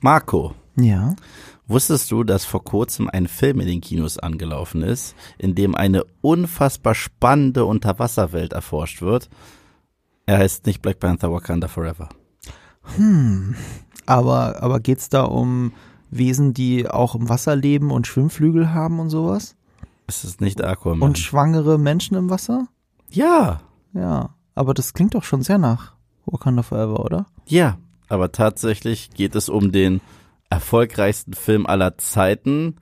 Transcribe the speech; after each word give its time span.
Marco, 0.00 0.54
Ja. 0.76 1.14
wusstest 1.66 2.10
du, 2.10 2.24
dass 2.24 2.44
vor 2.44 2.64
kurzem 2.64 3.08
ein 3.12 3.26
Film 3.26 3.60
in 3.60 3.66
den 3.66 3.80
Kinos 3.80 4.18
angelaufen 4.18 4.82
ist, 4.82 5.14
in 5.38 5.54
dem 5.54 5.74
eine 5.74 6.04
unfassbar 6.20 6.94
spannende 6.94 7.64
Unterwasserwelt 7.64 8.52
erforscht 8.52 9.02
wird? 9.02 9.28
Er 10.26 10.38
heißt 10.38 10.66
nicht 10.66 10.82
Black 10.82 11.00
Panther 11.00 11.32
Wakanda 11.32 11.68
Forever. 11.68 12.08
Aber, 14.06 14.62
aber 14.62 14.80
geht's 14.80 15.08
da 15.08 15.24
um 15.24 15.72
Wesen, 16.10 16.54
die 16.54 16.88
auch 16.88 17.14
im 17.14 17.28
Wasser 17.28 17.54
leben 17.54 17.90
und 17.90 18.06
Schwimmflügel 18.06 18.72
haben 18.72 18.98
und 19.00 19.10
sowas? 19.10 19.56
Es 20.06 20.24
ist 20.24 20.40
nicht 20.40 20.62
Aquaman. 20.64 21.02
Und 21.06 21.18
schwangere 21.18 21.78
Menschen 21.78 22.16
im 22.16 22.30
Wasser? 22.30 22.68
ja, 23.10 23.60
Ja. 23.92 24.34
Aber 24.54 24.74
das 24.74 24.92
klingt 24.92 25.14
doch 25.14 25.22
schon 25.22 25.42
sehr 25.42 25.58
nach 25.58 25.92
Wakanda 26.26 26.62
Forever, 26.64 27.04
oder? 27.04 27.26
ja, 27.46 27.78
aber 28.08 28.32
tatsächlich 28.32 29.10
geht 29.10 29.34
es 29.34 29.48
um 29.48 29.72
den 29.72 30.00
erfolgreichsten 30.50 31.34
Film 31.34 31.66
aller 31.66 31.98
Zeiten. 31.98 32.76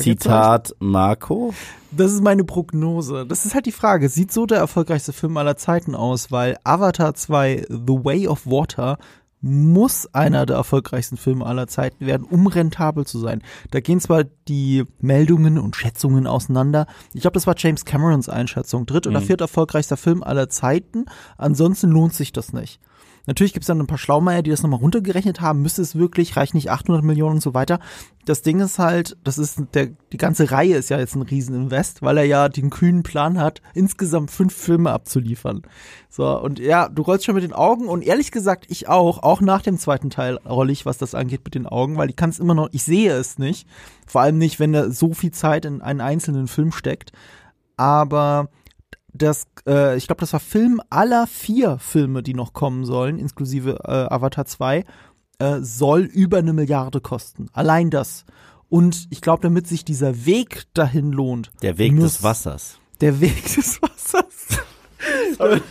Zitat 0.00 0.74
Marco. 0.78 1.52
Das 1.90 2.12
ist 2.12 2.22
meine 2.22 2.44
Prognose. 2.44 3.26
Das 3.26 3.44
ist 3.44 3.54
halt 3.54 3.66
die 3.66 3.72
Frage. 3.72 4.08
Sieht 4.08 4.32
so 4.32 4.46
der 4.46 4.58
erfolgreichste 4.58 5.12
Film 5.12 5.36
aller 5.36 5.56
Zeiten 5.56 5.94
aus, 5.94 6.32
weil 6.32 6.56
Avatar 6.64 7.14
2 7.14 7.66
The 7.68 8.04
Way 8.04 8.28
of 8.28 8.46
Water 8.46 8.98
muss 9.42 10.12
einer 10.12 10.46
der 10.46 10.56
erfolgreichsten 10.56 11.16
Filme 11.16 11.46
aller 11.46 11.66
Zeiten 11.68 12.06
werden, 12.06 12.26
um 12.28 12.46
rentabel 12.46 13.06
zu 13.06 13.18
sein. 13.18 13.42
Da 13.70 13.80
gehen 13.80 14.00
zwar 14.00 14.24
die 14.48 14.84
Meldungen 15.00 15.58
und 15.58 15.76
Schätzungen 15.76 16.26
auseinander. 16.26 16.86
Ich 17.12 17.20
glaube, 17.20 17.34
das 17.34 17.46
war 17.46 17.54
James 17.56 17.84
Camerons 17.84 18.28
Einschätzung. 18.28 18.86
Dritt- 18.86 19.06
oder 19.06 19.20
viert 19.20 19.40
erfolgreichster 19.40 19.96
Film 19.96 20.22
aller 20.22 20.48
Zeiten. 20.48 21.04
Ansonsten 21.36 21.90
lohnt 21.90 22.14
sich 22.14 22.32
das 22.32 22.52
nicht. 22.52 22.80
Natürlich 23.26 23.52
gibt 23.52 23.64
es 23.64 23.66
dann 23.66 23.80
ein 23.80 23.86
paar 23.86 23.98
Schlaumeier, 23.98 24.42
die 24.42 24.50
das 24.50 24.62
nochmal 24.62 24.80
runtergerechnet 24.80 25.40
haben. 25.40 25.62
Müsste 25.62 25.82
es 25.82 25.96
wirklich, 25.96 26.36
reicht 26.36 26.54
nicht 26.54 26.70
800 26.70 27.04
Millionen 27.04 27.36
und 27.36 27.42
so 27.42 27.54
weiter. 27.54 27.80
Das 28.24 28.42
Ding 28.42 28.60
ist 28.60 28.78
halt, 28.78 29.16
das 29.24 29.38
ist 29.38 29.60
der, 29.74 29.88
die 30.12 30.16
ganze 30.16 30.50
Reihe 30.50 30.76
ist 30.76 30.90
ja 30.90 30.98
jetzt 30.98 31.16
ein 31.16 31.22
Rieseninvest, 31.22 32.02
weil 32.02 32.18
er 32.18 32.24
ja 32.24 32.48
den 32.48 32.70
kühnen 32.70 33.02
Plan 33.02 33.38
hat, 33.38 33.62
insgesamt 33.74 34.30
fünf 34.30 34.54
Filme 34.54 34.90
abzuliefern. 34.90 35.62
So, 36.08 36.40
und 36.40 36.58
ja, 36.58 36.88
du 36.88 37.02
rollst 37.02 37.24
schon 37.24 37.34
mit 37.34 37.44
den 37.44 37.52
Augen 37.52 37.88
und 37.88 38.02
ehrlich 38.02 38.30
gesagt, 38.30 38.66
ich 38.68 38.88
auch, 38.88 39.22
auch 39.22 39.40
nach 39.40 39.62
dem 39.62 39.78
zweiten 39.78 40.10
Teil 40.10 40.38
rolle 40.46 40.72
ich, 40.72 40.86
was 40.86 40.98
das 40.98 41.14
angeht, 41.14 41.42
mit 41.44 41.54
den 41.54 41.66
Augen, 41.66 41.96
weil 41.98 42.10
ich 42.10 42.16
kann 42.16 42.30
es 42.30 42.38
immer 42.38 42.54
noch, 42.54 42.68
ich 42.72 42.84
sehe 42.84 43.12
es 43.12 43.38
nicht. 43.38 43.68
Vor 44.06 44.20
allem 44.20 44.38
nicht, 44.38 44.60
wenn 44.60 44.72
da 44.72 44.90
so 44.90 45.12
viel 45.14 45.32
Zeit 45.32 45.64
in 45.64 45.82
einen 45.82 46.00
einzelnen 46.00 46.46
Film 46.46 46.72
steckt. 46.72 47.12
Aber 47.76 48.48
das, 49.16 49.46
äh, 49.66 49.96
ich 49.96 50.06
glaube, 50.06 50.20
das 50.20 50.32
war 50.32 50.40
Film 50.40 50.80
aller 50.90 51.26
vier 51.26 51.78
Filme, 51.78 52.22
die 52.22 52.34
noch 52.34 52.52
kommen 52.52 52.84
sollen, 52.84 53.18
inklusive 53.18 53.78
äh, 53.84 53.90
Avatar 54.12 54.44
2, 54.46 54.84
äh, 55.38 55.58
soll 55.60 56.02
über 56.02 56.38
eine 56.38 56.52
Milliarde 56.52 57.00
kosten. 57.00 57.48
Allein 57.52 57.90
das. 57.90 58.24
Und 58.68 59.06
ich 59.10 59.20
glaube, 59.20 59.42
damit 59.42 59.66
sich 59.68 59.84
dieser 59.84 60.24
Weg 60.26 60.64
dahin 60.74 61.12
lohnt. 61.12 61.50
Der 61.62 61.78
Weg 61.78 61.92
muss- 61.92 62.14
des 62.14 62.22
Wassers. 62.22 62.78
Der 63.00 63.20
Weg 63.20 63.44
des 63.54 63.80
Wassers. 63.82 64.58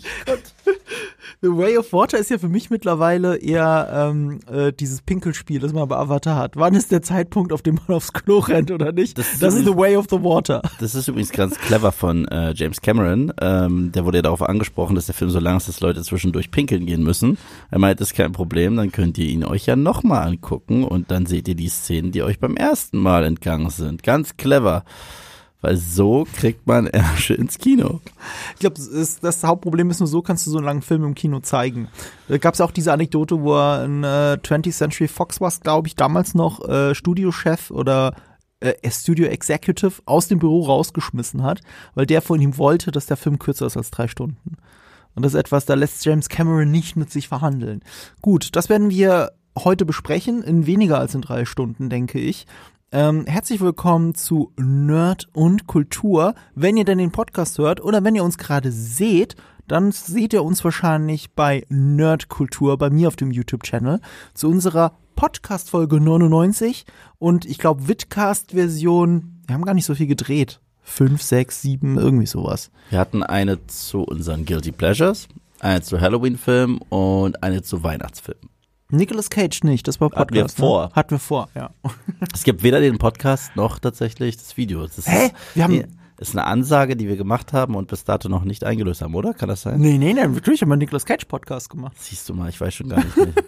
The 1.41 1.49
Way 1.49 1.77
of 1.77 1.91
Water 1.93 2.17
ist 2.17 2.29
ja 2.29 2.37
für 2.37 2.47
mich 2.47 2.69
mittlerweile 2.69 3.37
eher 3.37 3.89
ähm, 3.91 4.39
äh, 4.51 4.71
dieses 4.71 5.01
Pinkelspiel, 5.01 5.59
das 5.59 5.73
man 5.73 5.87
bei 5.87 5.95
Avatar 5.95 6.35
hat. 6.35 6.55
Wann 6.55 6.73
ist 6.75 6.91
der 6.91 7.01
Zeitpunkt, 7.01 7.51
auf 7.51 7.61
dem 7.61 7.75
man 7.75 7.97
aufs 7.97 8.13
Klo 8.13 8.39
rennt 8.39 8.71
oder 8.71 8.91
nicht? 8.91 9.17
Das 9.17 9.39
Das, 9.39 9.53
ist 9.53 9.65
The 9.65 9.75
Way 9.75 9.97
of 9.97 10.07
the 10.09 10.17
Water. 10.23 10.61
Das 10.79 10.95
ist 10.95 11.07
übrigens 11.07 11.31
ganz 11.31 11.57
clever 11.57 11.91
von 11.91 12.27
äh, 12.27 12.53
James 12.53 12.81
Cameron. 12.81 13.33
Ähm, 13.41 13.91
der 13.91 14.05
wurde 14.05 14.19
ja 14.19 14.21
darauf 14.23 14.41
angesprochen, 14.41 14.95
dass 14.95 15.05
der 15.05 15.15
Film 15.15 15.29
so 15.29 15.39
lang 15.39 15.57
ist, 15.57 15.67
dass 15.67 15.81
Leute 15.81 16.01
zwischendurch 16.01 16.51
pinkeln 16.51 16.85
gehen 16.85 17.03
müssen. 17.03 17.37
Er 17.71 17.79
meint, 17.79 17.99
das 17.99 18.09
ist 18.11 18.17
kein 18.17 18.31
Problem, 18.31 18.75
dann 18.75 18.91
könnt 18.91 19.17
ihr 19.17 19.27
ihn 19.27 19.43
euch 19.43 19.65
ja 19.65 19.75
nochmal 19.75 20.27
angucken 20.27 20.83
und 20.83 21.11
dann 21.11 21.25
seht 21.25 21.47
ihr 21.47 21.55
die 21.55 21.69
Szenen, 21.69 22.11
die 22.11 22.23
euch 22.23 22.39
beim 22.39 22.55
ersten 22.55 22.97
Mal 22.97 23.23
entgangen 23.23 23.69
sind. 23.69 24.03
Ganz 24.03 24.37
clever. 24.37 24.83
Weil 25.65 25.77
so 25.77 26.27
kriegt 26.31 26.67
man 26.67 26.85
Ärsche 26.93 27.33
ins 27.33 27.57
Kino. 27.57 27.99
Ich 28.53 28.59
glaube, 28.59 28.75
das, 28.75 29.19
das 29.19 29.43
Hauptproblem 29.43 29.89
ist 29.89 29.99
nur 29.99 30.05
so, 30.05 30.21
kannst 30.21 30.45
du 30.45 30.51
so 30.51 30.59
einen 30.59 30.65
langen 30.67 30.83
Film 30.83 31.03
im 31.03 31.15
Kino 31.15 31.39
zeigen. 31.39 31.87
Da 32.27 32.37
gab 32.37 32.53
es 32.53 32.61
auch 32.61 32.69
diese 32.69 32.93
Anekdote, 32.93 33.41
wo 33.41 33.55
er 33.55 33.83
in 33.85 34.03
äh, 34.03 34.37
20th 34.43 34.73
Century 34.73 35.07
Fox 35.07 35.41
war, 35.41 35.51
glaube 35.63 35.87
ich, 35.87 35.95
damals 35.95 36.35
noch 36.35 36.63
äh, 36.69 36.93
Studiochef 36.93 37.71
oder 37.71 38.13
äh, 38.59 38.73
Studio 38.91 39.25
Executive 39.25 40.03
aus 40.05 40.27
dem 40.27 40.37
Büro 40.37 40.61
rausgeschmissen 40.61 41.41
hat, 41.41 41.61
weil 41.95 42.05
der 42.05 42.21
von 42.21 42.39
ihm 42.39 42.59
wollte, 42.59 42.91
dass 42.91 43.07
der 43.07 43.17
Film 43.17 43.39
kürzer 43.39 43.65
ist 43.65 43.75
als 43.75 43.89
drei 43.89 44.07
Stunden. 44.07 44.57
Und 45.15 45.25
das 45.25 45.33
ist 45.33 45.39
etwas, 45.39 45.65
da 45.65 45.73
lässt 45.73 46.05
James 46.05 46.29
Cameron 46.29 46.69
nicht 46.69 46.95
mit 46.95 47.11
sich 47.11 47.27
verhandeln. 47.27 47.81
Gut, 48.21 48.55
das 48.55 48.69
werden 48.69 48.91
wir 48.91 49.31
heute 49.57 49.85
besprechen, 49.85 50.43
in 50.43 50.67
weniger 50.67 50.99
als 50.99 51.15
in 51.15 51.21
drei 51.21 51.45
Stunden, 51.45 51.89
denke 51.89 52.19
ich. 52.19 52.45
Ähm, 52.97 53.25
herzlich 53.27 53.59
willkommen 53.59 54.15
zu 54.15 54.53
Nerd 54.55 55.27
und 55.33 55.67
Kultur. 55.67 56.33
Wenn 56.55 56.77
ihr 56.77 56.85
denn 56.85 56.97
den 56.97 57.11
Podcast 57.11 57.57
hört 57.57 57.83
oder 57.83 58.05
wenn 58.05 58.15
ihr 58.15 58.23
uns 58.23 58.37
gerade 58.37 58.71
seht, 58.71 59.35
dann 59.67 59.91
seht 59.91 60.31
ihr 60.31 60.45
uns 60.45 60.63
wahrscheinlich 60.63 61.33
bei 61.33 61.65
Nerd 61.67 62.29
Kultur 62.29 62.77
bei 62.77 62.89
mir 62.89 63.09
auf 63.09 63.17
dem 63.17 63.31
YouTube-Channel 63.31 63.99
zu 64.33 64.47
unserer 64.47 64.93
Podcast-Folge 65.17 65.99
99 65.99 66.85
und 67.19 67.43
ich 67.43 67.57
glaube 67.57 67.89
Vidcast-Version, 67.89 69.41
wir 69.45 69.55
haben 69.55 69.65
gar 69.65 69.73
nicht 69.73 69.85
so 69.85 69.95
viel 69.95 70.07
gedreht. 70.07 70.61
Fünf, 70.81 71.21
sechs, 71.21 71.61
sieben, 71.61 71.97
irgendwie 71.97 72.27
sowas. 72.27 72.71
Wir 72.91 72.99
hatten 72.99 73.23
eine 73.23 73.67
zu 73.67 74.03
unseren 74.03 74.45
Guilty 74.45 74.71
Pleasures, 74.71 75.27
eine 75.59 75.81
zu 75.81 75.99
Halloween-Filmen 75.99 76.77
und 76.87 77.43
eine 77.43 77.61
zu 77.61 77.83
Weihnachtsfilmen. 77.83 78.54
Nicolas 78.95 79.29
Cage 79.29 79.63
nicht, 79.63 79.87
das 79.87 79.99
war 80.01 80.09
Podcast. 80.09 80.29
Hatten 80.29 80.33
wir 80.35 80.49
vor. 80.49 80.85
Ne? 80.87 80.91
Hatten 80.93 81.11
wir 81.11 81.19
vor, 81.19 81.49
ja. 81.55 81.69
Es 82.33 82.43
gibt 82.43 82.63
weder 82.63 82.79
den 82.79 82.97
Podcast 82.97 83.55
noch 83.55 83.79
tatsächlich 83.79 84.37
das 84.37 84.57
Video. 84.57 84.85
Das 84.85 85.07
Hä? 85.07 85.27
Ist, 85.27 85.33
Wir 85.53 85.63
haben- 85.63 85.73
nee, 85.73 85.85
ist 86.17 86.33
eine 86.35 86.45
Ansage, 86.47 86.95
die 86.95 87.07
wir 87.07 87.17
gemacht 87.17 87.51
haben 87.53 87.75
und 87.75 87.89
bis 87.89 88.03
dato 88.05 88.29
noch 88.29 88.45
nicht 88.45 88.63
eingelöst 88.63 89.01
haben, 89.01 89.15
oder? 89.15 89.33
Kann 89.33 89.49
das 89.49 89.63
sein? 89.63 89.79
Nee, 89.81 89.97
nee, 89.97 90.13
nee, 90.13 90.25
natürlich 90.27 90.61
haben 90.61 90.69
wir 90.69 90.73
einen 90.73 90.79
Nicolas 90.79 91.05
Cage 91.05 91.25
Podcast 91.25 91.69
gemacht. 91.69 91.95
Siehst 91.99 92.29
du 92.29 92.33
mal, 92.33 92.49
ich 92.49 92.59
weiß 92.59 92.73
schon 92.73 92.89
gar 92.89 93.03
nicht 93.03 93.17
mehr. 93.17 93.27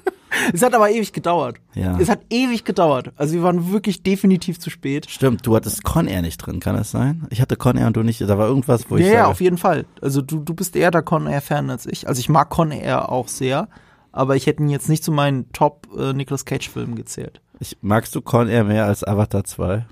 Es 0.54 0.62
hat 0.62 0.76
aber 0.76 0.92
ewig 0.92 1.14
gedauert. 1.14 1.58
Ja. 1.74 1.98
Es 2.00 2.10
hat 2.10 2.20
ewig 2.30 2.64
gedauert. 2.64 3.12
Also 3.16 3.34
wir 3.34 3.44
waren 3.44 3.72
wirklich 3.72 4.04
definitiv 4.04 4.60
zu 4.60 4.70
spät. 4.70 5.10
Stimmt, 5.10 5.46
du 5.48 5.56
hattest 5.56 5.84
Con 5.84 6.06
Air 6.08 6.22
nicht 6.22 6.38
drin, 6.38 6.60
kann 6.60 6.76
das 6.76 6.92
sein? 6.92 7.26
Ich 7.32 7.42
hatte 7.42 7.56
Con 7.56 7.76
Air 7.76 7.88
und 7.88 7.98
du 7.98 8.04
nicht. 8.04 8.22
Da 8.22 8.38
war 8.38 8.48
irgendwas, 8.48 8.90
wo 8.90 8.98
ich 8.98 9.06
Ja, 9.06 9.12
ja, 9.12 9.18
sage, 9.22 9.28
auf 9.30 9.42
jeden 9.42 9.58
Fall. 9.58 9.86
Also 10.00 10.22
du, 10.22 10.40
du 10.42 10.54
bist 10.54 10.76
eher 10.76 10.92
der 10.92 11.02
Con 11.02 11.26
Air 11.28 11.42
Fan 11.42 11.70
als 11.72 11.88
ich. 11.88 12.08
Also 12.08 12.20
ich 12.20 12.30
mag 12.30 12.50
Con 12.50 12.72
Air 12.72 13.10
auch 13.10 13.30
sehr, 13.30 13.68
aber 14.18 14.36
ich 14.36 14.48
hätte 14.48 14.64
ihn 14.64 14.70
jetzt 14.70 14.90
nicht 14.90 15.04
zu 15.04 15.12
meinen 15.12 15.52
Top 15.54 15.88
äh, 15.98 16.14
Nicolas 16.14 16.46
Cage 16.46 16.70
Filmen 16.70 16.96
gezählt. 16.96 17.42
ich, 17.60 17.78
magst 17.82 18.14
du 18.16 18.22
Con 18.22 18.50
Air 18.50 18.64
mehr 18.64 18.86
als 18.86 19.04
Avatar 19.04 19.44
2? 19.44 19.86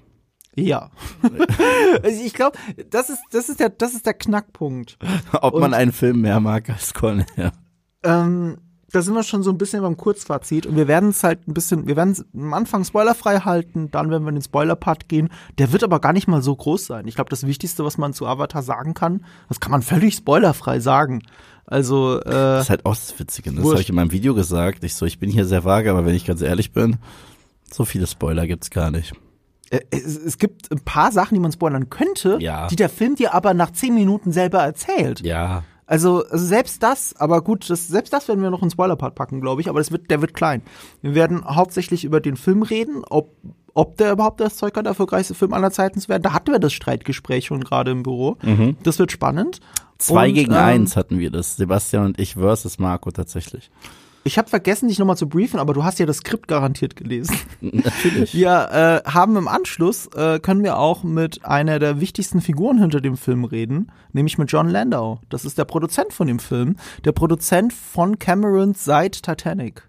Ja. 0.58 0.90
also 2.04 2.24
ich 2.24 2.34
glaube, 2.34 2.58
das 2.90 3.10
ist 3.10 3.20
das 3.32 3.50
ist 3.50 3.60
der 3.60 3.70
das 3.70 3.94
ist 3.94 4.06
der 4.06 4.14
Knackpunkt. 4.14 4.98
Ob 5.34 5.54
man 5.56 5.64
Und- 5.64 5.74
einen 5.74 5.92
Film 5.92 6.22
mehr 6.22 6.40
mag 6.40 6.70
als 6.70 6.94
Con 6.94 7.26
Air? 7.36 7.52
Ähm, 8.04 8.58
da 8.92 9.02
sind 9.02 9.14
wir 9.16 9.24
schon 9.24 9.44
so 9.44 9.50
ein 9.52 9.58
bisschen 9.58 9.82
beim 9.82 9.98
Kurzfazit 9.98 10.66
und 10.66 10.76
wir 10.76 10.88
werden 10.88 11.10
es 11.10 11.24
halt 11.24 11.48
ein 11.48 11.54
bisschen, 11.54 11.88
wir 11.88 11.96
werden 11.96 12.12
es 12.12 12.24
am 12.34 12.54
Anfang 12.54 12.84
spoilerfrei 12.86 13.40
halten, 13.40 13.90
dann 13.92 14.10
werden 14.10 14.24
wir 14.24 14.30
in 14.30 14.36
den 14.36 14.42
Spoiler-Part 14.44 15.10
gehen. 15.10 15.30
Der 15.58 15.72
wird 15.72 15.84
aber 15.84 16.00
gar 16.00 16.14
nicht 16.14 16.28
mal 16.28 16.42
so 16.42 16.56
groß 16.56 16.86
sein. 16.86 17.08
Ich 17.08 17.16
glaube, 17.16 17.30
das 17.30 17.46
Wichtigste, 17.48 17.84
was 17.84 17.98
man 17.98 18.14
zu 18.14 18.26
Avatar 18.28 18.62
sagen 18.64 18.94
kann, 18.94 19.26
das 19.50 19.60
kann 19.60 19.72
man 19.72 19.82
völlig 19.82 20.16
spoilerfrei 20.16 20.80
sagen. 20.80 21.24
Also, 21.66 22.20
äh, 22.22 22.30
Das 22.30 22.66
ist 22.66 22.70
halt 22.70 22.86
auch 22.86 22.96
das 22.96 23.18
Witzige. 23.20 23.52
ne? 23.52 23.62
Das 23.62 23.72
habe 23.72 23.82
ich 23.82 23.90
in 23.90 23.96
meinem 23.96 24.12
Video 24.12 24.36
gesagt. 24.36 24.84
Ich 24.84 24.94
so, 24.96 25.06
ich 25.06 25.18
bin 25.20 25.32
hier 25.32 25.46
sehr 25.46 25.66
vage, 25.66 25.90
aber 25.90 26.06
wenn 26.06 26.14
ich 26.16 26.26
ganz 26.26 26.42
ehrlich 26.42 26.72
bin, 26.72 26.98
so 27.72 27.86
viele 27.86 28.06
Spoiler 28.06 28.46
gibt's 28.46 28.70
gar 28.70 28.92
nicht. 28.92 29.14
äh, 29.72 29.80
es, 29.90 30.16
es 30.16 30.38
gibt 30.38 30.72
ein 30.72 30.82
paar 30.82 31.12
Sachen, 31.12 31.34
die 31.34 31.40
man 31.42 31.52
spoilern 31.52 31.90
könnte, 31.90 32.38
Ja. 32.40 32.68
die 32.68 32.76
der 32.76 32.90
Film 32.90 33.16
dir 33.16 33.34
aber 33.34 33.56
nach 33.56 33.72
zehn 33.72 33.96
Minuten 33.96 34.32
selber 34.32 34.60
erzählt. 34.60 35.22
Ja. 35.22 35.64
Also, 35.88 36.26
also 36.30 36.46
selbst 36.46 36.82
das, 36.82 37.16
aber 37.16 37.42
gut, 37.42 37.70
das, 37.70 37.88
selbst 37.88 38.12
das 38.12 38.28
werden 38.28 38.42
wir 38.42 38.50
noch 38.50 38.64
in 38.64 38.72
Spoiler-Part 38.72 39.14
packen, 39.14 39.40
glaube 39.40 39.62
ich, 39.62 39.70
aber 39.70 39.80
das 39.80 39.92
wird, 39.92 40.10
der 40.10 40.22
wird 40.22 40.34
klein. 40.34 40.64
Wir 41.02 41.14
werden 41.14 41.46
hauptsächlich 41.46 42.04
über 42.06 42.20
den 42.20 42.38
Film 42.38 42.64
reden, 42.64 43.04
ob, 43.08 43.36
ob 43.76 43.98
der 43.98 44.12
überhaupt 44.12 44.40
das 44.40 44.58
Zeug 44.58 44.76
hat, 44.76 44.86
der 44.86 44.92
erfolgreichste 44.92 45.36
Film 45.36 45.54
aller 45.54 45.70
Zeiten 45.72 46.00
zu 46.00 46.10
werden. 46.10 46.24
Da 46.24 46.34
hatten 46.34 46.52
wir 46.52 46.60
das 46.60 46.74
Streitgespräch 46.74 47.46
schon 47.46 47.64
gerade 47.64 47.92
im 47.92 48.02
Büro. 48.02 48.38
Das 48.82 48.98
wird 48.98 49.12
spannend. 49.12 49.60
Zwei 49.98 50.30
Und, 50.30 50.34
gegen 50.34 50.52
ähm, 50.54 50.58
eins 50.58 50.96
hatten 50.96 51.20
wir 51.20 51.30
das. 51.30 51.56
Sebastian 51.56 52.06
und 52.06 52.20
ich 52.20 52.34
versus 52.34 52.80
Marco 52.80 53.12
tatsächlich. 53.12 53.70
Ich 54.28 54.40
habe 54.40 54.50
vergessen, 54.50 54.88
dich 54.88 54.98
nochmal 54.98 55.18
zu 55.18 55.30
briefen, 55.30 55.60
aber 55.60 55.76
du 55.76 55.84
hast 55.84 56.00
ja 56.00 56.08
das 56.08 56.18
Skript 56.18 56.48
garantiert 56.48 56.96
gelesen. 56.96 57.38
Natürlich. 57.62 58.34
Wir 58.34 59.04
äh, 59.06 59.10
haben 59.10 59.36
im 59.38 59.48
Anschluss, 59.48 60.08
äh, 60.16 60.40
können 60.40 60.64
wir 60.64 60.80
auch 60.80 61.04
mit 61.04 61.46
einer 61.46 61.78
der 61.78 62.02
wichtigsten 62.02 62.42
Figuren 62.42 62.80
hinter 62.80 63.02
dem 63.02 63.18
Film 63.18 63.46
reden, 63.46 63.92
nämlich 64.14 64.40
mit 64.40 64.52
John 64.52 64.68
Landau. 64.68 65.22
Das 65.30 65.46
ist 65.46 65.60
der 65.60 65.66
Produzent 65.66 66.12
von 66.12 66.26
dem 66.26 66.40
Film, 66.40 66.76
der 67.04 67.12
Produzent 67.12 67.72
von 67.72 68.18
Cameron 68.18 68.74
seit 68.74 69.22
Titanic. 69.22 69.88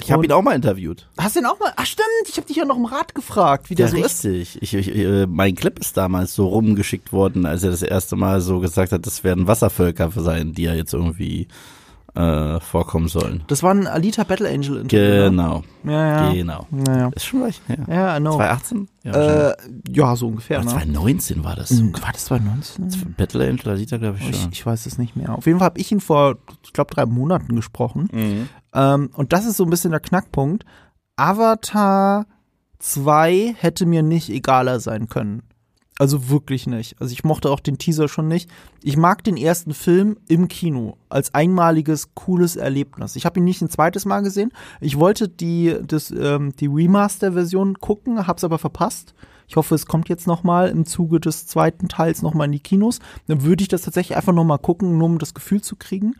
Ich 0.00 0.10
habe 0.10 0.24
ihn 0.24 0.32
auch 0.32 0.42
mal 0.42 0.56
interviewt. 0.56 1.08
Hast 1.16 1.36
du 1.36 1.40
den 1.40 1.46
auch 1.46 1.60
mal? 1.60 1.72
Ach 1.76 1.86
stimmt, 1.86 2.08
ich 2.28 2.36
habe 2.38 2.46
dich 2.48 2.56
ja 2.56 2.64
noch 2.64 2.76
im 2.76 2.86
Rat 2.86 3.14
gefragt, 3.14 3.70
wie 3.70 3.76
der 3.76 3.86
Ja, 3.86 3.92
so 3.92 3.96
ist. 3.98 4.24
richtig. 4.24 4.62
Ich, 4.62 4.74
ich, 4.74 4.96
äh, 4.96 5.26
mein 5.28 5.54
Clip 5.54 5.78
ist 5.78 5.96
damals 5.96 6.34
so 6.34 6.48
rumgeschickt 6.48 7.12
worden, 7.12 7.46
als 7.46 7.62
er 7.62 7.70
das 7.70 7.82
erste 7.82 8.16
Mal 8.16 8.40
so 8.40 8.58
gesagt 8.58 8.90
hat, 8.90 9.06
das 9.06 9.22
werden 9.22 9.46
Wasservölker 9.46 10.10
sein, 10.10 10.54
die 10.54 10.64
er 10.64 10.74
jetzt 10.74 10.92
irgendwie 10.92 11.46
äh, 12.18 12.58
vorkommen 12.60 13.06
sollen. 13.08 13.44
Das 13.46 13.62
war 13.62 13.72
ein 13.72 13.86
Alita 13.86 14.24
Battle 14.24 14.48
Angel 14.48 14.78
Interview. 14.78 15.30
Genau, 15.30 15.62
Ne? 15.84 15.92
Ja, 15.92 16.26
ja. 16.26 16.32
genau. 16.32 16.66
Ja, 16.86 16.98
ja. 16.98 17.08
Ist 17.14 17.24
schon 17.26 17.42
recht 17.44 17.62
her. 17.68 17.78
Ja, 17.88 18.16
I 18.16 18.20
know. 18.20 18.36
2018? 18.36 18.88
Ja, 19.04 19.12
Äh, 19.50 19.56
ja, 19.90 20.16
so 20.16 20.26
ungefähr. 20.28 20.58
wahrscheinlich. 20.58 20.88
Ne? 20.88 20.98
Aber 20.98 21.04
2019 21.08 21.44
war 21.44 21.54
das. 21.56 21.70
Hm, 21.70 21.92
War 22.02 22.12
das 22.12 22.24
2019? 22.24 23.14
Battle 23.16 23.48
Angel 23.48 23.68
Alita, 23.68 23.96
glaube 23.98 24.18
ich 24.20 24.28
Ich, 24.30 24.40
schon. 24.40 24.52
ich 24.52 24.66
weiß 24.66 24.86
es 24.86 24.98
nicht 24.98 25.14
mehr. 25.16 25.32
Auf 25.36 25.46
jeden 25.46 25.58
Fall 25.60 25.66
habe 25.66 25.80
ich 25.80 25.92
ihn 25.92 26.00
vor, 26.00 26.36
ich 26.64 26.72
glaube, 26.72 26.92
drei 26.92 27.06
Monaten 27.06 27.54
gesprochen. 27.54 28.08
Mhm. 28.12 28.48
Ähm, 28.74 29.10
und 29.14 29.32
das 29.32 29.46
ist 29.46 29.56
so 29.56 29.64
ein 29.64 29.70
bisschen 29.70 29.92
der 29.92 30.00
Knackpunkt. 30.00 30.64
Avatar 31.16 32.26
2 32.80 33.54
hätte 33.58 33.86
mir 33.86 34.02
nicht 34.02 34.28
egaler 34.30 34.80
sein 34.80 35.08
können. 35.08 35.42
Also 35.98 36.28
wirklich 36.28 36.68
nicht. 36.68 37.00
Also 37.00 37.12
ich 37.12 37.24
mochte 37.24 37.50
auch 37.50 37.58
den 37.58 37.76
Teaser 37.76 38.08
schon 38.08 38.28
nicht. 38.28 38.48
Ich 38.84 38.96
mag 38.96 39.24
den 39.24 39.36
ersten 39.36 39.74
Film 39.74 40.16
im 40.28 40.46
Kino 40.46 40.96
als 41.08 41.34
einmaliges, 41.34 42.14
cooles 42.14 42.54
Erlebnis. 42.54 43.16
Ich 43.16 43.26
habe 43.26 43.40
ihn 43.40 43.44
nicht 43.44 43.60
ein 43.62 43.68
zweites 43.68 44.04
Mal 44.04 44.20
gesehen. 44.20 44.52
Ich 44.80 44.98
wollte 44.98 45.28
die, 45.28 45.76
das, 45.84 46.12
ähm, 46.12 46.54
die 46.54 46.68
Remaster-Version 46.68 47.80
gucken, 47.80 48.28
hab's 48.28 48.44
aber 48.44 48.58
verpasst. 48.58 49.12
Ich 49.48 49.56
hoffe, 49.56 49.74
es 49.74 49.86
kommt 49.86 50.08
jetzt 50.08 50.28
noch 50.28 50.44
mal 50.44 50.68
im 50.68 50.86
Zuge 50.86 51.18
des 51.18 51.46
zweiten 51.48 51.88
Teils 51.88 52.22
noch 52.22 52.34
mal 52.34 52.44
in 52.44 52.52
die 52.52 52.60
Kinos. 52.60 53.00
Dann 53.26 53.42
würde 53.42 53.62
ich 53.62 53.68
das 53.68 53.82
tatsächlich 53.82 54.16
einfach 54.16 54.34
noch 54.34 54.44
mal 54.44 54.58
gucken, 54.58 54.98
nur 54.98 55.06
um 55.06 55.18
das 55.18 55.34
Gefühl 55.34 55.62
zu 55.62 55.74
kriegen. 55.74 56.14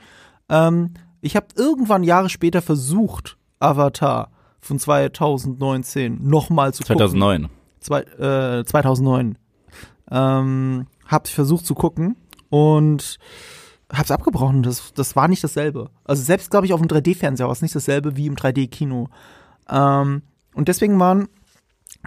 Ähm, 0.48 0.94
ich 1.20 1.36
habe 1.36 1.46
irgendwann 1.54 2.02
Jahre 2.02 2.30
später 2.30 2.62
versucht, 2.62 3.36
Avatar 3.60 4.30
von 4.60 4.78
2019 4.78 6.26
nochmal 6.26 6.74
zu 6.74 6.82
gucken. 6.82 6.96
2009. 6.98 7.48
Zwei, 7.80 8.00
äh, 8.00 8.64
2009. 8.64 9.38
Ähm, 10.10 10.86
hab's 11.06 11.30
versucht 11.30 11.66
zu 11.66 11.74
gucken 11.74 12.16
und 12.50 13.18
hab's 13.92 14.10
abgebrochen. 14.10 14.62
Das, 14.62 14.92
das 14.94 15.16
war 15.16 15.28
nicht 15.28 15.42
dasselbe. 15.42 15.90
Also 16.04 16.22
selbst, 16.22 16.50
glaube 16.50 16.66
ich, 16.66 16.72
auf 16.72 16.80
dem 16.80 16.88
3D-Fernseher 16.88 17.46
war 17.46 17.52
es 17.52 17.62
nicht 17.62 17.74
dasselbe 17.74 18.16
wie 18.16 18.26
im 18.26 18.36
3D-Kino. 18.36 19.08
Ähm, 19.68 20.22
und 20.54 20.68
deswegen 20.68 20.98
waren, 20.98 21.28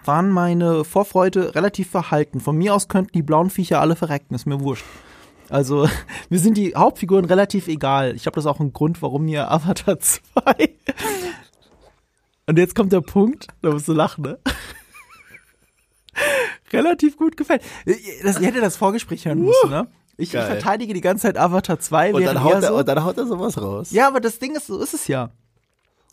waren 0.04 0.30
meine 0.30 0.84
Vorfreude 0.84 1.56
relativ 1.56 1.90
verhalten. 1.90 2.40
Von 2.40 2.58
mir 2.58 2.74
aus 2.76 2.88
könnten 2.88 3.14
die 3.14 3.24
blauen 3.24 3.50
Viecher 3.50 3.82
alle 3.82 3.96
verrecken, 3.96 4.36
ist 4.36 4.46
mir 4.46 4.62
wurscht. 4.62 4.86
Also, 5.50 5.88
mir 6.30 6.40
sind 6.40 6.58
die 6.58 6.76
Hauptfiguren 6.76 7.26
relativ 7.26 7.68
egal. 7.68 8.16
Ich 8.16 8.24
glaube, 8.24 8.36
das 8.36 8.46
auch 8.46 8.60
ein 8.60 8.74
Grund, 8.74 9.02
warum 9.02 9.26
mir 9.26 9.52
Avatar 9.52 10.00
2. 10.02 10.22
Und 12.48 12.58
jetzt 12.58 12.76
kommt 12.76 12.92
der 12.92 13.02
Punkt, 13.02 13.48
da 13.62 13.72
musst 13.72 13.88
du 13.88 13.94
lachen, 13.94 14.24
ne? 14.24 14.40
Relativ 16.74 17.18
gut 17.18 17.38
gefällt. 17.38 17.62
Das, 18.24 18.40
ihr 18.40 18.48
hättet 18.48 18.64
das 18.64 18.78
Vorgespräch 18.78 19.26
hören 19.26 19.40
müssen, 19.40 19.70
ne? 19.70 19.88
Ich, 20.18 20.34
ich 20.34 20.40
verteidige 20.40 20.94
die 20.94 21.02
ganze 21.02 21.24
Zeit 21.24 21.38
Avatar 21.38 21.80
2, 21.80 22.14
Und 22.14 22.24
dann, 22.26 22.44
haut 22.44 22.54
er, 22.54 22.62
so, 22.62 22.78
und 22.78 22.88
dann 22.88 23.04
haut 23.04 23.18
er 23.18 23.26
sowas 23.26 23.60
raus. 23.60 23.92
ja, 23.92 24.08
aber 24.08 24.20
das 24.20 24.38
Ding 24.40 24.56
ist, 24.56 24.68
so 24.68 24.80
ist 24.80 24.94
es 24.94 25.08
ja. 25.08 25.32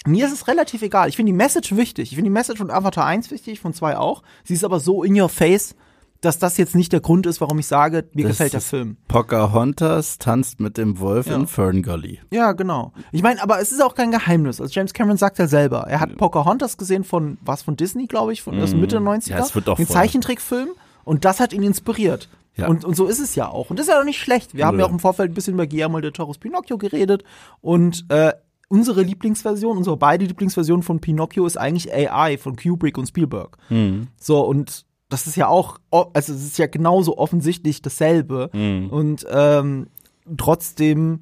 Mir 0.06 0.26
ist 0.26 0.32
es 0.32 0.46
relativ 0.46 0.82
egal. 0.82 1.08
Ich 1.08 1.16
finde 1.16 1.32
die 1.32 1.36
Message 1.36 1.74
wichtig. 1.76 2.10
Ich 2.10 2.16
finde 2.16 2.30
die 2.30 2.32
Message 2.32 2.58
von 2.58 2.70
Avatar 2.70 3.04
1 3.04 3.30
wichtig, 3.30 3.60
von 3.60 3.74
2 3.74 3.98
auch. 3.98 4.22
Sie 4.44 4.54
ist 4.54 4.64
aber 4.64 4.80
so 4.80 5.02
in 5.02 5.20
your 5.20 5.28
face, 5.28 5.74
dass 6.20 6.38
das 6.38 6.56
jetzt 6.56 6.74
nicht 6.74 6.92
der 6.92 7.00
Grund 7.00 7.26
ist, 7.26 7.40
warum 7.40 7.58
ich 7.58 7.66
sage, 7.66 8.08
mir 8.12 8.24
Das 8.24 8.32
gefällt 8.32 8.52
der 8.52 8.60
Film. 8.60 8.96
Pocahontas 9.06 10.18
tanzt 10.18 10.58
mit 10.60 10.76
dem 10.76 10.98
Wolf 10.98 11.26
Ja. 11.28 11.36
in 11.36 11.46
Fern 11.46 11.82
Gully. 11.82 12.20
Ja, 12.32 12.52
genau. 12.52 12.92
Ich 13.12 13.22
meine, 13.22 13.42
aber 13.42 13.60
es 13.60 13.70
ist 13.72 13.80
auch 13.82 13.94
kein 13.94 14.10
Geheimnis. 14.10 14.60
Also 14.60 14.72
James 14.72 14.92
Cameron 14.92 15.16
sagt 15.16 15.38
ja 15.38 15.46
selber, 15.46 15.82
er 15.88 16.00
hat 16.00 16.16
Pocahontas 16.16 16.76
gesehen 16.76 17.04
von, 17.04 17.38
was 17.42 17.62
von 17.62 17.76
Disney, 17.76 18.06
glaube 18.06 18.32
ich, 18.32 18.42
von 18.42 18.60
aus 18.60 18.74
Mitte 18.74 18.96
der 18.96 19.00
90er. 19.00 19.32
Mhm. 19.32 19.38
Ja, 19.38 19.44
es 19.44 19.54
wird 19.54 19.68
auch 19.68 19.76
voll. 19.76 19.86
Zeichentrickfilm. 19.86 20.68
Und 21.04 21.24
das 21.24 21.40
hat 21.40 21.52
ihn 21.52 21.62
inspiriert. 21.62 22.28
Ja. 22.56 22.66
Und, 22.66 22.84
und 22.84 22.96
so 22.96 23.06
ist 23.06 23.20
es 23.20 23.34
ja 23.34 23.48
auch. 23.48 23.70
Und 23.70 23.78
das 23.78 23.86
ist 23.86 23.92
ja 23.92 24.00
auch 24.00 24.04
nicht 24.04 24.20
schlecht. 24.20 24.54
Wir 24.54 24.66
haben 24.66 24.76
Nö. 24.76 24.82
ja 24.82 24.88
auch 24.88 24.92
im 24.92 24.98
Vorfeld 24.98 25.30
ein 25.30 25.34
bisschen 25.34 25.54
über 25.54 25.66
Guillermo 25.66 26.00
del 26.00 26.12
Toro's 26.12 26.38
Pinocchio 26.38 26.76
geredet. 26.76 27.22
Und 27.60 28.04
äh, 28.08 28.32
unsere 28.68 29.02
Lieblingsversion, 29.02 29.78
unsere 29.78 29.96
beide 29.96 30.24
Lieblingsversion 30.26 30.82
von 30.82 31.00
Pinocchio 31.00 31.46
ist 31.46 31.56
eigentlich 31.56 31.92
AI 31.94 32.36
von 32.36 32.56
Kubrick 32.56 32.98
und 32.98 33.06
Spielberg. 33.06 33.56
Mhm. 33.70 34.08
So, 34.20 34.40
und 34.44 34.84
das 35.08 35.26
ist 35.26 35.36
ja 35.36 35.48
auch, 35.48 35.78
also 35.90 36.32
es 36.32 36.44
ist 36.44 36.58
ja 36.58 36.66
genauso 36.66 37.16
offensichtlich 37.18 37.80
dasselbe 37.82 38.50
Mhm. 38.52 38.90
und 38.90 39.26
ähm, 39.30 39.88
trotzdem 40.36 41.20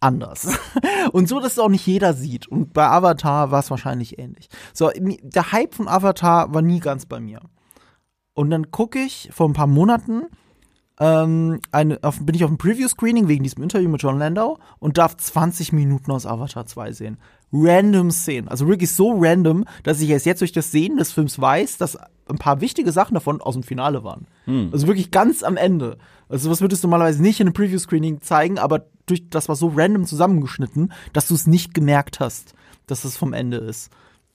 anders. 0.00 0.58
und 1.12 1.28
so, 1.28 1.40
dass 1.40 1.52
es 1.52 1.58
auch 1.58 1.68
nicht 1.68 1.86
jeder 1.86 2.14
sieht. 2.14 2.46
Und 2.46 2.72
bei 2.72 2.86
Avatar 2.86 3.50
war 3.50 3.60
es 3.60 3.70
wahrscheinlich 3.70 4.18
ähnlich. 4.18 4.48
So, 4.72 4.90
der 4.94 5.52
Hype 5.52 5.74
von 5.74 5.88
Avatar 5.88 6.52
war 6.54 6.62
nie 6.62 6.80
ganz 6.80 7.06
bei 7.06 7.20
mir. 7.20 7.40
Und 8.34 8.50
dann 8.50 8.70
gucke 8.70 8.98
ich 8.98 9.30
vor 9.32 9.48
ein 9.48 9.54
paar 9.54 9.66
Monaten, 9.66 10.26
ähm, 10.98 11.60
eine, 11.72 11.98
auf, 12.02 12.24
bin 12.24 12.34
ich 12.34 12.44
auf 12.44 12.50
dem 12.50 12.58
Preview-Screening 12.58 13.28
wegen 13.28 13.44
diesem 13.44 13.62
Interview 13.62 13.88
mit 13.88 14.02
John 14.02 14.18
Landau 14.18 14.58
und 14.78 14.98
darf 14.98 15.16
20 15.16 15.72
Minuten 15.72 16.10
aus 16.10 16.26
Avatar 16.26 16.66
2 16.66 16.92
sehen. 16.92 17.18
Random 17.52 18.10
Szenen. 18.10 18.48
Also 18.48 18.66
wirklich 18.66 18.92
so 18.92 19.14
random, 19.16 19.64
dass 19.82 20.00
ich 20.00 20.08
erst 20.08 20.26
jetzt 20.26 20.40
durch 20.40 20.52
das 20.52 20.72
Sehen 20.72 20.96
des 20.96 21.12
Films 21.12 21.40
weiß, 21.40 21.78
dass 21.78 21.96
ein 22.28 22.38
paar 22.38 22.60
wichtige 22.60 22.92
Sachen 22.92 23.14
davon 23.14 23.40
aus 23.40 23.54
dem 23.54 23.62
Finale 23.62 24.02
waren. 24.04 24.26
Also 24.72 24.86
wirklich 24.86 25.10
ganz 25.10 25.42
am 25.42 25.56
Ende. 25.56 25.98
Also 26.28 26.50
was 26.50 26.60
würdest 26.60 26.82
du 26.82 26.88
normalerweise 26.88 27.22
nicht 27.22 27.40
in 27.40 27.46
einem 27.46 27.54
Preview-Screening 27.54 28.20
zeigen, 28.20 28.58
aber 28.58 28.86
durch 29.06 29.28
das 29.30 29.48
war 29.48 29.54
so 29.54 29.72
random 29.74 30.06
zusammengeschnitten, 30.06 30.92
dass 31.12 31.28
du 31.28 31.34
es 31.34 31.46
nicht 31.46 31.72
gemerkt 31.72 32.18
hast, 32.18 32.54
dass 32.86 33.04
es 33.04 33.16
vom 33.16 33.32
Ende 33.32 33.58
ist. 33.58 33.90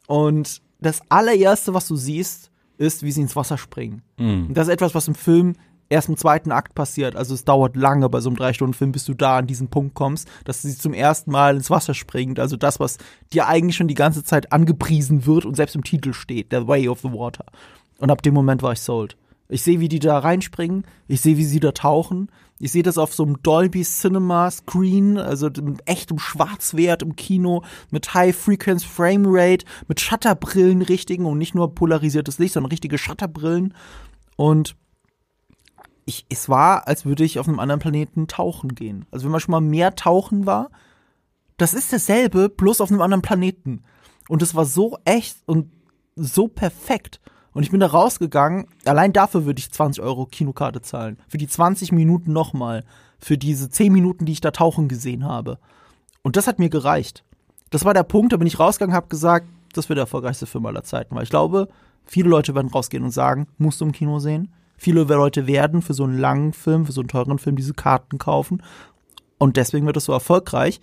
Und 0.08 0.62
das 0.80 1.02
allererste, 1.10 1.74
was 1.74 1.88
du 1.88 1.96
siehst, 1.96 2.50
ist, 2.78 3.04
wie 3.04 3.12
sie 3.12 3.22
ins 3.22 3.36
Wasser 3.36 3.58
springen. 3.58 4.04
Und 4.48 4.54
das 4.54 4.68
ist 4.68 4.74
etwas, 4.74 4.96
was 4.96 5.08
im 5.08 5.16
Film 5.16 5.56
erst 5.92 6.10
im 6.10 6.18
zweiten 6.18 6.52
Akt 6.52 6.74
passiert. 6.74 7.16
Also 7.16 7.34
es 7.34 7.44
dauert 7.44 7.76
lange 7.76 8.08
bei 8.10 8.22
so 8.22 8.30
einem 8.30 8.38
Drei-Stunden-Film, 8.38 8.94
bis 8.94 9.06
du 9.06 9.14
da 9.14 9.38
an 9.38 9.48
diesen 9.48 9.68
Punkt 9.68 9.94
kommst, 9.94 10.28
dass 10.46 10.62
sie 10.62 10.76
zum 10.76 10.94
ersten 10.94 11.32
Mal 11.32 11.58
ins 11.58 11.70
Wasser 11.70 11.94
springt. 11.94 12.40
Also 12.40 12.56
das, 12.56 12.80
was 12.80 12.98
dir 13.34 13.48
eigentlich 13.48 13.76
schon 13.76 13.90
die 13.90 13.94
ganze 13.94 14.24
Zeit 14.24 14.54
angepriesen 14.54 15.26
wird 15.26 15.46
und 15.46 15.56
selbst 15.56 15.76
im 15.76 15.84
Titel 15.84 16.14
steht, 16.14 16.48
The 16.52 16.66
Way 16.66 16.88
of 16.88 17.02
the 17.02 17.12
Water. 17.12 17.46
Und 18.00 18.10
ab 18.10 18.22
dem 18.22 18.34
Moment 18.34 18.64
war 18.64 18.72
ich 18.72 18.80
sold. 18.80 19.18
Ich 19.50 19.64
sehe, 19.64 19.82
wie 19.82 19.90
die 19.90 20.00
da 20.00 20.18
reinspringen, 20.18 20.86
ich 21.10 21.20
sehe, 21.20 21.36
wie 21.36 21.44
sie 21.44 21.60
da 21.60 21.74
tauchen. 21.74 22.32
Ich 22.58 22.72
sehe 22.72 22.84
das 22.84 22.98
auf 22.98 23.14
so 23.14 23.24
einem 23.24 23.44
Dolby 23.44 23.82
Cinema 23.82 24.50
Screen, 24.50 25.18
also 25.18 25.48
mit 25.48 25.82
echtem 25.86 26.20
Schwarzwert 26.20 27.02
im 27.02 27.18
Kino, 27.18 27.64
mit 27.90 28.14
High 28.14 28.34
Frequency 28.34 28.88
Frame 28.88 29.26
Rate, 29.26 29.66
mit 29.90 30.00
Shutterbrillen 30.00 30.84
richtigen 30.84 31.26
und 31.26 31.38
nicht 31.38 31.54
nur 31.54 31.76
polarisiertes 31.76 32.40
Licht, 32.40 32.54
sondern 32.54 32.72
richtige 32.72 32.98
Shutterbrillen. 32.98 33.74
Und 34.38 34.76
ich, 36.12 36.26
es 36.30 36.50
war, 36.50 36.88
als 36.88 37.06
würde 37.06 37.24
ich 37.24 37.40
auf 37.40 37.48
einem 37.48 37.60
anderen 37.60 37.80
Planeten 37.80 38.28
tauchen 38.28 38.76
gehen. 38.76 39.06
Also 39.12 39.26
wenn 39.26 39.32
man 39.32 39.40
schon 39.40 39.54
mal 39.54 39.62
mehr 39.62 39.96
tauchen 39.96 40.46
war, 40.46 40.70
das 41.58 41.74
ist 41.74 41.94
dasselbe, 41.94 42.50
bloß 42.50 42.82
auf 42.82 42.92
einem 42.92 43.02
anderen 43.02 43.22
Planeten. 43.22 43.84
Und 44.28 44.42
es 44.42 44.54
war 44.56 44.66
so 44.66 44.98
echt 45.06 45.38
und 45.46 45.72
so 46.16 46.48
perfekt. 46.48 47.22
Und 47.54 47.64
ich 47.64 47.72
bin 47.72 47.80
da 47.80 47.88
rausgegangen, 47.88 48.68
allein 48.86 49.14
dafür 49.14 49.46
würde 49.46 49.60
ich 49.60 49.72
20 49.72 50.04
Euro 50.04 50.26
Kinokarte 50.26 50.82
zahlen. 50.82 51.18
Für 51.28 51.38
die 51.38 51.48
20 51.48 51.92
Minuten 51.92 52.34
nochmal. 52.34 52.84
Für 53.20 53.38
diese 53.38 53.70
10 53.70 53.92
Minuten, 53.92 54.26
die 54.26 54.32
ich 54.32 54.42
da 54.42 54.52
tauchen 54.52 54.88
gesehen 54.88 55.26
habe. 55.26 55.60
Und 56.24 56.36
das 56.36 56.48
hat 56.48 56.60
mir 56.60 56.70
gereicht. 56.70 57.24
Das 57.70 57.86
war 57.86 57.94
der 57.94 58.04
Punkt, 58.04 58.34
da 58.34 58.38
bin 58.38 58.48
ich 58.48 58.60
rausgegangen, 58.60 58.96
habe 58.96 59.08
gesagt, 59.08 59.48
das 59.74 59.88
wird 59.88 59.98
der 59.98 60.04
erfolgreichste 60.04 60.46
Film 60.46 60.66
aller 60.66 60.84
Zeiten. 60.84 61.16
Weil 61.16 61.24
ich 61.24 61.30
glaube, 61.30 61.68
viele 62.06 62.30
Leute 62.30 62.56
werden 62.56 62.70
rausgehen 62.70 63.04
und 63.04 63.12
sagen, 63.12 63.48
musst 63.58 63.80
du 63.82 63.86
im 63.86 63.92
Kino 63.92 64.20
sehen. 64.20 64.54
Viele 64.84 65.04
Leute 65.04 65.46
werden 65.46 65.84
für 65.84 65.94
so 65.94 66.06
einen 66.06 66.18
langen 66.18 66.54
Film, 66.54 66.88
für 66.88 66.92
so 66.92 67.02
einen 67.02 67.08
teuren 67.08 67.38
Film 67.38 67.56
diese 67.56 67.76
Karten 67.76 68.18
kaufen. 68.18 68.64
Und 69.38 69.56
deswegen 69.56 69.86
wird 69.86 69.96
es 69.96 70.06
so 70.06 70.12
erfolgreich. 70.12 70.82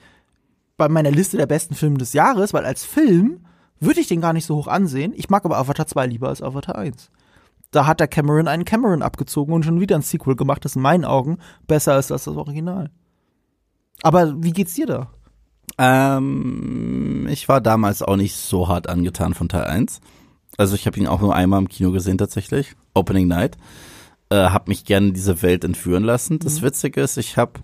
Bei 0.76 0.88
meiner 0.88 1.10
Liste 1.10 1.36
der 1.36 1.46
besten 1.46 1.74
Filme 1.74 1.98
des 1.98 2.12
Jahres, 2.12 2.54
weil 2.54 2.64
als 2.64 2.84
Film 2.84 3.40
würde 3.80 3.98
ich 3.98 4.06
den 4.06 4.20
gar 4.20 4.32
nicht 4.32 4.46
so 4.46 4.54
hoch 4.54 4.68
ansehen. 4.68 5.12
Ich 5.16 5.30
mag 5.30 5.44
aber 5.44 5.58
Avatar 5.58 5.88
2 5.88 6.06
lieber 6.06 6.28
als 6.28 6.42
Avatar 6.42 6.76
1. 6.78 7.10
Da 7.72 7.88
hat 7.88 7.98
der 7.98 8.06
Cameron 8.06 8.46
einen 8.46 8.64
Cameron 8.64 9.02
abgezogen 9.02 9.52
und 9.52 9.64
schon 9.64 9.80
wieder 9.80 9.96
ein 9.96 10.02
Sequel 10.02 10.36
gemacht, 10.36 10.64
das 10.64 10.76
in 10.76 10.82
meinen 10.82 11.04
Augen 11.04 11.38
besser 11.66 11.98
ist 11.98 12.12
als 12.12 12.22
das 12.22 12.36
Original. 12.36 12.92
Aber 14.02 14.32
wie 14.40 14.52
geht's 14.52 14.74
dir 14.74 14.86
da? 14.86 15.10
Ähm, 15.76 17.26
ich 17.28 17.48
war 17.48 17.60
damals 17.60 18.02
auch 18.02 18.14
nicht 18.14 18.36
so 18.36 18.68
hart 18.68 18.88
angetan 18.88 19.34
von 19.34 19.48
Teil 19.48 19.64
1. 19.64 20.00
Also 20.58 20.74
ich 20.74 20.86
habe 20.86 20.98
ihn 20.98 21.06
auch 21.06 21.20
nur 21.20 21.34
einmal 21.34 21.60
im 21.60 21.68
Kino 21.68 21.92
gesehen 21.92 22.18
tatsächlich. 22.18 22.74
Opening 22.92 23.28
Night. 23.28 23.56
Äh, 24.28 24.36
hab 24.36 24.68
mich 24.68 24.84
gerne 24.84 25.08
in 25.08 25.14
diese 25.14 25.40
Welt 25.40 25.64
entführen 25.64 26.04
lassen. 26.04 26.38
Das 26.40 26.60
Witzige 26.60 27.00
ist, 27.00 27.16
ich 27.16 27.38
habe 27.38 27.60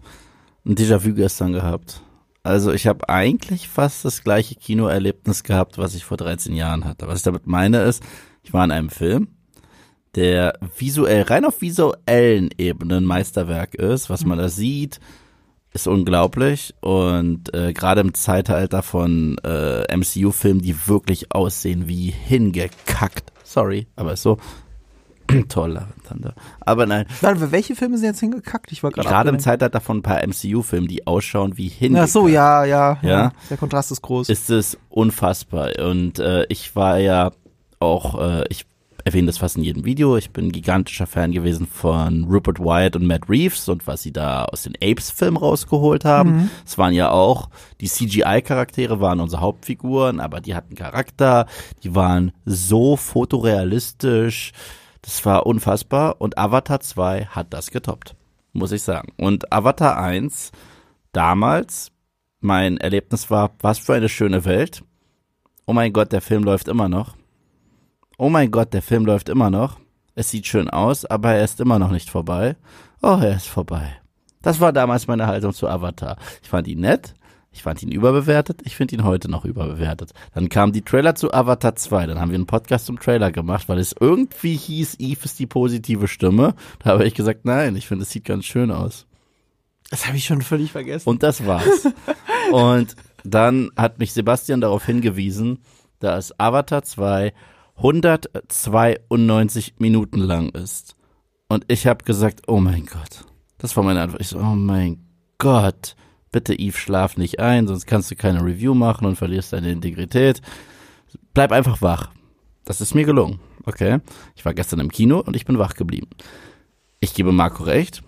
ein 0.64 0.76
Déjà-vu 0.76 1.12
gestern 1.12 1.52
gehabt. 1.52 2.00
Also 2.44 2.72
ich 2.72 2.86
habe 2.86 3.08
eigentlich 3.08 3.68
fast 3.68 4.04
das 4.04 4.22
gleiche 4.22 4.54
Kinoerlebnis 4.54 5.42
gehabt, 5.42 5.76
was 5.76 5.94
ich 5.94 6.04
vor 6.04 6.16
13 6.16 6.54
Jahren 6.54 6.84
hatte. 6.84 7.08
Was 7.08 7.18
ich 7.18 7.24
damit 7.24 7.46
meine 7.46 7.82
ist, 7.82 8.02
ich 8.42 8.52
war 8.52 8.64
in 8.64 8.70
einem 8.70 8.90
Film, 8.90 9.28
der 10.14 10.58
visuell, 10.78 11.22
rein 11.22 11.44
auf 11.44 11.60
visuellen 11.60 12.50
Ebenen 12.56 12.98
ein 12.98 13.04
Meisterwerk 13.04 13.74
ist, 13.74 14.08
was 14.08 14.24
man 14.24 14.38
da 14.38 14.48
sieht, 14.48 15.00
ist 15.75 15.88
unglaublich 15.88 16.73
und 16.81 17.52
äh, 17.52 17.73
gerade 17.73 18.00
im 18.00 18.14
Zeitalter 18.14 18.83
von 18.83 19.37
äh, 19.45 19.95
MCU-Filmen, 19.95 20.62
die 20.62 20.87
wirklich 20.87 21.33
aussehen 21.35 21.88
wie 21.88 22.11
hingekackt. 22.11 23.33
Sorry, 23.43 23.88
aber 23.97 24.12
ist 24.12 24.23
so. 24.23 24.38
Love 25.31 25.87
Thunder. 26.07 26.35
Aber 26.61 26.87
nein, 26.87 27.07
Warte, 27.23 27.50
welche 27.50 27.75
Filme 27.75 27.99
sind 27.99 28.09
jetzt 28.09 28.21
hingekackt? 28.21 28.71
Ich 28.73 28.83
war 28.83 28.90
gerade 28.93 29.09
gerade 29.09 29.28
im. 29.31 29.38
Zeitalter 29.40 29.81
von 29.81 29.99
ein 29.99 30.02
paar 30.02 30.25
MCU-Filmen, 30.25 30.87
die 30.87 31.07
ausschauen 31.07 31.57
wie 31.57 31.69
hin. 31.69 31.97
Ach 31.97 32.07
so, 32.07 32.28
ja, 32.28 32.64
ja, 32.64 32.99
Ja. 33.02 33.33
Der 33.50 33.57
Kontrast 33.57 33.90
ist 33.90 34.02
groß. 34.02 34.28
ist 34.28 34.50
es 34.50 34.78
unfassbar. 34.90 35.71
Und 35.85 36.19
äh, 36.21 36.45
ich 36.50 36.76
war 36.76 36.99
ja 36.99 37.33
auch, 37.81 38.21
äh, 38.21 38.45
ich 38.49 38.66
erwähne 39.04 39.26
das 39.26 39.38
fast 39.38 39.56
in 39.56 39.62
jedem 39.62 39.84
Video, 39.84 40.16
ich 40.16 40.30
bin 40.30 40.46
ein 40.46 40.52
gigantischer 40.52 41.06
Fan 41.06 41.32
gewesen 41.32 41.66
von 41.66 42.25
Rupert 42.25 42.58
Wyatt 42.58 42.96
und 42.96 43.06
Matt 43.06 43.28
Reeves 43.28 43.68
und 43.68 43.87
was 43.87 44.02
sie 44.02 44.12
da 44.12 44.46
aus 44.46 44.62
den 44.62 44.75
Apes-Filmen 44.82 45.37
rausgeholt 45.37 46.04
haben. 46.04 46.50
Es 46.64 46.78
waren 46.78 46.94
ja 46.94 47.11
auch, 47.11 47.50
die 47.80 47.88
CGI-Charaktere 47.88 49.00
waren 49.00 49.20
unsere 49.20 49.42
Hauptfiguren, 49.42 50.20
aber 50.20 50.40
die 50.40 50.54
hatten 50.54 50.75
Charakter, 50.75 51.46
die 51.82 51.94
waren 51.94 52.32
so 52.46 52.96
fotorealistisch, 52.96 54.52
das 55.02 55.25
war 55.26 55.44
unfassbar. 55.46 56.16
Und 56.20 56.38
Avatar 56.38 56.80
2 56.80 57.26
hat 57.26 57.52
das 57.52 57.70
getoppt, 57.70 58.16
muss 58.54 58.73
ich 58.73 58.82
sagen. 58.82 59.12
Und 59.18 59.52
Avatar 59.52 59.99
1 59.99 60.50
damals, 61.12 61.92
mein 62.40 62.78
Erlebnis 62.78 63.30
war, 63.30 63.50
was 63.61 63.78
für 63.78 63.94
eine 63.94 64.08
schöne 64.08 64.46
Welt. 64.46 64.82
Oh 65.66 65.75
mein 65.75 65.92
Gott, 65.92 66.12
der 66.12 66.23
Film 66.23 66.42
läuft 66.42 66.68
immer 66.68 66.88
noch. 66.88 67.16
Oh 68.16 68.28
mein 68.28 68.50
Gott, 68.50 68.73
der 68.73 68.83
Film 68.83 69.06
läuft 69.06 69.28
immer 69.28 69.50
noch. 69.50 69.78
Es 70.14 70.30
sieht 70.30 70.47
schön 70.47 70.71
aus, 70.71 71.04
aber 71.04 71.33
er 71.35 71.44
ist 71.44 71.61
immer 71.61 71.78
noch 71.78 71.90
nicht 71.90 72.11
vorbei. 72.11 72.56
Oh, 73.02 73.18
er 73.21 73.37
ist 73.37 73.49
vorbei. 73.49 73.97
Das 74.42 74.61
war 74.61 74.73
damals 74.73 75.09
meine 75.09 75.26
Haltung 75.26 75.52
zu 75.52 75.68
Avatar. 75.68 76.16
Ich 76.42 76.49
fand 76.49 76.68
ihn 76.68 76.80
nett, 76.80 77.14
ich 77.50 77.62
fand 77.62 77.83
ihn 77.83 77.90
überbewertet, 77.90 78.61
ich 78.64 78.76
finde 78.76 78.94
ihn 78.94 79.04
heute 79.04 79.28
noch 79.28 79.44
überbewertet. 79.44 80.12
Dann 80.33 80.49
kamen 80.49 80.73
die 80.73 80.83
Trailer 80.83 81.16
zu 81.16 81.33
Avatar 81.33 81.75
2, 81.75 82.06
dann 82.06 82.21
haben 82.21 82.30
wir 82.30 82.37
einen 82.37 82.47
Podcast 82.47 82.87
zum 82.87 83.00
Trailer 83.00 83.33
gemacht, 83.33 83.68
weil 83.68 83.78
es 83.78 83.94
irgendwie 83.99 84.54
hieß, 84.54 84.97
Eve 85.00 85.25
ist 85.25 85.38
die 85.38 85.47
positive 85.47 86.06
Stimme. 86.06 86.54
Da 86.80 86.90
habe 86.90 87.06
ich 87.06 87.14
gesagt, 87.14 87.44
nein, 87.44 87.75
ich 87.75 87.88
finde, 87.88 88.04
es 88.04 88.11
sieht 88.11 88.25
ganz 88.25 88.44
schön 88.44 88.71
aus. 88.71 89.06
Das 89.90 90.06
habe 90.06 90.16
ich 90.16 90.25
schon 90.25 90.42
völlig 90.42 90.73
vergessen. 90.73 91.09
Und 91.09 91.23
das 91.23 91.47
war's. 91.47 91.88
und 92.52 92.94
dann 93.25 93.71
hat 93.76 93.99
mich 93.99 94.12
Sebastian 94.12 94.61
darauf 94.61 94.85
hingewiesen, 94.85 95.59
dass 95.99 96.38
Avatar 96.38 96.83
2 96.83 97.33
192 97.76 99.75
Minuten 99.78 100.19
lang 100.19 100.50
ist. 100.50 100.97
Und 101.49 101.64
ich 101.69 101.87
habe 101.87 102.04
gesagt, 102.04 102.43
oh 102.47 102.59
mein 102.61 102.87
Gott. 102.87 103.25
Das 103.59 103.76
war 103.76 103.85
meine 103.85 104.00
Antwort. 104.02 104.21
Ich 104.21 104.28
so, 104.28 104.38
oh 104.38 104.54
mein 104.54 105.04
Gott. 105.38 105.97
Bitte 106.33 106.59
Eve, 106.59 106.76
schlaf 106.76 107.16
nicht 107.16 107.38
ein, 107.40 107.66
sonst 107.69 107.87
kannst 107.87 108.11
du 108.11 108.16
keine 108.16 108.45
Review 108.45 108.75
machen 108.75 109.07
und 109.07 109.16
verlierst 109.16 109.52
deine 109.52 109.71
Integrität. 109.71 110.40
Bleib 111.33 111.52
einfach 111.52 111.81
wach. 111.81 112.11
Das 112.64 112.81
ist 112.81 112.95
mir 112.95 113.04
gelungen. 113.04 113.40
Okay. 113.66 114.00
Ich 114.35 114.45
war 114.45 114.54
gestern 114.54 114.81
im 114.81 114.90
Kino 114.90 115.21
und 115.21 115.37
ich 115.37 115.45
bin 115.45 115.59
wach 115.59 115.75
geblieben. 115.75 116.09
Ich 117.00 117.14
gebe 117.14 117.33
Marco 117.33 117.62
recht. 117.62 118.02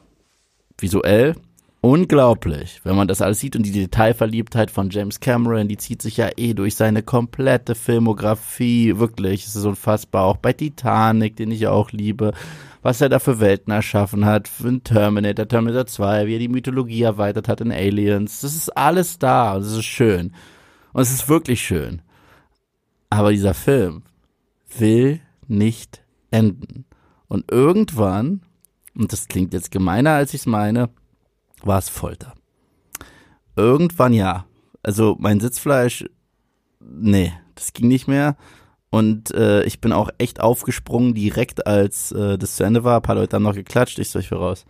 Visuell 0.78 1.36
unglaublich, 1.86 2.80
wenn 2.82 2.96
man 2.96 3.06
das 3.06 3.22
alles 3.22 3.38
sieht 3.38 3.54
und 3.54 3.62
die 3.62 3.70
Detailverliebtheit 3.70 4.72
von 4.72 4.90
James 4.90 5.20
Cameron, 5.20 5.68
die 5.68 5.76
zieht 5.76 6.02
sich 6.02 6.16
ja 6.16 6.30
eh 6.36 6.52
durch 6.52 6.74
seine 6.74 7.04
komplette 7.04 7.76
Filmografie, 7.76 8.98
wirklich, 8.98 9.46
es 9.46 9.54
ist 9.54 9.64
unfassbar, 9.64 10.24
auch 10.24 10.36
bei 10.36 10.52
Titanic, 10.52 11.36
den 11.36 11.52
ich 11.52 11.68
auch 11.68 11.92
liebe, 11.92 12.32
was 12.82 13.00
er 13.00 13.08
da 13.08 13.20
für 13.20 13.38
Welten 13.38 13.72
erschaffen 13.72 14.24
hat, 14.24 14.48
für 14.48 14.66
einen 14.66 14.82
Terminator, 14.82 15.46
Terminator 15.46 15.86
2, 15.86 16.26
wie 16.26 16.34
er 16.34 16.40
die 16.40 16.48
Mythologie 16.48 17.02
erweitert 17.02 17.46
hat 17.46 17.60
in 17.60 17.70
Aliens, 17.70 18.40
das 18.40 18.56
ist 18.56 18.76
alles 18.76 19.20
da 19.20 19.56
es 19.56 19.70
ist 19.70 19.84
schön. 19.84 20.32
Und 20.92 21.02
es 21.02 21.12
ist 21.12 21.28
wirklich 21.28 21.62
schön, 21.62 22.02
aber 23.10 23.30
dieser 23.30 23.54
Film 23.54 24.02
will 24.76 25.20
nicht 25.46 26.02
enden. 26.32 26.84
Und 27.28 27.44
irgendwann, 27.52 28.40
und 28.96 29.12
das 29.12 29.28
klingt 29.28 29.52
jetzt 29.52 29.70
gemeiner, 29.70 30.12
als 30.12 30.34
ich 30.34 30.40
es 30.40 30.46
meine, 30.46 30.90
war 31.66 31.78
es 31.78 31.88
Folter. 31.88 32.34
Irgendwann 33.56 34.12
ja. 34.12 34.46
Also 34.82 35.16
mein 35.18 35.40
Sitzfleisch, 35.40 36.04
nee, 36.80 37.32
das 37.54 37.72
ging 37.72 37.88
nicht 37.88 38.06
mehr. 38.06 38.36
Und 38.90 39.34
äh, 39.34 39.62
ich 39.64 39.80
bin 39.80 39.92
auch 39.92 40.10
echt 40.18 40.40
aufgesprungen 40.40 41.14
direkt, 41.14 41.66
als 41.66 42.12
äh, 42.12 42.38
das 42.38 42.56
zu 42.56 42.64
Ende 42.64 42.84
war. 42.84 42.96
Ein 42.96 43.02
paar 43.02 43.16
Leute 43.16 43.36
haben 43.36 43.42
noch 43.42 43.54
geklatscht. 43.54 43.98
Ich 43.98 44.10
so, 44.10 44.18
ich 44.18 44.30
will 44.30 44.38
raus. 44.38 44.64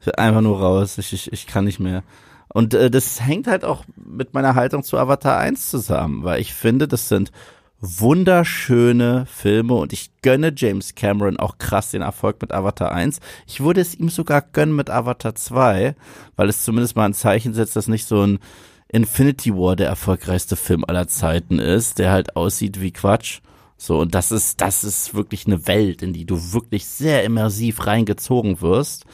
Ich 0.00 0.06
will 0.06 0.14
einfach 0.16 0.40
nur 0.40 0.60
raus. 0.60 0.98
Ich, 0.98 1.12
ich, 1.12 1.32
ich 1.32 1.46
kann 1.46 1.64
nicht 1.64 1.78
mehr. 1.78 2.02
Und 2.48 2.74
äh, 2.74 2.90
das 2.90 3.20
hängt 3.20 3.46
halt 3.46 3.64
auch 3.64 3.84
mit 3.96 4.34
meiner 4.34 4.54
Haltung 4.54 4.82
zu 4.82 4.98
Avatar 4.98 5.38
1 5.38 5.70
zusammen, 5.70 6.24
weil 6.24 6.40
ich 6.40 6.54
finde, 6.54 6.88
das 6.88 7.08
sind 7.08 7.30
wunderschöne 7.86 9.26
Filme 9.26 9.74
und 9.74 9.92
ich 9.92 10.10
gönne 10.22 10.52
James 10.54 10.94
Cameron 10.94 11.38
auch 11.38 11.58
krass 11.58 11.92
den 11.92 12.02
Erfolg 12.02 12.40
mit 12.40 12.52
Avatar 12.52 12.92
1. 12.92 13.20
Ich 13.46 13.60
würde 13.60 13.80
es 13.80 13.94
ihm 13.94 14.08
sogar 14.08 14.42
gönnen 14.42 14.74
mit 14.74 14.90
Avatar 14.90 15.34
2, 15.34 15.94
weil 16.36 16.48
es 16.48 16.64
zumindest 16.64 16.96
mal 16.96 17.06
ein 17.06 17.14
Zeichen 17.14 17.54
setzt, 17.54 17.76
dass 17.76 17.88
nicht 17.88 18.06
so 18.06 18.22
ein 18.22 18.38
Infinity 18.88 19.54
War 19.54 19.76
der 19.76 19.88
erfolgreichste 19.88 20.56
Film 20.56 20.84
aller 20.86 21.08
Zeiten 21.08 21.58
ist, 21.58 21.98
der 21.98 22.10
halt 22.10 22.36
aussieht 22.36 22.80
wie 22.80 22.92
Quatsch. 22.92 23.40
So, 23.78 23.98
und 23.98 24.14
das 24.14 24.32
ist, 24.32 24.60
das 24.60 24.84
ist 24.84 25.14
wirklich 25.14 25.46
eine 25.46 25.66
Welt, 25.66 26.02
in 26.02 26.12
die 26.12 26.24
du 26.24 26.52
wirklich 26.52 26.86
sehr 26.86 27.24
immersiv 27.24 27.86
reingezogen 27.86 28.60
wirst. 28.60 29.04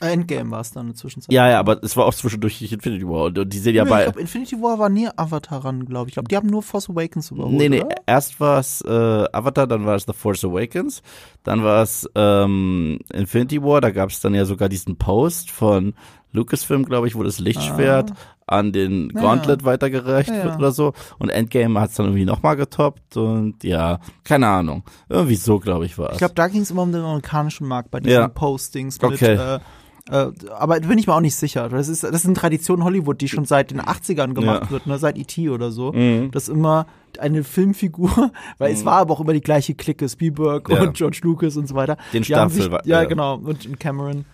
Endgame 0.00 0.50
war 0.50 0.60
es 0.60 0.72
dann 0.72 0.82
in 0.86 0.92
der 0.92 0.96
Zwischenzeit. 0.96 1.32
Ja, 1.32 1.48
ja, 1.48 1.58
aber 1.60 1.82
es 1.82 1.96
war 1.96 2.06
auch 2.06 2.14
zwischendurch 2.14 2.60
Infinity 2.60 3.06
War 3.06 3.24
und, 3.24 3.38
und 3.38 3.52
die 3.52 3.58
sehen 3.58 3.74
ja 3.74 3.84
bei. 3.84 4.00
ich 4.00 4.04
glaube, 4.06 4.20
Infinity 4.20 4.56
War 4.62 4.78
war 4.78 4.88
nie 4.88 5.08
Avatar 5.16 5.64
ran, 5.64 5.84
glaube 5.84 6.08
ich. 6.08 6.12
Ich 6.12 6.14
glaube, 6.14 6.28
die 6.28 6.36
haben 6.36 6.48
nur 6.48 6.62
Force 6.62 6.88
Awakens 6.90 7.30
überholt. 7.30 7.54
Nee, 7.54 7.68
nee, 7.68 7.82
oder? 7.82 7.94
erst 8.06 8.40
war 8.40 8.58
es 8.58 8.80
äh, 8.82 8.88
Avatar, 9.32 9.66
dann 9.66 9.86
war 9.86 9.96
es 9.96 10.04
The 10.06 10.12
Force 10.12 10.44
Awakens, 10.44 11.02
dann 11.44 11.62
war 11.62 11.82
es 11.82 12.08
ähm, 12.14 12.98
Infinity 13.12 13.62
War, 13.62 13.80
da 13.80 13.90
gab 13.90 14.10
es 14.10 14.20
dann 14.20 14.34
ja 14.34 14.44
sogar 14.44 14.68
diesen 14.68 14.96
Post 14.96 15.50
von 15.50 15.94
Lucasfilm, 16.32 16.84
glaube 16.84 17.08
ich, 17.08 17.16
wo 17.16 17.22
das 17.22 17.38
Lichtschwert 17.40 18.12
an 18.46 18.72
den 18.72 19.10
Ja, 19.14 19.20
Gauntlet 19.20 19.64
weitergereicht 19.64 20.28
Ja, 20.28 20.36
ja. 20.36 20.44
wird 20.44 20.56
oder 20.56 20.72
so. 20.72 20.92
Und 21.18 21.28
Endgame 21.28 21.80
hat 21.80 21.90
es 21.90 21.96
dann 21.96 22.06
irgendwie 22.06 22.24
nochmal 22.24 22.56
getoppt 22.56 23.16
und 23.16 23.62
ja, 23.64 23.98
keine 24.24 24.46
Ahnung. 24.48 24.82
Irgendwie 25.08 25.36
so, 25.36 25.58
glaube 25.58 25.86
ich, 25.86 25.98
war 25.98 26.08
es. 26.08 26.12
Ich 26.14 26.18
glaube, 26.18 26.34
da 26.34 26.48
ging 26.48 26.62
es 26.62 26.70
immer 26.70 26.82
um 26.82 26.92
den 26.92 27.02
amerikanischen 27.02 27.66
Markt 27.66 27.90
bei 27.90 28.00
diesen 28.00 28.14
Ja. 28.20 28.28
Postings 28.28 29.00
mit. 29.00 29.12
Okay. 29.12 29.34
Äh, 29.34 29.58
aber 30.10 30.80
da 30.80 30.88
bin 30.88 30.98
ich 30.98 31.06
mir 31.06 31.14
auch 31.14 31.20
nicht 31.20 31.36
sicher. 31.36 31.68
Das 31.68 31.88
ist, 31.88 32.02
das 32.02 32.10
ist 32.12 32.24
eine 32.26 32.34
Tradition 32.34 32.84
Hollywood, 32.84 33.20
die 33.20 33.28
schon 33.28 33.44
seit 33.44 33.70
den 33.70 33.80
80ern 33.80 34.34
gemacht 34.34 34.64
Ja. 34.64 34.70
wird, 34.70 34.86
ne? 34.86 34.98
seit 34.98 35.16
E.T. 35.16 35.48
oder 35.50 35.70
so. 35.70 35.92
Mhm. 35.92 36.30
Dass 36.30 36.48
immer 36.48 36.86
eine 37.18 37.44
Filmfigur, 37.44 38.32
weil 38.58 38.72
es 38.72 38.84
war 38.84 38.98
aber 38.98 39.14
auch 39.14 39.20
immer 39.20 39.32
die 39.32 39.40
gleiche 39.40 39.74
Clique, 39.74 40.08
Spielberg 40.08 40.68
Ja. 40.68 40.82
und 40.82 40.94
George 40.94 41.20
Lucas 41.22 41.56
und 41.56 41.68
so 41.68 41.74
weiter. 41.74 41.96
Den 42.12 42.24
Staffel 42.24 42.70
ja, 42.84 43.02
ja. 43.02 43.04
genau, 43.04 43.36
und, 43.36 43.66
und 43.66 43.78
Cameron. 43.80 44.24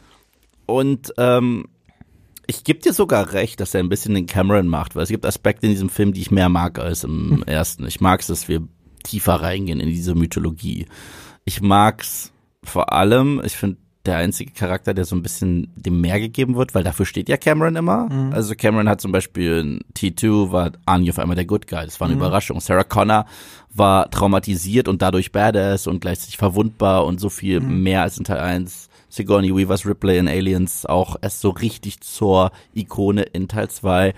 Und 0.66 1.12
ähm, 1.18 1.66
ich 2.46 2.64
gebe 2.64 2.80
dir 2.80 2.92
sogar 2.92 3.32
recht, 3.32 3.60
dass 3.60 3.74
er 3.74 3.80
ein 3.80 3.88
bisschen 3.88 4.14
den 4.14 4.26
Cameron 4.26 4.68
macht, 4.68 4.94
weil 4.96 5.02
es 5.02 5.08
gibt 5.08 5.26
Aspekte 5.26 5.66
in 5.66 5.72
diesem 5.72 5.88
Film, 5.90 6.12
die 6.12 6.20
ich 6.20 6.30
mehr 6.30 6.48
mag 6.48 6.78
als 6.78 7.04
im 7.04 7.42
ersten. 7.44 7.86
Ich 7.86 8.00
mag 8.00 8.20
es, 8.20 8.28
dass 8.28 8.48
wir 8.48 8.62
tiefer 9.02 9.34
reingehen 9.34 9.80
in 9.80 9.88
diese 9.88 10.14
Mythologie. 10.14 10.86
Ich 11.44 11.60
mag's 11.60 12.32
vor 12.62 12.92
allem, 12.92 13.40
ich 13.44 13.56
finde 13.56 13.78
der 14.06 14.16
einzige 14.18 14.52
Charakter, 14.52 14.94
der 14.94 15.04
so 15.04 15.16
ein 15.16 15.22
bisschen 15.22 15.72
dem 15.74 16.00
mehr 16.00 16.20
gegeben 16.20 16.56
wird, 16.56 16.74
weil 16.74 16.84
dafür 16.84 17.06
steht 17.06 17.28
ja 17.28 17.36
Cameron 17.36 17.76
immer. 17.76 18.08
Also 18.32 18.54
Cameron 18.54 18.88
hat 18.88 19.00
zum 19.00 19.12
Beispiel 19.12 19.58
in 19.58 19.80
T2 19.96 20.52
war 20.52 20.72
Arnie 20.86 21.10
auf 21.10 21.18
einmal 21.18 21.36
der 21.36 21.44
Good 21.44 21.66
Guy. 21.66 21.84
Das 21.84 22.00
war 22.00 22.06
eine 22.06 22.16
Überraschung. 22.16 22.60
Sarah 22.60 22.84
Connor 22.84 23.26
war 23.74 24.10
traumatisiert 24.10 24.88
und 24.88 25.02
dadurch 25.02 25.32
badass 25.32 25.86
und 25.86 26.00
gleichzeitig 26.00 26.36
verwundbar 26.36 27.04
und 27.04 27.20
so 27.20 27.28
viel 27.28 27.60
mehr 27.60 28.02
als 28.02 28.18
in 28.18 28.24
Teil 28.24 28.38
1. 28.38 28.88
Sigourney 29.08 29.54
Weavers 29.54 29.86
Ripley 29.86 30.18
in 30.18 30.28
Aliens 30.28 30.86
auch 30.86 31.16
erst 31.20 31.40
so 31.40 31.50
richtig 31.50 32.00
zur 32.00 32.52
Ikone 32.74 33.22
in 33.22 33.48
Teil 33.48 33.68
2. 33.68 34.14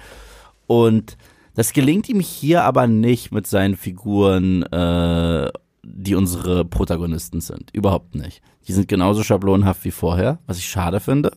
Und 0.66 1.16
das 1.54 1.72
gelingt 1.72 2.08
ihm 2.08 2.20
hier 2.20 2.62
aber 2.62 2.86
nicht 2.86 3.32
mit 3.32 3.46
seinen 3.46 3.76
Figuren, 3.76 4.62
äh, 4.64 5.50
die 5.94 6.14
unsere 6.14 6.64
Protagonisten 6.64 7.40
sind. 7.40 7.70
Überhaupt 7.72 8.14
nicht. 8.14 8.42
Die 8.66 8.72
sind 8.72 8.88
genauso 8.88 9.22
schablonenhaft 9.22 9.84
wie 9.84 9.90
vorher, 9.90 10.38
was 10.46 10.58
ich 10.58 10.66
schade 10.68 11.00
finde. 11.00 11.32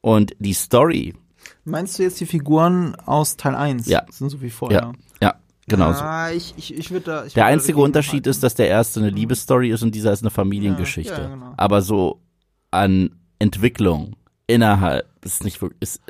Und 0.00 0.34
die 0.38 0.52
Story, 0.52 1.14
Meinst 1.64 1.98
du 1.98 2.02
jetzt 2.02 2.20
die 2.20 2.26
Figuren 2.26 2.94
aus 3.06 3.36
Teil 3.36 3.54
1? 3.54 3.86
Ja. 3.86 4.04
Sind 4.10 4.30
so 4.30 4.40
wie 4.42 4.50
vorher. 4.50 4.92
ja, 5.20 5.28
ja, 5.28 5.34
genauso. 5.68 6.02
Ah, 6.02 6.30
ich, 6.30 6.54
ich, 6.56 6.76
ich 6.76 6.90
würde 6.90 7.06
da. 7.06 7.24
Ich 7.24 7.34
Der 7.34 7.44
würd 7.44 7.50
da 7.50 7.52
einzige 7.52 7.72
dagegen 7.74 7.84
Unterschied 7.84 8.26
ist, 8.26 8.42
dass 8.42 8.54
der 8.54 8.68
erste 8.68 9.00
eine 9.00 9.10
Liebesstory 9.10 9.70
ist 9.70 9.82
und 9.82 9.94
dieser 9.94 10.12
ist 10.12 10.22
eine 10.22 10.30
Familiengeschichte. 10.30 11.12
Ja, 11.12 11.20
ja, 11.20 11.28
genau. 11.28 11.54
Aber 11.56 11.82
so 11.82 12.20
an 12.70 13.10
Entwicklung 13.38 14.16
innerhalb 14.46 15.08
ist 15.24 15.44
nicht 15.44 15.60
wirklich. 15.62 15.80
Ist, 15.82 16.02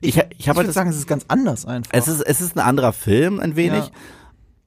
ich 0.00 0.16
ich, 0.16 0.24
Ich 0.38 0.48
habe 0.48 0.58
würde 0.58 0.68
halt 0.68 0.74
sagen, 0.74 0.90
es 0.90 0.96
ist 0.96 1.06
ganz 1.06 1.24
anders 1.28 1.66
einfach. 1.66 1.90
Es 1.92 2.08
ist, 2.08 2.22
es 2.22 2.40
ist 2.40 2.56
ein 2.56 2.60
anderer 2.60 2.92
Film, 2.92 3.40
ein 3.40 3.56
wenig. 3.56 3.84
Ja. 3.84 3.90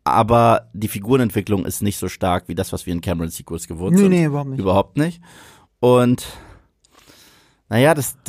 Aber 0.03 0.70
die 0.74 0.88
Figurenentwicklung 0.88 1.65
ist 1.65 1.84
nicht 1.84 1.98
so 1.98 2.10
stark 2.10 2.48
wie 2.48 2.55
das, 2.55 2.74
was 2.74 2.86
wir 2.86 2.93
in 2.93 3.01
Cameron 3.01 3.29
Sequels 3.29 3.67
gewohnt 3.67 3.96
nee, 3.96 4.01
sind. 4.01 4.10
nee, 4.10 4.25
überhaupt 4.25 4.50
nicht. 4.50 4.60
Überhaupt 4.60 4.98
nicht. 4.98 5.22
Und 5.79 6.25
naja, 7.70 7.93
das 7.93 8.17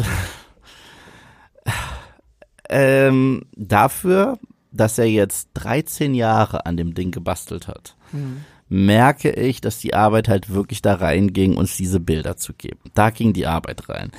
ähm, 2.68 3.42
dafür, 3.56 4.38
dass 4.70 4.98
er 4.98 5.06
jetzt 5.06 5.50
13 5.54 6.14
Jahre 6.14 6.66
an 6.66 6.76
dem 6.76 6.94
Ding 6.94 7.10
gebastelt 7.10 7.68
hat, 7.68 7.96
Mhm. 8.12 8.44
merke 8.68 9.30
ich, 9.30 9.60
dass 9.60 9.78
die 9.78 9.94
Arbeit 9.94 10.28
halt 10.28 10.50
wirklich 10.50 10.82
da 10.82 10.94
reinging, 10.94 11.56
uns 11.56 11.76
diese 11.76 12.00
Bilder 12.00 12.36
zu 12.36 12.52
geben. 12.52 12.80
Da 12.94 13.10
ging 13.10 13.32
die 13.32 13.46
Arbeit 13.46 13.88
rein. 13.88 14.10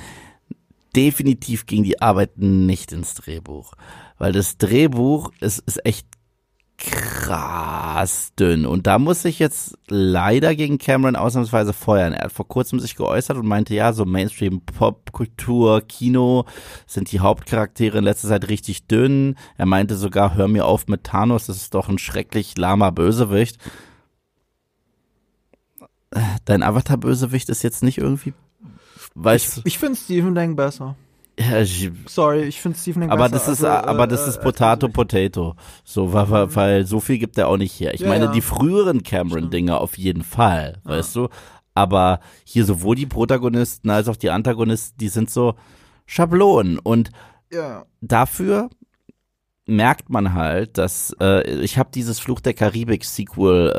Definitiv 0.96 1.66
ging 1.66 1.82
die 1.82 2.00
Arbeit 2.00 2.38
nicht 2.38 2.92
ins 2.92 3.14
Drehbuch, 3.14 3.72
weil 4.18 4.32
das 4.32 4.58
Drehbuch 4.58 5.32
ist, 5.40 5.58
ist 5.60 5.84
echt 5.84 6.06
krass 6.78 8.32
dünn. 8.38 8.66
Und 8.66 8.86
da 8.86 8.98
muss 8.98 9.24
ich 9.24 9.38
jetzt 9.38 9.78
leider 9.88 10.54
gegen 10.54 10.78
Cameron 10.78 11.16
ausnahmsweise 11.16 11.72
feuern. 11.72 12.12
Er 12.12 12.24
hat 12.24 12.32
vor 12.32 12.48
kurzem 12.48 12.80
sich 12.80 12.96
geäußert 12.96 13.36
und 13.36 13.46
meinte, 13.46 13.74
ja, 13.74 13.92
so 13.92 14.04
Mainstream 14.04 14.60
Popkultur, 14.60 15.82
Kino 15.82 16.44
sind 16.86 17.12
die 17.12 17.20
Hauptcharaktere 17.20 17.98
in 17.98 18.04
letzter 18.04 18.28
Zeit 18.28 18.48
richtig 18.48 18.86
dünn. 18.86 19.36
Er 19.56 19.66
meinte 19.66 19.96
sogar, 19.96 20.34
hör 20.34 20.48
mir 20.48 20.66
auf 20.66 20.88
mit 20.88 21.04
Thanos, 21.04 21.46
das 21.46 21.56
ist 21.56 21.74
doch 21.74 21.88
ein 21.88 21.98
schrecklich 21.98 22.56
lahmer 22.56 22.92
Bösewicht. 22.92 23.58
Dein 26.44 26.62
Avatar-Bösewicht 26.62 27.48
ist 27.48 27.62
jetzt 27.62 27.82
nicht 27.82 27.98
irgendwie, 27.98 28.34
weißt 29.14 29.58
Ich, 29.58 29.66
ich 29.66 29.78
finde 29.78 29.98
Stephen 29.98 30.34
Lang 30.34 30.54
besser. 30.54 30.96
Ja, 31.38 31.60
ich, 31.60 31.90
Sorry, 32.06 32.42
ich 32.42 32.60
finde 32.60 32.78
Stephen 32.78 33.10
aber 33.10 33.28
das 33.28 33.48
ist, 33.48 33.64
Also, 33.64 33.88
aber 33.88 34.06
das 34.06 34.26
äh, 34.26 34.30
ist 34.30 34.40
Potato 34.40 34.88
Potato. 34.88 35.56
So, 35.84 36.12
weil, 36.12 36.30
weil, 36.30 36.54
weil 36.54 36.86
so 36.86 37.00
viel 37.00 37.18
gibt 37.18 37.36
er 37.38 37.48
auch 37.48 37.56
nicht 37.56 37.78
her. 37.80 37.94
Ich 37.94 38.00
Ja, 38.02 38.08
meine, 38.08 38.26
ja. 38.26 38.30
die 38.30 38.40
früheren 38.40 39.02
Cameron-Dinger 39.02 39.80
auf 39.80 39.98
jeden 39.98 40.22
Fall, 40.22 40.80
weißt 40.84 41.16
du? 41.16 41.28
Aber 41.74 42.20
hier 42.44 42.64
sowohl 42.64 42.94
die 42.94 43.06
Protagonisten 43.06 43.90
als 43.90 44.08
auch 44.08 44.16
die 44.16 44.30
Antagonisten, 44.30 44.96
die 44.98 45.08
sind 45.08 45.28
so 45.28 45.54
Schablonen. 46.06 46.78
Und 46.78 47.10
Ja. 47.52 47.84
dafür 48.00 48.70
merkt 49.66 50.10
man 50.10 50.34
halt, 50.34 50.76
dass 50.78 51.16
äh, 51.20 51.50
ich 51.62 51.78
habe 51.78 51.88
dieses 51.92 52.20
Fluch 52.20 52.40
der 52.40 52.52
Karibik 52.54 53.04
Sequel 53.04 53.70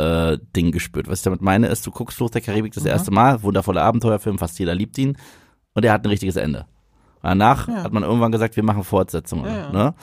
äh, 0.42 0.46
Ding 0.56 0.72
gespürt. 0.72 1.08
Was 1.08 1.20
ich 1.20 1.24
damit 1.24 1.42
meine 1.42 1.68
ist, 1.68 1.86
du 1.86 1.92
guckst 1.92 2.18
Fluch 2.18 2.32
der 2.32 2.42
Karibik 2.42 2.74
das 2.74 2.84
Mhm. 2.84 2.90
erste 2.90 3.12
Mal, 3.12 3.44
wundervoller 3.44 3.84
Abenteuerfilm, 3.84 4.40
fast 4.40 4.58
jeder 4.60 4.74
liebt 4.74 4.98
ihn 4.98 5.16
und 5.74 5.86
er 5.86 5.94
hat 5.94 6.04
ein 6.04 6.10
richtiges 6.10 6.38
Ende. 6.38 6.66
Danach 7.25 7.67
Ja. 7.67 7.84
hat 7.84 7.91
man 7.91 8.03
irgendwann 8.03 8.32
gesagt, 8.32 8.55
wir 8.55 8.63
machen 8.63 8.84
Fortsetzungen. 8.84 9.46
Ja, 9.46 9.58
ja. 9.58 9.72
Ne? 9.72 9.94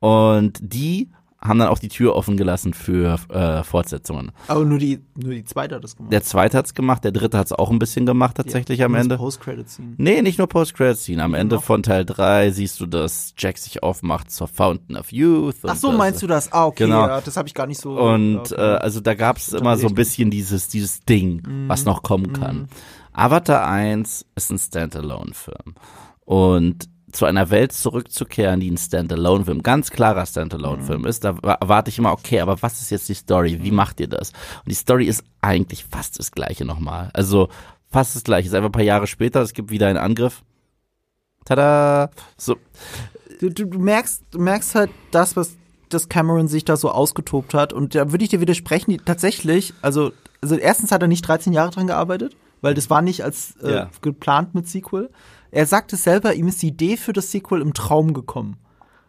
Und 0.00 0.58
die 0.62 1.10
haben 1.38 1.58
dann 1.58 1.68
auch 1.68 1.80
die 1.80 1.88
Tür 1.88 2.14
offen 2.14 2.36
gelassen 2.36 2.72
für 2.72 3.18
äh, 3.28 3.64
Fortsetzungen. 3.64 4.30
Aber 4.46 4.64
nur 4.64 4.78
die, 4.78 5.00
nur 5.16 5.32
die 5.34 5.44
zweite 5.44 5.74
hat 5.74 5.82
das 5.84 5.96
gemacht. 5.96 6.12
Der 6.12 6.22
zweite 6.22 6.56
hat's 6.56 6.72
gemacht, 6.72 7.02
der 7.02 7.10
dritte 7.10 7.36
hat's 7.36 7.52
auch 7.52 7.68
ein 7.70 7.80
bisschen 7.80 8.06
gemacht 8.06 8.36
tatsächlich 8.36 8.84
am 8.84 8.94
Ende. 8.94 9.16
Post-Credit-Scene. 9.16 9.94
Nee, 9.98 10.22
nicht 10.22 10.38
nur 10.38 10.46
Post-Credit-Scene. 10.46 11.20
Am 11.22 11.34
Ende 11.34 11.56
noch? 11.56 11.64
von 11.64 11.82
Teil 11.82 12.04
3 12.04 12.52
siehst 12.52 12.78
du, 12.80 12.86
dass 12.86 13.34
Jack 13.36 13.58
sich 13.58 13.82
aufmacht 13.82 14.30
zur 14.30 14.46
Fountain 14.46 14.96
of 14.96 15.10
Youth. 15.10 15.56
Ach 15.66 15.74
so, 15.74 15.90
meinst 15.90 16.22
du 16.22 16.28
das? 16.28 16.52
Ah, 16.52 16.66
okay, 16.66 16.84
Genau. 16.84 17.08
ja, 17.08 17.20
das 17.20 17.36
habe 17.36 17.48
ich 17.48 17.54
gar 17.54 17.66
nicht 17.66 17.80
so. 17.80 17.98
Und 18.00 18.38
okay. 18.38 18.54
äh, 18.54 18.76
also 18.76 19.00
da 19.00 19.14
gab's 19.14 19.52
immer 19.52 19.76
so 19.76 19.88
ein 19.88 19.94
bisschen 19.96 20.30
dieses, 20.30 20.68
dieses 20.68 21.00
Ding, 21.00 21.42
Mhm. 21.44 21.68
was 21.68 21.84
noch 21.84 22.02
kommen 22.04 22.32
kann. 22.32 22.68
Avatar 23.12 23.66
1 23.66 24.24
ist 24.36 24.50
ein 24.52 24.58
Standalone-Film. 24.58 25.74
Und 26.32 26.88
zu 27.12 27.26
einer 27.26 27.50
Welt 27.50 27.72
zurückzukehren, 27.72 28.58
die 28.60 28.70
ein 28.70 28.78
Standalone-Film, 28.78 29.62
ganz 29.62 29.90
klarer 29.90 30.24
Standalone-Film 30.24 31.04
ist, 31.04 31.24
da 31.24 31.36
wa- 31.42 31.58
erwarte 31.60 31.90
ich 31.90 31.98
immer, 31.98 32.12
okay, 32.12 32.40
aber 32.40 32.62
was 32.62 32.80
ist 32.80 32.90
jetzt 32.90 33.06
die 33.10 33.14
Story? 33.14 33.58
Wie 33.62 33.70
macht 33.70 34.00
ihr 34.00 34.08
das? 34.08 34.30
Und 34.30 34.68
die 34.70 34.74
Story 34.74 35.04
ist 35.06 35.22
eigentlich 35.42 35.84
fast 35.84 36.18
das 36.18 36.30
gleiche 36.32 36.64
nochmal. 36.64 37.10
Also 37.12 37.48
fast 37.90 38.16
das 38.16 38.24
gleiche. 38.24 38.48
Ist 38.48 38.54
einfach 38.54 38.70
ein 38.70 38.72
paar 38.72 38.82
Jahre 38.82 39.06
später, 39.06 39.42
es 39.42 39.52
gibt 39.52 39.70
wieder 39.70 39.88
einen 39.88 39.98
Angriff. 39.98 40.42
Tada! 41.44 42.10
So, 42.38 42.56
du, 43.40 43.50
du, 43.50 43.66
du 43.66 43.78
merkst, 43.78 44.22
du 44.30 44.38
merkst 44.38 44.74
halt 44.74 44.90
das, 45.10 45.36
was 45.36 45.56
das 45.90 46.08
Cameron 46.08 46.48
sich 46.48 46.64
da 46.64 46.76
so 46.78 46.90
ausgetobt 46.90 47.52
hat. 47.52 47.74
Und 47.74 47.94
da 47.94 48.10
würde 48.10 48.24
ich 48.24 48.30
dir 48.30 48.40
widersprechen, 48.40 48.90
die, 48.92 48.96
tatsächlich, 48.96 49.74
also, 49.82 50.12
also 50.40 50.54
erstens 50.54 50.92
hat 50.92 51.02
er 51.02 51.08
nicht 51.08 51.28
13 51.28 51.52
Jahre 51.52 51.70
dran 51.72 51.86
gearbeitet, 51.88 52.34
weil 52.62 52.72
das 52.72 52.88
war 52.88 53.02
nicht 53.02 53.22
als 53.22 53.54
äh, 53.62 53.74
Ja. 53.74 53.90
geplant 54.00 54.54
mit 54.54 54.66
Sequel. 54.68 55.10
Er 55.52 55.66
sagt 55.66 55.92
es 55.92 56.02
selber, 56.02 56.34
ihm 56.34 56.48
ist 56.48 56.62
die 56.62 56.68
Idee 56.68 56.96
für 56.96 57.12
das 57.12 57.30
Sequel 57.30 57.60
im 57.60 57.74
Traum 57.74 58.14
gekommen. 58.14 58.56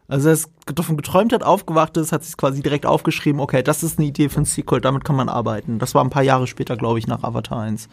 Also 0.07 0.27
er 0.27 0.33
ist 0.33 0.49
davon 0.65 0.97
geträumt 0.97 1.33
hat, 1.33 1.43
aufgewacht 1.43 1.95
ist, 1.97 2.11
hat 2.11 2.23
sich 2.23 2.37
quasi 2.37 2.61
direkt 2.61 2.85
aufgeschrieben, 2.85 3.39
okay, 3.39 3.63
das 3.63 3.81
ist 3.81 3.97
eine 3.97 4.07
Idee 4.07 4.29
für 4.29 4.41
ein 4.41 4.45
Sequel, 4.45 4.81
damit 4.81 5.05
kann 5.05 5.15
man 5.15 5.29
arbeiten. 5.29 5.79
Das 5.79 5.95
war 5.95 6.03
ein 6.03 6.09
paar 6.09 6.23
Jahre 6.23 6.45
später, 6.45 6.75
glaube 6.75 6.99
ich, 6.99 7.07
nach 7.07 7.23
Avatar 7.23 7.61
1. 7.61 7.87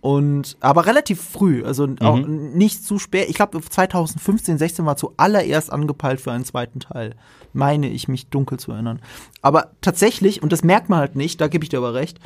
Und 0.00 0.56
aber 0.60 0.86
relativ 0.86 1.20
früh, 1.20 1.64
also 1.64 1.88
auch 2.00 2.18
nicht 2.18 2.84
zu 2.84 3.00
spät. 3.00 3.28
Ich 3.28 3.34
glaube 3.34 3.60
2015, 3.60 4.58
16 4.58 4.86
war 4.86 4.96
zuallererst 4.96 5.72
angepeilt 5.72 6.20
für 6.20 6.30
einen 6.30 6.44
zweiten 6.44 6.78
Teil. 6.78 7.16
Meine 7.52 7.88
ich 7.88 8.06
mich 8.06 8.28
dunkel 8.28 8.60
zu 8.60 8.70
erinnern. 8.70 9.00
Aber 9.42 9.72
tatsächlich, 9.80 10.42
und 10.42 10.52
das 10.52 10.62
merkt 10.62 10.88
man 10.88 11.00
halt 11.00 11.16
nicht, 11.16 11.40
da 11.40 11.48
gebe 11.48 11.64
ich 11.64 11.68
dir 11.70 11.78
aber 11.78 11.94
recht, 11.94 12.20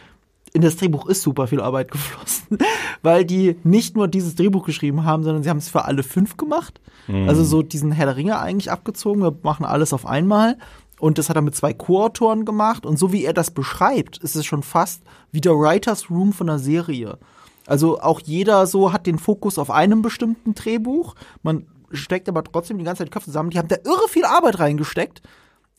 in 0.55 0.63
das 0.63 0.77
Drehbuch 0.77 1.07
ist 1.07 1.23
super 1.23 1.47
viel 1.47 1.61
Arbeit 1.61 1.91
geflossen, 1.91 2.59
weil 3.03 3.25
die 3.25 3.57
nicht 3.65 3.97
nur 3.97 4.09
dieses 4.09 4.35
Drehbuch 4.35 4.65
geschrieben 4.67 5.05
haben, 5.05 5.23
sondern 5.25 5.43
sie 5.43 5.51
haben 5.51 5.59
es 5.59 5.69
für 5.69 5.85
alle 5.85 6.03
fünf 6.03 6.37
gemacht. 6.37 6.81
Also 7.27 7.43
so 7.43 7.63
diesen 7.63 7.93
Herr 7.93 8.07
der 8.07 8.17
Ringe 8.17 8.39
eigentlich 8.39 8.71
abgezogen, 8.71 9.23
wir 9.23 9.37
machen 9.43 9.65
alles 9.65 9.93
auf 9.93 10.07
einmal. 10.07 10.57
Und 11.01 11.19
das 11.19 11.29
hat 11.29 11.37
er 11.37 11.43
mit 11.43 11.57
zwei 11.57 11.73
Co-Autoren 11.73 12.45
gemacht. 12.45 12.87
Und 12.87 12.97
so 12.97 13.13
wie 13.13 13.25
er 13.25 13.33
das 13.33 13.51
beschreibt, 13.51 14.19
ist 14.19 14.37
es 14.37 14.47
schon 14.47 14.63
fast 14.63 15.03
wie 15.33 15.41
der 15.41 15.55
Writers 15.55 16.11
Room 16.11 16.33
von 16.33 16.49
einer 16.49 16.61
Serie. 16.61 17.19
Also 17.67 18.01
auch 18.01 18.21
jeder 18.21 18.67
so 18.67 18.93
hat 18.93 19.07
den 19.07 19.19
Fokus 19.19 19.59
auf 19.59 19.71
einem 19.71 20.03
bestimmten 20.03 20.55
Drehbuch. 20.55 21.15
Man 21.43 21.67
steckt 21.91 22.29
aber 22.29 22.45
trotzdem 22.45 22.79
die 22.79 22.85
ganze 22.85 23.01
Zeit 23.01 23.09
die 23.09 23.13
Köpfe 23.13 23.27
zusammen. 23.27 23.51
Die 23.51 23.59
haben 23.59 23.69
da 23.69 23.77
irre 23.85 24.09
viel 24.09 24.25
Arbeit 24.25 24.61
reingesteckt. 24.61 25.23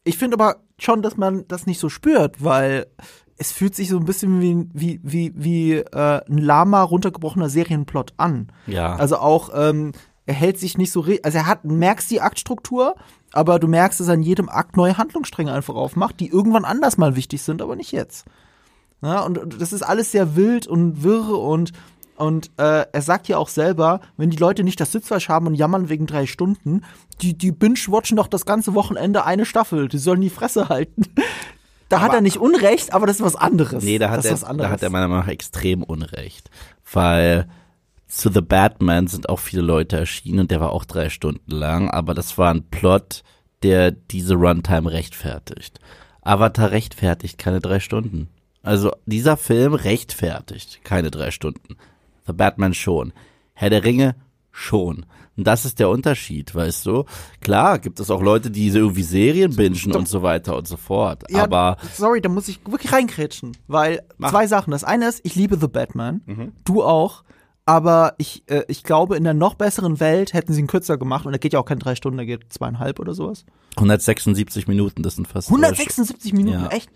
Ich 0.03 0.17
finde 0.17 0.35
aber 0.35 0.57
schon, 0.77 1.01
dass 1.01 1.15
man 1.15 1.47
das 1.47 1.65
nicht 1.65 1.79
so 1.79 1.87
spürt, 1.87 2.43
weil 2.43 2.87
es 3.37 3.51
fühlt 3.51 3.75
sich 3.75 3.89
so 3.89 3.97
ein 3.97 4.05
bisschen 4.05 4.41
wie, 4.41 4.67
wie, 4.73 4.99
wie, 5.03 5.33
wie 5.35 5.73
äh, 5.73 6.21
ein 6.29 6.37
lama 6.37 6.83
runtergebrochener 6.83 7.49
Serienplot 7.49 8.13
an. 8.17 8.51
ja. 8.67 8.95
Also 8.95 9.17
auch, 9.17 9.49
ähm, 9.55 9.91
er 10.25 10.33
hält 10.33 10.57
sich 10.57 10.77
nicht 10.77 10.91
so, 10.91 11.01
also 11.01 11.37
er 11.37 11.47
hat, 11.47 11.65
merkst 11.65 12.09
die 12.09 12.21
Aktstruktur, 12.21 12.95
aber 13.33 13.59
du 13.59 13.67
merkst, 13.67 13.99
dass 13.99 14.07
er 14.07 14.13
in 14.13 14.23
jedem 14.23 14.47
Akt 14.47 14.77
neue 14.77 14.97
Handlungsstränge 14.97 15.51
einfach 15.51 15.75
aufmacht, 15.75 16.19
die 16.19 16.29
irgendwann 16.29 16.65
anders 16.65 16.97
mal 16.97 17.15
wichtig 17.15 17.41
sind, 17.41 17.61
aber 17.61 17.75
nicht 17.75 17.91
jetzt. 17.91 18.25
Ja, 19.01 19.19
und 19.21 19.37
und 19.37 19.61
das 19.61 19.73
ist 19.73 19.81
alles 19.81 20.11
sehr 20.11 20.37
wild 20.37 20.65
und 20.65 21.03
wirr 21.03 21.37
und 21.37 21.73
und 22.15 22.51
äh, 22.57 22.85
er 22.91 23.01
sagt 23.01 23.27
ja 23.27 23.37
auch 23.37 23.49
selber, 23.49 23.99
wenn 24.17 24.29
die 24.29 24.37
Leute 24.37 24.63
nicht 24.63 24.79
das 24.79 24.91
Sitzfleisch 24.91 25.29
haben 25.29 25.47
und 25.47 25.55
jammern 25.55 25.89
wegen 25.89 26.05
drei 26.05 26.25
Stunden, 26.25 26.83
die, 27.21 27.37
die 27.37 27.51
binge-watchen 27.51 28.17
doch 28.17 28.27
das 28.27 28.45
ganze 28.45 28.75
Wochenende 28.75 29.25
eine 29.25 29.45
Staffel. 29.45 29.87
Die 29.87 29.97
sollen 29.97 30.21
die 30.21 30.29
Fresse 30.29 30.69
halten. 30.69 31.03
Da 31.93 32.01
hat 32.01 32.13
er 32.13 32.21
nicht 32.21 32.37
Unrecht, 32.37 32.93
aber 32.93 33.07
das 33.07 33.17
ist 33.17 33.23
was 33.23 33.35
anderes. 33.35 33.83
Nee, 33.83 33.99
da 33.99 34.09
hat, 34.09 34.25
er, 34.25 34.35
da 34.35 34.69
hat 34.69 34.81
er 34.83 34.89
meiner 34.89 35.07
Meinung 35.07 35.25
nach 35.25 35.31
extrem 35.31 35.83
Unrecht. 35.83 36.49
Weil 36.91 37.47
zu 38.07 38.31
The 38.31 38.41
Batman 38.41 39.07
sind 39.07 39.29
auch 39.29 39.39
viele 39.39 39.61
Leute 39.61 39.97
erschienen 39.97 40.41
und 40.41 40.51
der 40.51 40.59
war 40.59 40.71
auch 40.71 40.85
drei 40.85 41.09
Stunden 41.09 41.51
lang, 41.51 41.89
aber 41.89 42.13
das 42.13 42.37
war 42.37 42.53
ein 42.53 42.69
Plot, 42.69 43.23
der 43.63 43.91
diese 43.91 44.35
Runtime 44.35 44.91
rechtfertigt. 44.91 45.79
Avatar 46.21 46.71
rechtfertigt 46.71 47.37
keine 47.37 47.59
drei 47.59 47.79
Stunden. 47.79 48.29
Also 48.61 48.91
dieser 49.05 49.35
Film 49.35 49.73
rechtfertigt 49.73 50.83
keine 50.83 51.11
drei 51.11 51.31
Stunden. 51.31 51.75
The 52.27 52.33
Batman 52.33 52.73
schon. 52.73 53.13
Herr 53.53 53.69
der 53.69 53.83
Ringe 53.83 54.15
schon. 54.51 55.05
Und 55.35 55.47
das 55.47 55.65
ist 55.65 55.79
der 55.79 55.89
Unterschied, 55.89 56.53
weißt 56.53 56.85
du? 56.85 57.05
Klar, 57.41 57.79
gibt 57.79 57.99
es 57.99 58.11
auch 58.11 58.21
Leute, 58.21 58.51
die 58.51 58.69
so 58.69 58.77
irgendwie 58.79 59.01
Serien 59.03 59.55
bingen 59.55 59.91
und 59.95 60.07
so 60.07 60.21
weiter 60.21 60.55
und 60.55 60.67
so 60.67 60.77
fort. 60.77 61.23
Ja, 61.31 61.43
aber 61.43 61.77
sorry, 61.95 62.21
da 62.21 62.29
muss 62.29 62.47
ich 62.47 62.59
wirklich 62.67 62.91
reinkrätschen, 62.93 63.57
weil 63.67 64.03
Mach. 64.17 64.29
zwei 64.29 64.45
Sachen. 64.45 64.71
Das 64.71 64.83
eine 64.83 65.07
ist, 65.07 65.21
ich 65.23 65.33
liebe 65.35 65.57
The 65.59 65.67
Batman, 65.67 66.21
Mhm. 66.27 66.51
du 66.65 66.83
auch, 66.83 67.23
aber 67.65 68.13
ich, 68.19 68.43
äh, 68.47 68.63
ich 68.67 68.83
glaube, 68.83 69.15
in 69.17 69.25
einer 69.25 69.33
noch 69.33 69.55
besseren 69.55 69.99
Welt 69.99 70.33
hätten 70.33 70.53
sie 70.53 70.59
ihn 70.59 70.67
kürzer 70.67 70.97
gemacht 70.97 71.25
und 71.25 71.33
er 71.33 71.39
geht 71.39 71.53
ja 71.53 71.59
auch 71.59 71.65
keine 71.65 71.79
drei 71.79 71.95
Stunden, 71.95 72.19
er 72.19 72.25
geht 72.25 72.51
zweieinhalb 72.53 72.99
oder 72.99 73.13
sowas. 73.15 73.45
176 73.77 74.67
Minuten, 74.67 75.01
das 75.01 75.15
sind 75.15 75.27
fast 75.27 75.49
drei 75.49 75.53
176 75.55 76.33
Minuten, 76.33 76.59
Ja. 76.61 76.67
echt? 76.69 76.89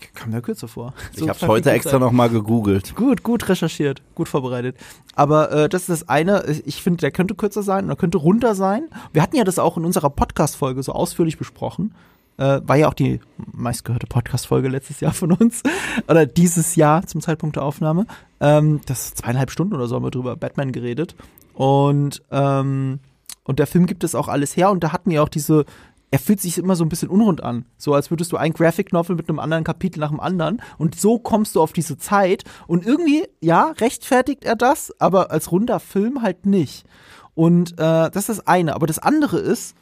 Ich 0.00 0.12
kam 0.14 0.30
mir 0.30 0.42
kürzer 0.42 0.68
vor. 0.68 0.94
Ich 1.12 1.18
So 1.20 1.28
habe 1.28 1.38
verfickt 1.38 1.48
heute 1.50 1.70
extra 1.72 1.92
sein. 1.92 2.00
noch 2.00 2.12
mal 2.12 2.28
gegoogelt. 2.28 2.94
Gut, 2.96 3.22
gut 3.22 3.48
recherchiert, 3.48 4.02
gut 4.14 4.28
vorbereitet. 4.28 4.76
Aber 5.14 5.50
äh, 5.52 5.68
das 5.68 5.82
ist 5.82 5.88
das 6.02 6.08
eine. 6.08 6.44
Ich 6.64 6.82
finde, 6.82 7.00
der 7.00 7.10
könnte 7.10 7.34
kürzer 7.34 7.62
sein 7.62 7.86
oder 7.86 7.96
könnte 7.96 8.18
runter 8.18 8.54
sein. 8.54 8.88
Wir 9.12 9.22
hatten 9.22 9.36
ja 9.36 9.44
das 9.44 9.58
auch 9.58 9.76
in 9.76 9.84
unserer 9.84 10.10
Podcast-Folge 10.10 10.82
so 10.82 10.92
ausführlich 10.92 11.38
besprochen. 11.38 11.94
Äh, 12.38 12.60
war 12.64 12.76
ja 12.76 12.88
auch 12.88 12.94
die 12.94 13.20
meistgehörte 13.52 14.06
Podcast-Folge 14.06 14.68
letztes 14.68 15.00
Jahr 15.00 15.12
von 15.14 15.32
uns. 15.32 15.62
Oder 16.08 16.26
dieses 16.26 16.76
Jahr 16.76 17.06
zum 17.06 17.22
Zeitpunkt 17.22 17.56
der 17.56 17.62
Aufnahme. 17.62 18.06
Ähm, 18.40 18.80
das 18.84 19.06
ist 19.06 19.18
zweieinhalb 19.18 19.50
Stunden 19.50 19.72
oder 19.72 19.86
so 19.86 19.96
haben 19.96 20.04
wir 20.04 20.10
drüber 20.10 20.36
Batman 20.36 20.72
geredet. 20.72 21.16
Und, 21.54 22.22
ähm, 22.30 22.98
und 23.44 23.58
der 23.58 23.66
Film 23.66 23.86
gibt 23.86 24.04
es 24.04 24.14
auch 24.14 24.28
alles 24.28 24.54
her. 24.54 24.70
Und 24.70 24.84
da 24.84 24.92
hatten 24.92 25.10
wir 25.10 25.22
auch 25.22 25.30
diese 25.30 25.64
er 26.10 26.18
fühlt 26.18 26.40
sich 26.40 26.58
immer 26.58 26.76
so 26.76 26.84
ein 26.84 26.88
bisschen 26.88 27.08
unrund 27.08 27.42
an. 27.42 27.66
So 27.76 27.94
als 27.94 28.10
würdest 28.10 28.32
du 28.32 28.36
ein 28.36 28.52
Graphic 28.52 28.92
Novel 28.92 29.16
mit 29.16 29.28
einem 29.28 29.38
anderen 29.38 29.64
Kapitel 29.64 30.00
nach 30.00 30.10
dem 30.10 30.20
anderen. 30.20 30.62
Und 30.78 30.98
so 30.98 31.18
kommst 31.18 31.56
du 31.56 31.62
auf 31.62 31.72
diese 31.72 31.98
Zeit. 31.98 32.44
Und 32.66 32.86
irgendwie, 32.86 33.26
ja, 33.40 33.72
rechtfertigt 33.78 34.44
er 34.44 34.56
das, 34.56 34.92
aber 35.00 35.30
als 35.30 35.50
runder 35.50 35.80
Film 35.80 36.22
halt 36.22 36.46
nicht. 36.46 36.86
Und 37.34 37.72
äh, 37.72 38.10
das 38.10 38.16
ist 38.16 38.28
das 38.28 38.46
eine. 38.46 38.74
Aber 38.74 38.86
das 38.86 38.98
andere 38.98 39.38
ist, 39.38 39.74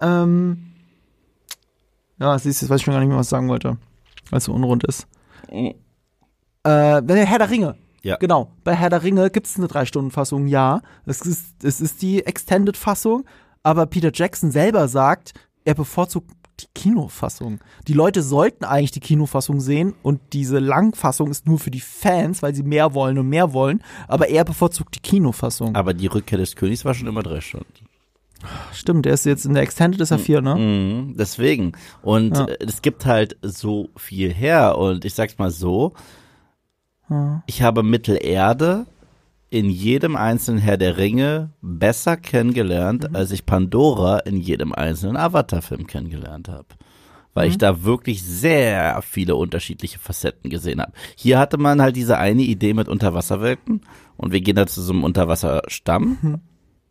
ähm, 0.00 0.72
ja, 2.18 2.38
siehst 2.38 2.60
du, 2.60 2.66
jetzt 2.66 2.70
weiß 2.70 2.80
ich 2.80 2.84
schon 2.84 2.94
gar 2.94 3.00
nicht 3.00 3.08
mehr, 3.08 3.18
was 3.18 3.26
ich 3.26 3.30
sagen 3.30 3.48
wollte, 3.48 3.78
weil 4.30 4.38
es 4.38 4.44
so 4.44 4.52
unrund 4.52 4.84
ist. 4.84 5.06
Äh, 5.48 5.72
bei 6.62 7.26
Herr 7.26 7.38
der 7.38 7.50
Ringe. 7.50 7.76
Ja. 8.02 8.16
Genau. 8.16 8.52
Bei 8.62 8.74
Herr 8.74 8.90
der 8.90 9.02
Ringe 9.02 9.30
gibt 9.30 9.46
es 9.46 9.56
eine 9.56 9.68
Drei-Stunden-Fassung, 9.68 10.46
ja. 10.46 10.82
Es 11.06 11.22
ist, 11.22 11.64
es 11.64 11.80
ist 11.80 12.02
die 12.02 12.24
Extended-Fassung, 12.26 13.24
aber 13.62 13.86
Peter 13.86 14.10
Jackson 14.12 14.50
selber 14.50 14.88
sagt, 14.88 15.34
er 15.64 15.74
bevorzugt 15.74 16.30
die 16.60 16.66
Kinofassung. 16.74 17.60
Die 17.88 17.92
Leute 17.94 18.22
sollten 18.22 18.64
eigentlich 18.64 18.90
die 18.92 19.00
Kinofassung 19.00 19.60
sehen 19.60 19.94
und 20.02 20.20
diese 20.32 20.58
Langfassung 20.58 21.30
ist 21.30 21.46
nur 21.46 21.58
für 21.58 21.70
die 21.70 21.80
Fans, 21.80 22.42
weil 22.42 22.54
sie 22.54 22.62
mehr 22.62 22.94
wollen 22.94 23.18
und 23.18 23.28
mehr 23.28 23.52
wollen, 23.52 23.82
aber 24.06 24.28
er 24.28 24.44
bevorzugt 24.44 24.94
die 24.94 25.00
Kinofassung. 25.00 25.74
Aber 25.74 25.94
die 25.94 26.06
Rückkehr 26.06 26.38
des 26.38 26.54
Königs 26.54 26.84
war 26.84 26.94
schon 26.94 27.08
immer 27.08 27.22
drei 27.22 27.40
Stunden. 27.40 27.86
Stimmt, 28.72 29.06
der 29.06 29.14
ist 29.14 29.24
jetzt 29.24 29.44
in 29.44 29.54
der 29.54 29.62
Extended 29.62 30.00
ist 30.00 30.10
er 30.10 30.18
vier, 30.18 30.40
ne? 30.40 30.56
Mhm, 30.56 31.14
deswegen. 31.16 31.72
Und 32.02 32.36
Ja. 32.36 32.46
es 32.60 32.82
gibt 32.82 33.06
halt 33.06 33.36
so 33.42 33.90
viel 33.96 34.32
her. 34.32 34.78
Und 34.78 35.04
ich 35.04 35.14
sag's 35.14 35.38
mal 35.38 35.50
so, 35.50 35.92
ich 37.46 37.62
habe 37.62 37.82
Mittelerde 37.82 38.86
in 39.52 39.68
jedem 39.68 40.16
einzelnen 40.16 40.60
Herr 40.60 40.78
der 40.78 40.96
Ringe 40.96 41.50
besser 41.60 42.16
kennengelernt, 42.16 43.10
Mhm. 43.10 43.16
als 43.16 43.30
ich 43.32 43.44
Pandora 43.44 44.18
in 44.20 44.38
jedem 44.38 44.72
einzelnen 44.72 45.16
Avatar-Film 45.18 45.86
kennengelernt 45.86 46.48
habe. 46.48 46.64
Weil 47.34 47.46
Mhm. 47.46 47.50
ich 47.52 47.58
da 47.58 47.84
wirklich 47.84 48.22
sehr 48.22 49.00
viele 49.02 49.36
unterschiedliche 49.36 49.98
Facetten 49.98 50.48
gesehen 50.48 50.80
habe. 50.80 50.92
Hier 51.16 51.38
hatte 51.38 51.58
man 51.58 51.82
halt 51.82 51.96
diese 51.96 52.16
eine 52.16 52.42
Idee 52.42 52.72
mit 52.72 52.88
Unterwasserwelten 52.88 53.82
und 54.16 54.32
wir 54.32 54.40
gehen 54.40 54.56
da 54.56 54.66
zu 54.66 54.80
so 54.80 54.92
einem 54.94 55.04
Unterwasserstamm 55.04 56.18
Mhm. 56.22 56.40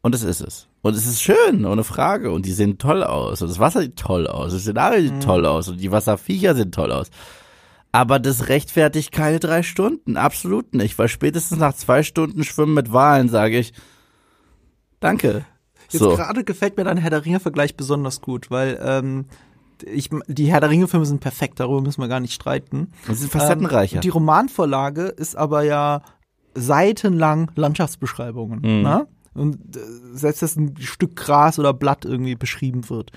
und 0.04 0.14
das 0.14 0.22
ist 0.22 0.42
es. 0.42 0.68
Und 0.84 0.96
es 0.96 1.06
ist 1.08 1.22
schön, 1.22 1.66
ohne 1.66 1.84
Frage. 1.84 2.32
Und 2.32 2.46
die 2.46 2.52
sehen 2.54 2.78
toll 2.80 3.04
aus. 3.04 3.42
Und 3.42 3.50
das 3.50 3.60
Wasser 3.60 3.82
sieht 3.82 3.98
toll 3.98 4.26
aus. 4.28 4.52
Das 4.52 4.62
Szenario 4.62 5.02
sieht 5.02 5.22
toll 5.24 5.46
aus. 5.46 5.68
Und 5.70 5.80
die 5.80 5.92
Wasserviecher 5.92 6.56
sehen 6.56 6.72
toll 6.72 6.92
aus. 6.92 7.10
Aber 7.92 8.20
das 8.20 8.48
rechtfertigt 8.48 9.12
keine 9.12 9.40
drei 9.40 9.64
Stunden. 9.64 10.18
Absolut 10.18 10.74
nicht. 10.74 10.98
Weil 10.98 11.08
spätestens 11.10 11.60
nach 11.60 11.74
zwei 11.74 12.04
Stunden 12.04 12.44
Schwimmen 12.44 12.74
mit 12.74 12.94
Walen 12.94 13.28
sage 13.30 13.60
ich, 13.60 13.74
danke. 15.00 15.46
Jetzt 15.90 16.02
So. 16.02 16.16
gerade 16.16 16.44
gefällt 16.44 16.78
mir 16.78 16.86
dein 16.86 16.98
Herr 16.98 17.10
der 17.10 17.26
Ringe-Vergleich 17.26 17.76
besonders 17.76 18.22
gut, 18.22 18.50
weil 18.50 18.80
ähm, 18.82 19.26
ich, 19.86 20.10
die 20.28 20.46
Herr 20.46 20.62
der 20.62 20.70
Ringe-Filme 20.70 21.06
sind 21.06 21.20
perfekt, 21.20 21.60
darüber 21.60 21.82
müssen 21.82 22.02
wir 22.02 22.08
gar 22.08 22.20
nicht 22.20 22.34
streiten. 22.34 22.92
Sie 23.08 23.14
sind 23.16 23.32
facettenreicher. 23.32 23.96
Ähm, 23.96 24.02
die 24.02 24.10
Romanvorlage 24.10 25.04
ist 25.04 25.36
aber 25.36 25.64
ja 25.64 26.02
seitenlang 26.54 27.52
Landschaftsbeschreibungen. 27.56 28.60
Mhm. 28.60 28.84
Ne? 28.84 29.08
Und 29.34 29.76
äh, 29.76 29.80
selbst 30.14 30.42
dass 30.42 30.56
ein 30.56 30.76
Stück 30.80 31.16
Gras 31.16 31.60
oder 31.60 31.74
Blatt 31.74 32.06
irgendwie 32.06 32.36
beschrieben 32.36 32.90
wird. 32.90 33.12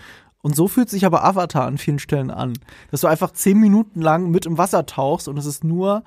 Und 0.44 0.54
so 0.54 0.68
fühlt 0.68 0.90
sich 0.90 1.06
aber 1.06 1.24
Avatar 1.24 1.64
an 1.66 1.78
vielen 1.78 1.98
Stellen 1.98 2.30
an. 2.30 2.52
Dass 2.90 3.00
du 3.00 3.06
einfach 3.06 3.30
zehn 3.32 3.58
Minuten 3.58 4.02
lang 4.02 4.30
mit 4.30 4.44
im 4.44 4.58
Wasser 4.58 4.84
tauchst 4.84 5.26
und 5.26 5.38
es 5.38 5.46
ist 5.46 5.64
nur 5.64 6.04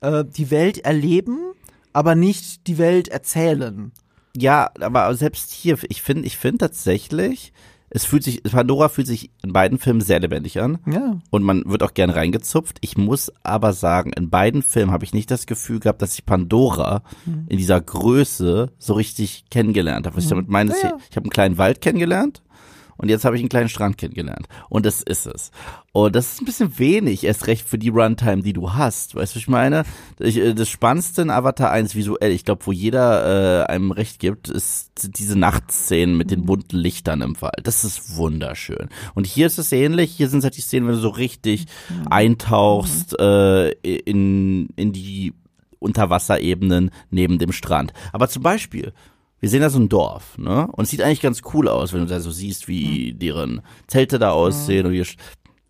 äh, 0.00 0.24
die 0.24 0.50
Welt 0.50 0.78
erleben, 0.78 1.38
aber 1.92 2.16
nicht 2.16 2.66
die 2.66 2.78
Welt 2.78 3.06
erzählen. 3.06 3.92
Ja, 4.36 4.70
aber 4.80 5.14
selbst 5.14 5.52
hier, 5.52 5.78
ich 5.88 6.02
finde, 6.02 6.26
ich 6.26 6.36
finde 6.36 6.58
tatsächlich, 6.58 7.52
es 7.88 8.04
fühlt 8.04 8.24
sich, 8.24 8.42
Pandora 8.42 8.88
fühlt 8.88 9.06
sich 9.06 9.30
in 9.44 9.52
beiden 9.52 9.78
Filmen 9.78 10.00
sehr 10.00 10.18
lebendig 10.18 10.60
an. 10.60 10.78
Ja. 10.90 11.20
Und 11.30 11.44
man 11.44 11.62
wird 11.66 11.84
auch 11.84 11.94
gern 11.94 12.10
reingezupft. 12.10 12.78
Ich 12.80 12.98
muss 12.98 13.32
aber 13.44 13.72
sagen, 13.72 14.12
in 14.12 14.30
beiden 14.30 14.62
Filmen 14.64 14.90
habe 14.90 15.04
ich 15.04 15.14
nicht 15.14 15.30
das 15.30 15.46
Gefühl 15.46 15.78
gehabt, 15.78 16.02
dass 16.02 16.14
ich 16.14 16.26
Pandora 16.26 17.02
Mhm. 17.24 17.46
in 17.48 17.56
dieser 17.58 17.80
Größe 17.80 18.72
so 18.78 18.94
richtig 18.94 19.44
kennengelernt 19.50 20.06
habe. 20.06 20.16
Was 20.16 20.24
ich 20.24 20.30
damit 20.30 20.48
meine, 20.48 20.72
Ja, 20.72 20.88
ja. 20.88 20.96
ich 21.08 21.16
habe 21.16 21.24
einen 21.26 21.30
kleinen 21.30 21.58
Wald 21.58 21.80
kennengelernt 21.80 22.42
und 22.96 23.08
jetzt 23.08 23.24
habe 23.24 23.36
ich 23.36 23.42
einen 23.42 23.48
kleinen 23.48 23.68
Strand 23.68 23.98
kennengelernt. 23.98 24.46
Und 24.68 24.86
das 24.86 25.02
ist 25.02 25.26
es. 25.26 25.50
Und 25.92 26.14
das 26.14 26.32
ist 26.32 26.40
ein 26.40 26.44
bisschen 26.44 26.78
wenig, 26.78 27.24
erst 27.24 27.46
recht 27.46 27.66
für 27.66 27.78
die 27.78 27.88
Runtime, 27.88 28.42
die 28.42 28.52
du 28.52 28.72
hast. 28.72 29.14
Weißt 29.14 29.34
du, 29.34 29.36
was 29.36 29.42
ich 29.42 29.48
meine? 29.48 29.84
Ich, 30.18 30.38
äh, 30.38 30.54
das 30.54 30.68
Spannendste 30.68 31.22
in 31.22 31.30
Avatar 31.30 31.70
1 31.70 31.94
visuell, 31.94 32.32
ich 32.32 32.44
glaube, 32.44 32.66
wo 32.66 32.72
jeder 32.72 33.64
äh, 33.64 33.66
einem 33.66 33.90
recht 33.90 34.18
gibt, 34.18 34.48
ist 34.48 34.90
diese 35.18 35.38
Nachtszenen 35.38 36.16
mit 36.16 36.30
den 36.30 36.46
bunten 36.46 36.76
Lichtern 36.76 37.22
im 37.22 37.40
Wald. 37.40 37.60
Das 37.66 37.84
ist 37.84 38.16
wunderschön. 38.16 38.88
Und 39.14 39.26
hier 39.26 39.46
ist 39.46 39.58
es 39.58 39.72
ähnlich. 39.72 40.12
Hier 40.12 40.28
sind 40.28 40.42
halt 40.42 40.56
die 40.56 40.62
Szenen, 40.62 40.86
wenn 40.86 40.94
du 40.94 41.00
so 41.00 41.08
richtig 41.08 41.66
eintauchst 42.08 43.18
äh, 43.18 43.70
in, 43.70 44.68
in 44.76 44.92
die 44.92 45.34
Unterwasserebenen 45.78 46.90
neben 47.10 47.38
dem 47.38 47.52
Strand. 47.52 47.92
Aber 48.12 48.28
zum 48.28 48.42
Beispiel, 48.42 48.92
wir 49.40 49.48
sehen 49.48 49.60
da 49.60 49.70
so 49.70 49.78
ein 49.78 49.88
Dorf, 49.88 50.38
ne? 50.38 50.66
Und 50.72 50.84
es 50.84 50.90
sieht 50.90 51.02
eigentlich 51.02 51.20
ganz 51.20 51.42
cool 51.52 51.68
aus, 51.68 51.92
wenn 51.92 52.00
du 52.00 52.06
da 52.06 52.20
so 52.20 52.30
siehst, 52.30 52.68
wie 52.68 53.12
deren 53.12 53.62
Zelte 53.86 54.18
da 54.18 54.30
aussehen 54.30 54.86
und 54.86 54.92
wir, 54.92 55.04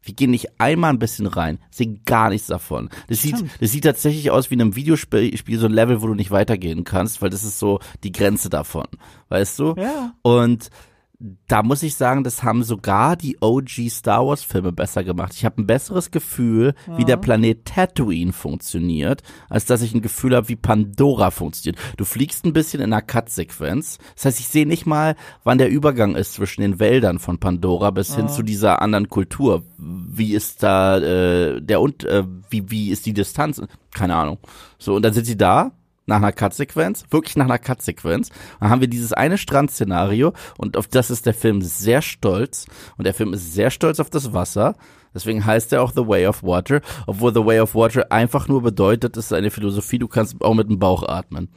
wir 0.03 0.15
gehen 0.15 0.31
nicht 0.31 0.61
einmal 0.61 0.91
ein 0.91 0.99
bisschen 0.99 1.27
rein, 1.27 1.59
sehen 1.71 2.01
gar 2.05 2.31
nichts 2.31 2.47
davon. 2.47 2.91
Das 3.09 3.23
sieht, 3.23 3.37
Stimmt. 3.37 3.51
das 3.61 3.73
sieht 3.73 3.85
tatsächlich 3.85 4.31
aus 4.31 4.51
wie 4.51 4.55
in 4.55 4.61
einem 4.61 4.77
Videospiel, 4.77 5.37
Spiel, 5.37 5.59
so 5.59 5.67
ein 5.67 5.73
Level, 5.73 6.01
wo 6.01 6.07
du 6.07 6.15
nicht 6.15 6.31
weitergehen 6.31 6.85
kannst, 6.85 7.23
weil 7.23 7.31
das 7.31 7.43
ist 7.43 7.59
so 7.59 7.81
die 8.05 8.13
Grenze 8.13 8.51
davon, 8.51 8.87
weißt 9.29 9.59
du? 9.59 9.75
Ja. 9.77 10.15
Und 10.23 10.71
da 11.19 11.63
muss 11.63 11.83
ich 11.83 11.95
sagen, 11.95 12.25
das 12.25 12.43
haben 12.43 12.63
sogar 12.63 13.17
die 13.17 13.39
OG 13.41 13.89
Star 13.89 14.27
Wars 14.27 14.43
Filme 14.43 14.73
besser 14.73 15.03
gemacht. 15.03 15.33
Ich 15.35 15.45
habe 15.45 15.63
ein 15.63 15.67
besseres 15.67 16.11
Gefühl, 16.11 16.75
wie 16.97 17.05
der 17.05 17.17
Planet 17.17 17.65
Tatooine 17.65 18.33
funktioniert, 18.33 19.23
als 19.49 19.65
dass 19.65 19.83
ich 19.83 19.95
ein 19.95 20.03
Gefühl 20.03 20.37
habe, 20.37 20.49
wie 20.49 20.57
Pandora 20.57 21.31
funktioniert. 21.31 21.81
Du 21.97 22.05
fliegst 22.05 22.45
ein 22.45 22.53
bisschen 22.53 22.81
in 22.81 22.93
einer 22.93 23.03
Cut-Sequenz. 23.03 23.99
Das 24.15 24.27
heißt, 24.27 24.41
ich 24.41 24.49
sehe 24.49 24.67
nicht 24.67 24.85
mal, 24.85 25.17
wann 25.43 25.59
der 25.59 25.71
Übergang 25.71 26.17
ist 26.17 26.35
zwischen 26.35 26.61
den 26.61 26.79
Wäldern 26.79 27.19
von 27.19 27.39
Pandora 27.39 27.91
bis 27.91 28.15
hin 28.15 28.29
zu 28.29 28.43
dieser 28.43 28.83
anderen 28.83 29.09
Kultur. 29.09 29.63
Wie 29.79 30.35
ist 30.35 30.63
da 30.63 30.99
äh, 30.99 31.63
der 31.63 31.81
und 31.81 32.05
äh, 32.05 32.25
wie 32.51 32.71
wie 32.71 32.91
ist 32.91 33.07
die 33.07 33.15
Distanz? 33.15 33.63
Keine 33.95 34.17
Ahnung. 34.17 34.39
So 34.79 34.95
und 34.95 35.03
dann 35.03 35.15
sind 35.15 35.25
sie 35.25 35.39
da 35.39 35.73
nach 36.07 36.17
einer 36.17 36.33
Cut-Sequenz, 36.33 37.05
wirklich 37.11 37.37
nach 37.37 37.45
einer 37.47 37.59
Cut-Sequenz. 37.59 38.31
Dann 38.61 38.71
haben 38.71 38.81
wir 38.81 38.89
dieses 38.89 39.13
eine 39.13 39.39
Strandszenario 39.39 40.33
und 40.57 40.77
auf 40.77 40.87
das 40.87 41.11
ist 41.11 41.27
der 41.27 41.35
Film 41.35 41.61
sehr 41.63 42.01
stolz. 42.01 42.67
Und 42.97 43.05
der 43.05 43.15
Film 43.15 43.35
ist 43.35 43.53
sehr 43.53 43.71
stolz 43.71 44.01
auf 44.01 44.11
das 44.11 44.33
Wasser. 44.33 44.75
Deswegen 45.15 45.45
heißt 45.45 45.73
er 45.73 45.83
auch 45.83 45.93
The 45.93 46.07
Way 46.07 46.27
of 46.27 46.43
Water, 46.43 46.81
obwohl 47.07 47.33
The 47.33 47.45
Way 47.45 47.61
of 47.61 47.75
Water 47.75 48.13
einfach 48.13 48.49
nur 48.49 48.63
bedeutet, 48.63 49.17
es 49.17 49.27
ist 49.27 49.33
eine 49.33 49.51
Philosophie, 49.51 49.99
du 49.99 50.09
kannst 50.09 50.41
auch 50.43 50.55
mit 50.55 50.69
dem 50.69 50.79
Bauch 50.79 51.03
atmen. 51.03 51.49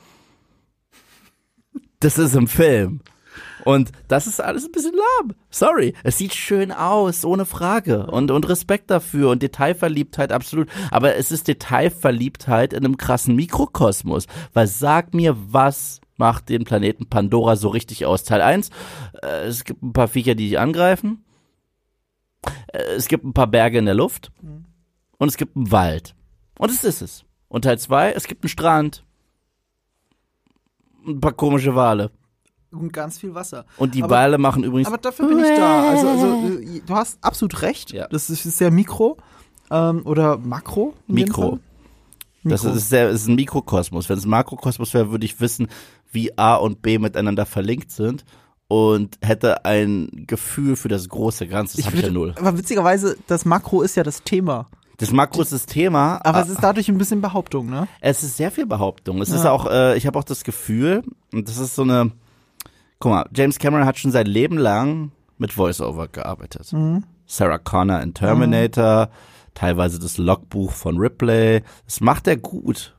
Das 1.99 2.17
ist 2.17 2.35
im 2.35 2.47
Film. 2.47 3.01
Und 3.69 3.91
das 4.07 4.25
ist 4.25 4.41
alles 4.41 4.65
ein 4.65 4.71
bisschen 4.71 4.95
lahm. 4.95 5.35
Sorry. 5.51 5.93
Es 6.03 6.17
sieht 6.17 6.33
schön 6.33 6.71
aus, 6.71 7.23
ohne 7.23 7.45
Frage. 7.45 8.07
Und, 8.07 8.31
und 8.31 8.49
Respekt 8.49 8.89
dafür 8.89 9.29
und 9.29 9.43
Detailverliebtheit, 9.43 10.31
absolut. 10.31 10.69
Aber 10.89 11.17
es 11.17 11.31
ist 11.31 11.47
Detailverliebtheit 11.47 12.73
in 12.73 12.83
einem 12.83 12.97
krassen 12.97 13.35
Mikrokosmos. 13.35 14.25
Weil 14.53 14.65
sag 14.65 15.13
mir, 15.13 15.37
was 15.37 16.01
macht 16.17 16.49
den 16.49 16.63
Planeten 16.63 17.09
Pandora 17.11 17.57
so 17.57 17.67
richtig 17.69 18.07
aus? 18.07 18.23
Teil 18.23 18.41
1, 18.41 18.71
äh, 19.21 19.45
es 19.45 19.63
gibt 19.65 19.83
ein 19.83 19.93
paar 19.93 20.07
Viecher, 20.07 20.33
die 20.33 20.49
dich 20.49 20.57
angreifen. 20.57 21.23
Äh, 22.73 22.95
es 22.95 23.07
gibt 23.07 23.23
ein 23.23 23.33
paar 23.33 23.45
Berge 23.45 23.77
in 23.77 23.85
der 23.85 23.93
Luft. 23.93 24.31
Und 25.19 25.27
es 25.27 25.37
gibt 25.37 25.55
einen 25.55 25.71
Wald. 25.71 26.15
Und 26.57 26.71
das 26.71 26.83
ist 26.83 27.03
es. 27.03 27.23
Und 27.49 27.65
Teil 27.65 27.77
2, 27.77 28.13
es 28.13 28.25
gibt 28.25 28.43
einen 28.43 28.49
Strand. 28.49 29.05
Ein 31.05 31.19
paar 31.19 31.33
komische 31.33 31.75
Wale. 31.75 32.09
Und 32.71 32.93
ganz 32.93 33.17
viel 33.17 33.33
Wasser. 33.33 33.65
Und 33.77 33.95
die 33.95 34.03
Aber- 34.03 34.15
Wale 34.15 34.37
machen 34.37 34.63
übrigens. 34.63 34.87
Aber 34.87 34.97
dafür 34.99 35.27
bin 35.27 35.39
ich 35.39 35.57
da. 35.57 35.89
Also, 35.89 36.07
also 36.07 36.25
äh, 36.59 36.81
du 36.85 36.93
hast 36.95 37.17
absolut 37.23 37.61
recht. 37.63 37.91
Ja. 37.91 38.07
Das 38.09 38.29
ist 38.29 38.43
sehr 38.43 38.69
mikro 38.71 39.17
ähm, 39.71 40.01
oder 40.05 40.37
makro. 40.37 40.93
Mikro. 41.07 41.41
Fall. 41.51 41.59
Das 42.43 42.63
Mikro. 42.63 42.77
ist, 42.77 42.89
sehr, 42.89 43.09
ist 43.09 43.27
ein 43.27 43.35
Mikrokosmos. 43.35 44.07
Wenn 44.07 44.17
es 44.17 44.25
ein 44.25 44.29
Makrokosmos 44.29 44.93
wäre, 44.93 45.11
würde 45.11 45.25
ich 45.25 45.41
wissen, 45.41 45.67
wie 46.11 46.37
A 46.37 46.55
und 46.55 46.81
B 46.81 46.99
miteinander 46.99 47.45
verlinkt 47.45 47.91
sind 47.91 48.23
und 48.67 49.17
hätte 49.21 49.65
ein 49.65 50.25
Gefühl 50.27 50.75
für 50.75 50.87
das 50.89 51.09
große 51.09 51.47
Ganze. 51.47 51.77
Das 51.77 51.87
habe 51.87 51.97
ich 51.97 52.03
ja 52.03 52.11
null. 52.11 52.35
Aber 52.37 52.57
witzigerweise, 52.57 53.17
das 53.27 53.45
Makro 53.45 53.81
ist 53.81 53.95
ja 53.95 54.03
das 54.03 54.23
Thema. 54.23 54.69
Das 54.97 55.11
Makro 55.11 55.41
ist 55.41 55.53
das 55.53 55.65
Thema, 55.65 56.19
Aber 56.25 56.39
a- 56.39 56.41
es 56.41 56.49
ist 56.49 56.61
dadurch 56.61 56.87
ein 56.89 56.97
bisschen 56.97 57.21
Behauptung, 57.21 57.69
ne? 57.69 57.87
es 58.01 58.21
ist 58.21 58.37
sehr 58.37 58.51
viel 58.51 58.65
Behauptung. 58.65 59.21
Es 59.21 59.29
ist 59.29 59.43
Ja. 59.45 59.51
auch, 59.51 59.65
äh, 59.69 59.97
ich 59.97 60.05
habe 60.05 60.19
auch 60.19 60.23
das 60.25 60.43
Gefühl, 60.43 61.03
und 61.33 61.47
das 61.47 61.57
ist 61.57 61.73
so 61.75 61.83
eine, 61.83 62.11
guck 62.99 63.11
mal, 63.11 63.29
James 63.33 63.59
Cameron 63.59 63.85
hat 63.85 63.97
schon 63.97 64.11
sein 64.11 64.25
Leben 64.25 64.57
lang 64.57 65.11
mit 65.37 65.53
Voice-Over 65.53 66.09
gearbeitet. 66.09 66.71
Mhm. 66.73 67.03
Sarah 67.25 67.57
Connor 67.59 68.01
in 68.01 68.13
Terminator, 68.13 69.09
teilweise 69.53 69.99
das 69.99 70.17
Logbuch 70.17 70.71
von 70.71 70.97
Ripley. 70.97 71.61
Das 71.85 72.01
macht 72.01 72.27
er 72.27 72.37
gut. 72.37 72.95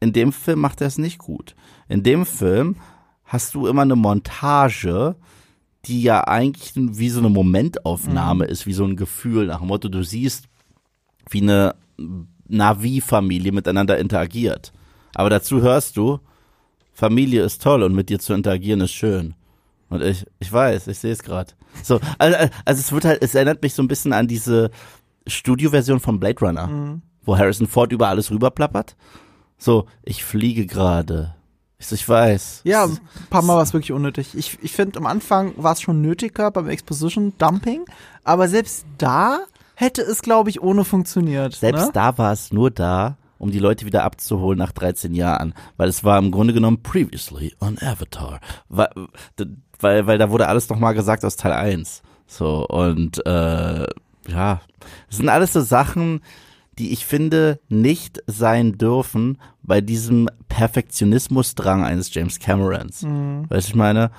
In 0.00 0.12
dem 0.12 0.32
Film 0.32 0.60
macht 0.60 0.80
er 0.80 0.86
es 0.86 0.98
nicht 0.98 1.18
gut. 1.18 1.54
In 1.88 2.02
dem 2.02 2.26
Film 2.26 2.76
hast 3.24 3.54
du 3.54 3.66
immer 3.66 3.82
eine 3.82 3.96
Montage, 3.96 5.16
die 5.84 6.02
ja 6.02 6.26
eigentlich 6.26 6.72
wie 6.74 7.10
so 7.10 7.20
eine 7.20 7.28
Momentaufnahme 7.28 8.46
ist, 8.46 8.66
wie 8.66 8.72
so 8.72 8.84
ein 8.84 8.96
Gefühl 8.96 9.46
nach 9.46 9.58
dem 9.58 9.68
Motto, 9.68 9.88
du 9.88 10.02
siehst, 10.02 10.48
wie 11.30 11.42
eine 11.42 11.76
Navi-Familie 12.48 13.52
miteinander 13.52 13.98
interagiert. 13.98 14.72
Aber 15.14 15.30
dazu 15.30 15.60
hörst 15.60 15.96
du, 15.96 16.20
Familie 16.96 17.42
ist 17.42 17.62
toll 17.62 17.82
und 17.82 17.94
mit 17.94 18.08
dir 18.08 18.18
zu 18.18 18.32
interagieren 18.32 18.80
ist 18.80 18.92
schön. 18.92 19.34
Und 19.90 20.02
ich, 20.02 20.24
ich 20.40 20.50
weiß, 20.50 20.88
ich 20.88 20.98
sehe 20.98 21.12
es 21.12 21.22
gerade. 21.22 21.52
So, 21.82 22.00
also, 22.16 22.36
also 22.64 22.80
es 22.80 22.90
wird 22.90 23.04
halt, 23.04 23.22
es 23.22 23.34
erinnert 23.34 23.62
mich 23.62 23.74
so 23.74 23.82
ein 23.82 23.88
bisschen 23.88 24.14
an 24.14 24.26
diese 24.26 24.70
Studioversion 25.26 26.00
von 26.00 26.18
Blade 26.18 26.40
Runner. 26.40 27.00
wo 27.22 27.36
Harrison 27.36 27.66
Ford 27.66 27.92
über 27.92 28.08
alles 28.08 28.30
rüberplappert. 28.30 28.96
So, 29.58 29.86
ich 30.02 30.24
fliege 30.24 30.64
gerade. 30.64 31.34
Ich, 31.78 31.86
so, 31.88 31.94
ich 31.94 32.08
weiß. 32.08 32.62
Ja, 32.64 32.84
ein 32.84 32.98
paar 33.28 33.42
Mal 33.42 33.56
war 33.56 33.62
es 33.62 33.74
wirklich 33.74 33.92
unnötig. 33.92 34.34
Ich, 34.34 34.58
ich 34.62 34.72
finde, 34.72 34.98
am 34.98 35.06
Anfang 35.06 35.52
war 35.56 35.72
es 35.72 35.82
schon 35.82 36.00
nötiger 36.00 36.50
beim 36.50 36.68
Exposition 36.68 37.34
Dumping, 37.36 37.84
aber 38.24 38.48
selbst 38.48 38.86
da 38.96 39.40
hätte 39.74 40.00
es, 40.00 40.22
glaube 40.22 40.48
ich, 40.48 40.62
ohne 40.62 40.84
funktioniert. 40.84 41.54
Selbst 41.54 41.86
ne? 41.86 41.90
da 41.92 42.16
war 42.16 42.32
es 42.32 42.52
nur 42.52 42.70
da, 42.70 43.18
um 43.38 43.50
die 43.50 43.58
Leute 43.58 43.86
wieder 43.86 44.04
abzuholen 44.04 44.58
nach 44.58 44.72
13 44.72 45.14
Jahren, 45.14 45.54
weil 45.76 45.88
es 45.88 46.04
war 46.04 46.18
im 46.18 46.30
Grunde 46.30 46.54
genommen 46.54 46.82
previously 46.82 47.54
on 47.60 47.78
Avatar, 47.80 48.40
weil, 48.68 48.90
weil, 49.80 50.06
weil 50.06 50.18
da 50.18 50.30
wurde 50.30 50.48
alles 50.48 50.68
nochmal 50.68 50.94
gesagt 50.94 51.24
aus 51.24 51.36
Teil 51.36 51.52
1. 51.52 52.02
So, 52.26 52.66
und 52.66 53.24
äh, 53.26 53.86
ja, 54.28 54.60
das 55.08 55.16
sind 55.16 55.28
alles 55.28 55.52
so 55.52 55.60
Sachen, 55.60 56.20
die 56.78 56.92
ich 56.92 57.06
finde 57.06 57.60
nicht 57.68 58.22
sein 58.26 58.76
dürfen 58.76 59.38
bei 59.62 59.80
diesem 59.80 60.28
Perfektionismusdrang 60.48 61.84
eines 61.84 62.12
James 62.12 62.38
Camerons. 62.38 63.02
Mhm. 63.02 63.48
Weißt 63.48 63.68
du, 63.68 63.70
ich 63.70 63.76
meine? 63.76 64.10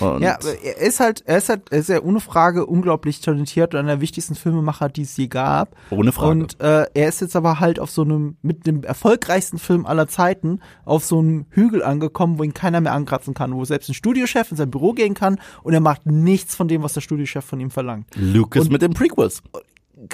Und 0.00 0.22
Ja, 0.22 0.38
er 0.62 0.76
ist 0.78 1.00
halt, 1.00 1.22
er 1.26 1.38
ist 1.38 1.48
halt, 1.48 1.70
er 1.70 1.78
ist 1.78 1.88
ja 1.88 2.02
ohne 2.02 2.20
Frage 2.20 2.66
unglaublich 2.66 3.20
talentiert 3.20 3.74
und 3.74 3.80
einer 3.80 3.88
der 3.94 4.00
wichtigsten 4.00 4.34
Filmemacher, 4.34 4.88
die 4.88 5.02
es 5.02 5.16
je 5.16 5.26
gab. 5.28 5.74
ohne 5.90 6.12
Frage. 6.12 6.30
Und 6.30 6.60
äh, 6.60 6.86
er 6.94 7.08
ist 7.08 7.20
jetzt 7.20 7.36
aber 7.36 7.60
halt 7.60 7.80
auf 7.80 7.90
so 7.90 8.02
einem, 8.02 8.36
mit 8.42 8.66
dem 8.66 8.82
erfolgreichsten 8.84 9.58
Film 9.58 9.86
aller 9.86 10.08
Zeiten, 10.08 10.60
auf 10.84 11.04
so 11.04 11.18
einem 11.18 11.46
Hügel 11.50 11.82
angekommen, 11.82 12.38
wo 12.38 12.42
ihn 12.42 12.54
keiner 12.54 12.80
mehr 12.80 12.92
ankratzen 12.92 13.34
kann, 13.34 13.54
wo 13.54 13.64
selbst 13.64 13.88
ein 13.90 13.94
Studiochef 13.94 14.50
in 14.50 14.56
sein 14.56 14.70
Büro 14.70 14.92
gehen 14.92 15.14
kann 15.14 15.38
und 15.62 15.72
er 15.74 15.80
macht 15.80 16.06
nichts 16.06 16.54
von 16.54 16.68
dem, 16.68 16.82
was 16.82 16.92
der 16.94 17.00
Studiochef 17.00 17.44
von 17.44 17.60
ihm 17.60 17.70
verlangt. 17.70 18.06
Lucas 18.16 18.64
und- 18.64 18.72
mit 18.72 18.82
den 18.82 18.92
Prequels. 18.94 19.42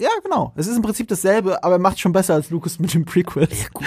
Ja, 0.00 0.08
genau. 0.22 0.52
Es 0.56 0.66
ist 0.66 0.76
im 0.76 0.82
Prinzip 0.82 1.08
dasselbe, 1.08 1.62
aber 1.62 1.74
er 1.74 1.78
macht 1.78 2.00
schon 2.00 2.12
besser 2.12 2.34
als 2.34 2.48
Lucas 2.50 2.78
mit 2.78 2.94
dem 2.94 3.04
Prequel. 3.04 3.46
Ja 3.50 3.66
gut, 3.72 3.86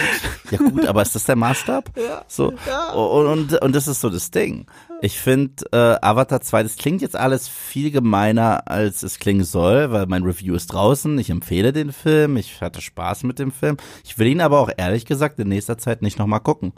ja 0.52 0.58
gut, 0.60 0.86
aber 0.86 1.02
ist 1.02 1.16
das 1.16 1.24
der 1.24 1.36
Maßstab? 1.36 1.92
Ja. 1.98 2.24
So 2.28 2.54
Ja. 2.68 2.94
und, 2.94 3.52
und 3.52 3.62
und 3.62 3.76
das 3.76 3.88
ist 3.88 4.02
so 4.02 4.10
das 4.10 4.30
Ding. 4.30 4.68
Ich 5.02 5.20
finde 5.20 5.66
äh, 5.72 5.98
Avatar 6.06 6.42
2, 6.42 6.64
das 6.64 6.76
klingt 6.78 7.02
jetzt 7.02 7.16
alles 7.16 7.48
viel 7.48 7.90
gemeiner 7.92 8.68
als 8.70 9.02
es 9.04 9.18
klingen 9.20 9.44
soll, 9.44 9.92
weil 9.92 10.06
mein 10.08 10.24
Review 10.24 10.54
ist 10.56 10.68
draußen. 10.68 11.18
Ich 11.20 11.30
empfehle 11.32 11.74
den 11.74 11.92
Film, 11.92 12.38
ich 12.38 12.62
hatte 12.62 12.82
Spaß 12.82 13.24
mit 13.24 13.40
dem 13.40 13.52
Film. 13.52 13.78
Ich 14.04 14.18
will 14.20 14.28
ihn 14.28 14.42
aber 14.42 14.60
auch 14.60 14.70
ehrlich 14.78 15.06
gesagt 15.06 15.40
in 15.40 15.48
nächster 15.50 15.78
Zeit 15.78 16.02
nicht 16.02 16.20
nochmal 16.20 16.40
gucken. 16.42 16.74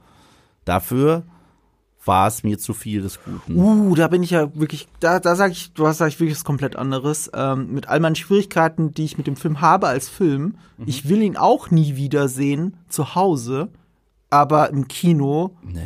Dafür 0.65 1.23
war 2.05 2.27
es 2.27 2.43
mir 2.43 2.57
zu 2.57 2.73
viel 2.73 3.01
des 3.01 3.19
Guten. 3.23 3.55
Uh, 3.57 3.93
da 3.95 4.07
bin 4.07 4.23
ich 4.23 4.31
ja 4.31 4.53
wirklich, 4.55 4.87
da, 4.99 5.19
da 5.19 5.35
sage 5.35 5.51
ich, 5.51 5.73
du 5.73 5.85
hast 5.85 5.97
sag 5.97 6.07
ich 6.07 6.19
wirklich 6.19 6.37
was 6.37 6.43
komplett 6.45 6.75
anderes. 6.75 7.29
Ähm, 7.33 7.73
mit 7.73 7.87
all 7.89 7.99
meinen 7.99 8.15
Schwierigkeiten, 8.15 8.93
die 8.93 9.03
ich 9.05 9.17
mit 9.17 9.27
dem 9.27 9.35
Film 9.35 9.61
habe 9.61 9.87
als 9.87 10.07
Film, 10.09 10.55
Mhm. 10.77 10.85
ich 10.87 11.09
will 11.09 11.21
ihn 11.21 11.35
auch 11.37 11.71
nie 11.71 11.95
wiedersehen 11.97 12.77
zu 12.87 13.15
Hause, 13.15 13.67
aber 14.29 14.69
im 14.69 14.87
Kino 14.87 15.51
Nee. 15.63 15.81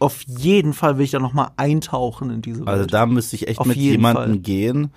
auf 0.00 0.22
jeden 0.26 0.72
Fall 0.72 0.96
will 0.96 1.04
ich 1.04 1.10
da 1.10 1.18
noch 1.18 1.34
mal 1.34 1.50
eintauchen 1.56 2.30
in 2.30 2.40
diese 2.42 2.60
Welt. 2.60 2.68
Also 2.68 2.86
da 2.86 3.04
müsste 3.06 3.36
ich 3.36 3.46
echt 3.48 3.60
Auf 3.60 3.66
mit 3.66 3.76
jemandem 3.76 4.24
Fall. 4.32 4.38
gehen, 4.38 4.90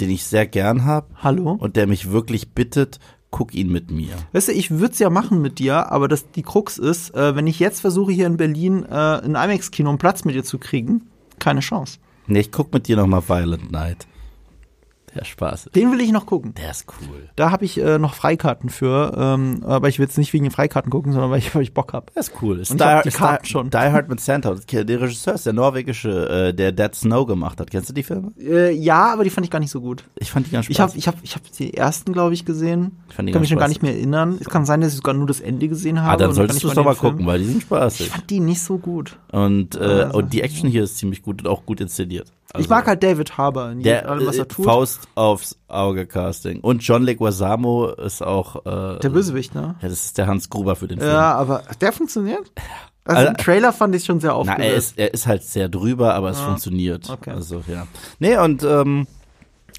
den 0.00 0.10
ich 0.10 0.24
sehr 0.24 0.46
gern 0.46 0.84
habe 0.84 1.08
Hallo? 1.22 1.52
und 1.58 1.76
der 1.76 1.86
mich 1.88 2.10
wirklich 2.10 2.52
bittet, 2.52 2.98
guck 3.34 3.52
ihn 3.52 3.72
mit 3.72 3.90
mir. 3.90 4.12
Weißt 4.32 4.46
du, 4.46 4.52
ich 4.52 4.70
würde 4.70 4.92
es 4.92 5.00
ja 5.00 5.10
machen 5.10 5.42
mit 5.42 5.58
dir, 5.58 5.90
aber 5.90 6.06
das, 6.06 6.30
die 6.30 6.42
Krux 6.42 6.78
ist, 6.78 7.12
äh, 7.16 7.34
wenn 7.34 7.48
ich 7.48 7.58
jetzt 7.58 7.80
versuche, 7.80 8.12
hier 8.12 8.28
in 8.28 8.36
Berlin 8.36 8.84
äh, 8.84 8.94
ein 8.94 9.34
IMAX-Kino 9.34 9.88
einen 9.88 9.98
Platz 9.98 10.24
mit 10.24 10.36
dir 10.36 10.44
zu 10.44 10.58
kriegen, 10.58 11.10
keine 11.40 11.58
Chance. 11.58 11.98
Nee, 12.28 12.38
ich 12.38 12.52
guck 12.52 12.72
mit 12.72 12.86
dir 12.86 12.96
nochmal 12.96 13.28
Violent 13.28 13.72
Night. 13.72 14.06
Der 15.14 15.24
Spaß. 15.24 15.70
Den 15.74 15.92
will 15.92 16.00
ich 16.00 16.10
noch 16.12 16.26
gucken. 16.26 16.54
Der 16.54 16.70
ist 16.70 16.86
cool. 16.88 17.28
Da 17.36 17.50
habe 17.50 17.64
ich 17.64 17.78
äh, 17.80 17.98
noch 17.98 18.14
Freikarten 18.14 18.68
für, 18.68 19.14
ähm, 19.16 19.62
aber 19.64 19.88
ich 19.88 19.98
will 19.98 20.06
jetzt 20.06 20.18
nicht 20.18 20.32
wegen 20.32 20.44
den 20.44 20.50
Freikarten 20.50 20.90
gucken, 20.90 21.12
sondern 21.12 21.30
weil 21.30 21.38
ich, 21.38 21.54
weil 21.54 21.62
ich 21.62 21.72
Bock 21.72 21.92
habe. 21.92 22.06
Der 22.14 22.20
ist 22.20 22.32
cool. 22.42 22.58
Ist 22.60 22.70
Und 22.72 22.80
Die, 22.80 22.84
ich 22.84 23.02
die 23.02 23.10
Karten 23.18 23.46
schon. 23.46 23.70
Die 23.70 23.76
Hard 23.76 24.08
mit 24.08 24.20
Santa. 24.20 24.54
Der 24.54 25.00
Regisseur 25.00 25.34
ist 25.34 25.46
der 25.46 25.52
norwegische, 25.52 26.48
äh, 26.48 26.54
der 26.54 26.72
Dead 26.72 26.94
Snow 26.94 27.26
gemacht 27.26 27.60
hat. 27.60 27.70
Kennst 27.70 27.88
du 27.88 27.92
die 27.92 28.02
Filme? 28.02 28.32
Äh, 28.40 28.72
ja, 28.72 29.12
aber 29.12 29.24
die 29.24 29.30
fand 29.30 29.44
ich 29.46 29.50
gar 29.50 29.60
nicht 29.60 29.70
so 29.70 29.80
gut. 29.80 30.04
Ich 30.16 30.30
fand 30.32 30.46
die 30.46 30.50
ganz 30.50 30.68
Ich 30.68 30.80
habe 30.80 30.90
spaßig. 30.90 30.98
ich 30.98 31.06
hab, 31.06 31.16
ich 31.22 31.34
hab 31.36 31.52
die 31.58 31.74
ersten, 31.74 32.12
glaube 32.12 32.34
ich, 32.34 32.44
gesehen. 32.44 32.98
Ich 33.08 33.14
fand 33.14 33.28
die 33.28 33.32
kann 33.32 33.40
mich 33.40 33.48
schon 33.50 33.58
gar 33.58 33.68
spaßig. 33.68 33.82
nicht 33.82 33.90
mehr 33.90 33.98
erinnern. 33.98 34.36
Es 34.40 34.48
kann 34.48 34.64
sein, 34.66 34.80
dass 34.80 34.90
ich 34.90 34.96
sogar 34.96 35.14
nur 35.14 35.26
das 35.26 35.40
Ende 35.40 35.68
gesehen 35.68 36.00
habe. 36.02 36.12
Ah, 36.12 36.16
dann 36.16 36.32
solltest 36.32 36.62
du 36.64 36.68
es 36.68 36.74
doch 36.74 36.84
mal 36.84 36.94
Film. 36.94 37.12
gucken, 37.12 37.26
weil 37.26 37.38
die 37.38 37.44
sind 37.46 37.58
Ich 37.58 37.62
spaßig. 37.64 38.08
fand 38.08 38.30
die 38.30 38.40
nicht 38.40 38.60
so 38.62 38.78
gut. 38.78 39.16
Und, 39.30 39.76
äh, 39.76 39.78
Also, 39.78 40.18
und 40.18 40.32
die 40.32 40.42
Action 40.42 40.68
hier 40.68 40.82
ist 40.84 40.98
ziemlich 40.98 41.22
gut 41.22 41.42
und 41.42 41.48
auch 41.48 41.64
gut 41.66 41.80
inszeniert. 41.80 42.32
Also, 42.54 42.64
ich 42.64 42.70
mag 42.70 42.86
halt 42.86 43.02
David 43.02 43.36
Harbour 43.36 43.70
in 43.72 43.82
der 43.82 44.08
allem, 44.08 44.26
was 44.26 44.36
äh, 44.36 44.40
er 44.40 44.48
tut. 44.48 44.64
Faust 44.64 45.08
aufs 45.16 45.58
Auge 45.68 46.06
Casting. 46.06 46.60
Und 46.60 46.82
John 46.82 47.02
Leguizamo 47.02 47.88
ist 47.88 48.22
auch, 48.22 48.64
äh, 48.64 48.98
Der 49.00 49.10
Bösewicht, 49.10 49.54
ne? 49.54 49.74
ja, 49.82 49.88
das 49.88 50.04
ist 50.04 50.18
der 50.18 50.26
Hans 50.28 50.48
Gruber 50.48 50.76
für 50.76 50.86
den 50.88 50.98
Film. 51.00 51.10
Ja, 51.12 51.34
aber 51.34 51.62
der 51.80 51.92
funktioniert? 51.92 52.52
Also 53.04 53.18
Also- 53.18 53.28
im 53.30 53.36
Trailer 53.36 53.72
fand 53.72 53.94
ich 53.96 54.04
schon 54.04 54.20
sehr 54.20 54.30
Na, 54.30 54.36
aufgelöst. 54.36 54.62
er 54.70 54.76
ist, 54.76 54.98
er 54.98 55.14
ist 55.14 55.26
halt 55.26 55.42
sehr 55.42 55.68
drüber, 55.68 56.14
aber 56.14 56.30
es 56.30 56.38
Ah, 56.38 56.46
funktioniert. 56.46 57.10
okay. 57.10 57.30
Also, 57.30 57.62
ja. 57.66 57.86
Nee, 58.18 58.38
und, 58.38 58.62
ähm, 58.62 59.06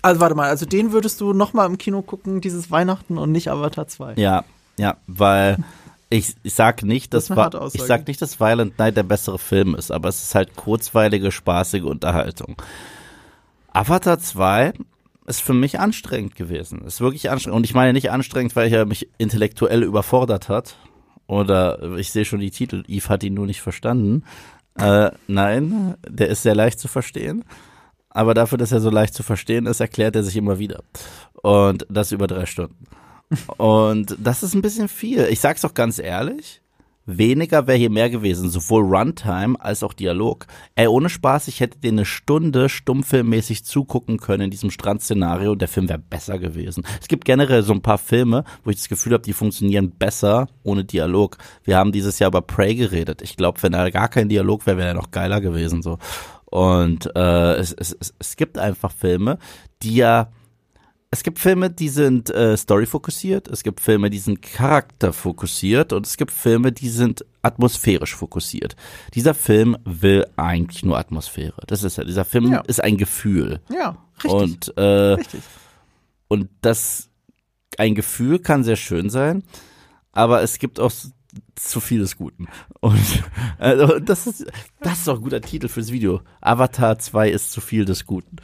also 0.02 0.20
warte 0.22 0.36
mal, 0.36 0.50
also 0.50 0.66
den 0.68 0.92
würdest 0.92 1.22
du 1.22 1.34
noch 1.34 1.54
mal 1.54 1.66
im 1.66 1.78
Kino 1.80 2.02
gucken, 2.04 2.42
dieses 2.42 2.70
Weihnachten 2.72 3.18
und 3.18 3.32
nicht 3.32 3.50
Avatar 3.50 3.88
2. 3.88 4.14
Ja, 4.18 4.44
ja, 4.78 4.98
weil 5.08 5.58
ich, 6.10 6.36
ich 6.44 6.54
sag 6.54 6.84
nicht, 6.84 7.14
Das 7.14 7.28
dass 7.28 7.38
Aussage. 7.38 7.72
ich 7.74 7.82
sag 7.84 8.08
nicht, 8.08 8.22
dass 8.22 8.40
Violent 8.40 8.78
Night 8.78 8.96
der 8.98 9.04
bessere 9.04 9.40
Film 9.40 9.76
ist, 9.76 9.92
aber 9.92 10.10
es 10.10 10.22
ist 10.22 10.36
halt 10.36 10.56
kurzweilige, 10.56 11.32
spaßige 11.32 11.84
Unterhaltung. 11.84 12.56
Avatar 13.74 14.20
2 14.20 14.74
ist 15.28 15.42
für 15.42 15.54
mich 15.54 15.80
anstrengend 15.80 16.36
gewesen. 16.36 16.82
Ist 16.86 17.02
wirklich 17.02 17.30
anstrengend. 17.32 17.58
Und 17.58 17.64
ich 17.66 17.74
meine 17.74 17.94
nicht 17.94 18.12
anstrengend, 18.12 18.56
weil 18.56 18.72
er 18.72 18.86
mich 18.86 19.10
intellektuell 19.18 19.84
überfordert 19.84 20.50
hat. 20.50 20.76
Oder 21.28 21.96
ich 21.98 22.12
sehe 22.12 22.26
schon 22.26 22.40
die 22.40 22.52
Titel, 22.52 22.84
Eve 22.88 23.10
hat 23.10 23.24
ihn 23.24 23.34
nur 23.34 23.48
nicht 23.48 23.62
verstanden. 23.62 24.24
Äh, 24.78 25.10
nein, 25.28 25.96
der 26.08 26.28
ist 26.28 26.44
sehr 26.44 26.56
leicht 26.56 26.80
zu 26.80 26.88
verstehen. 26.88 27.44
Aber 28.10 28.34
dafür, 28.34 28.58
dass 28.58 28.72
er 28.72 28.80
so 28.80 28.90
leicht 28.92 29.14
zu 29.14 29.24
verstehen 29.24 29.66
ist, 29.66 29.80
erklärt 29.80 30.16
er 30.16 30.24
sich 30.24 30.38
immer 30.38 30.60
wieder. 30.60 30.84
Und 31.42 31.86
das 31.90 32.12
über 32.12 32.28
drei 32.28 32.46
Stunden. 32.46 32.86
Und 33.58 34.16
das 34.20 34.44
ist 34.44 34.54
ein 34.54 34.62
bisschen 34.62 34.88
viel. 34.88 35.28
Ich 35.30 35.40
sag's 35.40 35.62
doch 35.62 35.74
ganz 35.74 36.00
ehrlich. 36.00 36.62
Weniger 37.08 37.68
wäre 37.68 37.78
hier 37.78 37.92
mehr 37.92 38.10
gewesen, 38.10 38.50
sowohl 38.50 38.82
Runtime 38.84 39.60
als 39.60 39.84
auch 39.84 39.94
Dialog. 39.94 40.48
Ey, 40.74 40.88
ohne 40.88 41.10
Spaß, 41.10 41.48
ich 41.48 41.60
hätte 41.60 41.78
dir 41.78 41.92
eine 41.92 42.04
Stunde 42.04 42.68
stummfilmmäßig 42.68 43.64
zugucken 43.64 44.18
können 44.18 44.46
in 44.46 44.50
diesem 44.50 44.72
Strandszenario 44.72 45.52
und 45.52 45.62
der 45.62 45.68
Film 45.68 45.88
wäre 45.88 46.00
besser 46.00 46.40
gewesen. 46.40 46.84
Es 47.00 47.08
gibt 47.08 47.26
generell 47.26 47.62
so 47.62 47.74
ein 47.74 47.84
paar 47.84 48.00
Filme, 48.00 48.44
wo 48.64 48.72
ich 48.72 48.78
das 48.78 48.90
Gefühl 48.90 49.14
habe, 49.14 49.24
die 49.24 49.34
funktionieren 49.34 49.92
besser 49.92 50.48
ohne 50.64 50.84
Dialog. 50.84 51.38
Wir 51.64 51.78
haben 51.78 51.92
dieses 51.92 52.18
Jahr 52.18 52.30
über 52.30 52.42
Prey 52.42 52.74
geredet. 52.74 53.22
Ich 53.22 53.38
glaube, 53.38 53.62
wenn 53.62 53.74
da 53.74 53.88
gar 53.92 54.10
kein 54.10 54.28
Dialog 54.28 54.66
wäre, 54.66 54.78
wäre 54.78 54.88
er 54.90 54.94
noch 54.96 55.12
geiler 55.12 55.42
gewesen 55.42 55.84
so. 55.84 56.00
Und 56.46 57.16
äh, 57.16 57.54
es, 57.56 57.72
es, 57.74 57.96
es, 58.00 58.16
es 58.18 58.36
gibt 58.36 58.58
einfach 58.58 58.92
Filme, 58.92 59.38
die 59.84 59.96
ja 59.96 60.32
es 61.12 61.24
gibt 61.24 61.40
Filme, 61.40 61.70
die 61.70 61.90
sind 61.90 62.30
äh, 62.30 62.58
story-fokussiert, 62.58 63.48
es 63.48 63.64
gibt 63.64 63.80
Filme, 63.80 64.10
die 64.10 64.18
sind 64.18 64.42
charakterfokussiert 64.42 65.94
und 65.94 66.06
es 66.06 66.18
gibt 66.18 66.32
Filme, 66.32 66.72
die 66.72 66.90
sind 66.90 67.26
atmosphärisch 67.42 68.16
fokussiert. 68.16 68.76
Dieser 69.14 69.34
Film 69.34 69.78
will 69.86 70.26
eigentlich 70.36 70.84
nur 70.84 70.98
Atmosphäre. 70.98 71.62
Das 71.68 71.84
ist 71.84 71.98
ja, 71.98 72.04
dieser 72.04 72.26
Film 72.26 72.52
Ja. 72.52 72.62
ist 72.68 72.84
ein 72.84 72.98
Gefühl. 72.98 73.62
Ja, 73.72 73.98
richtig. 74.24 74.32
Und, 74.32 74.78
äh, 74.78 74.82
richtig. 74.82 75.42
und 76.28 76.50
das, 76.62 77.10
ein 77.78 77.96
Gefühl 77.96 78.40
kann 78.40 78.64
sehr 78.64 78.76
schön 78.76 79.10
sein, 79.10 79.44
aber 80.12 80.42
es 80.42 80.60
gibt 80.60 80.80
auch 80.80 80.92
zu 81.56 81.80
viel 81.80 82.00
des 82.00 82.18
Guten. 82.18 82.48
Und 82.82 83.24
also, 83.58 84.00
das 84.00 84.28
ist, 84.28 84.46
das 84.82 85.00
ist 85.00 85.10
auch 85.10 85.18
ein 85.18 85.22
guter 85.24 85.42
Titel 85.42 85.68
fürs 85.68 85.92
Video. 85.92 86.22
Avatar 86.42 86.98
2 87.00 87.30
ist 87.30 87.52
zu 87.52 87.62
viel 87.62 87.86
des 87.86 88.06
Guten. 88.06 88.38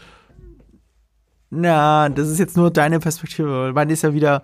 Na, 1.52 2.08
das 2.10 2.30
ist 2.30 2.40
jetzt 2.40 2.58
nur 2.58 2.72
deine 2.72 3.00
Perspektive. 3.00 3.52
weil 3.52 3.74
Meine 3.74 3.94
ist 3.94 4.04
ja 4.04 4.14
wieder, 4.14 4.42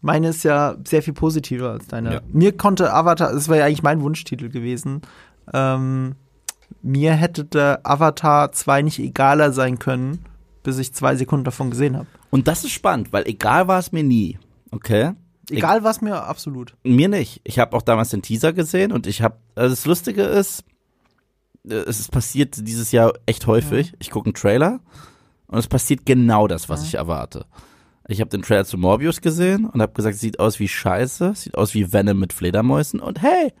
meine 0.00 0.28
ist 0.28 0.42
ja 0.42 0.76
sehr 0.84 1.02
viel 1.02 1.14
positiver 1.14 1.70
als 1.70 1.86
deine. 1.86 2.14
Ja. 2.14 2.20
Mir 2.32 2.56
konnte 2.56 2.92
Avatar, 2.92 3.32
das 3.32 3.48
wäre 3.48 3.60
ja 3.60 3.66
eigentlich 3.66 3.84
mein 3.84 4.02
Wunschtitel 4.02 4.48
gewesen. 4.48 5.02
Ähm, 5.54 6.16
mir 6.82 7.12
hätte 7.14 7.44
der 7.44 7.80
Avatar 7.84 8.52
2 8.52 8.82
nicht 8.82 8.98
egaler 8.98 9.52
sein 9.52 9.78
können, 9.78 10.24
bis 10.64 10.78
ich 10.78 10.92
zwei 10.92 11.14
Sekunden 11.14 11.44
davon 11.44 11.70
gesehen 11.70 11.96
habe. 11.96 12.08
Und 12.30 12.48
das 12.48 12.64
ist 12.64 12.72
spannend, 12.72 13.12
weil 13.12 13.26
egal 13.26 13.68
war 13.68 13.78
es 13.78 13.92
mir 13.92 14.02
nie. 14.02 14.38
Okay? 14.72 15.12
Egal 15.50 15.84
was 15.84 16.00
mir 16.00 16.24
absolut. 16.24 16.74
Mir 16.82 17.08
nicht. 17.08 17.40
Ich 17.44 17.58
habe 17.58 17.74
auch 17.74 17.82
damals 17.82 18.10
den 18.10 18.20
Teaser 18.20 18.52
gesehen 18.52 18.92
und 18.92 19.06
ich 19.06 19.22
habe, 19.22 19.36
also 19.54 19.70
das 19.70 19.86
Lustige 19.86 20.22
ist, 20.22 20.64
äh, 21.68 21.74
es 21.74 22.00
ist 22.00 22.10
passiert 22.10 22.56
dieses 22.58 22.92
Jahr 22.92 23.12
echt 23.26 23.46
häufig. 23.46 23.94
Ich 24.00 24.10
gucke 24.10 24.26
einen 24.26 24.34
Trailer 24.34 24.80
und 25.48 25.58
es 25.58 25.66
passiert 25.66 26.06
genau 26.06 26.46
das, 26.46 26.68
was 26.68 26.84
ich 26.84 26.94
erwarte. 26.94 27.46
Ich 28.06 28.20
habe 28.20 28.30
den 28.30 28.42
Trailer 28.42 28.64
zu 28.64 28.78
Morbius 28.78 29.20
gesehen 29.20 29.66
und 29.66 29.82
habe 29.82 29.92
gesagt, 29.92 30.16
sieht 30.16 30.40
aus 30.40 30.58
wie 30.60 30.68
Scheiße, 30.68 31.34
sieht 31.34 31.56
aus 31.58 31.74
wie 31.74 31.92
Venom 31.92 32.18
mit 32.18 32.32
Fledermäusen 32.32 33.00
und 33.00 33.20
hey, 33.20 33.52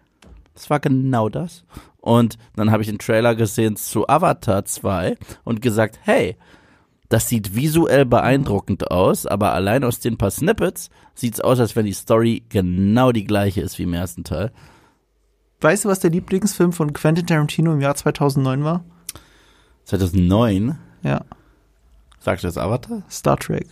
das 0.54 0.70
war 0.70 0.80
genau 0.80 1.28
das. 1.28 1.64
Und 2.00 2.38
dann 2.56 2.70
habe 2.70 2.82
ich 2.82 2.88
den 2.88 2.98
Trailer 2.98 3.34
gesehen 3.34 3.76
zu 3.76 4.08
Avatar 4.08 4.64
2 4.64 5.16
und 5.44 5.60
gesagt, 5.60 5.98
hey, 6.02 6.36
Das 7.10 7.26
sieht 7.28 7.54
visuell 7.56 8.04
beeindruckend 8.04 8.90
aus, 8.90 9.24
aber 9.24 9.52
allein 9.54 9.82
aus 9.82 9.98
den 9.98 10.18
paar 10.18 10.30
Snippets 10.30 10.90
sieht's 11.14 11.40
aus, 11.40 11.58
als 11.58 11.74
wenn 11.74 11.86
die 11.86 11.94
Story 11.94 12.42
genau 12.50 13.12
die 13.12 13.24
gleiche 13.24 13.62
ist 13.62 13.78
wie 13.78 13.84
im 13.84 13.94
ersten 13.94 14.24
Teil. 14.24 14.52
Weißt 15.62 15.84
du, 15.86 15.88
was 15.88 16.00
der 16.00 16.10
Lieblingsfilm 16.10 16.72
von 16.74 16.92
Quentin 16.92 17.26
Tarantino 17.26 17.72
im 17.72 17.80
Jahr 17.80 17.94
2009 17.94 18.62
war? 18.62 18.84
2009, 19.84 20.78
Ja, 21.02 21.22
sagst 22.20 22.44
du 22.44 22.48
das 22.48 22.58
Avatar? 22.58 23.02
Star 23.10 23.36
Trek 23.36 23.66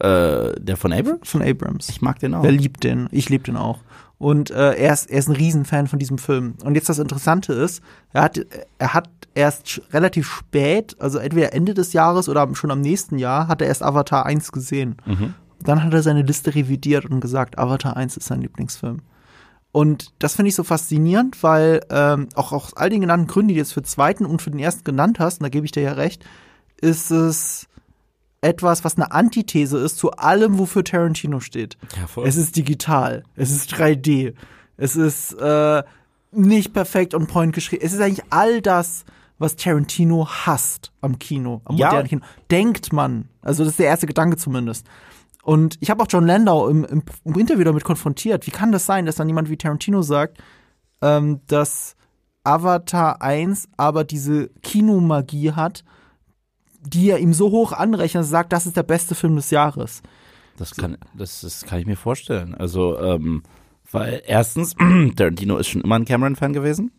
Äh, 0.00 0.58
der 0.60 0.76
von 0.76 0.92
Abrams? 0.92 1.28
von 1.28 1.42
Abrams. 1.42 1.88
Ich 1.88 2.02
mag 2.02 2.18
den 2.18 2.34
auch. 2.34 2.44
Er 2.44 2.52
liebt 2.52 2.84
den. 2.84 3.08
Ich 3.12 3.28
liebe 3.28 3.44
den 3.44 3.56
auch. 3.56 3.80
Und 4.18 4.50
äh, 4.50 4.74
er, 4.74 4.92
ist, 4.92 5.10
er 5.10 5.18
ist 5.18 5.28
ein 5.28 5.34
Riesenfan 5.36 5.88
von 5.88 5.98
diesem 5.98 6.16
Film. 6.18 6.54
Und 6.64 6.74
jetzt 6.76 6.88
das 6.88 6.98
Interessante 7.00 7.52
ist, 7.54 7.82
er 8.12 8.22
hat, 8.22 8.40
er 8.78 8.94
hat 8.94 9.08
erst 9.34 9.82
relativ 9.92 10.28
spät, 10.30 10.94
also 11.00 11.18
entweder 11.18 11.52
Ende 11.54 11.74
des 11.74 11.92
Jahres 11.92 12.28
oder 12.28 12.48
schon 12.54 12.70
am 12.70 12.80
nächsten 12.80 13.18
Jahr, 13.18 13.48
hat 13.48 13.60
er 13.62 13.66
erst 13.68 13.82
Avatar 13.82 14.24
1 14.26 14.52
gesehen. 14.52 14.96
Mhm. 15.06 15.34
Dann 15.60 15.82
hat 15.82 15.92
er 15.92 16.02
seine 16.02 16.22
Liste 16.22 16.54
revidiert 16.54 17.06
und 17.06 17.20
gesagt, 17.20 17.58
Avatar 17.58 17.96
1 17.96 18.16
ist 18.16 18.26
sein 18.26 18.42
Lieblingsfilm. 18.42 19.00
Und 19.72 20.12
das 20.18 20.34
finde 20.36 20.50
ich 20.50 20.54
so 20.54 20.64
faszinierend, 20.64 21.42
weil 21.42 21.80
ähm, 21.90 22.28
auch 22.34 22.52
aus 22.52 22.76
all 22.76 22.90
den 22.90 23.00
genannten 23.00 23.26
Gründen, 23.26 23.48
die 23.48 23.54
du 23.54 23.60
jetzt 23.60 23.72
für 23.72 23.80
den 23.80 23.86
zweiten 23.86 24.26
und 24.26 24.42
für 24.42 24.50
den 24.50 24.60
ersten 24.60 24.84
genannt 24.84 25.18
hast, 25.18 25.40
und 25.40 25.44
da 25.44 25.48
gebe 25.48 25.64
ich 25.64 25.72
dir 25.72 25.82
ja 25.82 25.92
recht, 25.92 26.24
ist 26.82 27.10
es 27.10 27.66
etwas, 28.42 28.84
was 28.84 28.96
eine 28.96 29.12
Antithese 29.12 29.78
ist 29.78 29.96
zu 29.96 30.10
allem, 30.12 30.58
wofür 30.58 30.84
Tarantino 30.84 31.40
steht. 31.40 31.78
Ja, 31.98 32.06
voll. 32.06 32.26
Es 32.26 32.36
ist 32.36 32.56
digital, 32.56 33.22
es 33.36 33.50
ist 33.50 33.72
3D, 33.72 34.34
es 34.76 34.96
ist 34.96 35.32
äh, 35.34 35.82
nicht 36.32 36.72
perfekt 36.72 37.14
on 37.14 37.26
point 37.26 37.54
geschrieben. 37.54 37.84
Es 37.84 37.92
ist 37.92 38.00
eigentlich 38.00 38.24
all 38.30 38.60
das, 38.60 39.04
was 39.38 39.56
Tarantino 39.56 40.26
hasst 40.28 40.92
am 41.00 41.18
Kino, 41.18 41.60
am 41.64 41.76
Ja. 41.76 41.86
modernen 41.88 42.08
Kino. 42.08 42.22
Denkt 42.50 42.92
man. 42.92 43.28
Also 43.42 43.64
das 43.64 43.72
ist 43.72 43.78
der 43.78 43.86
erste 43.86 44.06
Gedanke 44.06 44.36
zumindest. 44.36 44.86
Und 45.44 45.76
ich 45.80 45.90
habe 45.90 46.02
auch 46.02 46.06
John 46.08 46.26
Landau 46.26 46.68
im, 46.68 46.84
im, 46.84 47.02
im 47.24 47.34
Interview 47.38 47.64
damit 47.64 47.84
konfrontiert. 47.84 48.46
Wie 48.46 48.52
kann 48.52 48.72
das 48.72 48.86
sein, 48.86 49.06
dass 49.06 49.16
dann 49.16 49.28
jemand 49.28 49.50
wie 49.50 49.56
Tarantino 49.56 50.02
sagt, 50.02 50.38
ähm, 51.00 51.40
dass 51.48 51.96
Avatar 52.44 53.22
1 53.22 53.68
aber 53.76 54.04
diese 54.04 54.48
Kinomagie 54.62 55.52
hat, 55.52 55.84
die 56.84 57.10
er 57.10 57.18
ihm 57.18 57.32
so 57.32 57.50
hoch 57.50 57.72
anrechnet, 57.72 58.24
sagt, 58.24 58.52
das 58.52 58.66
ist 58.66 58.76
der 58.76 58.82
beste 58.82 59.14
Film 59.14 59.36
des 59.36 59.50
Jahres. 59.50 60.02
Das 60.56 60.74
kann, 60.74 60.98
das, 61.16 61.40
das 61.40 61.64
kann 61.64 61.78
ich 61.80 61.86
mir 61.86 61.96
vorstellen. 61.96 62.54
Also, 62.54 62.98
ähm, 62.98 63.42
weil 63.90 64.22
erstens, 64.26 64.74
Tarantino 65.16 65.56
ist 65.56 65.68
schon 65.68 65.80
immer 65.82 65.96
ein 65.96 66.04
Cameron-Fan 66.04 66.52
gewesen. 66.52 66.90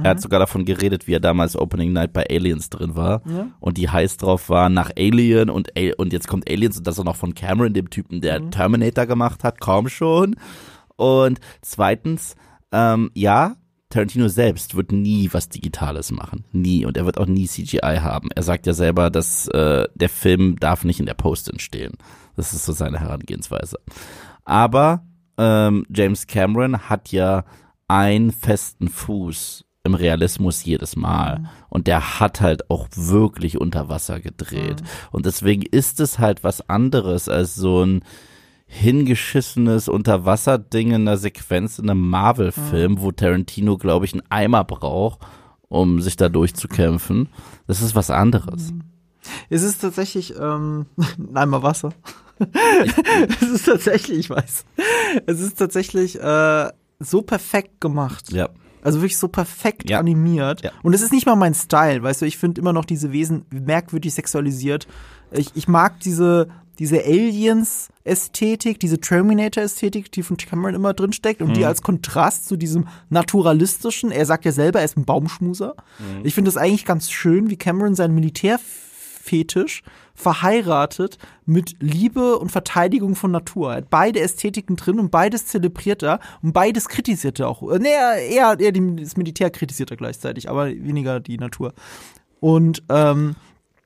Er 0.00 0.10
hat 0.10 0.20
sogar 0.20 0.38
davon 0.38 0.64
geredet, 0.64 1.08
wie 1.08 1.14
er 1.14 1.20
damals 1.20 1.56
Opening 1.56 1.92
Night 1.92 2.12
bei 2.12 2.24
Aliens 2.30 2.70
drin 2.70 2.94
war 2.94 3.22
Ja. 3.26 3.48
und 3.58 3.76
die 3.76 3.88
heiß 3.90 4.18
drauf 4.18 4.48
war 4.48 4.68
nach 4.68 4.90
Alien 4.96 5.50
und, 5.50 5.76
A- 5.76 5.94
und 5.98 6.12
jetzt 6.12 6.28
kommt 6.28 6.48
Aliens 6.48 6.78
und 6.78 6.86
das 6.86 7.00
auch 7.00 7.04
noch 7.04 7.16
von 7.16 7.34
Cameron, 7.34 7.74
dem 7.74 7.90
Typen, 7.90 8.20
der 8.20 8.50
Terminator 8.50 9.06
gemacht 9.06 9.42
hat, 9.42 9.60
kaum 9.60 9.88
schon. 9.88 10.36
Und 10.96 11.40
zweitens, 11.60 12.36
ähm, 12.70 13.10
ja, 13.14 13.56
Tarantino 13.90 14.28
selbst 14.28 14.76
wird 14.76 14.92
nie 14.92 15.28
was 15.32 15.48
Digitales 15.48 16.12
machen. 16.12 16.44
Nie. 16.52 16.86
Und 16.86 16.96
er 16.96 17.04
wird 17.04 17.18
auch 17.18 17.26
nie 17.26 17.46
CGI 17.46 17.98
haben. 18.00 18.30
Er 18.34 18.44
sagt 18.44 18.66
ja 18.66 18.72
selber, 18.72 19.10
dass 19.10 19.48
äh, 19.48 19.86
der 19.94 20.08
Film 20.08 20.58
darf 20.58 20.84
nicht 20.84 21.00
in 21.00 21.06
der 21.06 21.14
Post 21.14 21.50
entstehen. 21.50 21.94
Das 22.36 22.52
ist 22.52 22.64
so 22.64 22.72
seine 22.72 23.00
Herangehensweise. 23.00 23.78
Aber 24.44 25.04
ähm, 25.36 25.84
James 25.92 26.28
Cameron 26.28 26.88
hat 26.88 27.10
ja 27.10 27.44
einen 27.88 28.30
festen 28.30 28.88
Fuß 28.88 29.64
im 29.82 29.94
Realismus 29.94 30.64
jedes 30.64 30.94
Mal. 30.94 31.50
Und 31.68 31.88
der 31.88 32.20
hat 32.20 32.40
halt 32.40 32.70
auch 32.70 32.86
wirklich 32.94 33.60
unter 33.60 33.88
Wasser 33.88 34.20
gedreht. 34.20 34.82
Und 35.10 35.26
deswegen 35.26 35.62
ist 35.62 35.98
es 35.98 36.18
halt 36.20 36.44
was 36.44 36.68
anderes 36.68 37.28
als 37.28 37.56
so 37.56 37.84
ein 37.84 38.04
hingeschissenes 38.72 39.88
Unterwasserding 39.88 40.88
in 40.92 40.94
einer 41.08 41.16
Sequenz 41.16 41.78
in 41.80 41.90
einem 41.90 42.08
Marvel-Film, 42.08 43.00
wo 43.00 43.10
Tarantino, 43.10 43.76
glaube 43.76 44.04
ich, 44.04 44.12
einen 44.12 44.22
Eimer 44.30 44.62
braucht, 44.64 45.18
um 45.68 46.00
sich 46.00 46.16
da 46.16 46.28
durchzukämpfen. 46.28 47.28
Das 47.66 47.82
ist 47.82 47.94
was 47.96 48.10
anderes. 48.10 48.72
Es 49.50 49.62
ist 49.62 49.80
tatsächlich, 49.80 50.34
ähm, 50.40 50.86
einmal 51.34 51.62
Wasser. 51.64 51.90
es 53.40 53.42
ist 53.42 53.66
tatsächlich, 53.66 54.18
ich 54.18 54.30
weiß. 54.30 54.64
Es 55.26 55.40
ist 55.40 55.58
tatsächlich 55.58 56.18
äh, 56.20 56.70
so 57.00 57.22
perfekt 57.22 57.80
gemacht. 57.80 58.32
Ja. 58.32 58.48
Also 58.82 59.00
wirklich 59.00 59.18
so 59.18 59.28
perfekt 59.28 59.90
Ja. 59.90 59.98
animiert. 59.98 60.62
Ja. 60.62 60.70
Und 60.82 60.94
es 60.94 61.02
ist 61.02 61.12
nicht 61.12 61.26
mal 61.26 61.36
mein 61.36 61.54
Style, 61.54 62.02
weißt 62.02 62.22
du, 62.22 62.26
ich 62.26 62.38
finde 62.38 62.60
immer 62.60 62.72
noch 62.72 62.84
diese 62.86 63.12
Wesen 63.12 63.44
merkwürdig 63.50 64.14
sexualisiert. 64.14 64.86
Ich, 65.32 65.50
ich 65.54 65.68
mag 65.68 66.00
diese, 66.00 66.48
diese 66.78 67.04
Aliens-Ästhetik, 67.04 68.80
diese 68.80 69.00
Terminator-Ästhetik, 69.00 70.10
die 70.12 70.22
von 70.22 70.36
Cameron 70.36 70.74
immer 70.74 70.94
drin 70.94 71.12
steckt 71.12 71.42
und 71.42 71.56
die 71.56 71.64
als 71.64 71.82
Kontrast 71.82 72.46
zu 72.46 72.56
diesem 72.56 72.88
naturalistischen, 73.10 74.10
er 74.10 74.24
sagt 74.24 74.44
ja 74.44 74.52
selber, 74.52 74.78
er 74.78 74.86
ist 74.86 74.96
ein 74.96 75.04
Baumschmuser. 75.04 75.74
Ich 76.22 76.34
finde 76.34 76.48
es 76.48 76.56
eigentlich 76.56 76.86
ganz 76.86 77.10
schön, 77.10 77.50
wie 77.50 77.56
Cameron 77.56 77.94
seinen 77.94 78.14
Militärfetisch 78.14 79.82
verheiratet 80.14 81.18
mit 81.46 81.76
Liebe 81.80 82.38
und 82.38 82.50
Verteidigung 82.50 83.14
von 83.14 83.30
Natur. 83.30 83.70
Er 83.70 83.76
hat 83.78 83.90
beide 83.90 84.20
Ästhetiken 84.20 84.76
drin 84.76 84.98
und 85.00 85.10
beides 85.10 85.46
zelebriert 85.46 86.02
er 86.02 86.20
und 86.42 86.52
beides 86.52 86.88
kritisiert 86.88 87.40
er 87.40 87.48
auch. 87.48 87.62
Nee, 87.78 87.88
eher, 87.88 88.58
eher 88.58 88.72
das 88.72 89.16
Militär 89.16 89.50
kritisiert 89.50 89.90
er 89.90 89.96
gleichzeitig, 89.96 90.48
aber 90.48 90.68
weniger 90.68 91.20
die 91.20 91.38
Natur. 91.38 91.72
Und 92.40 92.82
ähm, 92.88 93.36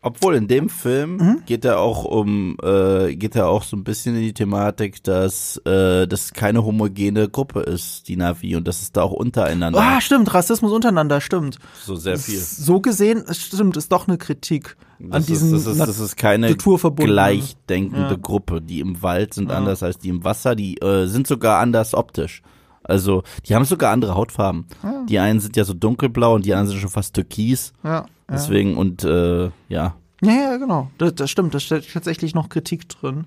Obwohl 0.05 0.35
in 0.37 0.47
dem 0.49 0.69
Film 0.69 1.17
Mhm. 1.17 1.43
geht 1.47 1.65
er 1.65 1.81
auch 1.81 2.05
um, 2.05 2.57
äh, 2.63 3.17
geht 3.17 3.35
er 3.37 3.49
auch 3.49 3.63
so 3.63 3.77
ein 3.77 3.83
bisschen 3.85 4.15
in 4.15 4.23
die 4.23 4.35
Thematik, 4.35 5.03
dass 5.03 5.57
äh, 5.67 6.07
das 6.07 6.33
keine 6.33 6.65
homogene 6.65 7.29
Gruppe 7.29 7.61
ist, 7.61 8.07
die 8.09 8.17
Navi, 8.17 8.55
und 8.57 8.69
dass 8.69 8.83
es 8.83 8.93
da 8.93 9.03
auch 9.03 9.13
untereinander 9.13 9.81
ah, 9.81 10.01
stimmt, 10.01 10.33
Rassismus 10.35 10.71
untereinander, 10.73 11.21
stimmt. 11.21 11.59
so 11.85 11.97
sehr 11.97 12.19
viel. 12.19 12.39
So 12.39 12.81
gesehen, 12.81 13.25
es 13.27 13.39
stimmt, 13.39 13.77
ist 13.77 13.91
doch 13.91 14.07
eine 14.07 14.19
Kritik 14.19 14.77
an 15.01 15.11
Das 15.11 15.27
diesen 15.27 15.55
ist, 15.55 15.67
das, 15.67 15.73
ist, 15.77 15.81
das 15.89 15.99
ist 15.99 16.17
keine 16.17 16.55
gleichdenkende 16.55 18.11
Ja. 18.11 18.17
Gruppe. 18.21 18.61
Die 18.61 18.81
im 18.81 19.03
Wald 19.03 19.35
sind 19.35 19.51
anders 19.51 19.83
als 19.83 19.99
die 19.99 20.09
im 20.09 20.25
Wasser. 20.25 20.55
Die 20.55 20.77
äh, 20.81 21.07
sind 21.07 21.27
sogar 21.27 21.61
anders 21.61 21.95
optisch. 21.95 22.43
Also 22.83 23.23
die 23.49 23.55
haben 23.55 23.65
sogar 23.65 23.93
andere 23.93 24.15
Hautfarben. 24.15 24.67
Die 25.09 25.19
einen 25.19 25.41
sind 25.41 25.57
ja 25.57 25.65
so 25.65 25.73
dunkelblau 25.73 26.35
und 26.35 26.45
die 26.45 26.53
anderen 26.53 26.69
sind 26.73 26.81
schon 26.81 26.91
fast 26.91 27.15
türkis. 27.15 27.73
ja, 27.83 27.91
ja. 27.91 28.07
Deswegen 28.31 28.77
und 28.77 29.05
äh, 29.05 29.51
ja, 29.69 29.95
Ja, 30.23 30.33
ja, 30.33 30.57
genau. 30.57 30.91
Das, 30.99 31.15
das 31.15 31.31
stimmt. 31.31 31.55
Da 31.55 31.61
steht 31.61 31.93
tatsächlich 31.93 32.35
noch 32.35 32.49
Kritik 32.49 32.89
drin. 32.89 33.27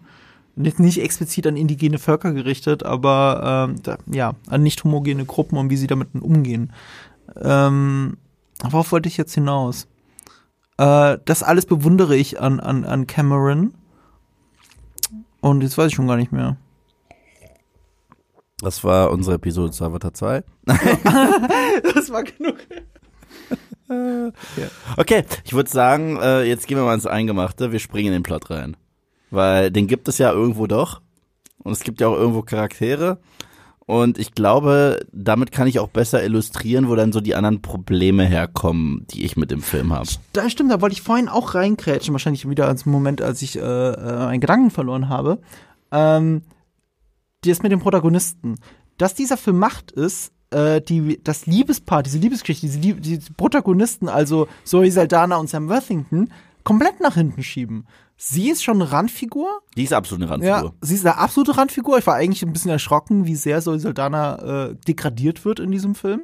Jetzt 0.55 0.79
nicht 0.79 1.01
explizit 1.01 1.45
an 1.45 1.55
indigene 1.55 1.99
Völker 1.99 2.33
gerichtet, 2.33 2.81
aber 2.83 3.67
ähm, 3.69 3.75
da, 3.83 3.97
ja, 4.07 4.33
an 4.47 4.63
nicht 4.63 4.83
homogene 4.83 5.23
Gruppen 5.25 5.57
und 5.57 5.69
wie 5.69 5.77
sie 5.77 5.85
damit 5.85 6.09
umgehen. 6.19 6.73
Ähm, 7.39 8.17
worauf 8.63 8.91
wollte 8.91 9.07
ich 9.07 9.17
jetzt 9.17 9.35
hinaus? 9.35 9.87
Äh, 10.77 11.19
das 11.25 11.43
alles 11.43 11.67
bewundere 11.67 12.15
ich 12.15 12.41
an, 12.41 12.59
an, 12.59 12.85
an 12.85 13.05
Cameron. 13.05 13.75
Und 15.41 15.61
jetzt 15.61 15.77
weiß 15.77 15.89
ich 15.89 15.95
schon 15.95 16.07
gar 16.07 16.17
nicht 16.17 16.31
mehr. 16.31 16.57
das 18.61 18.83
war 18.83 19.11
unsere 19.11 19.35
Episode 19.35 19.71
zu 19.71 19.83
Avatar 19.85 20.13
2. 20.13 20.43
Das 21.93 22.09
war 22.09 22.23
genug. 22.23 22.55
Okay, 24.97 25.23
ich 25.45 25.53
würde 25.53 25.69
sagen, 25.69 26.17
äh, 26.21 26.43
jetzt 26.43 26.67
gehen 26.67 26.77
wir 26.77 26.83
mal 26.83 26.95
ins 26.95 27.05
Eingemachte. 27.05 27.71
Wir 27.71 27.79
springen 27.79 28.07
in 28.07 28.13
den 28.13 28.23
Plot 28.23 28.49
rein. 28.49 28.75
Weil 29.29 29.71
den 29.71 29.87
gibt 29.87 30.07
es 30.07 30.17
ja 30.17 30.31
irgendwo 30.31 30.67
doch. 30.67 31.01
Und 31.63 31.73
es 31.73 31.81
gibt 31.81 32.01
ja 32.01 32.07
auch 32.07 32.15
irgendwo 32.15 32.41
Charaktere. 32.41 33.19
Und 33.87 34.17
ich 34.17 34.33
glaube, 34.33 34.99
damit 35.13 35.53
kann 35.53 35.65
ich 35.65 35.79
auch 35.79 35.87
besser 35.87 36.21
illustrieren, 36.21 36.89
wo 36.89 36.95
dann 36.95 37.13
so 37.13 37.21
die 37.21 37.35
anderen 37.35 37.61
Probleme 37.61 38.25
herkommen, 38.25 39.05
die 39.11 39.23
ich 39.23 39.37
mit 39.37 39.49
dem 39.49 39.61
Film 39.61 39.93
habe. 39.93 40.09
Da 40.33 40.49
stimmt, 40.49 40.71
da 40.71 40.81
wollte 40.81 40.93
ich 40.93 41.01
vorhin 41.01 41.29
auch 41.29 41.55
reinkrätschen, 41.55 42.13
wahrscheinlich 42.13 42.49
wieder 42.49 42.67
als 42.67 42.85
Moment, 42.85 43.21
als 43.21 43.41
ich 43.41 43.55
äh, 43.55 43.61
äh, 43.61 44.27
einen 44.27 44.41
Gedanken 44.41 44.71
verloren 44.71 45.07
habe. 45.07 45.39
Ähm, 45.91 46.41
das 47.45 47.63
mit 47.63 47.71
dem 47.71 47.79
Protagonisten. 47.79 48.55
Was 48.99 49.15
dieser 49.15 49.37
Film 49.37 49.57
macht, 49.57 49.91
ist, 49.91 50.33
äh, 50.51 50.81
die, 50.81 51.19
das 51.23 51.45
Liebespaar, 51.45 52.03
diese 52.03 52.17
Liebesgeschichte, 52.17 52.65
diese, 52.67 52.79
Lieb 52.79 53.01
diese 53.01 53.33
Protagonisten, 53.33 54.09
also 54.09 54.47
Zoe 54.63 54.91
Saldana 54.91 55.37
und 55.37 55.49
Sam 55.49 55.69
Worthington, 55.69 56.31
komplett 56.63 56.99
nach 56.99 57.15
hinten 57.15 57.43
schieben. 57.43 57.85
Sie 58.17 58.49
ist 58.49 58.63
schon 58.63 58.81
eine 58.81 58.91
Randfigur. 58.91 59.61
Die 59.75 59.83
ist 59.83 59.93
absolut 59.93 60.29
eine 60.31 60.43
Ja, 60.45 60.55
Randfigur. 60.55 60.75
sie 60.81 60.95
ist 60.95 61.05
eine 61.05 61.17
absolute 61.17 61.55
Randfigur. 61.57 61.97
Ich 61.99 62.07
war 62.07 62.15
eigentlich 62.15 62.43
ein 62.43 62.51
bisschen 62.53 62.71
erschrocken, 62.71 63.25
wie 63.25 63.35
sehr 63.35 63.61
Zoe 63.61 63.79
Saldana 63.79 64.69
äh, 64.69 64.75
degradiert 64.87 65.45
wird 65.45 65.59
in 65.59 65.71
diesem 65.71 65.93
Film. 65.95 66.23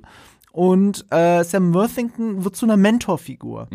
Und 0.51 1.05
äh, 1.11 1.43
Sam 1.43 1.73
Worthington 1.73 2.43
wird 2.43 2.55
zu 2.55 2.65
einer 2.65 2.77
Mentorfigur. 2.77 3.67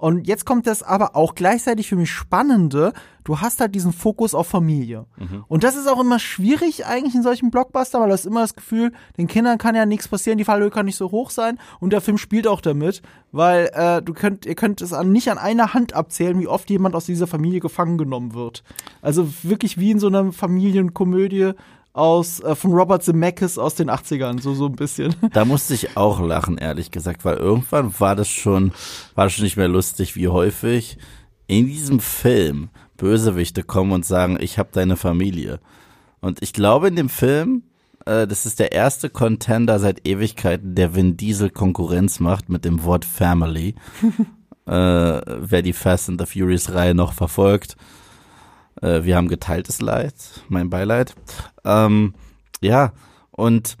Und 0.00 0.26
jetzt 0.26 0.46
kommt 0.46 0.66
das 0.66 0.82
aber 0.82 1.14
auch 1.14 1.34
gleichzeitig 1.34 1.88
für 1.88 1.96
mich 1.96 2.10
Spannende. 2.10 2.94
Du 3.22 3.40
hast 3.40 3.60
halt 3.60 3.74
diesen 3.74 3.92
Fokus 3.92 4.34
auf 4.34 4.46
Familie. 4.46 5.04
Und 5.46 5.62
das 5.62 5.76
ist 5.76 5.86
auch 5.86 6.00
immer 6.00 6.18
schwierig 6.18 6.86
eigentlich 6.86 7.14
in 7.14 7.22
solchen 7.22 7.50
Blockbuster, 7.50 8.00
weil 8.00 8.08
du 8.08 8.14
hast 8.14 8.24
immer 8.24 8.40
das 8.40 8.54
Gefühl, 8.54 8.92
den 9.18 9.26
Kindern 9.26 9.58
kann 9.58 9.74
ja 9.74 9.84
nichts 9.84 10.08
passieren, 10.08 10.38
die 10.38 10.44
Fallhöhe 10.44 10.70
kann 10.70 10.86
nicht 10.86 10.96
so 10.96 11.10
hoch 11.10 11.28
sein. 11.28 11.58
Und 11.80 11.92
der 11.92 12.00
Film 12.00 12.16
spielt 12.16 12.46
auch 12.46 12.62
damit, 12.62 13.02
weil 13.30 13.70
äh, 13.74 14.00
du 14.00 14.14
könnt, 14.14 14.46
ihr 14.46 14.54
könnt 14.54 14.80
es 14.80 14.94
an, 14.94 15.12
nicht 15.12 15.30
an 15.30 15.36
einer 15.36 15.74
Hand 15.74 15.92
abzählen, 15.92 16.40
wie 16.40 16.48
oft 16.48 16.70
jemand 16.70 16.94
aus 16.94 17.04
dieser 17.04 17.26
Familie 17.26 17.60
gefangen 17.60 17.98
genommen 17.98 18.32
wird. 18.32 18.64
Also 19.02 19.28
wirklich 19.42 19.76
wie 19.76 19.90
in 19.90 19.98
so 19.98 20.06
einer 20.06 20.32
Familienkomödie 20.32 21.52
aus 21.92 22.40
äh, 22.40 22.54
von 22.54 22.72
Robert 22.72 23.02
Zemeckis 23.02 23.58
aus 23.58 23.74
den 23.74 23.90
80ern, 23.90 24.40
so 24.40 24.54
so 24.54 24.66
ein 24.66 24.76
bisschen. 24.76 25.14
Da 25.32 25.44
musste 25.44 25.74
ich 25.74 25.96
auch 25.96 26.20
lachen, 26.20 26.58
ehrlich 26.58 26.90
gesagt, 26.90 27.24
weil 27.24 27.36
irgendwann 27.36 27.98
war 27.98 28.16
das 28.16 28.28
schon, 28.28 28.72
war 29.14 29.26
das 29.26 29.34
schon 29.34 29.44
nicht 29.44 29.56
mehr 29.56 29.68
lustig, 29.68 30.16
wie 30.16 30.28
häufig 30.28 30.98
in 31.46 31.66
diesem 31.66 32.00
Film 32.00 32.70
Bösewichte 32.96 33.62
kommen 33.62 33.92
und 33.92 34.04
sagen, 34.04 34.38
ich 34.40 34.58
habe 34.58 34.68
deine 34.72 34.96
Familie. 34.96 35.58
Und 36.20 36.42
ich 36.42 36.52
glaube 36.52 36.88
in 36.88 36.96
dem 36.96 37.08
Film, 37.08 37.62
äh, 38.04 38.26
das 38.26 38.46
ist 38.46 38.60
der 38.60 38.72
erste 38.72 39.10
Contender 39.10 39.78
seit 39.78 40.06
Ewigkeiten, 40.06 40.74
der 40.74 40.94
Vin 40.94 41.16
Diesel 41.16 41.50
Konkurrenz 41.50 42.20
macht 42.20 42.48
mit 42.48 42.64
dem 42.64 42.84
Wort 42.84 43.04
Family. 43.04 43.74
äh, 44.66 44.70
wer 44.70 45.62
die 45.62 45.72
Fast 45.72 46.08
and 46.08 46.20
the 46.20 46.26
Furious 46.26 46.72
Reihe 46.72 46.94
noch 46.94 47.14
verfolgt, 47.14 47.76
äh, 48.82 49.04
wir 49.04 49.16
haben 49.16 49.28
geteiltes 49.28 49.80
Leid, 49.80 50.14
mein 50.48 50.70
Beileid. 50.70 51.14
Ähm, 51.64 52.14
ja, 52.60 52.92
und 53.30 53.76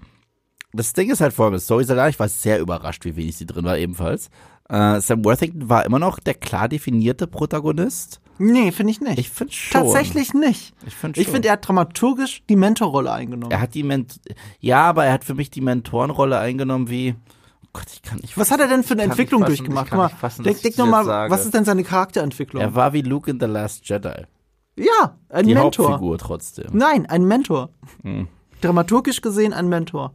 das 0.72 0.92
Ding 0.92 1.10
ist 1.10 1.20
halt 1.20 1.32
folgendes. 1.32 1.66
Zoe 1.66 1.84
Saldana, 1.84 2.08
ich 2.08 2.18
war 2.18 2.28
sehr 2.28 2.60
überrascht, 2.60 3.04
wie 3.04 3.16
wenig 3.16 3.36
sie 3.36 3.46
drin 3.46 3.64
war 3.64 3.76
ebenfalls. 3.76 4.30
Äh, 4.68 5.00
Sam 5.00 5.24
Worthington 5.24 5.68
war 5.68 5.84
immer 5.84 5.98
noch 5.98 6.20
der 6.20 6.34
klar 6.34 6.68
definierte 6.68 7.26
Protagonist. 7.26 8.20
Nee, 8.38 8.72
finde 8.72 8.92
ich 8.92 9.00
nicht. 9.00 9.18
Ich 9.18 9.30
finde 9.30 9.52
schon. 9.52 9.82
Tatsächlich 9.82 10.32
nicht. 10.32 10.72
Ich 10.86 10.94
finde 10.94 11.22
finde, 11.24 11.48
er 11.48 11.52
hat 11.52 11.68
dramaturgisch 11.68 12.42
die 12.48 12.56
Mentorrolle 12.56 13.12
eingenommen. 13.12 13.50
er 13.52 13.60
hat 13.60 13.74
die 13.74 13.82
Ment 13.82 14.20
ja, 14.60 14.82
aber 14.82 15.04
er 15.04 15.12
hat 15.12 15.24
für 15.24 15.34
mich 15.34 15.50
die 15.50 15.60
Mentorenrolle 15.60 16.38
eingenommen 16.38 16.88
wie 16.88 17.16
oh 17.64 17.68
Gott, 17.74 17.86
ich 17.92 18.00
kann 18.00 18.18
nicht 18.18 18.38
was 18.38 18.50
hat 18.50 18.60
er 18.60 18.68
denn 18.68 18.82
für 18.82 18.94
eine 18.94 19.02
Entwicklung 19.02 19.42
fassen, 19.42 19.66
durchgemacht? 19.66 20.16
fassen, 20.16 20.44
denk, 20.44 20.62
denk 20.62 20.72
ich 20.72 20.78
noch 20.78 20.86
das 20.86 20.90
mal, 20.90 21.04
sage. 21.04 21.30
was 21.32 21.44
ist 21.44 21.52
denn 21.52 21.66
seine 21.66 21.84
Charakterentwicklung? 21.84 22.62
Er 22.62 22.74
war 22.74 22.94
wie 22.94 23.02
Luke 23.02 23.30
in 23.30 23.38
The 23.38 23.46
Last 23.46 23.86
Jedi. 23.86 24.24
Ja, 24.80 25.16
ein 25.28 25.46
Die 25.46 25.54
Mentor. 25.54 25.88
Hauptfigur 25.90 26.18
trotzdem. 26.18 26.66
Nein, 26.72 27.06
ein 27.06 27.24
Mentor. 27.24 27.70
Hm. 28.02 28.28
Dramaturgisch 28.60 29.20
gesehen 29.20 29.52
ein 29.52 29.68
Mentor. 29.68 30.12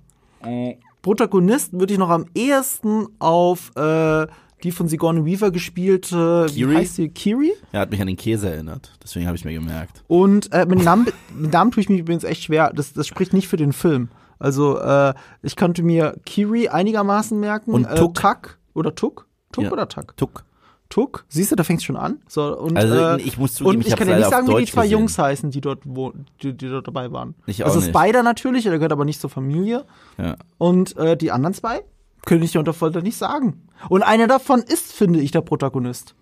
Protagonist 1.02 1.74
würde 1.74 1.94
ich 1.94 2.00
noch 2.00 2.10
am 2.10 2.26
ehesten 2.36 3.08
auf 3.20 3.72
äh, 3.76 4.28
die 4.64 4.72
von 4.72 4.88
Sigourney 4.88 5.26
Weaver 5.26 5.52
gespielte, 5.52 6.48
Kiri? 6.50 6.70
wie 6.72 6.76
heißt 6.78 6.96
sie, 6.96 7.10
Kiri? 7.10 7.54
Er 7.72 7.82
hat 7.82 7.92
mich 7.92 8.02
an 8.02 8.08
den 8.08 8.18
Käse 8.18 8.50
erinnert. 8.50 8.92
Deswegen 9.04 9.28
habe 9.28 9.36
ich 9.38 9.46
mir 9.46 9.54
gemerkt. 9.54 10.04
Und 10.08 10.52
äh, 10.52 10.66
mit, 10.66 10.84
Namen, 10.84 11.08
mit 11.36 11.52
Namen 11.54 11.72
tue 11.72 11.82
ich 11.82 11.90
mich 11.90 12.00
übrigens 12.00 12.24
echt 12.24 12.44
schwer. 12.44 12.72
Das, 12.74 12.94
das 12.94 13.08
spricht 13.08 13.34
nicht 13.34 13.48
für 13.48 13.58
den 13.58 13.74
Film. 13.74 14.10
Also 14.40 14.80
äh, 14.80 15.14
ich 15.44 15.56
konnte 15.56 15.84
mir 15.84 16.16
Kiri 16.26 16.70
einigermaßen 16.70 17.40
merken. 17.40 17.72
Und 17.72 17.86
äh, 17.86 17.96
Tuk. 17.96 18.16
Tak 18.16 18.58
oder 18.74 18.96
Tuk? 18.96 19.28
Tuk 19.52 19.66
Ja. 19.66 19.72
oder 19.72 19.88
Tak? 19.88 20.18
Tuck. 20.18 20.44
Tuk? 20.90 21.26
Siehst 21.30 21.52
du, 21.52 21.56
da 21.56 21.64
fängt's 21.64 21.84
schon 21.84 21.98
an. 21.98 22.20
So, 22.28 22.58
und, 22.58 22.78
Also, 22.78 22.96
äh, 22.96 23.22
ich 23.22 23.38
muss 23.38 23.56
zugeben, 23.56 23.78
und 23.78 23.82
ich 23.82 23.88
ich 23.88 23.96
kann 23.96 24.08
ja 24.08 24.18
nicht 24.18 24.30
sagen, 24.30 24.48
wie 24.48 24.56
die 24.64 24.72
zwei 24.72 24.84
gesehen. 24.84 25.00
Jungs 25.00 25.18
heißen, 25.18 25.50
die 25.52 25.62
dort, 25.62 25.80
wo, 25.84 26.14
die, 26.42 26.54
die 26.54 26.70
dort 26.70 26.88
dabei 26.88 27.12
waren. 27.12 27.34
Ich 27.48 27.64
auch 27.64 27.68
also 27.68 27.80
nicht. 27.80 27.90
Spider 27.90 28.22
natürlich, 28.24 28.64
der 28.64 28.74
gehört 28.74 28.92
aber 28.92 29.04
nicht 29.06 29.20
zur 29.20 29.30
Familie. 29.30 29.86
Ja. 30.18 30.36
Und 30.58 30.96
äh, 30.98 31.18
die 31.18 31.32
anderen 31.32 31.54
zwei 31.56 31.82
könnte 32.26 32.46
ich 32.46 32.52
dir 32.52 32.60
unter 32.60 32.74
Folter 32.74 33.02
nicht 33.02 33.18
sagen. 33.18 33.68
Und 33.90 34.04
einer 34.04 34.28
davon 34.28 34.62
ist, 34.62 34.94
finde 34.94 35.20
ich, 35.22 35.32
der 35.32 35.42
Protagonist. 35.42 36.16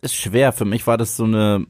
ist 0.00 0.14
schwer. 0.14 0.52
Für 0.52 0.64
mich 0.64 0.86
war 0.86 0.96
das 0.98 1.16
so 1.16 1.24
eine 1.24 1.66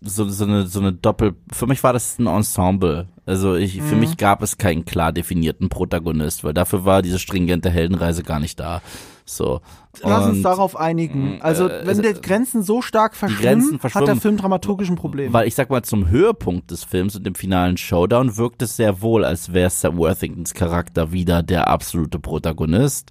so, 0.00 0.28
so 0.28 0.44
eine 0.44 0.66
so 0.66 0.78
eine 0.80 0.92
Doppel. 0.92 1.34
Für 1.52 1.66
mich 1.66 1.82
war 1.82 1.92
das 1.92 2.18
ein 2.18 2.26
Ensemble. 2.28 3.08
Also 3.26 3.56
ich, 3.56 3.82
für 3.82 3.94
Mhm. 3.94 4.00
mich 4.00 4.16
gab 4.16 4.42
es 4.42 4.56
keinen 4.56 4.84
klar 4.84 5.12
definierten 5.12 5.68
Protagonist, 5.68 6.44
weil 6.44 6.54
dafür 6.54 6.84
war 6.84 7.02
diese 7.02 7.18
stringente 7.18 7.68
Heldenreise 7.70 8.22
gar 8.22 8.38
nicht 8.40 8.58
da. 8.60 8.80
So. 9.24 9.60
Lass 10.02 10.26
uns 10.26 10.42
darauf 10.42 10.76
einigen. 10.76 11.38
Also, 11.40 11.68
äh, 11.68 11.86
wenn 11.86 12.02
äh, 12.02 12.14
die 12.14 12.20
Grenzen 12.20 12.62
so 12.62 12.82
stark 12.82 13.16
verschwimmen, 13.16 13.42
Grenzen 13.42 13.74
hat 13.74 13.82
der 13.82 13.90
verschwimmen. 13.90 14.20
Film 14.20 14.36
dramaturgisch 14.36 14.88
ein 14.88 14.96
Problem. 14.96 15.32
Weil 15.32 15.46
ich 15.48 15.54
sag 15.54 15.70
mal, 15.70 15.82
zum 15.82 16.08
Höhepunkt 16.08 16.70
des 16.70 16.84
Films 16.84 17.16
und 17.16 17.24
dem 17.24 17.34
finalen 17.34 17.76
Showdown 17.76 18.36
wirkt 18.36 18.62
es 18.62 18.76
sehr 18.76 19.00
wohl, 19.00 19.24
als 19.24 19.52
wäre 19.52 19.70
Sam 19.70 19.96
Worthingtons 19.98 20.54
Charakter 20.54 21.12
wieder 21.12 21.42
der 21.42 21.68
absolute 21.68 22.18
Protagonist. 22.18 23.10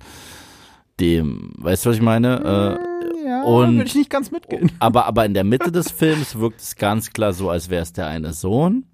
Dem, 1.00 1.54
weißt 1.58 1.86
du, 1.86 1.90
was 1.90 1.96
ich 1.98 2.02
meine? 2.02 2.80
Äh, 2.84 3.28
ja, 3.28 3.44
und- 3.44 3.78
würde 3.78 3.88
ich 3.88 3.96
nicht 3.96 4.10
ganz 4.10 4.32
mitgehen. 4.32 4.72
aber, 4.80 5.06
aber 5.06 5.26
in 5.26 5.34
der 5.34 5.44
Mitte 5.44 5.72
des 5.72 5.92
Films 5.92 6.40
wirkt 6.40 6.62
es 6.62 6.76
ganz 6.76 7.12
klar 7.12 7.34
so, 7.34 7.50
als 7.50 7.70
wäre 7.70 7.84
es 7.84 7.94
der 7.94 8.08
eine 8.08 8.34
Sohn. 8.34 8.86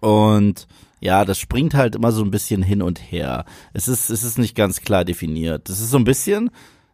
Und 0.00 0.66
ja, 1.00 1.24
das 1.24 1.38
springt 1.38 1.74
halt 1.74 1.96
immer 1.96 2.12
so 2.12 2.22
ein 2.22 2.30
bisschen 2.30 2.62
hin 2.62 2.82
und 2.82 2.98
her. 3.10 3.44
Es 3.72 3.88
ist, 3.88 4.10
es 4.10 4.22
ist 4.22 4.38
nicht 4.38 4.54
ganz 4.54 4.80
klar 4.80 5.04
definiert. 5.04 5.68
Es 5.68 5.80
ist 5.80 5.90
so 5.90 5.96
ein 5.96 6.04
bisschen, 6.04 6.50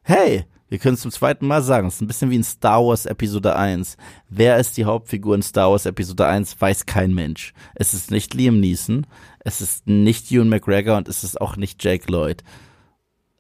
hey, 0.09 0.44
wir 0.70 0.78
können 0.78 0.94
es 0.94 1.02
zum 1.02 1.11
zweiten 1.11 1.46
Mal 1.46 1.62
sagen, 1.62 1.86
es 1.86 1.96
ist 1.96 2.00
ein 2.00 2.06
bisschen 2.06 2.30
wie 2.30 2.36
in 2.36 2.44
Star 2.44 2.84
Wars 2.84 3.06
Episode 3.06 3.56
1. 3.56 3.96
Wer 4.30 4.56
ist 4.59 4.76
die 4.76 4.84
Hauptfigur 4.86 5.34
in 5.34 5.42
Star 5.42 5.70
Wars 5.70 5.86
Episode 5.86 6.26
1, 6.26 6.61
weiß 6.61 6.86
kein 6.86 7.14
Mensch. 7.14 7.52
Es 7.74 7.92
ist 7.94 8.11
nicht 8.11 8.32
Liam 8.34 8.59
Neeson, 8.59 9.06
es 9.40 9.61
ist 9.61 9.86
nicht 9.86 10.30
Ewan 10.32 10.48
McGregor 10.48 10.96
und 10.96 11.09
es 11.09 11.24
ist 11.24 11.40
auch 11.40 11.56
nicht 11.56 11.84
Jake 11.84 12.11
Lloyd. 12.11 12.42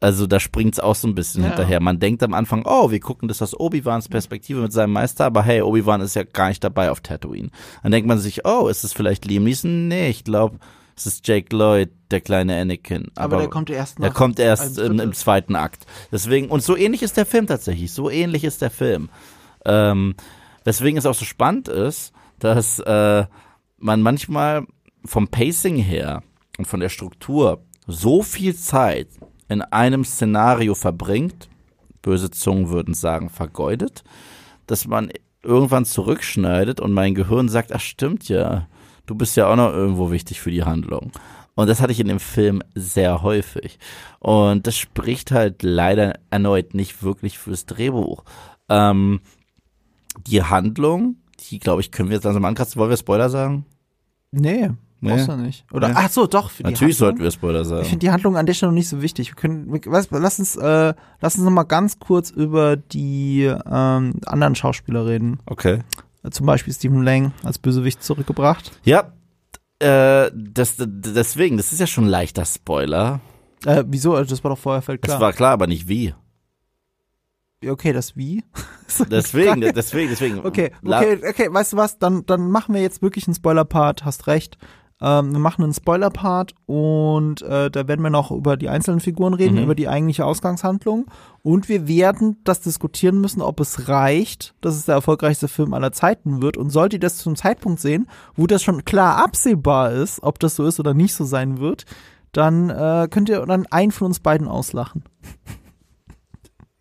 Also 0.00 0.26
da 0.26 0.38
springt's 0.38 0.78
auch 0.78 0.94
so 0.94 1.08
ein 1.08 1.14
bisschen 1.14 1.42
Ja. 1.42 1.48
hinterher. 1.48 1.80
Man 1.80 1.98
denkt 1.98 2.22
am 2.22 2.34
Anfang, 2.34 2.62
oh, 2.66 2.90
wir 2.90 3.00
gucken 3.00 3.28
das 3.28 3.42
aus 3.42 3.58
Obi-Wans 3.58 4.08
Perspektive 4.08 4.60
mit 4.60 4.72
seinem 4.72 4.92
Meister, 4.92 5.24
aber 5.24 5.42
hey, 5.42 5.62
Obi-Wan 5.62 6.02
ist 6.02 6.14
ja 6.16 6.22
gar 6.22 6.48
nicht 6.48 6.62
dabei 6.62 6.90
auf 6.90 7.00
Tatooine. 7.00 7.48
Dann 7.82 7.92
denkt 7.92 8.06
man 8.06 8.18
sich, 8.18 8.44
oh, 8.46 8.68
ist 8.68 8.84
es 8.84 8.92
vielleicht 8.92 9.24
Liam 9.24 9.44
Neeson? 9.44 9.88
Nee, 9.88 10.10
ich 10.10 10.22
glaube, 10.22 10.58
es 10.98 11.06
ist 11.06 11.28
Jake 11.28 11.54
Lloyd, 11.54 11.90
der 12.10 12.20
kleine 12.20 12.60
Anakin. 12.60 13.12
Aber, 13.14 13.38
der 13.38 13.48
kommt 13.48 13.70
erst 13.70 14.00
nach. 14.00 14.08
Der 14.08 14.14
kommt 14.14 14.40
erst 14.40 14.78
im, 14.78 14.98
im 14.98 15.12
zweiten 15.12 15.54
Akt. 15.54 15.86
Deswegen, 16.10 16.48
und 16.48 16.62
so 16.62 16.76
ähnlich 16.76 17.02
ist 17.02 17.16
der 17.16 17.24
Film 17.24 17.46
tatsächlich. 17.46 17.92
So 17.92 18.10
ähnlich 18.10 18.42
ist 18.42 18.62
der 18.62 18.70
Film. 18.70 19.08
Ähm, 19.64 20.16
weswegen 20.64 20.98
es 20.98 21.06
auch 21.06 21.14
so 21.14 21.24
spannend 21.24 21.68
ist, 21.68 22.12
dass 22.40 22.80
äh, 22.80 23.26
man 23.78 24.02
manchmal 24.02 24.66
vom 25.04 25.28
Pacing 25.28 25.76
her 25.76 26.24
und 26.58 26.66
von 26.66 26.80
der 26.80 26.88
Struktur 26.88 27.62
so 27.86 28.22
viel 28.22 28.56
Zeit 28.56 29.08
in 29.48 29.62
einem 29.62 30.04
Szenario 30.04 30.74
verbringt, 30.74 31.48
böse 32.02 32.30
Zungen 32.32 32.70
würden 32.70 32.94
sagen, 32.94 33.30
vergeudet, 33.30 34.02
dass 34.66 34.86
man 34.88 35.10
irgendwann 35.44 35.84
zurückschneidet 35.84 36.80
und 36.80 36.92
mein 36.92 37.14
Gehirn 37.14 37.48
sagt, 37.48 37.72
ach 37.72 37.80
stimmt 37.80 38.28
ja, 38.28 38.66
du 39.08 39.14
bist 39.16 39.36
ja 39.36 39.48
auch 39.50 39.56
noch 39.56 39.72
irgendwo 39.72 40.10
wichtig 40.12 40.40
für 40.40 40.50
die 40.50 40.62
Handlung. 40.64 41.10
Und 41.54 41.68
das 41.68 41.80
hatte 41.80 41.90
ich 41.92 41.98
in 41.98 42.06
dem 42.06 42.20
Film 42.20 42.62
sehr 42.76 43.22
häufig. 43.22 43.80
Und 44.20 44.66
das 44.68 44.76
spricht 44.76 45.32
halt 45.32 45.62
leider 45.64 46.14
erneut 46.30 46.72
nicht 46.74 47.02
wirklich 47.02 47.36
fürs 47.38 47.66
Drehbuch. 47.66 48.22
Ähm, 48.68 49.20
die 50.26 50.42
Handlung, 50.44 51.16
die 51.50 51.58
glaube 51.58 51.80
ich, 51.80 51.90
können 51.90 52.10
wir 52.10 52.16
jetzt 52.16 52.24
langsam 52.24 52.44
ankratzen. 52.44 52.78
Wollen 52.78 52.90
wir 52.90 52.96
Spoiler 52.96 53.28
sagen? 53.30 53.64
Nee, 54.30 54.70
Nee. 55.00 55.10
brauchst 55.10 55.28
du 55.28 55.36
nicht. 55.36 55.64
Oder, 55.72 55.88
Nee. 55.88 55.94
ach 55.96 56.10
so, 56.10 56.26
doch. 56.26 56.50
Für 56.50 56.64
die 56.64 56.70
Natürlich 56.72 56.96
Handlung. 56.96 57.08
sollten 57.08 57.22
wir 57.24 57.30
Spoiler 57.30 57.64
sagen. 57.64 57.82
Ich 57.82 57.88
finde 57.88 58.06
die 58.06 58.10
Handlung 58.10 58.36
an 58.36 58.46
der 58.46 58.54
Stelle 58.54 58.72
noch 58.72 58.74
nicht 58.76 58.88
so 58.88 59.00
wichtig. 59.00 59.28
Wir 59.30 59.34
können, 59.36 59.72
wir, 59.72 59.80
weißt, 59.84 60.10
lass 60.12 60.38
uns, 60.40 60.56
äh, 60.56 60.92
lass 61.20 61.36
uns 61.36 61.44
noch 61.44 61.52
mal 61.52 61.62
ganz 61.62 61.98
kurz 62.00 62.30
über 62.30 62.76
die 62.76 63.44
ähm, 63.44 64.14
anderen 64.26 64.54
Schauspieler 64.56 65.06
reden. 65.06 65.38
okay. 65.46 65.80
Zum 66.30 66.46
Beispiel 66.46 66.72
Stephen 66.72 67.02
Lang 67.02 67.32
als 67.42 67.58
Bösewicht 67.58 68.02
zurückgebracht. 68.02 68.72
Ja, 68.84 69.12
äh, 69.80 70.30
das, 70.34 70.76
das, 70.76 70.88
deswegen, 70.90 71.56
das 71.56 71.72
ist 71.72 71.78
ja 71.80 71.86
schon 71.86 72.04
ein 72.04 72.10
leichter 72.10 72.44
Spoiler. 72.44 73.20
Äh, 73.64 73.84
wieso? 73.86 74.14
Also 74.14 74.30
Das 74.30 74.42
war 74.44 74.50
doch 74.50 74.58
vorher 74.58 74.82
Das 74.82 75.00
klar. 75.00 75.20
war 75.20 75.32
klar, 75.32 75.52
aber 75.52 75.66
nicht 75.66 75.88
wie. 75.88 76.14
Okay, 77.66 77.92
das 77.92 78.16
wie? 78.16 78.44
Deswegen, 79.10 79.60
deswegen, 79.60 80.08
deswegen. 80.08 80.38
Okay, 80.38 80.70
okay, 80.82 81.20
okay, 81.28 81.48
weißt 81.52 81.74
du 81.74 81.76
was? 81.76 81.98
Dann, 81.98 82.24
dann 82.24 82.50
machen 82.50 82.74
wir 82.74 82.80
jetzt 82.80 83.02
wirklich 83.02 83.26
einen 83.26 83.34
Spoiler-Part, 83.34 84.04
hast 84.04 84.26
recht. 84.28 84.56
Ähm, 85.00 85.32
wir 85.32 85.38
machen 85.38 85.62
einen 85.62 85.72
Spoiler-Part 85.74 86.54
und 86.66 87.42
äh, 87.42 87.70
da 87.70 87.86
werden 87.86 88.02
wir 88.02 88.10
noch 88.10 88.30
über 88.32 88.56
die 88.56 88.68
einzelnen 88.68 88.98
Figuren 89.00 89.32
reden, 89.34 89.56
Mhm. 89.56 89.62
über 89.62 89.74
die 89.76 89.88
eigentliche 89.88 90.24
Ausgangshandlung. 90.24 91.06
Und 91.42 91.68
wir 91.68 91.86
werden 91.86 92.38
das 92.42 92.60
diskutieren 92.60 93.20
müssen, 93.20 93.40
ob 93.40 93.60
es 93.60 93.88
reicht, 93.88 94.54
dass 94.60 94.74
es 94.74 94.86
der 94.86 94.96
erfolgreichste 94.96 95.46
Film 95.48 95.72
aller 95.72 95.92
Zeiten 95.92 96.42
wird. 96.42 96.56
Und 96.56 96.70
solltet 96.70 96.94
ihr 96.94 97.06
das 97.06 97.18
zum 97.18 97.36
Zeitpunkt 97.36 97.78
sehen, 97.80 98.08
wo 98.34 98.46
das 98.48 98.62
schon 98.62 98.84
klar 98.84 99.22
absehbar 99.22 99.92
ist, 99.92 100.22
ob 100.22 100.40
das 100.40 100.56
so 100.56 100.66
ist 100.66 100.80
oder 100.80 100.94
nicht 100.94 101.14
so 101.14 101.24
sein 101.24 101.58
wird, 101.58 101.84
dann 102.32 102.68
äh, 102.68 103.06
könnt 103.10 103.28
ihr 103.28 103.46
dann 103.46 103.66
einen 103.66 103.92
von 103.92 104.06
uns 104.08 104.20
beiden 104.20 104.48
auslachen. 104.48 105.04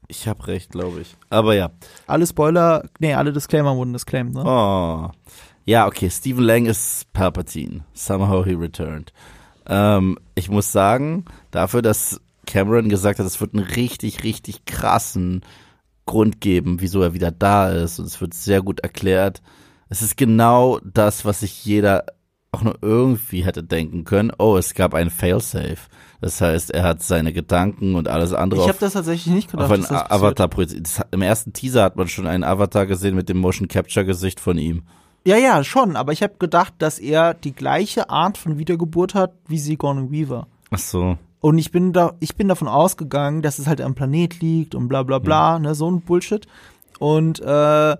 Ich 0.09 0.25
habe 0.25 0.47
recht, 0.47 0.71
glaube 0.71 1.01
ich. 1.01 1.17
Aber 1.29 1.53
ja. 1.53 1.69
Alle 2.07 2.25
Spoiler, 2.25 2.83
nee, 2.99 3.13
alle 3.13 3.33
Disclaimer 3.33 3.75
wurden 3.75 3.91
disclaimed, 3.91 4.35
ne? 4.35 4.43
Oh. 4.45 5.09
Ja, 5.67 5.85
okay. 5.85 6.09
Stephen 6.09 6.43
Lang 6.45 6.65
ist 6.65 7.11
Palpatine. 7.13 7.81
Somehow 7.93 8.43
he 8.45 8.53
returned. 8.53 9.11
Ähm, 9.67 10.17
ich 10.33 10.49
muss 10.49 10.71
sagen, 10.71 11.25
dafür, 11.51 11.81
dass 11.81 12.21
Cameron 12.45 12.87
gesagt 12.87 13.19
hat, 13.19 13.25
es 13.25 13.41
wird 13.41 13.53
einen 13.53 13.65
richtig, 13.65 14.23
richtig 14.23 14.63
krassen 14.65 15.41
Grund 16.05 16.39
geben, 16.39 16.77
wieso 16.79 17.01
er 17.01 17.13
wieder 17.13 17.31
da 17.31 17.69
ist. 17.69 17.99
Und 17.99 18.05
es 18.05 18.21
wird 18.21 18.33
sehr 18.33 18.61
gut 18.61 18.79
erklärt. 18.79 19.41
Es 19.89 20.01
ist 20.01 20.15
genau 20.15 20.79
das, 20.85 21.25
was 21.25 21.41
sich 21.41 21.65
jeder 21.65 22.05
auch 22.53 22.61
nur 22.63 22.77
irgendwie 22.81 23.43
hätte 23.43 23.61
denken 23.61 24.05
können. 24.05 24.31
Oh, 24.37 24.55
es 24.55 24.73
gab 24.73 24.93
ein 24.93 25.09
Failsafe. 25.09 25.89
Das 26.21 26.39
heißt, 26.39 26.71
er 26.71 26.83
hat 26.83 27.03
seine 27.03 27.33
Gedanken 27.33 27.95
und 27.95 28.07
alles 28.07 28.31
andere 28.31 28.61
Ich 28.61 28.69
habe 28.69 28.79
das 28.79 28.93
tatsächlich 28.93 29.33
nicht 29.33 29.51
gedacht. 29.51 29.65
auf 29.65 29.71
ein 29.71 29.81
dass 29.81 29.89
das 29.89 30.03
passiert. 30.03 30.11
Avatar 30.21 30.47
projiziert. 30.47 30.87
Im 31.11 31.21
ersten 31.21 31.51
Teaser 31.51 31.83
hat 31.83 31.97
man 31.97 32.07
schon 32.07 32.25
einen 32.25 32.45
Avatar 32.45 32.85
gesehen 32.85 33.15
mit 33.15 33.27
dem 33.27 33.37
Motion 33.37 33.67
Capture 33.67 34.05
Gesicht 34.05 34.39
von 34.39 34.57
ihm. 34.57 34.83
Ja, 35.27 35.35
ja, 35.35 35.61
schon. 35.65 35.97
Aber 35.97 36.13
ich 36.13 36.23
habe 36.23 36.35
gedacht, 36.39 36.75
dass 36.77 36.99
er 36.99 37.33
die 37.33 37.51
gleiche 37.51 38.09
Art 38.09 38.37
von 38.37 38.57
Wiedergeburt 38.57 39.13
hat 39.13 39.33
wie 39.45 39.59
Sigourney 39.59 40.09
Weaver. 40.09 40.47
Ach 40.71 40.79
so. 40.79 41.17
Und 41.41 41.57
ich 41.57 41.73
bin 41.73 41.91
da, 41.91 42.13
ich 42.21 42.37
bin 42.37 42.47
davon 42.47 42.69
ausgegangen, 42.69 43.41
dass 43.41 43.59
es 43.59 43.67
halt 43.67 43.81
am 43.81 43.93
Planet 43.93 44.39
liegt 44.39 44.73
und 44.73 44.87
bla 44.87 45.03
bla 45.03 45.19
bla, 45.19 45.59
ne, 45.59 45.75
so 45.75 45.91
ein 45.91 45.99
Bullshit. 45.99 46.47
Und 46.99 47.41
äh, 47.41 47.97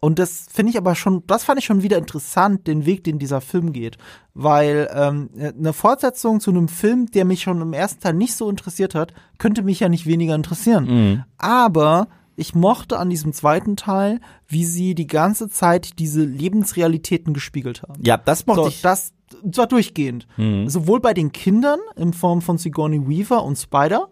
und 0.00 0.18
das 0.18 0.48
finde 0.52 0.70
ich 0.70 0.76
aber 0.76 0.94
schon, 0.94 1.22
das 1.26 1.44
fand 1.44 1.58
ich 1.58 1.64
schon 1.64 1.82
wieder 1.82 1.96
interessant, 1.96 2.66
den 2.66 2.84
Weg, 2.84 3.04
den 3.04 3.18
dieser 3.18 3.40
Film 3.40 3.72
geht. 3.72 3.96
Weil 4.34 4.90
ähm, 4.94 5.30
eine 5.34 5.72
Fortsetzung 5.72 6.40
zu 6.40 6.50
einem 6.50 6.68
Film, 6.68 7.10
der 7.10 7.24
mich 7.24 7.40
schon 7.40 7.62
im 7.62 7.72
ersten 7.72 8.02
Teil 8.02 8.12
nicht 8.12 8.34
so 8.34 8.50
interessiert 8.50 8.94
hat, 8.94 9.14
könnte 9.38 9.62
mich 9.62 9.80
ja 9.80 9.88
nicht 9.88 10.04
weniger 10.04 10.34
interessieren. 10.34 10.84
Mhm. 10.84 11.24
Aber 11.38 12.08
ich 12.36 12.54
mochte 12.54 12.98
an 12.98 13.10
diesem 13.10 13.32
zweiten 13.32 13.76
Teil, 13.76 14.20
wie 14.46 14.64
sie 14.64 14.94
die 14.94 15.06
ganze 15.06 15.48
Zeit 15.48 15.98
diese 15.98 16.22
Lebensrealitäten 16.24 17.34
gespiegelt 17.34 17.82
haben. 17.82 18.02
Ja, 18.04 18.16
das 18.16 18.46
mochte 18.46 18.62
So, 18.62 18.68
ich. 18.68 18.82
das 18.82 19.12
und 19.42 19.54
zwar 19.56 19.66
durchgehend. 19.66 20.26
Sowohl 20.66 21.00
bei 21.00 21.12
den 21.12 21.32
Kindern 21.32 21.80
in 21.96 22.12
Form 22.12 22.42
von 22.42 22.58
Sigourney 22.58 23.08
Weaver 23.08 23.42
und 23.42 23.56
Spider, 23.56 24.08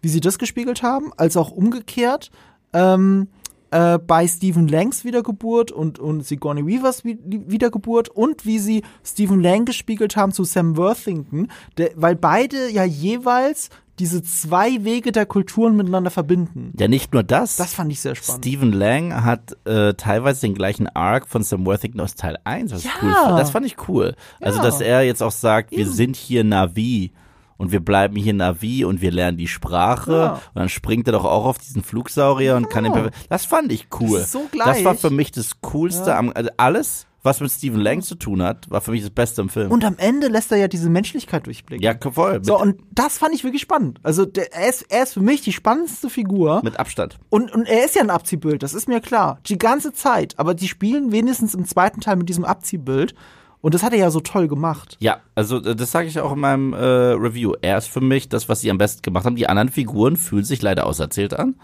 wie 0.00 0.08
sie 0.08 0.20
das 0.20 0.38
gespiegelt 0.38 0.82
haben, 0.82 1.12
als 1.16 1.36
auch 1.36 1.50
umgekehrt 1.50 2.30
ähm, 2.72 3.26
äh, 3.72 3.98
bei 3.98 4.28
Stephen 4.28 4.68
Langs 4.68 5.04
Wiedergeburt 5.04 5.72
und, 5.72 5.98
und 5.98 6.24
Sigourney 6.24 6.64
Weavers 6.66 7.04
Wi- 7.04 7.18
Wiedergeburt 7.24 8.10
und 8.10 8.46
wie 8.46 8.60
sie 8.60 8.82
Stephen 9.02 9.40
Lang 9.42 9.64
gespiegelt 9.64 10.14
haben 10.16 10.30
zu 10.30 10.44
Sam 10.44 10.76
Worthington, 10.76 11.48
der, 11.78 11.90
weil 11.96 12.14
beide 12.14 12.70
ja 12.70 12.84
jeweils 12.84 13.70
diese 13.98 14.22
zwei 14.22 14.82
Wege 14.84 15.12
der 15.12 15.26
Kulturen 15.26 15.76
miteinander 15.76 16.10
verbinden. 16.10 16.72
ja, 16.78 16.88
nicht 16.88 17.12
nur 17.12 17.22
das. 17.22 17.56
Das 17.56 17.74
fand 17.74 17.92
ich 17.92 18.00
sehr 18.00 18.14
spannend. 18.14 18.44
Stephen 18.44 18.72
Lang 18.72 19.24
hat 19.24 19.56
äh, 19.66 19.94
teilweise 19.94 20.40
den 20.42 20.54
gleichen 20.54 20.88
Arc 20.88 21.28
von 21.28 21.42
Sam 21.42 21.64
Worthington 21.66 22.00
aus 22.00 22.14
Teil 22.14 22.36
1, 22.44 22.72
was 22.72 22.84
Ja. 22.84 22.90
cool 23.02 23.12
fand. 23.12 23.38
Das 23.38 23.50
fand 23.50 23.66
ich 23.66 23.76
cool. 23.88 24.14
Also, 24.40 24.58
Ja. 24.58 24.64
dass 24.64 24.80
er 24.80 25.02
jetzt 25.02 25.22
auch 25.22 25.30
sagt, 25.32 25.70
wir 25.70 25.86
sind 25.88 26.16
hier 26.16 26.42
Navi 26.44 27.12
und 27.56 27.72
wir 27.72 27.80
bleiben 27.80 28.16
hier 28.16 28.34
Navi 28.34 28.84
und 28.84 29.00
wir 29.00 29.10
lernen 29.10 29.38
die 29.38 29.48
Sprache. 29.48 30.12
Ja. 30.12 30.32
Und 30.32 30.40
dann 30.54 30.68
springt 30.68 31.06
er 31.08 31.12
doch 31.12 31.24
auch 31.24 31.44
auf 31.44 31.58
diesen 31.58 31.82
Flugsaurier 31.82 32.56
und 32.56 32.70
kann 32.70 32.84
den 32.84 32.92
perfekt. 32.92 33.16
Das 33.28 33.44
fand 33.44 33.72
ich 33.72 33.88
cool. 34.00 34.18
Das 34.18 34.26
ist 34.26 34.32
so 34.32 34.48
Das 34.52 34.84
war 34.84 34.94
für 34.94 35.10
mich 35.10 35.32
das 35.32 35.60
Coolste 35.60 36.16
am, 36.16 36.32
also 36.34 36.50
alles, 36.56 37.06
was 37.24 37.40
mit 37.40 37.50
Stephen 37.50 37.80
Lang 37.80 38.02
zu 38.02 38.16
tun 38.16 38.42
hat, 38.42 38.70
war 38.70 38.82
für 38.82 38.90
mich 38.90 39.00
das 39.00 39.10
Beste 39.10 39.40
im 39.40 39.48
Film. 39.48 39.70
Und 39.70 39.84
am 39.84 39.96
Ende 39.96 40.28
lässt 40.28 40.52
er 40.52 40.58
ja 40.58 40.68
diese 40.68 40.90
Menschlichkeit 40.90 41.46
durchblicken. 41.46 41.82
ja, 41.82 41.94
voll. 41.98 42.44
So, 42.44 42.60
und 42.60 42.82
das 42.92 43.16
fand 43.16 43.34
ich 43.34 43.44
wirklich 43.44 43.62
spannend. 43.62 43.98
Also, 44.02 44.26
der, 44.26 44.52
er, 44.52 44.68
ist, 44.68 44.84
er 44.90 45.04
ist 45.04 45.14
für 45.14 45.22
mich 45.22 45.40
die 45.40 45.52
spannendste 45.52 46.10
Figur. 46.10 46.60
mit 46.62 46.78
Abstand. 46.78 47.18
Und, 47.30 47.50
und 47.52 47.66
er 47.66 47.86
ist 47.86 47.94
ja 47.94 48.02
ein 48.02 48.10
Abziehbild, 48.10 48.62
das 48.62 48.74
ist 48.74 48.88
mir 48.88 49.00
klar. 49.00 49.38
Die 49.46 49.56
ganze 49.56 49.94
Zeit. 49.94 50.34
Aber 50.38 50.52
die 50.54 50.68
spielen 50.68 51.12
wenigstens 51.12 51.54
im 51.54 51.64
zweiten 51.64 52.02
Teil 52.02 52.16
mit 52.16 52.28
diesem 52.28 52.44
Abziehbild. 52.44 53.14
Und 53.64 53.72
das 53.72 53.82
hat 53.82 53.94
er 53.94 53.98
ja 53.98 54.10
so 54.10 54.20
toll 54.20 54.46
gemacht. 54.46 54.98
Ja, 55.00 55.20
also 55.34 55.56
äh, 55.56 55.74
das 55.74 55.90
sage 55.90 56.06
ich 56.06 56.20
auch 56.20 56.32
in 56.32 56.40
meinem 56.40 56.74
äh, 56.74 56.76
Review. 56.84 57.54
Er 57.62 57.78
ist 57.78 57.86
für 57.88 58.02
mich 58.02 58.28
das, 58.28 58.46
was 58.50 58.60
sie 58.60 58.70
am 58.70 58.76
besten 58.76 59.00
gemacht 59.00 59.24
haben. 59.24 59.36
Die 59.36 59.48
anderen 59.48 59.70
Figuren 59.70 60.18
fühlen 60.18 60.44
sich 60.44 60.60
leider 60.60 60.84
auserzählt 60.86 61.32
an. 61.32 61.54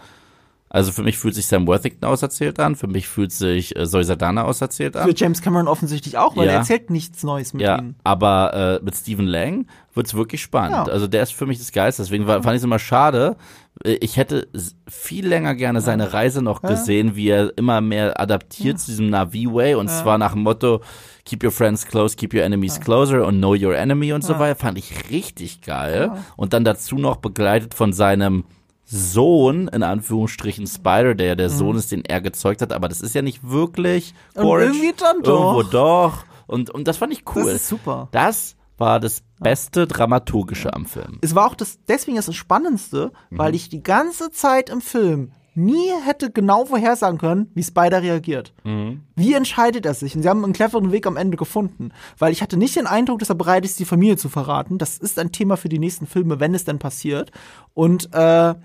Also 0.67 0.91
für 0.91 1.03
mich 1.03 1.19
fühlt 1.19 1.35
sich 1.35 1.45
Sam 1.45 1.67
Worthington 1.67 2.05
auserzählt 2.09 2.59
an, 2.59 2.75
für 2.77 2.87
mich 2.87 3.07
fühlt 3.07 3.31
sich 3.31 3.75
äh, 3.75 3.85
Zoe 3.85 4.03
Saldana 4.03 4.45
auserzählt 4.45 4.93
Für 4.93 5.01
an. 5.03 5.13
James 5.15 5.41
Cameron 5.43 5.67
offensichtlich 5.67 6.17
auch, 6.17 6.35
weil 6.35 6.45
Ja. 6.47 6.53
er 6.53 6.57
erzählt 6.59 6.89
nichts 6.89 7.21
Neues 7.23 7.53
mit 7.53 7.61
Ja, 7.61 7.77
ihm. 7.77 7.93
aber 8.03 8.79
äh, 8.81 8.83
mit 8.83 8.95
Stephen 8.95 9.27
Lang 9.27 9.67
wird's 9.93 10.13
wirklich 10.15 10.41
spannend. 10.41 10.87
Ja. 10.87 10.93
Also 10.93 11.05
der 11.05 11.21
ist 11.23 11.33
für 11.33 11.45
mich 11.45 11.59
das 11.59 11.71
Geist. 11.71 11.99
Deswegen 11.99 12.25
war, 12.25 12.41
fand 12.41 12.55
ich 12.55 12.61
es 12.61 12.63
immer 12.63 12.79
schade. 12.79 13.35
Äh, 13.83 13.97
Ich 14.01 14.17
hätte 14.17 14.47
viel 14.87 15.27
länger 15.27 15.55
gerne 15.55 15.81
seine 15.81 16.13
Reise 16.13 16.41
noch 16.41 16.61
gesehen, 16.61 17.15
wie 17.15 17.29
er 17.29 17.57
immer 17.57 17.81
mehr 17.81 18.19
adaptiert 18.19 18.79
zu 18.79 18.91
diesem 18.91 19.09
Navi-Way 19.09 19.75
und 19.75 19.89
zwar 19.89 20.17
nach 20.17 20.33
dem 20.33 20.43
Motto 20.43 20.81
Keep 21.25 21.43
your 21.43 21.51
friends 21.51 21.85
close, 21.85 22.15
keep 22.15 22.33
your 22.33 22.41
enemies 22.43 22.79
closer 22.79 23.25
und 23.27 23.37
know 23.37 23.53
your 23.53 23.75
enemy 23.75 24.11
und 24.11 24.23
so 24.23 24.39
weiter. 24.39 24.55
Fand 24.55 24.77
ich 24.79 25.09
richtig 25.11 25.61
geil. 25.61 26.11
Und 26.35 26.53
dann 26.53 26.63
dazu 26.63 26.95
noch 26.95 27.17
begleitet 27.17 27.73
von 27.75 27.93
seinem 27.93 28.43
Sohn, 28.85 29.67
in 29.69 29.83
Anführungsstrichen 29.83 30.67
Spider, 30.67 31.15
der 31.15 31.27
ja 31.27 31.35
der 31.35 31.49
Sohn 31.49 31.77
ist, 31.77 31.91
den 31.91 32.03
er 32.03 32.19
gezeugt 32.21 32.61
hat, 32.61 32.73
aber 32.73 32.89
das 32.89 32.99
ist 33.01 33.15
ja 33.15 33.21
nicht 33.21 33.47
wirklich 33.47 34.13
Und 34.33 34.43
Quaritch. 34.43 34.75
irgendwie 34.75 34.93
dann 34.97 35.21
doch. 35.23 35.53
Irgendwo 35.55 35.63
doch. 35.71 36.25
Und, 36.47 36.69
und 36.71 36.87
das 36.87 36.97
fand 36.97 37.13
ich 37.13 37.23
cool. 37.35 37.43
Das 37.45 37.53
ist 37.53 37.67
super. 37.69 38.09
Das 38.11 38.55
war 38.81 38.99
das 38.99 39.21
beste 39.39 39.87
Dramaturgische 39.87 40.73
am 40.73 40.85
Film. 40.85 41.19
Es 41.21 41.33
war 41.35 41.47
auch 41.47 41.55
das, 41.55 41.79
deswegen 41.87 42.17
ist 42.17 42.27
das 42.27 42.35
Spannendste, 42.35 43.13
Mhm. 43.29 43.37
weil 43.37 43.55
ich 43.55 43.69
die 43.69 43.81
ganze 43.81 44.31
Zeit 44.31 44.69
im 44.69 44.81
Film 44.81 45.31
nie 45.53 45.89
hätte 46.05 46.31
genau 46.31 46.63
vorhersagen 46.65 47.17
können, 47.19 47.51
wie 47.55 47.63
Spider 47.63 48.01
reagiert. 48.01 48.53
Mhm. 48.63 49.01
Wie 49.15 49.33
entscheidet 49.33 49.85
er 49.85 49.93
sich? 49.93 50.15
Und 50.15 50.21
sie 50.23 50.29
haben 50.29 50.43
einen 50.45 50.53
cleveren 50.53 50.91
Weg 50.93 51.05
am 51.07 51.17
Ende 51.17 51.35
gefunden. 51.35 51.91
Weil 52.17 52.31
ich 52.31 52.41
hatte 52.41 52.55
nicht 52.57 52.75
den 52.77 52.87
Eindruck, 52.87 53.19
dass 53.19 53.29
er 53.29 53.35
bereit 53.35 53.65
ist, 53.65 53.77
die 53.79 53.85
Familie 53.85 54.15
zu 54.17 54.29
verraten. 54.29 54.77
Das 54.77 54.97
ist 54.97 55.19
ein 55.19 55.33
Thema 55.33 55.57
für 55.57 55.67
die 55.69 55.79
nächsten 55.79 56.07
Filme, 56.07 56.39
wenn 56.39 56.55
es 56.55 56.63
denn 56.63 56.79
passiert. 56.79 57.31
Und 57.73 58.13
äh, 58.13 58.55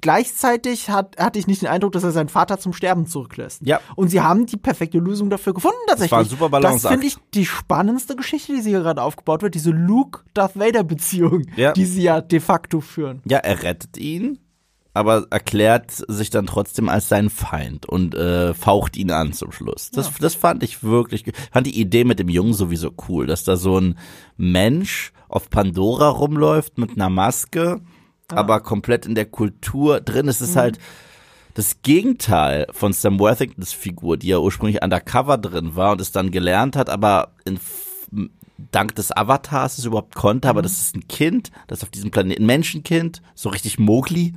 gleichzeitig 0.00 0.90
hat, 0.90 1.16
hatte 1.18 1.38
ich 1.38 1.46
nicht 1.46 1.62
den 1.62 1.68
Eindruck, 1.68 1.92
dass 1.92 2.04
er 2.04 2.10
seinen 2.12 2.28
Vater 2.28 2.58
zum 2.58 2.72
Sterben 2.72 3.06
zurücklässt. 3.06 3.62
Ja. 3.64 3.80
Und 3.94 4.08
sie 4.08 4.20
haben 4.20 4.46
die 4.46 4.56
perfekte 4.56 4.98
Lösung 4.98 5.30
dafür 5.30 5.54
gefunden 5.54 5.76
tatsächlich. 5.86 6.12
war 6.12 6.20
ein 6.20 6.24
super 6.26 6.44
Das 6.44 6.50
Balanceakt. 6.50 6.92
finde 6.92 7.06
ich 7.06 7.16
die 7.34 7.46
spannendste 7.46 8.16
Geschichte, 8.16 8.52
die 8.54 8.60
sie 8.60 8.70
hier 8.70 8.80
gerade 8.80 9.02
aufgebaut 9.02 9.42
wird, 9.42 9.54
diese 9.54 9.70
Luke-Darth 9.70 10.58
Vader-Beziehung, 10.58 11.44
Ja. 11.56 11.72
die 11.72 11.84
sie 11.84 12.02
ja 12.02 12.20
de 12.20 12.40
facto 12.40 12.80
führen. 12.80 13.22
Ja, 13.24 13.38
er 13.38 13.62
rettet 13.62 13.96
ihn, 13.98 14.38
aber 14.94 15.26
erklärt 15.30 15.90
sich 15.90 16.30
dann 16.30 16.46
trotzdem 16.46 16.88
als 16.88 17.08
sein 17.08 17.28
Feind 17.28 17.86
und 17.86 18.14
äh, 18.14 18.54
faucht 18.54 18.96
ihn 18.96 19.10
an 19.10 19.32
zum 19.34 19.52
Schluss. 19.52 19.90
Das, 19.90 20.10
das 20.20 20.34
fand 20.34 20.62
ich 20.62 20.82
wirklich, 20.82 21.24
fand 21.52 21.66
die 21.66 21.78
Idee 21.78 22.04
mit 22.04 22.18
dem 22.18 22.28
Jungen 22.30 22.54
sowieso 22.54 22.90
cool, 23.08 23.26
dass 23.26 23.44
da 23.44 23.56
so 23.56 23.78
ein 23.78 23.98
Mensch 24.36 25.12
auf 25.28 25.50
Pandora 25.50 26.08
rumläuft 26.08 26.78
mit 26.78 26.92
einer 26.92 27.10
Maske, 27.10 27.80
aber 28.32 28.60
komplett 28.60 29.06
in 29.06 29.14
der 29.14 29.26
Kultur 29.26 30.00
drin. 30.00 30.28
Es 30.28 30.40
ist 30.40 30.56
halt 30.56 30.78
das 31.54 31.80
Gegenteil 31.82 32.66
von 32.70 32.92
Sam 32.92 33.18
Worthingtons 33.18 33.72
Figur, 33.72 34.16
die 34.16 34.28
ja 34.28 34.38
ursprünglich 34.38 34.82
undercover 34.82 35.38
drin 35.38 35.74
war 35.76 35.92
und 35.92 36.00
es 36.00 36.12
dann 36.12 36.30
gelernt 36.30 36.76
hat, 36.76 36.90
aber 36.90 37.32
in, 37.44 37.58
dank 38.72 38.94
des 38.94 39.10
Avatars 39.16 39.78
es 39.78 39.84
überhaupt 39.84 40.14
konnte, 40.14 40.48
aber 40.48 40.62
das 40.62 40.72
ist 40.72 40.96
ein 40.96 41.08
Kind, 41.08 41.50
das 41.66 41.82
auf 41.82 41.90
diesem 41.90 42.10
Planeten, 42.10 42.42
ein 42.42 42.46
Menschenkind, 42.46 43.22
so 43.34 43.48
richtig 43.48 43.78
Mowgli, 43.78 44.34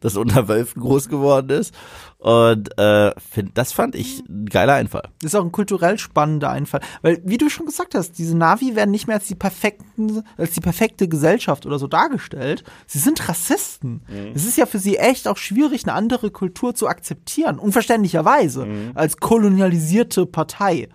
das 0.00 0.16
unter 0.16 0.48
Wölfen 0.48 0.82
groß 0.82 1.08
geworden 1.08 1.50
ist. 1.50 1.74
Und 2.18 2.76
äh, 2.78 3.12
find, 3.20 3.56
das 3.56 3.72
fand 3.72 3.94
ich 3.94 4.22
ein 4.28 4.46
geiler 4.46 4.74
Einfall. 4.74 5.08
Das 5.20 5.32
ist 5.32 5.34
auch 5.34 5.44
ein 5.44 5.52
kulturell 5.52 5.98
spannender 5.98 6.50
Einfall. 6.50 6.80
Weil, 7.02 7.20
wie 7.24 7.38
du 7.38 7.48
schon 7.48 7.66
gesagt 7.66 7.94
hast, 7.94 8.18
diese 8.18 8.36
Navi 8.36 8.74
werden 8.74 8.90
nicht 8.90 9.06
mehr 9.06 9.16
als 9.16 9.26
die 9.26 9.34
perfekten, 9.34 10.22
als 10.36 10.52
die 10.52 10.60
perfekte 10.60 11.08
Gesellschaft 11.08 11.66
oder 11.66 11.78
so 11.78 11.86
dargestellt. 11.86 12.64
Sie 12.86 12.98
sind 12.98 13.28
Rassisten. 13.28 14.02
Es 14.34 14.44
ist 14.46 14.58
ja 14.58 14.66
für 14.66 14.78
sie 14.78 14.96
echt 14.96 15.28
auch 15.28 15.36
schwierig, 15.36 15.84
eine 15.84 15.92
andere 15.92 16.30
Kultur 16.30 16.74
zu 16.74 16.88
akzeptieren. 16.88 17.58
Unverständlicherweise. 17.58 18.66
Als 18.94 19.18
kolonialisierte 19.18 20.26
Partei. 20.26 20.88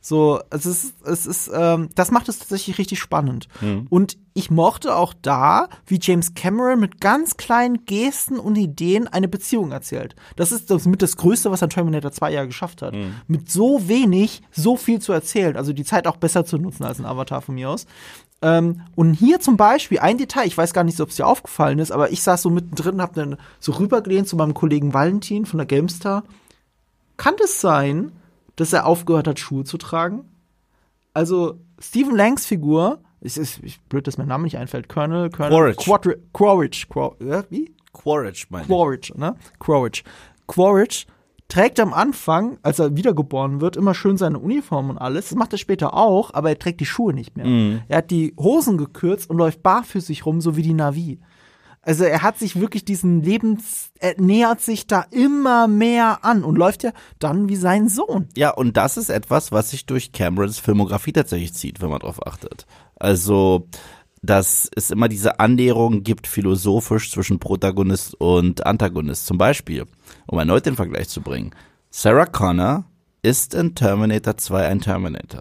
So, 0.00 0.40
es 0.50 0.66
ist, 0.66 0.94
es 1.04 1.26
ist, 1.26 1.50
ähm, 1.52 1.88
das 1.94 2.10
macht 2.10 2.28
es 2.28 2.38
tatsächlich 2.38 2.78
richtig 2.78 2.98
spannend. 2.98 3.48
Und 3.90 4.16
ich 4.34 4.50
mochte 4.50 4.94
auch 4.94 5.14
da, 5.20 5.68
wie 5.86 5.98
James 6.00 6.34
Cameron 6.34 6.78
mit 6.78 7.00
ganz 7.00 7.36
kleinen 7.36 7.84
Gesten 7.86 8.38
und 8.38 8.56
Ideen 8.56 9.08
eine 9.08 9.28
Beziehung 9.28 9.72
erzählt. 9.72 10.14
Das 10.36 10.52
ist 10.52 10.70
das 10.70 10.86
mit 10.86 11.02
das 11.02 11.16
Größte, 11.16 11.50
was 11.50 11.62
ein 11.62 11.70
Terminator 11.70 12.12
2 12.12 12.32
ja 12.32 12.44
geschafft 12.44 12.82
hat. 12.82 12.94
Mit 13.26 13.50
so 13.50 13.88
wenig, 13.88 14.42
so 14.52 14.76
viel 14.76 15.00
zu 15.00 15.12
erzählen. 15.12 15.56
Also 15.56 15.72
die 15.72 15.84
Zeit 15.84 16.06
auch 16.06 16.16
besser 16.16 16.44
zu 16.44 16.56
nutzen 16.58 16.84
als 16.84 17.00
ein 17.00 17.06
Avatar 17.06 17.42
von 17.42 17.56
mir 17.56 17.68
aus. 17.68 17.86
Ähm, 18.40 18.82
und 18.94 19.14
hier 19.14 19.40
zum 19.40 19.56
Beispiel 19.56 19.98
ein 19.98 20.18
Detail, 20.18 20.46
ich 20.46 20.56
weiß 20.56 20.72
gar 20.72 20.84
nicht, 20.84 21.00
ob 21.00 21.08
es 21.08 21.16
dir 21.16 21.26
aufgefallen 21.26 21.80
ist, 21.80 21.90
aber 21.90 22.12
ich 22.12 22.22
saß 22.22 22.42
so 22.42 22.50
mittendrin, 22.50 23.02
hab 23.02 23.14
dann 23.14 23.36
so 23.58 23.72
rübergelehnt 23.72 24.28
zu 24.28 24.36
meinem 24.36 24.54
Kollegen 24.54 24.94
Valentin 24.94 25.46
von 25.46 25.58
der 25.58 25.66
GameStar. 25.66 26.22
Kann 27.16 27.34
es 27.42 27.60
sein, 27.60 28.12
dass 28.60 28.72
er 28.72 28.86
aufgehört 28.86 29.28
hat, 29.28 29.38
Schuhe 29.38 29.64
zu 29.64 29.78
tragen? 29.78 30.24
Also, 31.14 31.58
Stephen 31.80 32.16
Langs 32.16 32.46
Figur, 32.46 33.00
es 33.20 33.36
ist 33.36 33.60
ich, 33.62 33.80
blöd, 33.82 34.06
dass 34.06 34.18
mein 34.18 34.28
Name 34.28 34.44
nicht 34.44 34.58
einfällt, 34.58 34.88
Colonel, 34.88 35.30
Colonel 35.30 35.74
Quaritch. 35.74 35.84
Quaritch, 36.32 36.88
Quar 36.88 37.16
ja, 37.20 37.44
wie? 37.50 37.74
Quaritch, 37.92 38.50
meine 38.50 38.62
ich. 38.64 38.68
Quaritch, 38.68 39.14
ne? 39.14 39.36
Quaritch. 39.58 40.04
Quaritch 40.46 41.06
trägt 41.48 41.80
am 41.80 41.92
Anfang, 41.94 42.58
als 42.62 42.78
er 42.78 42.96
wiedergeboren 42.96 43.60
wird, 43.60 43.76
immer 43.76 43.94
schön 43.94 44.16
seine 44.16 44.38
Uniform 44.38 44.90
und 44.90 44.98
alles. 44.98 45.30
Das 45.30 45.38
macht 45.38 45.52
er 45.52 45.58
später 45.58 45.94
auch, 45.94 46.34
aber 46.34 46.50
er 46.50 46.58
trägt 46.58 46.80
die 46.80 46.86
Schuhe 46.86 47.14
nicht 47.14 47.36
mehr. 47.36 47.46
Er 47.88 47.98
hat 47.98 48.10
die 48.10 48.34
Hosen 48.38 48.76
gekürzt 48.76 49.30
und 49.30 49.38
läuft 49.38 49.62
barfüßig 49.62 50.26
rum, 50.26 50.40
so 50.40 50.56
wie 50.56 50.62
die 50.62 50.74
Navi. 50.74 51.20
Also 51.88 52.04
er 52.04 52.20
hat 52.20 52.38
sich 52.38 52.60
wirklich 52.60 52.84
diesen 52.84 53.22
Lebens, 53.22 53.92
er 53.98 54.20
nähert 54.20 54.60
sich 54.60 54.86
da 54.86 55.06
immer 55.10 55.68
mehr 55.68 56.22
an 56.22 56.44
und 56.44 56.58
läuft 56.58 56.82
ja 56.82 56.92
dann 57.18 57.48
wie 57.48 57.56
sein 57.56 57.88
Sohn. 57.88 58.28
Ja, 58.36 58.50
und 58.50 58.76
das 58.76 58.98
ist 58.98 59.08
etwas, 59.08 59.52
was 59.52 59.70
sich 59.70 59.86
durch 59.86 60.12
Camerons 60.12 60.58
Filmografie 60.58 61.14
tatsächlich 61.14 61.54
zieht, 61.54 61.80
wenn 61.80 61.88
man 61.88 62.00
drauf 62.00 62.26
achtet. 62.26 62.66
Also, 62.96 63.68
dass 64.20 64.68
es 64.76 64.90
immer 64.90 65.08
diese 65.08 65.40
Annäherung 65.40 66.02
gibt, 66.02 66.26
philosophisch 66.26 67.10
zwischen 67.10 67.38
Protagonist 67.38 68.14
und 68.20 68.66
Antagonist. 68.66 69.24
Zum 69.24 69.38
Beispiel, 69.38 69.86
um 70.26 70.38
erneut 70.38 70.66
den 70.66 70.76
Vergleich 70.76 71.08
zu 71.08 71.22
bringen. 71.22 71.54
Sarah 71.88 72.26
Connor 72.26 72.84
ist 73.22 73.54
in 73.54 73.74
Terminator 73.74 74.36
2 74.36 74.68
ein 74.68 74.82
Terminator. 74.82 75.40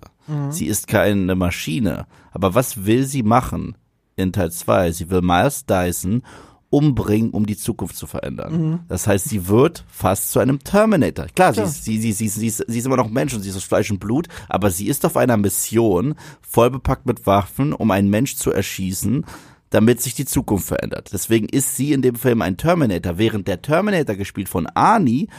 Sie 0.49 0.67
ist 0.67 0.87
keine 0.87 1.35
Maschine. 1.35 2.07
Aber 2.31 2.55
was 2.55 2.85
will 2.85 3.03
sie 3.03 3.23
machen 3.23 3.75
in 4.17 4.33
Teil 4.33 4.51
2? 4.51 4.91
Sie 4.91 5.09
will 5.09 5.21
Miles 5.21 5.65
Dyson 5.65 6.23
umbringen, 6.69 7.31
um 7.31 7.45
die 7.45 7.55
Zukunft 7.55 7.95
zu 7.95 8.07
verändern. 8.07 8.83
Das 8.89 9.07
heißt, 9.07 9.29
sie 9.29 9.47
wird 9.47 9.85
fast 9.87 10.31
zu 10.31 10.39
einem 10.39 10.59
Terminator. 10.59 11.27
Klar, 11.33 11.53
sie, 11.53 11.61
Klar. 11.61 11.67
ist, 11.67 11.85
sie, 11.85 11.97
sie, 11.99 12.11
sie, 12.11 12.27
sie, 12.27 12.47
ist, 12.47 12.65
sie 12.67 12.77
ist 12.77 12.85
immer 12.85 12.97
noch 12.97 13.09
Mensch 13.09 13.33
und 13.33 13.41
sie 13.41 13.49
ist 13.49 13.55
aus 13.55 13.63
Fleisch 13.63 13.89
und 13.89 13.99
Blut, 13.99 14.27
aber 14.49 14.69
sie 14.69 14.87
ist 14.87 15.05
auf 15.05 15.15
einer 15.15 15.37
Mission, 15.37 16.15
voll 16.41 16.69
bepackt 16.69 17.05
mit 17.05 17.25
Waffen, 17.25 17.71
um 17.71 17.89
einen 17.91 18.09
Mensch 18.09 18.35
zu 18.35 18.51
erschießen, 18.51 19.25
damit 19.69 20.01
sich 20.01 20.13
die 20.15 20.25
Zukunft 20.25 20.67
verändert. 20.67 21.11
Deswegen 21.13 21.47
ist 21.47 21.77
sie 21.77 21.93
in 21.93 22.01
dem 22.01 22.15
Film 22.15 22.41
ein 22.41 22.57
Terminator, 22.57 23.17
während 23.17 23.47
der 23.47 23.61
Terminator, 23.61 24.15
gespielt 24.15 24.49
von 24.49 24.67
Arnie, 24.67 25.29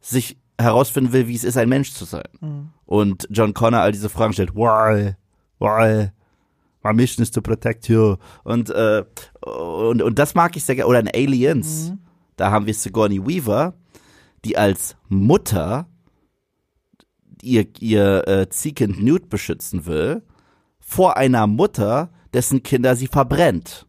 sich 0.00 0.38
herausfinden 0.58 1.12
will, 1.12 1.28
wie 1.28 1.34
es 1.34 1.44
ist, 1.44 1.56
ein 1.58 1.68
Mensch 1.68 1.92
zu 1.92 2.04
sein. 2.06 2.28
Und 2.86 3.26
John 3.30 3.54
Connor 3.54 3.80
all 3.80 3.92
diese 3.92 4.08
Fragen 4.08 4.32
stellt, 4.32 4.54
why, 4.54 5.14
why, 5.58 6.10
my 6.82 6.92
mission 6.92 7.22
is 7.22 7.30
to 7.30 7.40
protect 7.40 7.88
you. 7.88 8.16
Und, 8.44 8.70
äh, 8.70 9.04
und, 9.40 10.02
und 10.02 10.18
das 10.18 10.34
mag 10.34 10.56
ich 10.56 10.64
sehr 10.64 10.76
gerne. 10.76 10.88
Oder 10.88 11.00
in 11.00 11.08
Aliens, 11.08 11.92
da 12.36 12.50
haben 12.50 12.66
wir 12.66 12.74
Sigourney 12.74 13.24
Weaver, 13.24 13.74
die 14.44 14.56
als 14.56 14.96
Mutter 15.08 15.86
ihr, 17.42 17.66
ihr 17.78 18.26
äh, 18.28 18.48
Ziehkind 18.48 19.02
Newt 19.02 19.28
beschützen 19.28 19.86
will, 19.86 20.22
vor 20.78 21.16
einer 21.16 21.46
Mutter, 21.46 22.10
dessen 22.32 22.62
Kinder 22.62 22.96
sie 22.96 23.06
verbrennt. 23.06 23.86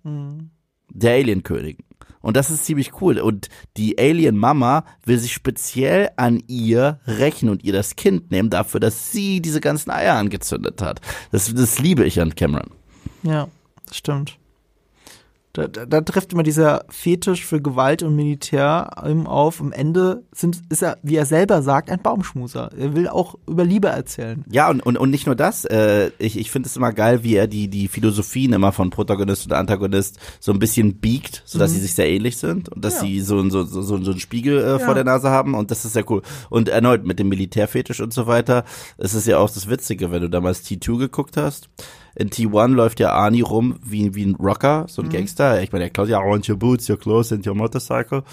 Der 0.89 1.13
Alienkönigin. 1.13 1.85
Und 2.21 2.37
das 2.37 2.51
ist 2.51 2.65
ziemlich 2.65 3.01
cool. 3.01 3.19
Und 3.19 3.49
die 3.77 3.97
Alien-Mama 3.97 4.85
will 5.05 5.17
sich 5.17 5.33
speziell 5.33 6.11
an 6.17 6.43
ihr 6.47 6.99
rächen 7.07 7.49
und 7.49 7.63
ihr 7.63 7.73
das 7.73 7.95
Kind 7.95 8.29
nehmen 8.31 8.49
dafür, 8.49 8.79
dass 8.79 9.11
sie 9.11 9.41
diese 9.41 9.61
ganzen 9.61 9.89
Eier 9.89 10.15
angezündet 10.15 10.81
hat. 10.81 11.01
Das, 11.31 11.51
das 11.53 11.79
liebe 11.79 12.05
ich 12.05 12.21
an 12.21 12.35
Cameron. 12.35 12.69
Ja, 13.23 13.47
das 13.87 13.97
stimmt. 13.97 14.37
Da, 15.53 15.67
da, 15.67 15.85
da 15.85 15.99
trifft 15.99 16.31
immer 16.31 16.43
dieser 16.43 16.85
Fetisch 16.87 17.43
für 17.45 17.61
Gewalt 17.61 18.03
und 18.03 18.15
Militär 18.15 18.89
auf. 19.27 19.59
Am 19.59 19.73
Ende 19.73 20.23
sind, 20.31 20.61
ist 20.69 20.81
er, 20.81 20.97
wie 21.03 21.17
er 21.17 21.25
selber 21.25 21.61
sagt, 21.61 21.89
ein 21.89 22.01
Baumschmuser. 22.01 22.71
Er 22.77 22.95
will 22.95 23.09
auch 23.09 23.35
über 23.49 23.65
Liebe 23.65 23.89
erzählen. 23.89 24.45
Ja, 24.49 24.69
und, 24.69 24.79
und, 24.79 24.95
und 24.97 25.09
nicht 25.09 25.25
nur 25.25 25.35
das. 25.35 25.65
Äh, 25.65 26.11
ich 26.19 26.39
ich 26.39 26.51
finde 26.51 26.67
es 26.69 26.77
immer 26.77 26.93
geil, 26.93 27.25
wie 27.25 27.35
er 27.35 27.47
die, 27.47 27.67
die 27.67 27.89
Philosophien 27.89 28.53
immer 28.53 28.71
von 28.71 28.91
Protagonist 28.91 29.45
und 29.45 29.51
Antagonist 29.51 30.19
so 30.39 30.53
ein 30.53 30.59
bisschen 30.59 31.01
biegt, 31.01 31.43
sodass 31.45 31.71
sie 31.73 31.81
sich 31.81 31.95
sehr 31.95 32.09
ähnlich 32.09 32.37
sind 32.37 32.69
und 32.69 32.85
dass 32.85 33.01
Mhm. 33.01 33.07
Ja. 33.09 33.13
sie 33.15 33.19
so, 33.19 33.49
so, 33.49 33.63
so, 33.65 33.81
so, 33.81 34.01
so 34.01 34.11
einen 34.11 34.21
Spiegel 34.21 34.57
äh, 34.57 34.79
vor 34.79 34.87
Ja. 34.89 34.93
der 34.93 35.03
Nase 35.03 35.31
haben. 35.31 35.53
Und 35.55 35.69
das 35.69 35.83
ist 35.83 35.91
sehr 35.91 36.09
cool. 36.09 36.21
Und 36.49 36.69
erneut 36.69 37.05
mit 37.05 37.19
dem 37.19 37.27
Militärfetisch 37.27 37.99
und 37.99 38.13
so 38.13 38.25
weiter. 38.25 38.63
Es 38.97 39.13
ist 39.13 39.27
ja 39.27 39.37
auch 39.37 39.49
das 39.49 39.67
Witzige, 39.69 40.11
wenn 40.13 40.21
du 40.21 40.29
damals 40.29 40.63
T2 40.63 40.97
geguckt 40.97 41.35
hast. 41.35 41.67
In 42.15 42.29
T1 42.29 42.73
läuft 42.73 42.99
ja 42.99 43.11
Arnie 43.13 43.41
rum 43.41 43.79
wie, 43.83 44.13
wie 44.15 44.25
ein 44.25 44.35
Rocker, 44.35 44.85
so 44.89 45.01
ein 45.01 45.07
Mhm. 45.07 45.11
Gangster. 45.11 45.61
Ich 45.63 45.71
meine, 45.71 45.85
der 45.85 45.89
klaut 45.91 46.09
ja, 46.09 46.19
I 46.21 46.29
want 46.29 46.47
your 46.49 46.57
boots, 46.57 46.89
your 46.89 46.97
clothes 46.99 47.31
and 47.31 47.45
your 47.47 47.55
motorcycle. 47.55 48.23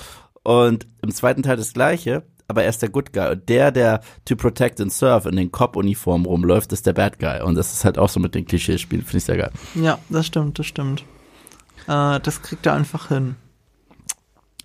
Und 0.42 0.86
im 1.02 1.12
zweiten 1.14 1.42
Teil 1.42 1.56
das 1.56 1.72
Gleiche, 1.74 2.22
aber 2.48 2.62
er 2.64 2.70
ist 2.70 2.80
der 2.82 2.88
Good 2.88 3.12
Guy. 3.12 3.32
Und 3.32 3.48
der, 3.48 3.70
der 3.70 4.00
to 4.24 4.34
protect 4.34 4.80
and 4.80 4.92
serve 4.92 5.28
in 5.28 5.36
den 5.36 5.52
Cop-Uniformen 5.52 6.26
rumläuft, 6.26 6.72
ist 6.72 6.86
der 6.86 6.92
Bad 6.94 7.18
Guy. 7.18 7.42
Und 7.42 7.54
das 7.56 7.72
ist 7.72 7.84
halt 7.84 7.98
auch 7.98 8.08
so 8.08 8.18
mit 8.20 8.34
den 8.34 8.46
Klischees 8.46 8.80
spielen, 8.80 9.02
finde 9.02 9.18
ich 9.18 9.24
sehr 9.24 9.36
geil. 9.36 9.50
Ja, 9.74 9.98
das 10.08 10.26
stimmt, 10.26 10.58
das 10.58 10.66
stimmt. 10.66 11.04
Äh, 11.86 12.18
das 12.20 12.42
kriegt 12.42 12.66
er 12.66 12.74
einfach 12.74 13.08
hin. 13.08 13.36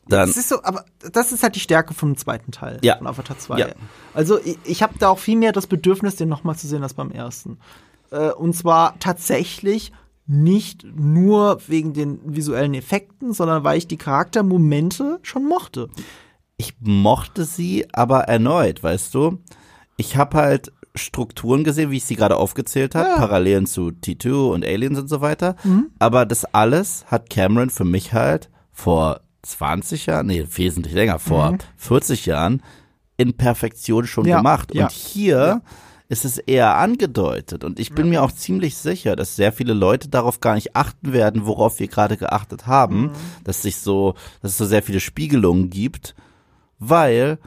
Dann, 0.07 0.27
Das 0.27 0.35
ist 0.37 0.49
so, 0.49 0.61
aber 0.63 0.83
das 1.13 1.31
ist 1.31 1.43
halt 1.43 1.55
die 1.55 1.61
Stärke 1.61 1.93
vom 1.93 2.17
zweiten 2.17 2.51
Teil 2.51 2.79
Ja. 2.81 2.97
von 2.97 3.07
Avatar 3.07 3.37
2. 3.37 3.57
Ja. 3.59 3.67
Also 4.13 4.37
ich, 4.43 4.57
ich 4.65 4.83
habe 4.83 4.95
da 4.99 5.07
auch 5.09 5.19
viel 5.19 5.37
mehr 5.37 5.53
das 5.53 5.65
Bedürfnis, 5.67 6.15
den 6.17 6.27
nochmal 6.29 6.55
zu 6.57 6.67
sehen 6.67 6.83
als 6.83 6.93
beim 6.93 7.09
ersten. 7.11 7.57
Äh, 8.13 8.31
und 8.31 8.53
zwar 8.55 8.97
tatsächlich 8.99 9.91
nicht 10.25 10.85
nur 10.95 11.59
wegen 11.67 11.91
den 11.93 12.19
visuellen 12.23 12.73
Effekten, 12.73 13.33
sondern 13.33 13.63
weil 13.65 13.77
ich 13.77 13.87
die 13.87 13.97
Charaktermomente 13.97 15.19
schon 15.21 15.47
mochte. 15.47 15.89
ich 16.57 16.75
mochte 16.79 17.43
sie, 17.43 17.85
aber 17.93 18.21
erneut, 18.21 18.81
weißt 18.83 19.13
du, 19.13 19.39
ich 19.97 20.15
habe 20.15 20.37
halt 20.37 20.71
Strukturen 20.95 21.63
gesehen, 21.63 21.89
wie 21.91 21.97
ich 21.97 22.05
sie 22.05 22.15
gerade 22.15 22.37
aufgezählt 22.37 22.93
habe, 22.95 23.09
Ja. 23.09 23.17
Parallelen 23.17 23.65
zu 23.65 23.87
T2 23.87 24.51
und 24.53 24.63
Aliens 24.65 24.99
und 24.99 25.07
so 25.09 25.19
weiter. 25.21 25.55
Aber 25.99 26.25
das 26.27 26.45
alles 26.45 27.05
hat 27.07 27.29
Cameron 27.31 27.69
für 27.71 27.83
mich 27.83 28.13
halt 28.13 28.49
vor 28.71 29.21
20 29.41 30.05
Jahren, 30.05 30.27
nee, 30.27 30.45
wesentlich 30.55 30.93
länger, 30.93 31.17
vor 31.19 31.57
40 31.77 32.27
Jahren 32.27 32.61
in 33.17 33.33
Perfektion 33.35 34.05
schon 34.07 34.25
Ja, 34.25 34.37
gemacht. 34.37 34.73
ja. 34.73 34.83
Und 34.85 34.91
hier 34.91 35.61
ist 36.13 36.25
es 36.25 36.37
eher 36.37 36.77
angedeutet. 36.77 37.63
Und 37.63 37.79
ich 37.79 37.93
bin 37.93 38.09
mir 38.09 38.23
auch 38.23 38.31
ziemlich 38.31 38.77
sicher, 38.77 39.15
dass 39.15 39.35
sehr 39.35 39.51
viele 39.51 39.73
Leute 39.73 40.07
darauf 40.07 40.39
gar 40.39 40.55
nicht 40.55 40.75
achten 40.75 41.11
werden, 41.11 41.45
worauf 41.45 41.79
wir 41.79 41.87
gerade 41.87 42.15
geachtet 42.15 42.67
haben, 42.67 43.11
dass 43.43 43.61
sich 43.61 43.77
so, 43.77 44.13
dass 44.41 44.51
es 44.51 44.57
so 44.57 44.65
sehr 44.65 44.83
viele 44.83 44.99
Spiegelungen 44.99 45.69
gibt, 45.69 46.15
weil 46.79 47.39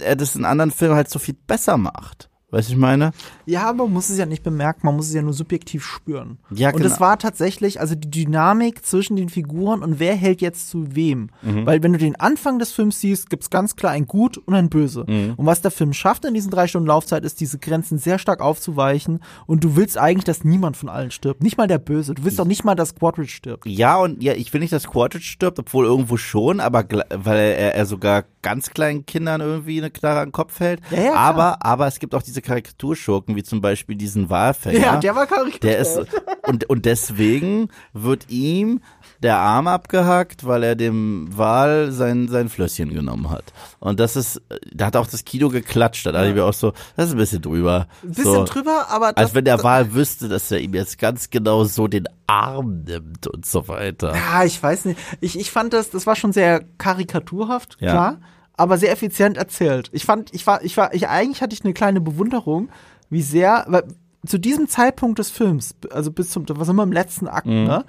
er 0.00 0.16
das 0.16 0.36
in 0.36 0.44
anderen 0.44 0.70
Filmen 0.70 0.94
halt 0.94 1.08
so 1.08 1.18
viel 1.18 1.36
besser 1.46 1.76
macht. 1.76 2.28
Weißt 2.50 2.70
du, 2.70 2.72
ich 2.72 2.78
meine? 2.78 3.10
Ja, 3.44 3.68
aber 3.68 3.84
man 3.84 3.92
muss 3.92 4.08
es 4.08 4.16
ja 4.16 4.24
nicht 4.24 4.42
bemerken, 4.42 4.80
man 4.84 4.96
muss 4.96 5.08
es 5.08 5.14
ja 5.14 5.20
nur 5.20 5.34
subjektiv 5.34 5.84
spüren. 5.84 6.38
Ja, 6.50 6.68
und 6.70 6.78
genau. 6.78 6.86
es 6.86 6.98
war 6.98 7.18
tatsächlich, 7.18 7.78
also 7.78 7.94
die 7.94 8.10
Dynamik 8.10 8.86
zwischen 8.86 9.16
den 9.16 9.28
Figuren 9.28 9.82
und 9.82 10.00
wer 10.00 10.14
hält 10.14 10.40
jetzt 10.40 10.70
zu 10.70 10.96
wem. 10.96 11.28
Mhm. 11.42 11.66
Weil 11.66 11.82
wenn 11.82 11.92
du 11.92 11.98
den 11.98 12.16
Anfang 12.16 12.58
des 12.58 12.72
Films 12.72 13.00
siehst, 13.00 13.28
gibt's 13.28 13.50
ganz 13.50 13.76
klar 13.76 13.92
ein 13.92 14.06
Gut 14.06 14.38
und 14.38 14.54
ein 14.54 14.70
Böse. 14.70 15.04
Mhm. 15.06 15.34
Und 15.36 15.44
was 15.44 15.60
der 15.60 15.70
Film 15.70 15.92
schafft 15.92 16.24
in 16.24 16.32
diesen 16.32 16.50
drei 16.50 16.68
Stunden 16.68 16.88
Laufzeit, 16.88 17.22
ist 17.22 17.38
diese 17.40 17.58
Grenzen 17.58 17.98
sehr 17.98 18.18
stark 18.18 18.40
aufzuweichen. 18.40 19.20
Und 19.46 19.62
du 19.62 19.76
willst 19.76 19.98
eigentlich, 19.98 20.24
dass 20.24 20.42
niemand 20.42 20.78
von 20.78 20.88
allen 20.88 21.10
stirbt. 21.10 21.42
Nicht 21.42 21.58
mal 21.58 21.66
der 21.66 21.78
Böse. 21.78 22.14
Du 22.14 22.24
willst 22.24 22.38
doch 22.38 22.46
nicht 22.46 22.64
mal, 22.64 22.74
dass 22.74 22.94
Quadridge 22.94 23.30
stirbt. 23.30 23.66
Ja, 23.66 23.98
und 23.98 24.22
ja, 24.22 24.32
ich 24.32 24.54
will 24.54 24.60
nicht, 24.60 24.72
dass 24.72 24.88
Quadridge 24.88 25.26
stirbt, 25.26 25.58
obwohl 25.58 25.84
irgendwo 25.84 26.16
schon, 26.16 26.60
aber 26.60 26.84
weil 27.10 27.38
er, 27.38 27.74
er 27.74 27.84
sogar 27.84 28.24
ganz 28.40 28.70
kleinen 28.70 29.04
Kindern 29.04 29.42
irgendwie 29.42 29.78
eine 29.78 29.90
Knarre 29.90 30.20
an 30.20 30.28
den 30.28 30.32
Kopf 30.32 30.60
hält. 30.60 30.80
Ja, 30.90 30.96
ja, 30.96 31.10
klar. 31.10 31.16
aber, 31.16 31.66
aber 31.66 31.86
es 31.86 31.98
gibt 31.98 32.14
auch 32.14 32.22
diese 32.22 32.37
Karikaturschurken, 32.40 33.36
wie 33.36 33.42
zum 33.42 33.60
Beispiel 33.60 33.96
diesen 33.96 34.30
Walfänger. 34.30 34.78
Ja, 34.78 34.96
der 34.96 35.14
war 35.16 35.26
karikaturiert. 35.26 35.62
Der 35.64 35.78
ist, 35.78 36.00
und, 36.46 36.68
und 36.68 36.84
deswegen 36.84 37.68
wird 37.92 38.30
ihm 38.30 38.80
der 39.22 39.38
Arm 39.38 39.66
abgehackt, 39.66 40.46
weil 40.46 40.62
er 40.62 40.76
dem 40.76 41.28
Wal 41.36 41.90
sein, 41.90 42.28
sein 42.28 42.48
Flösschen 42.48 42.94
genommen 42.94 43.30
hat. 43.30 43.44
Und 43.80 43.98
das 43.98 44.14
ist, 44.14 44.40
da 44.72 44.86
hat 44.86 44.96
auch 44.96 45.08
das 45.08 45.24
Kino 45.24 45.48
geklatscht. 45.48 46.06
Da 46.06 46.12
dachte 46.12 46.28
ich 46.28 46.34
mir 46.34 46.44
auch 46.44 46.52
so, 46.54 46.72
das 46.96 47.06
ist 47.06 47.12
ein 47.12 47.18
bisschen 47.18 47.42
drüber. 47.42 47.88
Ein 48.04 48.10
bisschen 48.10 48.24
so, 48.24 48.44
drüber, 48.44 48.86
aber 48.90 49.12
das, 49.12 49.24
Als 49.26 49.34
wenn 49.34 49.44
der 49.44 49.62
Wal 49.64 49.92
wüsste, 49.94 50.28
dass 50.28 50.50
er 50.52 50.60
ihm 50.60 50.74
jetzt 50.74 50.98
ganz 50.98 51.30
genau 51.30 51.64
so 51.64 51.88
den 51.88 52.04
Arm 52.28 52.84
nimmt 52.84 53.26
und 53.26 53.44
so 53.44 53.66
weiter. 53.68 54.14
Ja, 54.14 54.44
ich 54.44 54.62
weiß 54.62 54.84
nicht. 54.84 55.00
Ich, 55.20 55.38
ich 55.38 55.50
fand 55.50 55.72
das, 55.72 55.90
das 55.90 56.06
war 56.06 56.14
schon 56.14 56.32
sehr 56.32 56.62
karikaturhaft, 56.78 57.76
Ja. 57.80 57.90
klar, 57.90 58.18
aber 58.58 58.76
sehr 58.76 58.92
effizient 58.92 59.36
erzählt. 59.36 59.88
Ich 59.92 60.04
fand, 60.04 60.34
ich 60.34 60.46
war, 60.46 60.62
ich 60.64 60.76
war, 60.76 60.92
ich 60.92 61.08
eigentlich 61.08 61.40
hatte 61.42 61.54
ich 61.54 61.64
eine 61.64 61.72
kleine 61.74 62.00
Bewunderung, 62.00 62.68
wie 63.08 63.22
sehr, 63.22 63.64
weil 63.68 63.84
zu 64.26 64.36
diesem 64.38 64.68
Zeitpunkt 64.68 65.18
des 65.18 65.30
Films, 65.30 65.74
also 65.90 66.10
bis 66.10 66.30
zum, 66.30 66.44
was 66.48 66.68
immer 66.68 66.82
im 66.82 66.92
letzten 66.92 67.28
Akt, 67.28 67.46
ne? 67.66 67.84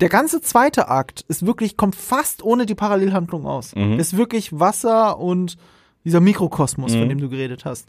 Der 0.00 0.08
ganze 0.08 0.40
zweite 0.40 0.88
Akt 0.88 1.24
ist 1.28 1.46
wirklich, 1.46 1.76
kommt 1.76 1.94
fast 1.94 2.42
ohne 2.42 2.66
die 2.66 2.74
Parallelhandlung 2.74 3.46
aus. 3.46 3.72
Ist 3.98 4.16
wirklich 4.16 4.58
Wasser 4.58 5.18
und 5.18 5.56
dieser 6.04 6.20
Mikrokosmos, 6.20 6.92
von 6.94 7.08
dem 7.08 7.20
du 7.20 7.28
geredet 7.28 7.64
hast. 7.64 7.88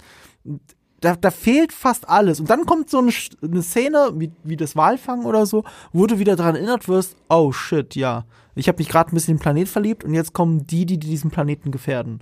Da, 1.05 1.15
da 1.15 1.29
fehlt 1.29 1.71
fast 1.71 2.09
alles. 2.09 2.39
Und 2.39 2.49
dann 2.49 2.65
kommt 2.65 2.89
so 2.89 2.97
eine, 2.97 3.11
eine 3.43 3.61
Szene, 3.61 4.13
wie, 4.15 4.31
wie 4.43 4.57
das 4.57 4.75
Walfangen 4.75 5.27
oder 5.27 5.45
so, 5.45 5.63
wo 5.93 6.07
du 6.07 6.17
wieder 6.17 6.35
daran 6.35 6.55
erinnert 6.55 6.87
wirst, 6.87 7.15
oh 7.29 7.51
shit, 7.51 7.95
ja. 7.95 8.25
Ich 8.55 8.67
habe 8.67 8.79
mich 8.79 8.89
gerade 8.89 9.11
ein 9.11 9.13
bisschen 9.13 9.33
in 9.33 9.37
den 9.37 9.41
Planet 9.43 9.67
verliebt 9.67 10.03
und 10.03 10.15
jetzt 10.15 10.33
kommen 10.33 10.65
die, 10.65 10.85
die 10.87 10.97
diesen 10.97 11.29
Planeten 11.29 11.69
gefährden. 11.69 12.21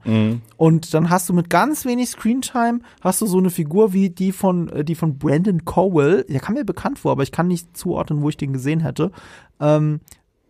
Und 0.57 0.93
dann 0.93 1.09
hast 1.09 1.29
du 1.29 1.33
mit 1.33 1.49
ganz 1.49 1.85
wenig 1.85 2.09
Screentime, 2.09 2.79
hast 3.01 3.21
du 3.21 3.25
so 3.25 3.37
eine 3.37 3.51
Figur 3.51 3.93
wie 3.93 4.09
die 4.09 4.31
von, 4.33 4.67
äh, 4.69 4.83
die 4.83 4.95
von 4.95 5.17
Brandon 5.17 5.63
Cowell, 5.63 6.25
der 6.27 6.39
kam 6.41 6.55
mir 6.55 6.65
bekannt 6.65 6.99
vor, 6.99 7.11
aber 7.13 7.23
ich 7.23 7.31
kann 7.31 7.47
nicht 7.47 7.77
zuordnen, 7.77 8.21
wo 8.21 8.29
ich 8.29 8.35
den 8.35 8.51
gesehen 8.51 8.81
hätte, 8.81 9.11
ähm, 9.61 10.01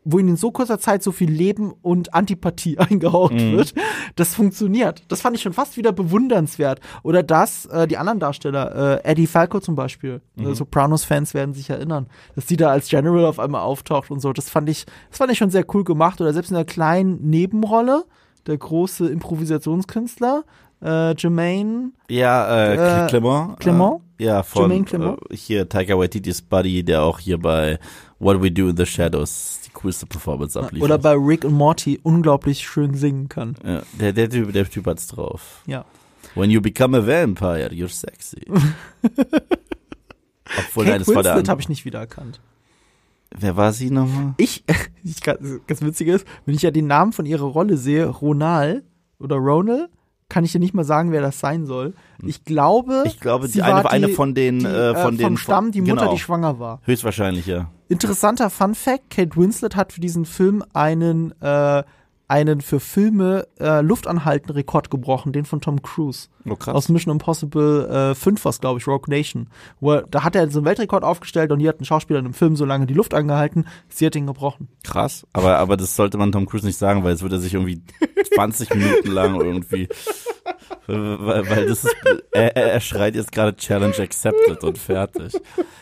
wo 0.05 0.19
in 0.19 0.35
so 0.35 0.51
kurzer 0.51 0.79
Zeit 0.79 1.01
so 1.03 1.11
viel 1.11 1.31
Leben 1.31 1.73
und 1.81 2.13
Antipathie 2.13 2.77
eingehaucht 2.79 3.33
wird, 3.39 3.73
das 4.15 4.35
funktioniert. 4.35 5.03
Das 5.07 5.21
fand 5.21 5.35
ich 5.35 5.41
schon 5.41 5.53
fast 5.53 5.77
wieder 5.77 5.91
bewundernswert. 5.91 6.79
Oder 7.03 7.23
das, 7.23 7.65
äh, 7.67 7.87
die 7.87 7.97
anderen 7.97 8.19
Darsteller, 8.19 9.01
äh, 9.03 9.09
Eddie 9.11 9.27
Falco 9.27 9.59
zum 9.59 9.75
Beispiel, 9.75 10.21
Mhm. 10.35 10.47
äh, 10.51 10.55
Sopranos-Fans 10.55 11.33
werden 11.33 11.53
sich 11.53 11.69
erinnern, 11.69 12.07
dass 12.35 12.45
die 12.47 12.57
da 12.57 12.69
als 12.69 12.89
General 12.89 13.25
auf 13.25 13.39
einmal 13.39 13.61
auftaucht 13.61 14.11
und 14.11 14.19
so. 14.19 14.33
Das 14.33 14.49
fand 14.49 14.67
ich, 14.69 14.85
das 15.09 15.19
fand 15.19 15.31
ich 15.31 15.37
schon 15.37 15.49
sehr 15.51 15.65
cool 15.73 15.83
gemacht. 15.83 16.19
Oder 16.21 16.33
selbst 16.33 16.49
in 16.51 16.57
einer 16.57 16.65
kleinen 16.65 17.21
Nebenrolle, 17.29 18.03
der 18.47 18.57
große 18.57 19.07
Improvisationskünstler, 19.09 20.43
äh, 20.83 21.15
Jermaine, 21.15 21.91
Ja, 22.09 22.47
äh, 22.73 23.05
Äh, 23.05 23.07
Clement. 23.07 23.59
Clement? 23.59 24.01
Ja, 24.23 24.41
von? 24.41 24.71
Äh, 24.71 25.15
hier 25.35 25.67
Taika 25.67 25.97
Waititis 25.97 26.41
Buddy, 26.41 26.83
der 26.83 27.03
auch 27.03 27.19
hier 27.19 27.37
bei 27.37 27.77
What 28.19 28.41
We 28.41 28.51
Do 28.51 28.69
in 28.69 28.77
the 28.77 28.85
Shadows 28.85 29.59
die 29.65 29.71
coolste 29.71 30.05
Performance 30.05 30.57
abliefert. 30.57 30.89
oder 30.89 30.97
bei 30.97 31.13
Rick 31.13 31.43
und 31.43 31.53
Morty 31.53 31.99
unglaublich 32.03 32.65
schön 32.65 32.93
singen 32.93 33.27
kann. 33.27 33.55
ja, 33.65 33.83
der, 33.99 34.13
der, 34.13 34.29
Typ, 34.29 34.53
der 34.53 34.69
Typ 34.69 34.85
hat's 34.87 35.07
drauf. 35.07 35.61
Ja. 35.65 35.83
When 36.35 36.49
you 36.49 36.61
become 36.61 36.97
a 36.97 37.05
vampire, 37.05 37.69
you're 37.71 37.89
sexy. 37.89 38.45
Obwohl, 40.57 40.85
nein, 40.85 40.93
Kate 40.93 41.05
das 41.05 41.15
war 41.15 41.23
der 41.23 41.33
Winslet 41.33 41.49
habe 41.49 41.61
ich 41.61 41.69
nicht 41.69 41.83
wiedererkannt. 41.83 42.39
Wer 43.37 43.57
war 43.57 43.73
sie 43.73 43.89
nochmal? 43.89 44.35
Ich, 44.37 44.63
ich 45.03 45.21
ganz, 45.21 45.59
ganz 45.67 45.81
witzig 45.81 46.07
ist, 46.07 46.25
wenn 46.45 46.55
ich 46.55 46.61
ja 46.61 46.71
den 46.71 46.87
Namen 46.87 47.11
von 47.11 47.25
ihrer 47.25 47.45
Rolle 47.45 47.75
sehe, 47.77 48.07
Ronal 48.07 48.83
oder 49.19 49.35
Ronal, 49.35 49.89
kann 50.29 50.45
ich 50.45 50.51
dir 50.51 50.59
nicht 50.59 50.73
mal 50.73 50.85
sagen, 50.85 51.11
wer 51.11 51.21
das 51.21 51.39
sein 51.39 51.65
soll. 51.65 51.93
Ich 52.25 52.43
glaube. 52.43 53.03
Ich 53.05 53.19
glaube, 53.19 53.47
sie 53.47 53.53
die 53.53 53.61
eine, 53.63 53.83
war 53.83 53.91
eine 53.91 54.09
von 54.09 54.33
den, 54.33 54.59
die, 54.59 54.65
äh, 54.65 54.95
von 54.95 55.15
äh, 55.15 55.17
den 55.17 55.25
vom 55.25 55.37
Stamm, 55.37 55.71
die 55.71 55.81
Mutter, 55.81 55.95
genau. 55.95 56.13
die 56.13 56.19
schwanger 56.19 56.59
war. 56.59 56.81
Höchstwahrscheinlich, 56.83 57.45
ja. 57.45 57.69
Interessanter 57.89 58.49
Fun 58.49 58.75
Fact: 58.75 59.09
Kate 59.09 59.35
Winslet 59.35 59.75
hat 59.75 59.93
für 59.93 60.01
diesen 60.01 60.25
Film 60.25 60.63
einen, 60.73 61.39
äh, 61.41 61.83
einen 62.27 62.61
für 62.61 62.79
Filme 62.79 63.47
äh, 63.59 63.81
Luftanhalten-Rekord 63.81 64.89
gebrochen, 64.89 65.33
den 65.33 65.45
von 65.45 65.61
Tom 65.61 65.81
Cruise. 65.81 66.29
Oh, 66.49 66.55
krass. 66.55 66.73
Aus 66.73 66.89
Mission 66.89 67.11
Impossible 67.11 68.11
äh, 68.11 68.15
5 68.15 68.43
was 68.45 68.59
glaube 68.59 68.79
ich, 68.79 68.87
Rogue 68.87 69.05
Nation. 69.07 69.47
Wo 69.79 69.91
er, 69.91 70.01
da 70.03 70.23
hat 70.23 70.35
er 70.35 70.49
so 70.49 70.59
einen 70.59 70.65
Weltrekord 70.65 71.03
aufgestellt 71.03 71.51
und 71.51 71.59
hier 71.59 71.69
hat 71.69 71.79
ein 71.79 71.85
Schauspieler 71.85 72.19
in 72.19 72.25
einem 72.25 72.33
Film 72.33 72.55
so 72.55 72.65
lange 72.65 72.85
die 72.85 72.93
Luft 72.93 73.13
angehalten, 73.13 73.67
sie 73.89 74.05
hat 74.05 74.15
ihn 74.15 74.25
gebrochen. 74.27 74.69
Krass, 74.83 75.27
aber, 75.33 75.57
aber 75.59 75.77
das 75.77 75.95
sollte 75.95 76.17
man 76.17 76.31
Tom 76.31 76.47
Cruise 76.47 76.65
nicht 76.65 76.77
sagen, 76.77 77.03
weil 77.03 77.11
jetzt 77.11 77.23
wird 77.23 77.33
er 77.33 77.39
sich 77.39 77.53
irgendwie 77.53 77.81
20 78.33 78.73
Minuten 78.73 79.11
lang 79.11 79.39
irgendwie, 79.39 79.87
weil, 80.87 81.49
weil 81.49 81.65
das 81.67 81.83
ist, 81.85 81.95
er, 82.31 82.55
er 82.55 82.79
schreit 82.81 83.15
jetzt 83.15 83.31
gerade 83.31 83.55
Challenge 83.55 83.97
accepted 83.97 84.63
und 84.63 84.77
fertig. 84.77 85.33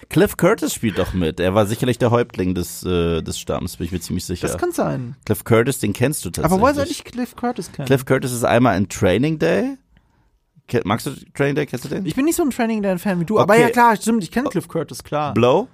Cliff 0.10 0.38
Curtis 0.38 0.74
spielt 0.74 0.98
doch 1.00 1.14
mit, 1.14 1.40
er 1.40 1.56
war 1.56 1.66
sicherlich 1.66 1.98
der 1.98 2.12
Häuptling 2.12 2.54
des, 2.54 2.84
äh, 2.84 3.22
des 3.22 3.40
Stamms, 3.40 3.78
bin 3.78 3.86
ich 3.86 3.92
mir 3.92 4.00
ziemlich 4.00 4.26
sicher. 4.26 4.48
Das 4.48 4.58
kann 4.58 4.72
sein. 4.72 5.16
Cliff 5.26 5.44
Curtis, 5.44 5.80
den 5.80 5.94
kennst 5.94 6.24
du 6.26 6.30
tatsächlich. 6.30 6.52
Aber 6.54 6.62
woher 6.62 6.76
soll 6.76 6.86
ich 6.90 7.04
Cliff 7.04 7.36
Curtis 7.36 7.72
kennen? 7.72 7.88
Cliff 7.88 8.06
Curtis 8.06 8.32
ist 8.32 8.44
einmal 8.44 8.78
in 8.78 8.88
Training 8.90 9.40
Day. 9.40 9.78
Magst 10.86 11.06
du 11.06 11.12
Training 11.34 11.56
Day? 11.56 11.66
Kennst 11.66 11.84
du 11.86 11.90
den? 11.90 12.06
ich 12.06 12.16
bin 12.16 12.24
nicht 12.26 12.36
so 12.38 12.44
ein 12.44 12.50
Training 12.52 12.82
Day 12.82 12.98
Fan 12.98 13.20
wie 13.20 13.26
du, 13.26 13.40
aber 13.40 13.54
Okay. 13.56 13.64
ja 13.64 13.70
klar, 13.72 13.96
stimmt, 13.98 14.24
ich 14.24 14.32
kenne 14.32 14.48
Cliff 14.50 14.68
Curtis, 14.68 15.04
klar. 15.04 15.34
Blow? 15.34 15.68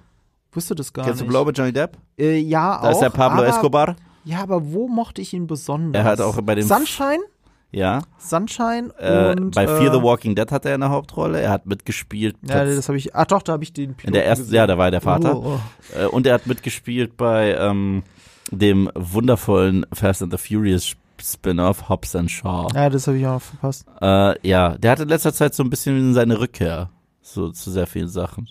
Wusste 0.52 0.74
das 0.74 0.92
gar 0.92 1.04
Kennst 1.04 1.20
du 1.20 1.24
nicht. 1.24 1.30
Blow 1.30 1.44
mit 1.44 1.56
Johnny 1.56 1.72
Depp? 1.72 1.96
Äh, 2.18 2.38
ja, 2.38 2.80
Da 2.82 2.88
auch. 2.88 2.92
ist 2.92 3.00
der 3.00 3.10
Pablo 3.10 3.42
aber, 3.42 3.48
Escobar. 3.48 3.96
Ja, 4.24 4.40
aber 4.42 4.72
wo 4.72 4.88
mochte 4.88 5.22
ich 5.22 5.32
ihn 5.34 5.46
besonders? 5.46 6.02
Er 6.02 6.04
hat 6.04 6.20
auch 6.20 6.40
bei 6.42 6.54
dem- 6.56 6.66
Sunshine? 6.66 7.20
Ja. 7.70 8.02
Sunshine 8.18 8.90
Äh, 8.98 9.32
und 9.32 9.54
bei 9.54 9.66
Fear 9.66 9.92
the 9.92 9.98
äh, 9.98 10.02
Walking 10.02 10.34
Dead 10.34 10.50
hat 10.50 10.64
er 10.64 10.74
eine 10.74 10.88
Hauptrolle. 10.88 11.40
Er 11.40 11.50
hat 11.50 11.66
mitgespielt. 11.66 12.36
Ja, 12.42 12.64
das 12.64 12.88
habe 12.88 12.96
ich. 12.96 13.14
Ah, 13.14 13.24
doch, 13.26 13.42
da 13.42 13.52
habe 13.52 13.62
ich 13.62 13.72
den 13.72 13.94
in 14.02 14.12
der 14.12 14.24
ersten, 14.24 14.44
gesehen. 14.44 14.56
ja, 14.56 14.66
da 14.66 14.78
war 14.78 14.86
er 14.86 14.90
der 14.92 15.00
Vater. 15.02 15.36
Oh, 15.36 15.58
oh. 15.94 15.98
Äh, 15.98 16.06
Und 16.06 16.26
er 16.26 16.34
hat 16.34 16.46
mitgespielt 16.46 17.16
bei 17.16 17.54
ähm, 17.54 18.02
dem 18.50 18.90
wundervollen 18.94 19.84
Fast 19.92 20.22
and 20.22 20.32
the 20.32 20.38
Furious 20.38 20.96
Spin-off 21.20 21.88
Hobbs 21.88 22.16
and 22.16 22.30
Shaw. 22.30 22.68
Ja, 22.74 22.88
das 22.88 23.06
habe 23.06 23.18
ich 23.18 23.26
auch 23.26 23.32
noch 23.34 23.42
verpasst. 23.42 23.84
Äh, 24.00 24.48
ja, 24.48 24.78
der 24.78 24.92
hatte 24.92 25.02
in 25.02 25.08
letzter 25.08 25.34
Zeit 25.34 25.54
so 25.54 25.62
ein 25.62 25.68
bisschen 25.70 26.14
seine 26.14 26.40
Rückkehr. 26.40 26.90
So 27.20 27.50
zu 27.50 27.70
sehr 27.70 27.86
vielen 27.86 28.08
Sachen. 28.08 28.48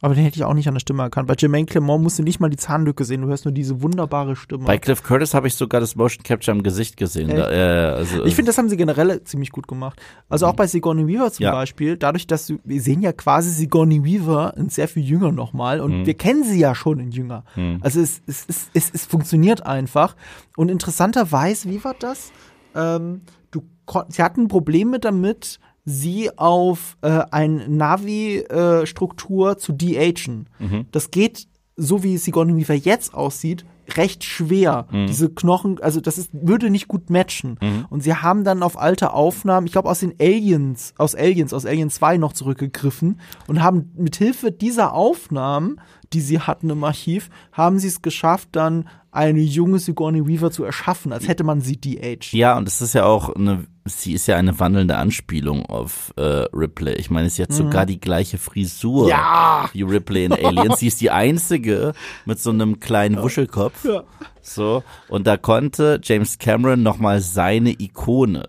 Aber 0.00 0.14
den 0.14 0.22
hätte 0.22 0.36
ich 0.36 0.44
auch 0.44 0.54
nicht 0.54 0.68
an 0.68 0.74
der 0.74 0.80
Stimme 0.80 1.02
erkannt. 1.02 1.26
Bei 1.26 1.34
Jermaine 1.36 1.66
Clement 1.66 2.02
musst 2.02 2.18
du 2.18 2.22
nicht 2.22 2.38
mal 2.38 2.48
die 2.48 2.56
Zahnlücke 2.56 3.04
sehen, 3.04 3.22
du 3.22 3.28
hörst 3.28 3.44
nur 3.44 3.52
diese 3.52 3.82
wunderbare 3.82 4.36
Stimme. 4.36 4.64
Bei 4.64 4.78
Cliff 4.78 5.02
Curtis 5.02 5.34
habe 5.34 5.48
ich 5.48 5.54
sogar 5.54 5.80
das 5.80 5.96
Motion 5.96 6.22
Capture 6.22 6.56
im 6.56 6.62
Gesicht 6.62 6.96
gesehen. 6.96 7.28
Da, 7.28 7.50
äh, 7.50 7.94
also, 7.96 8.24
ich 8.24 8.34
finde, 8.36 8.50
das 8.50 8.58
haben 8.58 8.68
sie 8.68 8.76
generell 8.76 9.22
ziemlich 9.24 9.50
gut 9.50 9.66
gemacht. 9.66 10.00
Also 10.28 10.46
auch 10.46 10.54
bei 10.54 10.66
Sigourney 10.66 11.06
Weaver 11.06 11.32
zum 11.32 11.44
Ja. 11.44 11.52
Beispiel, 11.52 11.96
dadurch, 11.96 12.26
dass 12.28 12.46
du, 12.46 12.58
wir 12.64 12.80
sehen 12.80 13.02
ja 13.02 13.12
quasi 13.12 13.50
Sigourney 13.50 14.04
Weaver 14.04 14.54
in 14.56 14.68
sehr 14.68 14.86
viel 14.86 15.02
jünger 15.02 15.32
nochmal 15.32 15.80
und 15.80 16.06
wir 16.06 16.14
kennen 16.14 16.44
sie 16.44 16.60
ja 16.60 16.74
schon 16.74 17.00
in 17.00 17.10
jünger. 17.10 17.44
Hm. 17.54 17.78
Also 17.80 18.00
es, 18.00 18.22
es, 18.26 18.46
es, 18.48 18.70
es, 18.74 18.90
es 18.94 19.06
funktioniert 19.06 19.66
einfach. 19.66 20.14
Und 20.56 20.70
interessanterweise, 20.70 21.68
wie 21.70 21.82
war 21.82 21.94
das? 21.98 22.30
Ähm, 22.74 23.22
du, 23.50 23.62
sie 24.08 24.22
hatten 24.22 24.48
Probleme 24.48 25.00
damit, 25.00 25.58
sie 25.88 26.36
auf 26.36 26.96
äh, 27.00 27.22
ein 27.30 27.76
Navi-Struktur 27.76 29.56
zu 29.58 29.72
de-agen. 29.72 30.46
Das 30.92 31.10
geht, 31.10 31.46
so 31.76 32.02
wie 32.02 32.18
Sigourney 32.18 32.56
Weaver 32.56 32.74
jetzt 32.74 33.14
aussieht, 33.14 33.64
recht 33.96 34.22
schwer. 34.22 34.86
Diese 35.08 35.30
Knochen, 35.30 35.80
also 35.80 36.02
das 36.02 36.18
ist, 36.18 36.30
würde 36.32 36.68
nicht 36.68 36.88
gut 36.88 37.08
matchen. 37.08 37.58
Und 37.88 38.02
sie 38.02 38.14
haben 38.14 38.44
dann 38.44 38.62
auf 38.62 38.78
alte 38.78 39.14
Aufnahmen, 39.14 39.66
ich 39.66 39.72
glaube 39.72 39.88
aus 39.88 40.00
den 40.00 40.12
Aliens, 40.20 40.92
aus 40.98 41.14
Aliens, 41.14 41.54
aus 41.54 41.64
Alien 41.64 41.88
2 41.88 42.18
noch 42.18 42.34
zurückgegriffen 42.34 43.18
und 43.46 43.62
haben 43.62 43.90
mit 43.96 44.16
Hilfe 44.16 44.52
dieser 44.52 44.92
Aufnahmen, 44.92 45.80
die 46.12 46.20
sie 46.20 46.40
hatten 46.40 46.70
im 46.70 46.82
Archiv, 46.84 47.28
haben 47.52 47.78
sie 47.78 47.88
es 47.88 48.02
geschafft, 48.02 48.48
dann 48.52 48.88
eine 49.10 49.40
junge 49.40 49.78
Sigourney 49.78 50.26
Weaver 50.26 50.50
zu 50.50 50.64
erschaffen, 50.64 51.12
als 51.12 51.26
hätte 51.28 51.42
man 51.44 51.60
sie 51.60 51.76
de-aged. 51.76 52.32
Ja, 52.32 52.56
und 52.56 52.68
es 52.68 52.80
ist 52.82 52.92
ja 52.94 53.04
auch 53.04 53.34
eine, 53.34 53.66
sie 53.84 54.12
ist 54.12 54.26
ja 54.26 54.36
eine 54.36 54.60
wandelnde 54.60 54.96
Anspielung 54.96 55.64
auf 55.66 56.12
äh, 56.16 56.22
Ripley. 56.52 56.92
Ich 56.94 57.10
meine, 57.10 57.28
sie 57.30 57.42
hat 57.42 57.52
sogar 57.52 57.86
die 57.86 57.98
gleiche 58.00 58.38
Frisur 58.38 59.04
Mhm. 59.04 59.08
Ja. 59.10 59.70
wie 59.72 59.82
Ripley 59.82 60.26
in 60.26 60.32
Aliens. 60.34 60.78
sie 60.80 60.86
ist 60.88 61.00
die 61.00 61.10
einzige 61.10 61.94
mit 62.26 62.38
so 62.38 62.50
einem 62.50 62.80
kleinen 62.80 63.20
Wuschelkopf. 63.20 63.84
Ja. 63.84 64.04
So, 64.42 64.82
und 65.08 65.26
da 65.26 65.36
konnte 65.36 66.00
James 66.02 66.38
Cameron 66.38 66.82
nochmal 66.82 67.20
seine 67.20 67.70
Ikone 67.72 68.46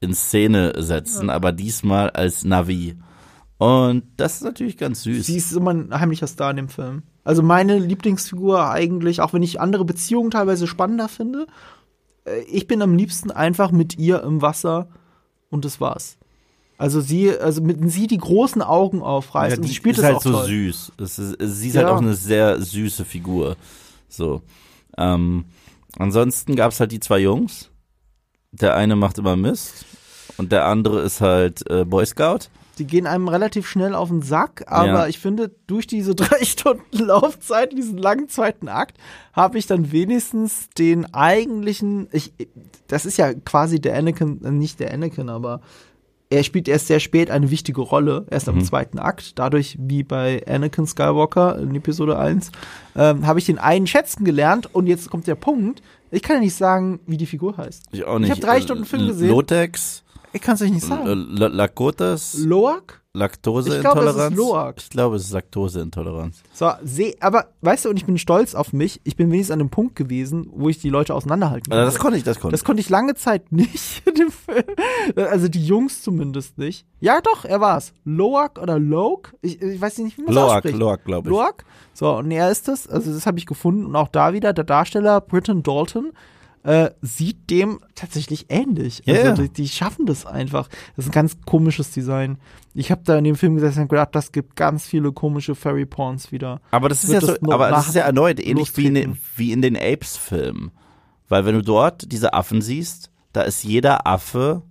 in 0.00 0.14
Szene 0.14 0.74
setzen, 0.78 1.28
aber 1.30 1.52
diesmal 1.52 2.10
als 2.10 2.44
Navi. 2.44 2.96
Und 3.58 4.02
das 4.18 4.36
ist 4.36 4.42
natürlich 4.44 4.76
ganz 4.76 5.02
süß. 5.04 5.26
Sie 5.26 5.36
ist 5.36 5.52
immer 5.52 5.72
ein 5.72 5.98
heimlicher 5.98 6.26
Star 6.26 6.50
in 6.50 6.56
dem 6.56 6.68
Film. 6.68 7.02
Also 7.24 7.42
meine 7.42 7.78
Lieblingsfigur 7.78 8.68
eigentlich, 8.70 9.20
auch 9.20 9.32
wenn 9.32 9.42
ich 9.42 9.60
andere 9.60 9.84
Beziehungen 9.84 10.30
teilweise 10.30 10.66
spannender 10.66 11.08
finde, 11.08 11.46
äh, 12.26 12.40
ich 12.42 12.66
bin 12.66 12.82
am 12.82 12.94
liebsten 12.96 13.30
einfach 13.30 13.70
mit 13.70 13.98
ihr 13.98 14.22
im 14.22 14.42
Wasser 14.42 14.88
und 15.50 15.64
das 15.64 15.80
war's. 15.80 16.18
Also 16.78 17.00
sie, 17.00 17.30
also 17.30 17.62
mit 17.62 17.90
sie 17.90 18.06
die 18.06 18.18
großen 18.18 18.60
Augen 18.60 19.00
aufreißt 19.02 19.56
Ja, 19.56 19.62
und 19.62 19.66
sie 19.68 19.74
spielt 19.74 19.96
ist 19.96 20.00
es 20.00 20.04
halt 20.04 20.16
auch 20.16 20.22
so 20.22 20.32
toll. 20.32 20.46
süß. 20.46 20.92
Ist, 20.98 21.16
sie 21.16 21.68
ist 21.68 21.74
Ja. 21.74 21.82
halt 21.82 21.90
auch 21.90 22.02
eine 22.02 22.14
sehr 22.14 22.60
süße 22.60 23.06
Figur. 23.06 23.56
So. 24.10 24.42
Ähm, 24.98 25.46
ansonsten 25.98 26.54
gab's 26.56 26.78
halt 26.78 26.92
die 26.92 27.00
zwei 27.00 27.20
Jungs. 27.20 27.70
Der 28.52 28.74
eine 28.76 28.96
macht 28.96 29.16
immer 29.18 29.36
Mist 29.36 29.86
und 30.36 30.52
der 30.52 30.66
andere 30.66 31.00
ist 31.00 31.22
halt 31.22 31.68
äh, 31.70 31.84
Boy 31.86 32.04
Scout. 32.04 32.48
Die 32.78 32.86
gehen 32.86 33.06
einem 33.06 33.28
relativ 33.28 33.66
schnell 33.68 33.94
auf 33.94 34.08
den 34.10 34.20
Sack, 34.22 34.64
aber 34.66 34.86
Ja. 34.86 35.06
ich 35.06 35.18
finde, 35.18 35.50
durch 35.66 35.86
diese 35.86 36.14
drei 36.14 36.44
Stunden 36.44 36.98
Laufzeit, 36.98 37.72
diesen 37.72 37.96
langen 37.98 38.28
zweiten 38.28 38.68
Akt, 38.68 38.98
habe 39.32 39.58
ich 39.58 39.66
dann 39.66 39.92
wenigstens 39.92 40.68
den 40.78 41.12
eigentlichen, 41.14 42.08
ich, 42.12 42.32
das 42.88 43.06
ist 43.06 43.16
ja 43.18 43.32
quasi 43.34 43.80
der 43.80 43.96
Anakin, 43.96 44.44
äh, 44.44 44.50
nicht 44.50 44.80
der 44.80 44.92
Anakin, 44.92 45.28
aber 45.28 45.60
er 46.28 46.42
spielt 46.42 46.66
erst 46.66 46.88
sehr 46.88 46.98
spät 46.98 47.30
eine 47.30 47.50
wichtige 47.52 47.80
Rolle, 47.80 48.26
erst 48.30 48.48
Mhm. 48.48 48.54
am 48.54 48.64
zweiten 48.64 48.98
Akt. 48.98 49.38
Dadurch, 49.38 49.76
wie 49.80 50.02
bei 50.02 50.42
Anakin 50.48 50.86
Skywalker 50.86 51.56
in 51.58 51.74
Episode 51.74 52.18
1, 52.18 52.50
ähm, 52.96 53.26
habe 53.26 53.38
ich 53.38 53.46
den 53.46 53.58
einen 53.58 53.86
schätzen 53.86 54.24
gelernt 54.24 54.74
und 54.74 54.86
jetzt 54.88 55.08
kommt 55.08 55.28
der 55.28 55.36
Punkt, 55.36 55.82
ich 56.10 56.22
kann 56.22 56.36
ja 56.36 56.40
nicht 56.40 56.54
sagen, 56.56 56.98
wie 57.06 57.16
die 57.16 57.26
Figur 57.26 57.56
heißt. 57.56 57.84
Ich 57.92 58.04
auch 58.04 58.18
nicht. 58.18 58.26
Ich 58.28 58.30
habe 58.32 58.40
drei 58.40 58.58
Äh, 58.58 58.62
Stunden 58.62 58.84
Film 58.84 59.06
gesehen. 59.06 59.28
Lotex, 59.30 60.02
Ich 60.36 60.42
kann 60.42 60.54
es 60.54 60.62
euch 60.62 60.70
nicht 60.70 60.84
sagen. 60.86 61.06
L- 61.06 61.52
Lakotas, 61.52 62.34
Loak? 62.38 63.02
Laktoseintoleranz. 63.14 63.76
Ich 63.76 63.82
glaube, 63.82 64.10
es 64.26 64.30
ist 64.30 64.36
Loak. 64.36 64.74
Ich 64.78 64.90
glaube, 64.90 65.16
es 65.16 65.22
ist 65.24 65.32
Laktoseintoleranz. 65.32 66.42
So, 66.52 66.70
seh, 66.84 67.16
aber 67.20 67.46
weißt 67.62 67.86
du, 67.86 67.88
und 67.90 67.96
ich 67.96 68.04
bin 68.04 68.18
stolz 68.18 68.54
auf 68.54 68.74
mich, 68.74 69.00
ich 69.04 69.16
bin 69.16 69.30
wenigstens 69.32 69.52
an 69.54 69.58
dem 69.60 69.70
Punkt 69.70 69.96
gewesen, 69.96 70.48
wo 70.52 70.68
ich 70.68 70.78
die 70.80 70.90
Leute 70.90 71.14
auseinanderhalten 71.14 71.72
Also 71.72 71.80
konnte. 71.82 71.92
das 71.94 71.98
konnte 72.02 72.18
ich, 72.18 72.24
das 72.24 72.40
konnte 72.40 72.52
Das 72.52 72.64
konnte 72.64 72.80
ich 72.80 72.90
lange 72.90 73.14
Zeit 73.14 73.50
nicht 73.52 74.02
in 74.06 74.14
dem 74.16 74.30
Film. 74.30 74.64
Also 75.16 75.48
die 75.48 75.64
Jungs 75.64 76.02
zumindest 76.02 76.58
nicht. 76.58 76.86
Ja, 77.00 77.20
doch, 77.22 77.44
er 77.46 77.60
war's. 77.62 77.94
Loak 78.04 78.58
oder 78.60 78.78
Loak? 78.78 79.34
Ich, 79.40 79.62
ich 79.62 79.80
weiß 79.80 79.96
nicht, 79.98 80.18
wie 80.18 80.22
man 80.22 80.30
ich. 80.32 80.34
das 80.36 80.44
Loak, 80.44 80.52
ausspricht. 80.56 80.78
Loak, 80.78 81.04
glaube 81.04 81.28
ich. 81.30 81.34
Loak? 81.34 81.64
So, 81.94 82.16
und 82.18 82.30
er 82.30 82.50
ist 82.50 82.68
es. 82.68 82.86
Also 82.86 83.12
das 83.14 83.24
habe 83.26 83.38
ich 83.38 83.46
gefunden. 83.46 83.86
Und 83.86 83.96
auch 83.96 84.08
da 84.08 84.34
wieder, 84.34 84.52
der 84.52 84.64
Darsteller 84.64 85.22
Britton 85.22 85.62
Dalton 85.62 86.12
äh, 86.66 86.90
sieht 87.00 87.48
dem 87.48 87.78
tatsächlich 87.94 88.46
ähnlich. 88.48 89.04
Also 89.06 89.20
ja. 89.20 89.32
die, 89.34 89.48
die 89.48 89.68
schaffen 89.68 90.04
das 90.04 90.26
einfach. 90.26 90.68
Das 90.96 91.04
ist 91.04 91.10
ein 91.10 91.14
ganz 91.14 91.36
komisches 91.46 91.92
Design. 91.92 92.38
Ich 92.74 92.90
habe 92.90 93.02
da 93.04 93.16
in 93.16 93.22
dem 93.22 93.36
Film 93.36 93.54
gesessen 93.54 93.82
und 93.82 93.88
gedacht, 93.88 94.08
das 94.16 94.32
gibt 94.32 94.56
ganz 94.56 94.84
viele 94.84 95.12
komische 95.12 95.54
Fairy 95.54 95.86
Porns 95.86 96.32
wieder. 96.32 96.60
Aber 96.72 96.88
das 96.88 97.04
ist 97.04 97.12
ja 97.12 97.20
so, 97.20 97.28
das 97.28 97.40
noch 97.40 97.54
aber 97.54 97.70
das 97.70 97.86
ist 97.86 97.94
ja 97.94 98.02
erneut 98.02 98.44
ähnlich 98.44 98.76
wie 98.76 98.86
in, 98.86 98.94
den, 98.94 99.18
wie 99.36 99.52
in 99.52 99.62
den 99.62 99.76
Apes-Filmen. 99.76 100.72
Weil 101.28 101.46
wenn 101.46 101.54
du 101.54 101.62
dort 101.62 102.10
diese 102.10 102.34
Affen 102.34 102.60
siehst, 102.60 103.12
da 103.32 103.42
ist 103.42 103.62
jeder 103.62 104.04
Affe 104.06 104.62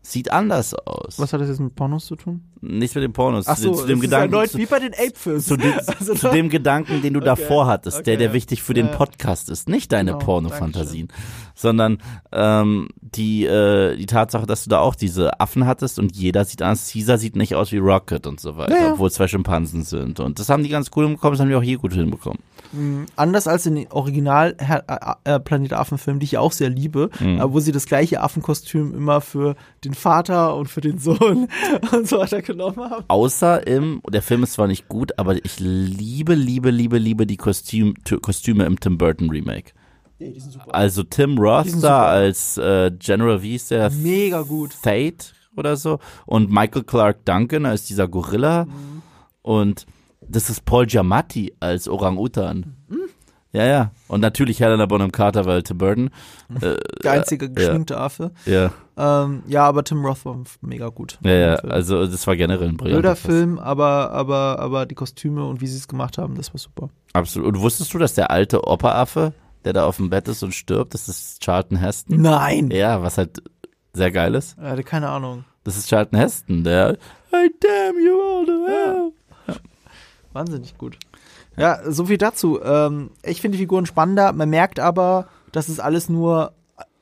sieht 0.00 0.30
anders 0.30 0.74
aus. 0.74 1.18
Was 1.18 1.32
hat 1.32 1.40
das 1.40 1.48
jetzt 1.48 1.60
mit 1.60 1.74
Pornos 1.74 2.06
zu 2.06 2.14
tun? 2.14 2.44
Nichts 2.64 2.94
mit 2.94 3.02
den 3.02 3.12
Pornos. 3.12 3.46
Ach 3.48 3.56
so, 3.56 3.74
zu, 3.74 3.86
dem 3.86 4.00
Gedanken, 4.00 4.32
erneut 4.34 4.50
zu, 4.50 4.58
wie 4.58 4.66
bei 4.66 4.78
den 4.78 4.92
Ape-Films. 4.94 5.46
zu, 5.46 5.56
dem, 5.56 5.72
Also 5.98 6.14
zu 6.14 6.28
dem 6.28 6.48
Gedanken, 6.48 7.02
den 7.02 7.12
du 7.14 7.18
davor 7.20 7.66
hattest, 7.66 8.06
der 8.06 8.14
okay. 8.14 8.16
der 8.24 8.32
wichtig 8.32 8.62
für 8.62 8.72
den 8.72 8.86
Ja. 8.86 8.92
Podcast 8.96 9.50
ist, 9.50 9.68
nicht 9.68 9.90
deine 9.90 10.12
Genau, 10.12 10.24
Pornofantasien, 10.24 11.08
sondern 11.56 11.98
ähm, 12.30 12.88
die 13.00 13.44
äh, 13.44 13.96
die 13.96 14.06
Tatsache, 14.06 14.46
dass 14.46 14.62
du 14.64 14.70
da 14.70 14.78
auch 14.78 14.94
diese 14.94 15.40
Affen 15.40 15.66
hattest 15.66 15.98
und 15.98 16.14
jeder 16.16 16.44
sieht 16.44 16.62
anders. 16.62 16.90
Caesar 16.92 17.18
sieht 17.18 17.34
nicht 17.36 17.54
aus 17.56 17.72
wie 17.72 17.78
Rocket 17.78 18.26
und 18.28 18.38
so 18.40 18.56
weiter, 18.56 18.78
Ja, 18.78 18.92
obwohl 18.92 19.08
es 19.08 19.14
zwei 19.14 19.26
Schimpansen 19.28 19.82
sind. 19.82 20.20
Und 20.20 20.38
das 20.38 20.48
haben 20.48 20.62
die 20.62 20.68
ganz 20.70 20.90
cool 20.96 21.04
hinbekommen, 21.06 21.32
das 21.34 21.40
haben 21.40 21.48
die 21.48 21.56
auch 21.56 21.62
hier 21.62 21.78
gut 21.78 21.92
hinbekommen. 21.94 22.38
Mhm. 22.72 23.06
Anders 23.16 23.46
als 23.48 23.66
in 23.66 23.74
den 23.74 23.90
Original 23.92 24.56
äh, 24.58 25.34
äh, 25.34 25.40
Planet 25.40 25.74
Affen-Film, 25.74 26.20
die 26.20 26.24
ich 26.24 26.38
auch 26.38 26.52
sehr 26.52 26.70
liebe, 26.70 27.10
Mhm. 27.20 27.38
äh, 27.40 27.52
wo 27.52 27.60
sie 27.60 27.72
das 27.72 27.86
gleiche 27.86 28.20
Affenkostüm 28.22 28.94
immer 28.94 29.20
für 29.20 29.56
den 29.84 29.92
Vater 29.94 30.56
und 30.56 30.68
für 30.68 30.80
den 30.80 30.98
Sohn 30.98 31.48
und 31.92 32.08
so 32.08 32.18
weiter 32.18 32.40
genommen 32.52 32.90
haben. 32.90 33.04
Außer 33.08 33.66
im, 33.66 34.00
der 34.08 34.22
Film 34.22 34.42
ist 34.42 34.54
zwar 34.54 34.66
nicht 34.66 34.88
gut, 34.88 35.18
aber 35.18 35.36
ich 35.44 35.58
liebe, 35.58 36.34
liebe, 36.34 36.70
liebe, 36.70 36.98
liebe 36.98 37.26
die 37.26 37.36
Kostüm, 37.36 37.94
Kostüme 38.22 38.64
im 38.64 38.78
Tim 38.78 38.98
Burton 38.98 39.30
Remake. 39.30 39.72
die 40.18 40.38
sind 40.38 40.52
super. 40.52 40.74
Also 40.74 41.02
Tim 41.02 41.38
Roth 41.38 41.68
sind 41.68 41.82
da 41.82 42.06
als 42.06 42.58
äh, 42.58 42.90
General, 42.98 43.42
wie 43.42 43.50
hieß 43.50 43.68
der? 43.68 43.90
Mega 43.90 44.42
gut. 44.42 44.72
Fate 44.72 45.34
oder 45.56 45.76
so. 45.76 45.98
Und 46.26 46.50
Michael 46.50 46.84
Clark 46.84 47.24
Duncan 47.24 47.66
als 47.66 47.86
dieser 47.86 48.08
Gorilla. 48.08 48.64
Mhm. 48.64 49.02
Und 49.42 49.86
das 50.20 50.50
ist 50.50 50.64
Paul 50.64 50.86
Giamatti 50.86 51.54
als 51.60 51.88
Orang-Utan. 51.88 52.76
Mhm. 52.88 53.01
Ja, 53.52 53.64
ja. 53.66 53.90
Und 54.08 54.20
natürlich 54.20 54.60
Helena 54.60 54.86
Bonham 54.86 55.12
Carter, 55.12 55.44
weil 55.44 55.62
Tim 55.62 55.76
Burton. 55.78 56.10
Äh, 56.62 56.76
Der 57.04 57.12
einzige 57.12 57.50
geschminkte 57.50 57.98
Affe. 57.98 58.30
ja, 58.46 58.70
Ähm, 58.96 59.42
ja, 59.46 59.64
aber 59.66 59.84
Tim 59.84 60.02
Roth 60.04 60.24
war 60.24 60.38
mega 60.62 60.88
gut. 60.88 61.18
ja, 61.22 61.32
ja. 61.32 61.54
Also 61.56 62.06
das 62.06 62.26
war 62.26 62.34
generell 62.36 62.68
ein 62.68 62.76
brillanter 62.78 63.00
Blöder 63.02 63.16
Film. 63.16 63.56
Film, 63.56 63.58
aber, 63.58 64.10
aber, 64.12 64.58
aber 64.58 64.86
die 64.86 64.94
Kostüme 64.94 65.44
und 65.46 65.60
wie 65.60 65.66
sie 65.66 65.76
es 65.76 65.86
gemacht 65.86 66.16
haben, 66.16 66.34
das 66.36 66.54
war 66.54 66.58
super. 66.58 66.88
Absolut. 67.12 67.48
Und 67.54 67.60
wusstest 67.60 67.92
du, 67.92 67.98
dass 67.98 68.14
der 68.14 68.30
alte 68.30 68.66
Opa-Affe, 68.66 69.34
der 69.66 69.74
da 69.74 69.84
auf 69.84 69.98
dem 69.98 70.08
Bett 70.08 70.28
ist 70.28 70.42
und 70.42 70.54
stirbt, 70.54 70.94
das 70.94 71.08
ist 71.10 71.42
Charlton 71.44 71.76
Heston? 71.76 72.22
Nein! 72.22 72.70
Ja, 72.70 73.02
was 73.02 73.18
halt 73.18 73.42
sehr 73.92 74.10
geil 74.10 74.34
ist. 74.34 74.56
Er 74.58 74.70
hatte 74.70 74.82
keine 74.82 75.10
Ahnung. 75.10 75.44
Das 75.64 75.76
ist 75.76 75.88
Charlton 75.90 76.18
Heston, 76.18 76.64
der 76.64 76.94
I 77.34 77.50
damn 77.60 78.02
you 78.02 78.18
all 78.18 78.46
the 78.46 78.72
hell. 78.72 79.12
Wahnsinnig 80.32 80.76
gut. 80.78 80.96
Ja, 81.56 81.78
so 81.90 82.06
viel 82.06 82.18
dazu. 82.18 82.60
Ähm, 82.62 83.10
ich 83.22 83.40
finde 83.40 83.56
die 83.58 83.62
Figuren 83.62 83.86
spannender. 83.86 84.32
Man 84.32 84.50
merkt 84.50 84.80
aber, 84.80 85.28
dass 85.52 85.68
es 85.68 85.80
alles 85.80 86.08
nur, 86.08 86.52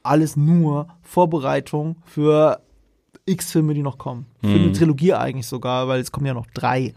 alles 0.03 0.37
nur 0.37 0.89
Vorbereitung 1.03 1.97
für 2.05 2.61
x 3.27 3.53
Filme, 3.53 3.75
die 3.75 3.83
noch 3.83 3.99
kommen. 3.99 4.27
Für 4.41 4.47
Mhm. 4.49 4.55
eine 4.65 4.73
Trilogie 4.73 5.13
eigentlich 5.15 5.47
sogar, 5.47 5.87
weil 5.89 6.01
es 6.01 6.11
kommen 6.11 6.27
ja 6.27 6.35
noch 6.35 6.47
drei. 6.55 6.95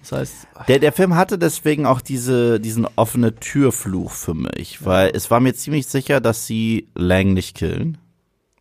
Das 0.00 0.12
heißt, 0.12 0.34
Der, 0.68 0.78
der 0.78 0.92
Film 0.92 1.14
hatte 1.16 1.38
deswegen 1.38 1.86
auch 1.86 2.00
diese, 2.02 2.60
diesen 2.60 2.86
offene 2.96 3.34
Türfluch 3.34 4.10
für 4.10 4.34
mich, 4.34 4.84
weil 4.84 5.10
es 5.14 5.30
war 5.30 5.40
mir 5.40 5.54
ziemlich 5.54 5.86
sicher, 5.86 6.20
dass 6.20 6.46
sie 6.46 6.88
Lang 6.94 7.32
nicht 7.32 7.56
killen. 7.56 7.98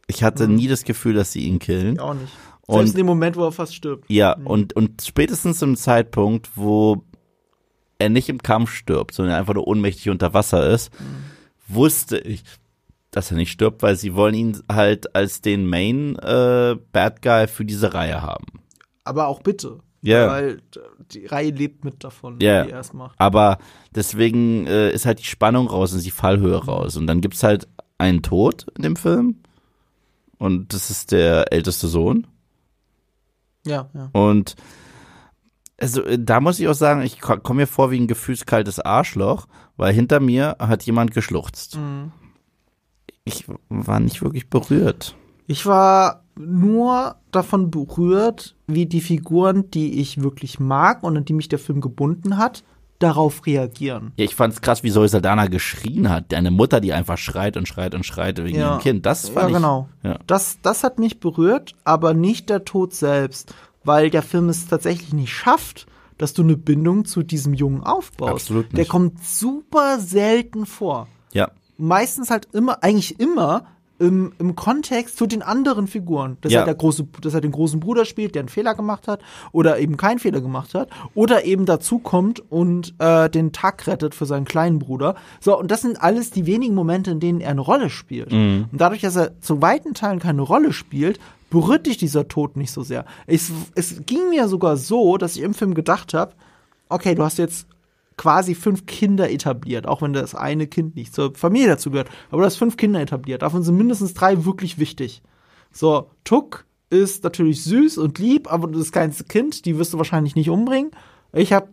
Ich 0.07 0.23
hatte 0.23 0.47
nie 0.47 0.67
das 0.67 0.83
Gefühl, 0.83 1.13
dass 1.13 1.31
sie 1.33 1.41
ihn 1.45 1.59
killen. 1.59 1.93
ich 1.95 1.99
auch 1.99 2.13
nicht. 2.13 2.31
Und- 2.65 2.75
Selbst 2.77 2.93
in 2.93 2.97
dem 2.99 3.07
Moment, 3.07 3.35
wo 3.35 3.43
er 3.43 3.51
fast 3.51 3.75
stirbt. 3.75 4.05
Ja, 4.09 4.37
und, 4.45 4.73
und 4.73 5.01
spätestens 5.01 5.61
im 5.61 5.75
Zeitpunkt, 5.75 6.49
wo 6.55 7.03
er 8.03 8.09
nicht 8.09 8.29
im 8.29 8.41
Kampf 8.43 8.71
stirbt, 8.71 9.13
sondern 9.13 9.35
einfach 9.35 9.53
nur 9.55 9.67
ohnmächtig 9.67 10.09
unter 10.09 10.33
Wasser 10.33 10.69
ist, 10.69 10.91
wusste 11.67 12.17
ich, 12.19 12.43
dass 13.11 13.31
er 13.31 13.37
nicht 13.37 13.51
stirbt, 13.51 13.81
weil 13.81 13.95
sie 13.95 14.15
wollen 14.15 14.33
ihn 14.35 14.63
halt 14.71 15.15
als 15.15 15.41
den 15.41 15.67
Main 15.67 16.15
äh, 16.17 16.75
Bad 16.91 17.21
Guy 17.21 17.47
für 17.47 17.65
diese 17.65 17.93
Reihe 17.93 18.21
haben. 18.21 18.45
Aber 19.03 19.27
auch 19.27 19.41
bitte. 19.41 19.79
Ja. 20.01 20.27
Weil 20.27 20.61
die 21.11 21.25
Reihe 21.25 21.51
lebt 21.51 21.85
mit 21.85 22.03
davon, 22.03 22.39
Ja. 22.41 22.63
die 22.65 22.71
er 22.71 22.79
es 22.79 22.91
macht. 22.91 23.15
Aber 23.19 23.57
deswegen 23.95 24.67
äh, 24.67 24.91
ist 24.91 25.05
halt 25.05 25.19
die 25.19 25.23
Spannung 25.25 25.67
raus 25.67 25.93
und 25.93 26.03
die 26.03 26.11
Fallhöhe 26.11 26.57
raus. 26.65 26.97
Und 26.97 27.07
dann 27.07 27.21
gibt's 27.21 27.43
halt 27.43 27.67
einen 27.97 28.21
Tod 28.21 28.65
in 28.75 28.83
dem 28.83 28.95
Film. 28.95 29.37
Und 30.39 30.73
das 30.73 30.89
ist 30.89 31.11
der 31.13 31.53
älteste 31.53 31.87
Sohn. 31.87 32.27
Ja, 33.65 33.89
ja. 33.93 34.09
Und 34.11 34.55
also 35.79 36.03
äh, 36.03 36.17
da 36.19 36.39
muss 36.39 36.59
ich 36.59 36.67
auch 36.67 36.73
sagen, 36.75 37.01
ich 37.01 37.19
komme 37.21 37.61
mir 37.61 37.67
vor 37.67 37.91
wie 37.91 37.99
ein 37.99 38.07
gefühlskaltes 38.07 38.79
Arschloch, 38.79 39.47
weil 39.77 39.93
hinter 39.93 40.19
mir 40.19 40.55
hat 40.59 40.83
jemand 40.83 41.13
geschluchzt. 41.13 41.77
Mhm. 41.77 42.11
Ich 43.25 43.45
war 43.69 43.99
nicht 43.99 44.21
wirklich 44.21 44.49
berührt. 44.49 45.15
Ich 45.47 45.65
war 45.65 46.23
nur 46.35 47.15
davon 47.31 47.69
berührt, 47.71 48.55
wie 48.67 48.85
die 48.85 49.01
Figuren, 49.01 49.69
die 49.71 49.99
ich 50.01 50.21
wirklich 50.21 50.59
mag 50.59 51.03
und 51.03 51.15
an 51.17 51.25
die 51.25 51.33
mich 51.33 51.47
der 51.49 51.59
Film 51.59 51.79
gebunden 51.79 52.37
hat, 52.37 52.63
darauf 52.99 53.45
reagieren. 53.45 54.13
Ja, 54.17 54.25
ich 54.25 54.35
fand's 54.35 54.61
krass, 54.61 54.83
wie 54.83 54.91
Zoe 54.91 55.07
Saldana 55.09 55.47
geschrien 55.47 56.09
hat. 56.09 56.31
Deine 56.31 56.51
Mutter, 56.51 56.79
die 56.79 56.93
einfach 56.93 57.17
schreit 57.17 57.57
und 57.57 57.67
schreit 57.67 57.95
und 57.95 58.05
schreit 58.05 58.41
wegen 58.43 58.57
Ja. 58.57 58.71
ihrem 58.71 58.79
Kind. 58.79 59.05
Das 59.05 59.27
Ja, 59.27 59.33
fand 59.33 59.49
ich. 59.49 59.55
genau. 59.55 59.89
Ja. 60.03 60.19
Das, 60.27 60.57
das 60.61 60.83
hat 60.83 60.99
mich 60.99 61.19
berührt, 61.19 61.75
aber 61.83 62.13
nicht 62.13 62.49
der 62.49 62.63
Tod 62.65 62.93
selbst, 62.93 63.53
weil 63.83 64.09
der 64.09 64.21
Film 64.23 64.49
es 64.49 64.67
tatsächlich 64.67 65.13
nicht 65.13 65.33
schafft, 65.33 65.85
dass 66.17 66.33
du 66.33 66.43
eine 66.43 66.55
Bindung 66.57 67.05
zu 67.05 67.23
diesem 67.23 67.53
Jungen 67.53 67.83
aufbaust. 67.83 68.31
Absolut 68.33 68.65
nicht. 68.65 68.77
Der 68.77 68.85
kommt 68.85 69.23
super 69.23 69.99
selten 69.99 70.65
vor. 70.65 71.07
Ja. 71.33 71.49
meistens 71.77 72.29
halt 72.29 72.47
immer, 72.53 72.83
eigentlich 72.83 73.19
immer 73.19 73.65
im, 73.99 74.33
im 74.37 74.55
Kontext 74.55 75.17
zu 75.17 75.25
den 75.27 75.41
anderen 75.41 75.87
Figuren. 75.87 76.37
Dass 76.41 76.51
Ja. 76.51 76.59
er 76.59 76.65
der 76.65 76.75
große, 76.75 77.07
dass 77.21 77.33
er 77.33 77.41
den 77.41 77.51
großen 77.51 77.79
Bruder 77.79 78.05
spielt, 78.05 78.35
der 78.35 78.41
einen 78.41 78.49
Fehler 78.49 78.75
gemacht 78.75 79.07
hat 79.07 79.21
oder 79.51 79.79
eben 79.79 79.97
keinen 79.97 80.19
Fehler 80.19 80.41
gemacht 80.41 80.75
hat 80.75 80.89
oder 81.15 81.45
eben 81.45 81.65
dazu 81.65 81.97
kommt 81.99 82.39
und 82.51 82.93
äh, 82.99 83.29
den 83.29 83.51
Tag 83.53 83.87
rettet 83.87 84.13
für 84.13 84.25
seinen 84.27 84.45
kleinen 84.45 84.77
Bruder. 84.79 85.15
So, 85.39 85.57
und 85.57 85.71
das 85.71 85.81
sind 85.81 86.01
alles 86.01 86.29
die 86.31 86.45
wenigen 86.45 86.75
Momente, 86.75 87.09
in 87.11 87.19
denen 87.19 87.41
er 87.41 87.49
eine 87.51 87.61
Rolle 87.61 87.89
spielt. 87.89 88.31
Und 88.31 88.69
dadurch, 88.73 89.01
dass 89.01 89.15
er 89.15 89.39
zu 89.41 89.61
weiten 89.61 89.93
Teilen 89.95 90.19
keine 90.19 90.41
Rolle 90.43 90.73
spielt, 90.73 91.19
berührt 91.53 91.85
dich 91.85 91.97
dieser 91.97 92.27
Tod 92.27 92.57
nicht 92.57 92.71
so 92.71 92.81
sehr. 92.81 93.05
Es, 93.27 93.51
es 93.75 94.07
ging 94.07 94.31
mir 94.31 94.47
sogar 94.47 94.75
so, 94.75 95.17
dass 95.17 95.35
ich 95.35 95.43
im 95.43 95.53
Film 95.53 95.75
gedacht 95.75 96.15
habe, 96.15 96.33
okay, 96.89 97.13
du 97.13 97.23
hast 97.23 97.37
jetzt 97.37 97.67
quasi 98.17 98.55
fünf 98.55 98.87
Kinder 98.87 99.29
etabliert, 99.29 99.87
auch 99.87 100.01
wenn 100.01 100.13
das 100.13 100.33
eine 100.33 100.65
Kind 100.65 100.95
nicht 100.95 101.13
zur 101.13 101.35
Familie 101.35 101.67
dazu 101.67 101.91
gehört. 101.91 102.09
Aber 102.31 102.41
du 102.41 102.47
hast 102.47 102.55
fünf 102.55 102.75
Kinder 102.75 102.99
etabliert. 102.99 103.43
Davon 103.43 103.61
sind 103.61 103.77
mindestens 103.77 104.15
drei 104.15 104.45
wirklich 104.45 104.79
wichtig. 104.79 105.21
So, 105.71 106.09
Tuck 106.23 106.65
ist 106.89 107.23
natürlich 107.23 107.63
süß 107.63 107.99
und 107.99 108.17
lieb, 108.17 108.51
aber 108.51 108.67
das 108.67 108.91
kleinste 108.91 109.23
Kind, 109.23 109.65
die 109.65 109.77
wirst 109.77 109.93
du 109.93 109.99
wahrscheinlich 109.99 110.35
nicht 110.35 110.49
umbringen. 110.49 110.89
Ich 111.33 111.53
habe 111.53 111.67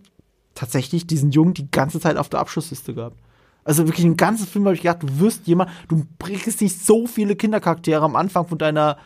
tatsächlich 0.54 1.06
diesen 1.06 1.30
Jungen 1.30 1.54
die 1.54 1.70
ganze 1.70 2.00
Zeit 2.00 2.18
auf 2.18 2.28
der 2.28 2.40
Abschussliste 2.40 2.92
gehabt. 2.92 3.16
Also 3.64 3.86
wirklich 3.86 4.04
den 4.04 4.18
ganzen 4.18 4.46
Film 4.46 4.66
habe 4.66 4.74
ich 4.74 4.82
gedacht, 4.82 5.02
du 5.02 5.20
wirst 5.20 5.46
jemand, 5.46 5.70
du 5.88 6.04
bringst 6.18 6.60
nicht 6.60 6.84
so 6.84 7.06
viele 7.06 7.34
Kindercharaktere 7.34 8.04
am 8.04 8.14
Anfang 8.14 8.46
von 8.46 8.58
deiner 8.58 8.98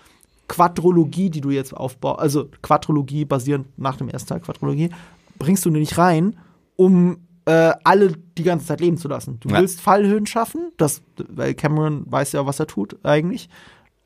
Quadrologie, 0.49 1.31
die 1.31 1.41
du 1.41 1.51
jetzt 1.51 1.75
aufbaust, 1.77 2.21
also 2.21 2.49
Quadrologie 2.63 3.25
basierend 3.25 3.67
nach 3.79 3.97
dem 3.97 4.09
ersten 4.09 4.29
Teil 4.29 4.41
Quadrologie, 4.41 4.91
bringst 5.39 5.65
du 5.65 5.71
nicht 5.71 5.97
rein, 5.99 6.37
um 6.77 7.19
äh, 7.47 7.73
alle 7.85 8.13
die 8.39 8.43
ganze 8.43 8.67
Zeit 8.67 8.81
leben 8.81 8.97
zu 8.97 9.09
lassen. 9.09 9.39
Du 9.41 9.49
Ja. 9.51 9.59
willst 9.61 9.81
Fallhöhen 9.81 10.27
schaffen, 10.27 10.73
das, 10.77 11.03
weil 11.29 11.55
Cameron 11.55 12.05
weiß 12.11 12.33
ja, 12.33 12.47
was 12.47 12.59
er 12.61 12.67
tut 12.67 12.97
eigentlich. 13.05 13.49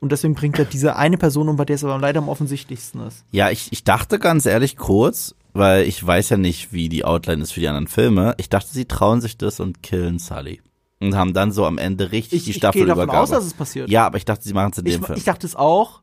Und 0.00 0.12
deswegen 0.12 0.34
bringt 0.34 0.58
er 0.58 0.64
diese 0.64 0.94
eine 0.96 1.18
Person 1.18 1.48
um, 1.48 1.56
bei 1.56 1.64
der 1.64 1.74
es 1.76 1.82
aber 1.84 1.98
leider 1.98 2.18
am 2.18 2.28
offensichtlichsten 2.28 3.00
ist. 3.00 3.24
Ja, 3.32 3.50
ich, 3.50 3.68
ich 3.72 3.82
dachte 3.84 4.18
ganz 4.20 4.46
ehrlich 4.46 4.76
kurz, 4.76 5.34
weil 5.54 5.84
ich 5.88 6.04
weiß 6.04 6.28
ja 6.30 6.36
nicht, 6.36 6.72
wie 6.72 6.88
die 6.88 7.04
Outline 7.04 7.42
ist 7.42 7.52
für 7.52 7.60
die 7.60 7.66
anderen 7.68 7.88
Filme. 7.88 8.34
Ich 8.38 8.48
dachte, 8.48 8.68
sie 8.72 8.84
trauen 8.84 9.20
sich 9.20 9.38
das 9.38 9.58
und 9.58 9.82
killen 9.82 10.18
Sully. 10.20 10.60
Und 11.00 11.14
haben 11.16 11.32
dann 11.32 11.52
so 11.52 11.64
am 11.64 11.78
Ende 11.78 12.10
richtig 12.12 12.38
Ich, 12.38 12.44
die 12.44 12.50
ich 12.50 12.54
gehe 12.56 12.60
Staffel 12.60 12.86
davon 12.86 13.10
aus, 13.10 13.30
dass 13.30 13.44
es 13.44 13.54
passiert. 13.54 13.88
Ja, 13.88 14.06
aber 14.06 14.18
ich 14.18 14.24
dachte, 14.24 14.42
sie 14.44 14.52
machen 14.52 14.70
es 14.72 14.78
in 14.78 14.86
ich, 14.86 14.94
dem 14.94 15.04
Film. 15.04 15.16
ich 15.18 15.24
dachte 15.24 15.46
es 15.46 15.54
auch, 15.54 16.02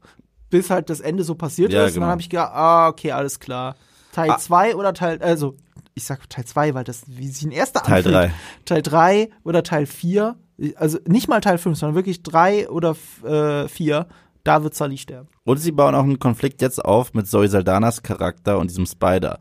bis 0.56 0.70
halt 0.70 0.90
das 0.90 1.02
Ende 1.02 1.26
so 1.26 1.36
passiert 1.36 1.74
Ja, 1.74 1.82
ist. 1.84 1.90
Und 1.90 1.94
genau. 1.96 2.06
dann 2.06 2.12
habe 2.12 2.22
ich 2.22 2.30
gedacht, 2.30 2.52
ah, 2.54 2.88
okay, 2.88 3.12
alles 3.12 3.40
klar. 3.42 3.76
Teil 4.14 4.32
Ah. 4.32 4.38
2 4.38 4.76
oder 4.78 4.94
Teil, 4.94 5.22
also, 5.22 5.58
ich 5.96 6.06
sag 6.06 6.30
Teil 6.30 6.46
2, 6.46 6.74
weil 6.74 6.86
das, 6.86 7.04
wie 7.08 7.28
sich 7.28 7.46
ein 7.46 7.52
erster 7.52 7.82
Teil 7.82 7.98
anfühlt. 7.98 8.16
drei. 8.16 8.32
Teil 8.64 8.82
3 8.82 9.30
oder 9.44 9.64
Teil 9.64 9.86
4, 9.86 10.36
also 10.78 10.98
nicht 11.08 11.28
mal 11.28 11.42
Teil 11.42 11.58
5, 11.58 11.78
sondern 11.78 11.96
wirklich 11.96 12.24
3 12.24 12.70
oder 12.70 12.96
4, 12.96 14.08
da 14.46 14.64
wird 14.64 14.76
Sully 14.76 14.98
sterben. 14.98 15.28
Und 15.44 15.58
sie 15.58 15.72
bauen 15.74 15.94
auch 15.94 16.04
einen 16.04 16.20
Konflikt 16.20 16.62
jetzt 16.62 16.84
auf 16.86 17.14
mit 17.14 17.28
Zoe 17.28 17.50
Saldanas 17.50 18.02
Charakter 18.02 18.58
und 18.60 18.70
diesem 18.70 18.86
Spider. 18.86 19.40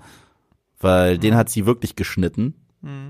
Weil 0.81 1.19
den 1.19 1.37
hat 1.37 1.49
sie 1.49 1.67
wirklich 1.67 1.95
geschnitten. 1.95 2.55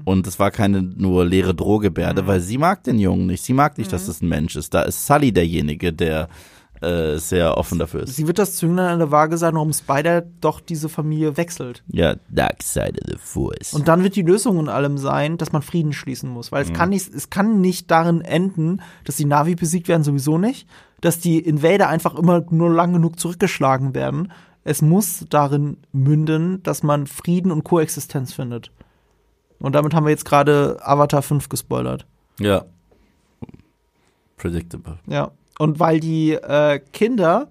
Und 0.05 0.27
es 0.29 0.39
war 0.39 0.53
keine 0.53 0.83
nur 0.83 1.25
leere 1.25 1.53
Drohgebärde, 1.53 2.29
weil 2.29 2.39
sie 2.41 2.59
mag 2.59 2.85
den 2.85 3.01
Jungen 3.01 3.27
nicht. 3.27 3.43
Sie 3.43 3.55
mag 3.55 3.77
nicht, 3.77 3.93
dass 3.93 4.07
es 4.07 4.23
ein 4.23 4.29
Mensch 4.29 4.55
ist. 4.55 4.73
Da 4.73 4.83
ist 4.83 5.05
Sully 5.05 5.33
derjenige, 5.33 5.93
der 5.93 6.29
äh, 6.85 7.19
sehr 7.19 7.57
offen 7.57 7.79
dafür 7.79 8.03
ist. 8.03 8.17
Sie 8.17 8.27
wird 8.27 8.39
das 8.39 8.57
Zünglein 8.57 8.87
an 8.87 8.99
der 8.99 9.11
Waage 9.11 9.37
sein, 9.39 9.55
warum 9.55 9.73
Spider 9.73 10.23
doch 10.41 10.61
diese 10.61 10.89
Familie 10.89 11.37
wechselt. 11.37 11.83
Ja, 11.89 12.17
Dark 12.29 12.63
Side 12.63 12.95
of 13.03 13.11
the 13.11 13.17
Force. 13.19 13.75
Und 13.75 13.89
dann 13.89 14.03
wird 14.03 14.17
die 14.17 14.23
Lösung 14.23 14.59
in 14.59 14.69
allem 14.69 14.99
sein, 14.99 15.39
dass 15.39 15.53
man 15.53 15.63
Frieden 15.63 15.93
schließen 15.93 16.29
muss. 16.31 16.53
Weil 16.53 16.65
es 16.65 16.73
kann 16.73 16.91
nicht, 16.91 17.13
es 17.15 17.31
kann 17.31 17.61
nicht 17.61 17.91
darin 17.91 18.21
enden, 18.21 18.81
dass 19.05 19.17
die 19.17 19.25
Navi 19.25 19.55
besiegt 19.55 19.89
werden, 19.89 20.05
sowieso 20.05 20.39
nicht. 20.39 20.69
dass 21.01 21.19
die 21.19 21.39
Invader 21.39 21.89
einfach 21.89 22.15
immer 22.15 22.45
nur 22.49 22.71
lang 22.71 22.95
genug 22.95 23.21
zurückgeschlagen 23.21 23.95
werden. 23.95 24.33
Es 24.63 24.81
muss 24.81 25.27
darin 25.29 25.77
münden, 25.93 26.63
dass 26.63 26.83
man 26.83 27.07
Frieden 27.07 27.53
und 27.53 27.63
Koexistenz 27.65 28.33
findet. 28.33 28.71
Und 29.59 29.75
damit 29.75 29.93
haben 29.93 30.05
wir 30.07 30.11
jetzt 30.11 30.25
gerade 30.25 30.79
Avatar 30.81 31.21
5 31.21 31.51
gespoilert. 31.51 32.07
Ja. 32.41 32.65
Predictable. 34.39 34.99
Ja. 35.07 35.31
Und 35.59 35.79
weil 35.81 36.01
die 36.01 36.33
äh, 36.33 36.81
Kinder, 36.93 37.49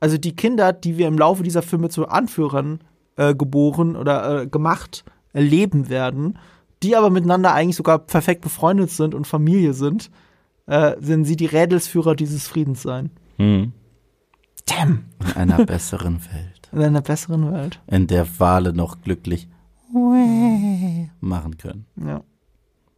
also 0.00 0.16
die 0.18 0.34
Kinder, 0.36 0.72
die 0.72 0.98
wir 0.98 1.08
im 1.08 1.18
Laufe 1.18 1.42
dieser 1.42 1.62
Filme 1.62 1.88
zu 1.88 2.08
Anführern 2.08 2.80
äh, 3.16 3.34
geboren 3.34 3.96
oder 3.96 4.42
äh, 4.42 4.46
gemacht 4.46 5.04
erleben 5.32 5.88
werden, 5.88 6.38
die 6.82 6.94
aber 6.96 7.10
miteinander 7.10 7.52
eigentlich 7.54 7.76
sogar 7.76 7.98
perfekt 7.98 8.42
befreundet 8.42 8.90
sind 8.90 9.14
und 9.14 9.26
Familie 9.26 9.72
sind, 9.74 10.10
äh, 10.66 10.96
sind 11.00 11.24
sie 11.24 11.36
die 11.36 11.46
Rädelsführer 11.46 12.14
dieses 12.14 12.46
Friedens 12.48 12.82
sein. 12.82 13.10
Hm. 13.38 13.72
Damn. 14.66 15.04
In 15.20 15.32
einer 15.36 15.64
besseren 15.66 16.20
Welt. 16.32 16.68
In 16.72 16.82
einer 16.82 17.02
besseren 17.02 17.52
Welt. 17.52 17.80
In 17.86 18.06
der 18.06 18.26
Wale 18.38 18.72
noch 18.72 19.00
glücklich 19.02 19.48
machen 21.20 21.56
können. 21.58 21.86
Ja. 21.96 22.22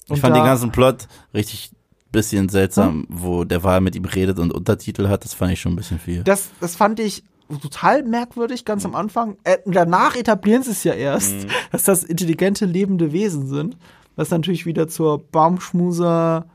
Ich 0.06 0.10
Und 0.12 0.18
fand 0.18 0.34
da- 0.36 0.40
den 0.40 0.46
ganzen 0.46 0.70
Plot 0.70 1.08
richtig 1.32 1.72
bisschen 2.14 2.48
seltsam, 2.48 3.06
wo 3.08 3.44
der 3.44 3.62
Wal 3.62 3.80
mit 3.80 3.94
ihm 3.94 4.04
redet 4.06 4.38
und 4.38 4.52
Untertitel 4.52 5.08
hat. 5.08 5.24
Das 5.24 5.34
fand 5.34 5.52
ich 5.52 5.60
schon 5.60 5.72
ein 5.72 5.76
bisschen 5.76 5.98
viel. 5.98 6.22
Das, 6.24 6.50
das 6.60 6.76
fand 6.76 6.98
ich 7.00 7.24
total 7.60 8.02
merkwürdig, 8.04 8.64
ganz 8.64 8.84
am 8.86 8.94
Anfang. 8.94 9.36
Äh, 9.44 9.58
danach 9.66 10.16
etablieren 10.16 10.62
sie 10.62 10.70
es 10.70 10.84
ja 10.84 10.94
erst, 10.94 11.34
Mhm. 11.34 11.48
dass 11.72 11.84
das 11.84 12.02
intelligente, 12.04 12.64
lebende 12.64 13.12
Wesen 13.12 13.46
sind. 13.46 13.76
Was 14.16 14.30
natürlich 14.30 14.64
wieder 14.64 14.88
zur 14.88 15.18
Baumschmuser 15.18 16.46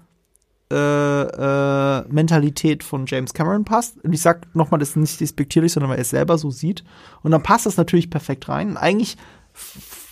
äh, 0.72 0.76
äh, 0.76 2.04
Mentalität 2.10 2.84
von 2.84 3.06
James 3.08 3.34
Cameron 3.34 3.66
passt. 3.66 4.04
Und 4.04 4.14
ich 4.14 4.22
sag 4.22 4.54
nochmal, 4.56 4.80
das 4.80 4.90
ist 4.90 4.96
nicht 4.98 5.20
despektierlich, 5.20 5.74
sondern 5.74 5.90
weil 5.90 5.98
er 5.98 6.04
es 6.04 6.12
selber 6.12 6.38
so 6.38 6.52
sieht. 6.52 6.84
Und 7.24 7.32
dann 7.32 7.44
passt 7.44 7.66
das 7.66 7.76
natürlich 7.78 8.10
perfekt 8.10 8.48
rein. 8.50 8.70
Und 8.70 8.78
eigentlich 8.78 9.18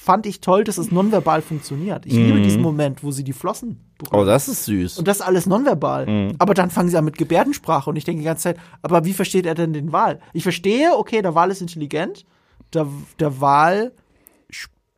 fand 0.08 0.26
ich 0.26 0.40
toll, 0.42 0.64
dass 0.64 0.78
es 0.78 0.90
nonverbal 0.92 1.42
funktioniert. 1.42 2.06
Ich 2.06 2.14
liebe 2.14 2.40
Mhm. 2.40 2.44
diesen 2.44 2.62
Moment, 2.62 3.04
wo 3.04 3.12
sie 3.12 3.24
die 3.26 3.34
Flossen 3.34 3.80
berühren. 4.00 4.24
Oh, 4.24 4.26
das 4.26 4.48
ist 4.48 4.64
süß. 4.66 4.98
Und 5.00 5.08
das 5.08 5.20
alles 5.22 5.46
nonverbal. 5.46 6.06
Mhm. 6.08 6.36
Aber 6.40 6.54
dann 6.54 6.70
fangen 6.72 6.90
sie 6.90 6.98
an 6.98 7.04
mit 7.06 7.18
Gebärdensprache 7.18 7.90
und 7.90 7.98
ich 7.98 8.06
denke 8.06 8.22
die 8.22 8.26
ganze 8.26 8.44
Zeit, 8.44 8.58
aber 8.82 9.04
wie 9.06 9.14
versteht 9.14 9.46
er 9.46 9.54
denn 9.54 9.74
den 9.74 9.92
Wal? 9.92 10.20
Ich 10.34 10.44
verstehe, 10.44 10.96
okay, 10.98 11.22
der 11.22 11.36
Wal 11.36 11.52
ist 11.52 11.62
intelligent, 11.62 12.26
der, 12.74 12.88
der 13.20 13.40
Wal 13.42 13.92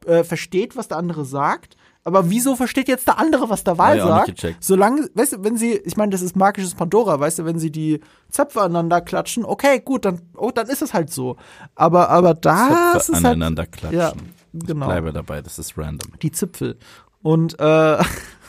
äh, 0.05 0.23
versteht, 0.23 0.75
was 0.77 0.87
der 0.87 0.97
andere 0.97 1.25
sagt, 1.25 1.75
aber 2.05 2.29
wieso 2.29 2.55
versteht 2.55 2.87
jetzt 2.87 3.07
der 3.07 3.19
andere, 3.19 3.49
was 3.49 3.63
der 3.63 3.77
Wal 3.77 3.95
nicht 4.25 4.39
sagt? 4.39 4.55
Solange, 4.63 5.09
weißt 5.13 5.33
du, 5.33 5.43
wenn 5.43 5.57
sie, 5.57 5.73
ich 5.73 5.97
meine, 5.97 6.11
das 6.11 6.21
ist 6.21 6.35
magisches 6.35 6.73
Pandora, 6.73 7.19
weißt 7.19 7.39
du, 7.39 7.45
wenn 7.45 7.59
sie 7.59 7.71
die 7.71 7.99
Zöpfe 8.29 8.61
aneinander 8.61 9.01
klatschen, 9.01 9.43
okay, 9.43 9.81
gut, 9.83 10.05
dann, 10.05 10.21
oh, 10.37 10.51
dann 10.51 10.67
ist 10.67 10.81
es 10.81 10.93
halt 10.93 11.11
so. 11.11 11.35
Aber, 11.75 12.09
aber 12.09 12.33
das 12.33 12.67
Zöpfe 12.69 13.11
ist 13.11 13.13
halt, 13.15 13.25
aneinander 13.25 13.65
klatschen. 13.65 13.99
ja, 13.99 14.13
Ich 14.53 14.65
genau 14.65 14.87
bleibe 14.87 15.13
dabei, 15.13 15.41
das 15.41 15.59
ist 15.59 15.77
random. 15.77 16.11
die 16.21 16.31
Zipfel. 16.31 16.77
Und 17.21 17.59
äh, 17.59 18.03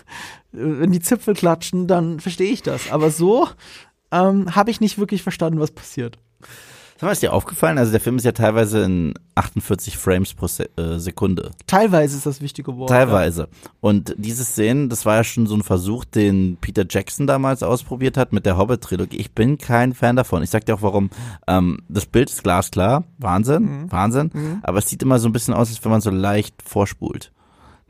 wenn 0.52 0.92
die 0.92 1.00
Zipfel 1.00 1.34
klatschen, 1.34 1.86
dann 1.86 2.20
verstehe 2.20 2.52
ich 2.52 2.62
das. 2.62 2.90
Aber 2.90 3.10
so 3.10 3.48
ähm, 4.10 4.54
habe 4.54 4.70
ich 4.70 4.80
nicht 4.80 4.98
wirklich 4.98 5.22
verstanden, 5.22 5.60
was 5.60 5.70
passiert. 5.70 6.18
Sag 7.00 7.06
mal, 7.06 7.12
ist 7.12 7.22
dir 7.22 7.32
aufgefallen? 7.32 7.78
Also 7.78 7.92
der 7.92 8.00
Film 8.00 8.18
ist 8.18 8.26
ja 8.26 8.32
teilweise 8.32 8.82
in 8.82 9.14
48 9.34 9.96
Frames 9.96 10.34
pro 10.34 10.48
Se 10.48 10.68
äh, 10.76 10.98
Sekunde. 10.98 11.52
Teilweise 11.66 12.18
ist 12.18 12.26
das 12.26 12.42
wichtige 12.42 12.76
Wort. 12.76 12.90
Teilweise. 12.90 13.48
Und 13.80 14.14
diese 14.18 14.44
Szenen, 14.44 14.90
das 14.90 15.06
war 15.06 15.16
ja 15.16 15.24
schon 15.24 15.46
so 15.46 15.54
ein 15.54 15.62
Versuch, 15.62 16.04
den 16.04 16.58
Peter 16.60 16.84
Jackson 16.86 17.26
damals 17.26 17.62
ausprobiert 17.62 18.18
hat 18.18 18.34
mit 18.34 18.44
der 18.44 18.58
Hobbit-Trilogie. 18.58 19.16
Ich 19.16 19.32
bin 19.32 19.56
kein 19.56 19.94
Fan 19.94 20.14
davon. 20.14 20.42
Ich 20.42 20.50
sag 20.50 20.66
dir 20.66 20.74
auch 20.74 20.82
warum. 20.82 21.08
Ähm, 21.46 21.78
das 21.88 22.04
Bild 22.04 22.28
ist 22.28 22.42
glasklar. 22.42 23.04
Wahnsinn. 23.16 23.62
Mhm. 23.62 23.90
Wahnsinn. 23.92 24.60
Aber 24.62 24.76
es 24.76 24.90
sieht 24.90 25.02
immer 25.02 25.18
so 25.18 25.26
ein 25.26 25.32
bisschen 25.32 25.54
aus, 25.54 25.70
als 25.70 25.82
wenn 25.82 25.92
man 25.92 26.02
so 26.02 26.10
leicht 26.10 26.54
vorspult. 26.62 27.32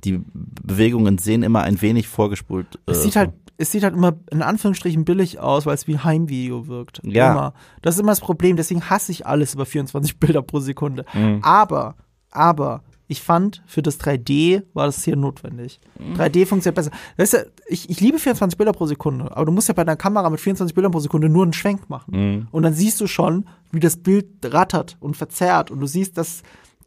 Die 0.04 0.20
Bewegungen 0.32 1.18
sehen 1.18 1.42
immer 1.42 1.62
ein 1.62 1.82
wenig 1.82 2.06
vorgespult. 2.06 2.66
Ja. 2.86 2.92
Es 2.92 2.98
äh, 2.98 3.02
sieht 3.02 3.16
halt, 3.16 3.32
es 3.60 3.70
sieht 3.70 3.84
halt 3.84 3.94
immer 3.94 4.14
in 4.30 4.40
Anführungsstrichen 4.40 5.04
billig 5.04 5.38
aus, 5.38 5.66
weil 5.66 5.74
es 5.74 5.86
wie 5.86 5.94
ein 5.94 6.04
Heimvideo 6.04 6.66
wirkt. 6.66 7.00
Ja. 7.04 7.32
Immer. 7.32 7.54
Das 7.82 7.94
ist 7.94 8.00
immer 8.00 8.12
das 8.12 8.20
Problem. 8.20 8.56
Deswegen 8.56 8.88
hasse 8.88 9.12
ich 9.12 9.26
alles 9.26 9.54
über 9.54 9.66
24 9.66 10.16
Bilder 10.20 10.40
pro 10.42 10.60
Sekunde. 10.60 11.04
Mhm. 11.12 11.40
Aber, 11.42 11.94
aber 12.30 12.82
ich 13.06 13.20
fand, 13.20 13.62
für 13.66 13.82
das 13.82 14.00
3D 14.00 14.62
war 14.72 14.86
das 14.86 15.04
hier 15.04 15.16
notwendig. 15.16 15.78
Mhm. 15.98 16.14
3D 16.14 16.46
funktioniert 16.46 16.76
besser. 16.76 16.90
Weißt 17.18 17.34
du, 17.34 17.50
ich, 17.68 17.90
ich 17.90 18.00
liebe 18.00 18.18
24 18.18 18.56
Bilder 18.56 18.72
pro 18.72 18.86
Sekunde, 18.86 19.36
aber 19.36 19.44
du 19.44 19.52
musst 19.52 19.68
ja 19.68 19.74
bei 19.74 19.84
deiner 19.84 19.96
Kamera 19.96 20.30
mit 20.30 20.40
24 20.40 20.74
Bildern 20.74 20.92
pro 20.92 21.00
Sekunde 21.00 21.28
nur 21.28 21.42
einen 21.42 21.52
Schwenk 21.52 21.90
machen. 21.90 22.14
Mhm. 22.16 22.48
Und 22.50 22.62
dann 22.62 22.72
siehst 22.72 22.98
du 23.00 23.06
schon, 23.06 23.46
wie 23.72 23.80
das 23.80 23.98
Bild 23.98 24.26
rattert 24.44 24.96
und 25.00 25.18
verzerrt. 25.18 25.70
Und 25.70 25.80
du 25.80 25.86
siehst, 25.86 26.16
dass 26.16 26.42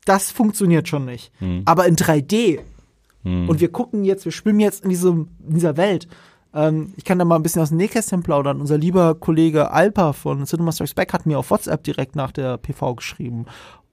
das 0.06 0.32
funktioniert 0.32 0.88
schon 0.88 1.06
nicht. 1.06 1.32
Mhm. 1.40 1.62
Aber 1.66 1.86
in 1.86 1.96
3D. 1.96 2.60
Und 3.26 3.62
wir 3.62 3.72
gucken 3.72 4.04
jetzt, 4.04 4.26
wir 4.26 4.34
schwimmen 4.34 4.60
jetzt 4.60 4.84
in, 4.84 4.90
diesem, 4.90 5.30
in 5.48 5.54
dieser 5.54 5.78
Welt. 5.78 6.10
Ähm, 6.54 6.94
ich 6.98 7.04
kann 7.04 7.20
da 7.20 7.26
mal 7.26 7.36
ein 7.36 7.44
bisschen 7.44 7.62
aus 7.62 7.70
dem 7.70 7.78
Nähkästchen 7.78 8.24
plaudern. 8.24 8.62
Unser 8.62 8.78
lieber 8.78 9.16
Kollege 9.16 9.72
Alpa 9.72 10.14
von 10.14 10.46
Cinema 10.46 10.72
Strikes 10.72 10.94
Back 10.94 11.14
hat 11.14 11.26
mir 11.26 11.40
auf 11.40 11.52
WhatsApp 11.52 11.84
direkt 11.84 12.16
nach 12.16 12.32
der 12.32 12.58
PV 12.58 12.96
geschrieben 12.96 13.46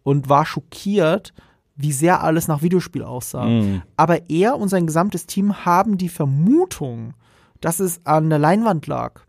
und 0.03 0.29
war 0.29 0.47
schockiert, 0.47 1.33
wie 1.77 1.93
sehr 1.93 2.23
alles 2.23 2.49
nach 2.49 2.63
Videospiel 2.63 3.03
aussah. 3.03 3.45
Mhm. 3.45 3.83
Aber 3.97 4.31
er 4.31 4.59
und 4.59 4.69
sein 4.69 4.87
gesamtes 4.87 5.27
Team 5.27 5.65
haben 5.65 5.97
die 5.97 6.09
Vermutung, 6.09 7.15
dass 7.61 7.81
es 7.81 8.05
an 8.05 8.31
der 8.31 8.39
Leinwand 8.39 8.87
lag. 8.87 9.23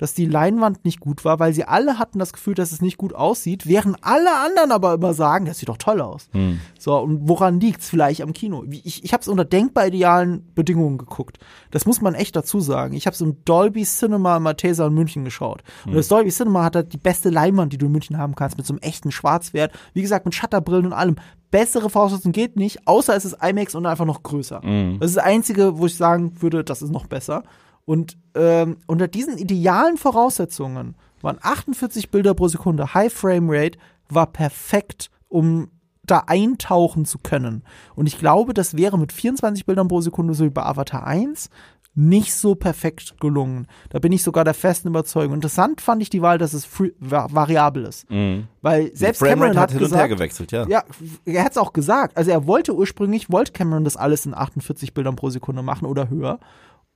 Dass 0.00 0.14
die 0.14 0.24
Leinwand 0.24 0.86
nicht 0.86 0.98
gut 0.98 1.26
war, 1.26 1.38
weil 1.40 1.52
sie 1.52 1.64
alle 1.64 1.98
hatten 1.98 2.18
das 2.18 2.32
Gefühl, 2.32 2.54
dass 2.54 2.72
es 2.72 2.80
nicht 2.80 2.96
gut 2.96 3.14
aussieht, 3.14 3.66
während 3.66 3.98
alle 4.00 4.30
anderen 4.34 4.72
aber 4.72 4.94
immer 4.94 5.12
sagen, 5.12 5.44
das 5.44 5.58
sieht 5.58 5.68
doch 5.68 5.76
toll 5.76 6.00
aus. 6.00 6.30
Mhm. 6.32 6.58
So, 6.78 6.96
und 6.96 7.28
woran 7.28 7.60
liegt's? 7.60 7.90
Vielleicht 7.90 8.22
am 8.22 8.32
Kino. 8.32 8.64
Ich, 8.70 9.04
ich 9.04 9.12
habe 9.12 9.20
es 9.20 9.28
unter 9.28 9.44
denkbar 9.44 9.88
idealen 9.88 10.50
Bedingungen 10.54 10.96
geguckt. 10.96 11.38
Das 11.70 11.84
muss 11.84 12.00
man 12.00 12.14
echt 12.14 12.34
dazu 12.34 12.60
sagen. 12.60 12.94
Ich 12.94 13.04
habe 13.04 13.12
es 13.12 13.20
im 13.20 13.44
Dolby 13.44 13.82
Cinema 13.82 14.38
in 14.38 14.42
Malteser 14.42 14.86
in 14.86 14.94
München 14.94 15.26
geschaut. 15.26 15.62
Und 15.84 15.94
das 15.94 16.08
Dolby 16.08 16.30
Cinema 16.30 16.64
hat 16.64 16.76
halt 16.76 16.94
die 16.94 16.98
beste 16.98 17.28
Leinwand, 17.28 17.74
die 17.74 17.78
du 17.78 17.86
in 17.86 17.92
München 17.92 18.16
haben 18.16 18.34
kannst, 18.34 18.56
mit 18.56 18.64
so 18.64 18.72
einem 18.72 18.80
echten 18.80 19.12
Schwarzwert. 19.12 19.72
Wie 19.92 20.00
gesagt, 20.00 20.24
mit 20.24 20.34
Shutterbrillen 20.34 20.86
und 20.86 20.92
allem. 20.94 21.16
Bessere 21.50 21.90
Voraussetzung 21.90 22.32
geht 22.32 22.56
nicht, 22.56 22.86
außer 22.86 23.14
es 23.14 23.24
ist 23.24 23.36
IMAX 23.42 23.74
und 23.74 23.84
einfach 23.84 24.04
noch 24.06 24.22
größer. 24.22 24.60
Das 25.00 25.10
ist 25.10 25.16
das 25.16 25.24
Einzige, 25.24 25.78
wo 25.78 25.86
ich 25.86 25.96
sagen 25.96 26.40
würde, 26.40 26.62
das 26.62 26.80
ist 26.80 26.92
noch 26.92 27.06
besser. 27.06 27.42
Und 27.90 28.16
ähm, 28.36 28.76
unter 28.86 29.08
diesen 29.08 29.36
idealen 29.36 29.96
Voraussetzungen 29.96 30.94
waren 31.22 31.38
48 31.42 32.12
Bilder 32.12 32.34
pro 32.34 32.46
Sekunde, 32.46 32.94
High 32.94 33.12
Frame 33.12 33.48
Rate, 33.50 33.80
war 34.08 34.26
perfekt, 34.28 35.10
um 35.26 35.72
da 36.04 36.22
eintauchen 36.28 37.04
zu 37.04 37.18
können. 37.18 37.64
Und 37.96 38.06
ich 38.06 38.16
glaube, 38.16 38.54
das 38.54 38.76
wäre 38.76 38.96
mit 38.96 39.12
24 39.12 39.66
Bildern 39.66 39.88
pro 39.88 40.02
Sekunde, 40.02 40.34
so 40.34 40.44
wie 40.44 40.50
bei 40.50 40.62
Avatar 40.62 41.04
1, 41.04 41.50
nicht 41.96 42.32
so 42.32 42.54
perfekt 42.54 43.20
gelungen. 43.20 43.66
Da 43.88 43.98
bin 43.98 44.12
ich 44.12 44.22
sogar 44.22 44.44
der 44.44 44.54
festen 44.54 44.86
Überzeugung. 44.86 45.34
Interessant 45.34 45.80
fand 45.80 46.00
ich 46.00 46.10
die 46.10 46.22
Wahl, 46.22 46.38
dass 46.38 46.52
es 46.52 46.64
free, 46.64 46.92
variabel 47.00 47.86
ist. 47.86 48.08
Mhm. 48.08 48.46
Weil 48.62 48.94
selbst 48.94 49.20
Cameron 49.20 49.56
hat, 49.56 49.72
hat 49.72 49.72
hin 49.72 49.82
und 49.82 49.96
her 49.96 50.08
gewechselt, 50.08 50.52
ja. 50.52 50.64
ja, 50.68 50.84
er 51.24 51.44
hat 51.44 51.50
es 51.50 51.58
auch 51.58 51.72
gesagt. 51.72 52.16
Also 52.16 52.30
er 52.30 52.46
wollte 52.46 52.72
ursprünglich, 52.72 53.32
wollte 53.32 53.50
Cameron 53.50 53.82
das 53.82 53.96
alles 53.96 54.26
in 54.26 54.34
48 54.34 54.94
Bildern 54.94 55.16
pro 55.16 55.30
Sekunde 55.30 55.62
machen 55.64 55.86
oder 55.86 56.08
höher. 56.08 56.38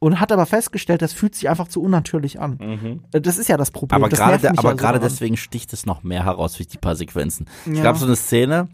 Und 0.05 0.21
hat 0.21 0.31
aber 0.33 0.45
festgestellt, 0.45 1.01
das 1.03 1.13
fühlt 1.15 1.35
sich 1.35 1.49
einfach 1.49 1.69
zu 1.69 1.81
unnatürlich 1.83 2.39
an. 2.41 3.01
Äh, 3.13 3.21
Das 3.23 3.39
ist 3.39 3.49
ja 3.49 3.57
das 3.57 3.71
Problem. 3.71 3.99
Mhm. 3.99 4.05
Aber 4.05 4.11
das 4.11 4.19
gerade 4.19 4.51
aber 4.51 4.71
ja 4.71 4.75
gerade 4.75 4.99
daran. 4.99 5.01
deswegen 5.03 5.37
sticht 5.37 5.73
es 5.73 5.87
noch 5.87 6.03
mehr 6.03 6.25
heraus 6.25 6.55
durch 6.55 6.69
die 6.69 6.77
paar 6.79 6.95
Sequenzen. 6.97 7.47
Es 7.67 7.79
Ja. 7.79 7.83
gab 7.85 7.97
so 7.97 8.05
eine 8.05 8.17
Szene 8.17 8.69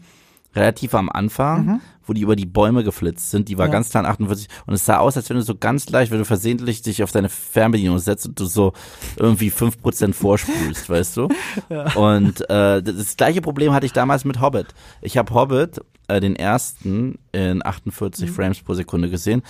relativ 0.53 0.93
am 0.95 1.07
Anfang, 1.09 1.79
wo 2.05 2.11
die 2.11 2.19
über 2.21 2.35
die 2.35 2.45
Bäume 2.45 2.83
geflitzt 2.83 3.31
sind. 3.31 3.47
Die 3.47 3.57
war 3.57 3.67
Ja. 3.67 3.71
ganz 3.71 3.89
klar 3.89 4.03
in 4.03 4.09
48 4.09 4.49
und 4.65 4.73
es 4.73 4.85
sah 4.85 4.97
aus, 4.97 5.15
als 5.15 5.29
wenn 5.29 5.37
du 5.37 5.43
so 5.43 5.55
ganz 5.55 5.89
leicht, 5.89 6.11
wenn 6.11 6.19
du 6.19 6.25
versehentlich 6.25 6.81
dich 6.81 7.01
auf 7.03 7.13
deine 7.13 7.29
Fernbedienung 7.29 7.99
setzt 7.99 8.25
und 8.27 8.37
du 8.37 8.43
so 8.45 8.73
irgendwie 9.15 9.49
5% 9.51 10.13
vorspulst, 10.13 10.89
weißt 10.89 11.15
du? 11.15 11.29
Und 11.95 12.41
äh, 12.49 12.83
das 12.83 13.15
gleiche 13.15 13.39
Problem 13.41 13.71
hatte 13.71 13.85
ich 13.85 13.93
damals 13.93 14.25
mit 14.25 14.41
Hobbit. 14.41 14.67
Ich 15.01 15.17
habe 15.17 15.33
Hobbit, 15.33 15.79
äh, 16.09 16.19
den 16.19 16.35
ersten, 16.35 17.17
in 17.31 17.65
48 17.65 18.29
Frames 18.29 18.61
pro 18.61 18.73
Sekunde 18.73 19.09
gesehen 19.09 19.43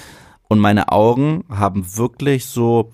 und 0.51 0.59
meine 0.59 0.91
Augen 0.91 1.45
haben 1.49 1.95
wirklich 1.95 2.45
so 2.45 2.91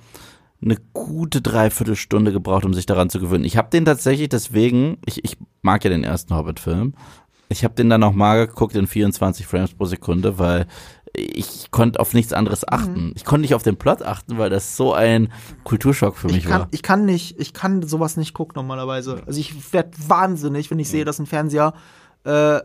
eine 0.61 0.77
gute 0.93 1.41
Dreiviertelstunde 1.41 2.31
gebraucht, 2.31 2.65
um 2.65 2.75
sich 2.75 2.85
daran 2.85 3.09
zu 3.09 3.19
gewöhnen. 3.19 3.45
Ich 3.45 3.57
habe 3.57 3.71
den 3.71 3.83
tatsächlich 3.83 4.29
deswegen, 4.29 4.99
ich, 5.07 5.25
ich 5.25 5.37
mag 5.63 5.83
ja 5.83 5.89
den 5.89 6.03
ersten 6.03 6.35
Hobbit-Film, 6.35 6.93
ich 7.49 7.63
habe 7.63 7.73
den 7.73 7.89
dann 7.89 8.01
nochmal 8.01 8.45
geguckt 8.45 8.75
in 8.75 8.85
24 8.85 9.47
Frames 9.47 9.73
pro 9.73 9.85
Sekunde, 9.85 10.37
weil 10.37 10.67
ich 11.15 11.71
konnte 11.71 11.99
auf 11.99 12.13
nichts 12.13 12.31
anderes 12.31 12.67
achten. 12.67 13.13
Ich 13.15 13.25
konnte 13.25 13.41
nicht 13.41 13.55
auf 13.55 13.63
den 13.63 13.77
Plot 13.77 14.03
achten, 14.03 14.37
weil 14.37 14.51
das 14.51 14.77
so 14.77 14.93
ein 14.93 15.29
Kulturschock 15.63 16.15
für 16.15 16.27
mich 16.27 16.37
ich 16.37 16.45
kann, 16.45 16.59
war. 16.59 16.67
ich 16.69 16.83
kann 16.83 17.05
nicht, 17.05 17.39
ich 17.39 17.53
kann 17.53 17.81
sowas 17.81 18.17
nicht 18.17 18.35
gucken 18.35 18.53
normalerweise. 18.53 19.23
Also 19.25 19.39
ich 19.39 19.73
werde 19.73 19.97
wahnsinnig, 20.07 20.69
wenn 20.69 20.77
ich 20.77 20.89
sehe, 20.89 21.05
dass 21.05 21.17
ein 21.17 21.25
Fernseher 21.25 21.73
äh, 22.27 22.57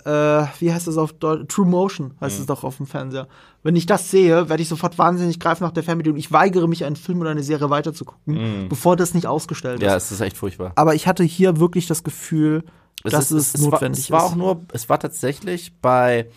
äh, 0.42 0.46
wie 0.58 0.72
heißt 0.72 0.88
das 0.88 0.96
auf 0.96 1.12
Deutsch? 1.12 1.54
True 1.54 1.66
Motion 1.66 2.14
heißt 2.20 2.40
es 2.40 2.46
doch 2.46 2.64
auf 2.64 2.78
dem 2.78 2.86
Fernseher. 2.86 3.28
Wenn 3.62 3.76
ich 3.76 3.86
das 3.86 4.10
sehe, 4.10 4.48
werde 4.48 4.60
ich 4.62 4.68
sofort 4.68 4.98
wahnsinnig 4.98 5.38
greifen 5.38 5.62
nach 5.62 5.70
der 5.70 5.84
Fernbedienung. 5.84 6.18
Ich 6.18 6.32
weigere 6.32 6.66
mich, 6.66 6.84
einen 6.84 6.96
Film 6.96 7.20
oder 7.20 7.30
eine 7.30 7.44
Serie 7.44 7.70
weiterzugucken, 7.70 8.66
bevor 8.68 8.96
das 8.96 9.14
nicht 9.14 9.26
ausgestellt 9.28 9.80
Ja, 9.80 9.94
ist. 9.94 10.06
es 10.06 10.12
ist 10.12 10.20
echt 10.20 10.36
furchtbar. 10.36 10.72
Aber 10.74 10.94
ich 10.96 11.06
hatte 11.06 11.22
hier 11.22 11.60
wirklich 11.60 11.86
das 11.86 12.02
Gefühl, 12.02 12.64
dass 13.04 13.30
ist- 13.30 13.54
es, 13.54 13.54
es 13.54 13.62
war, 13.64 13.70
notwendig 13.70 14.00
es 14.04 14.10
war 14.10 14.24
ist. 14.26 14.32
auch 14.32 14.36
nur, 14.36 14.62
es 14.72 14.88
war 14.88 14.98
tatsächlich 14.98 15.72
bei 15.80 16.28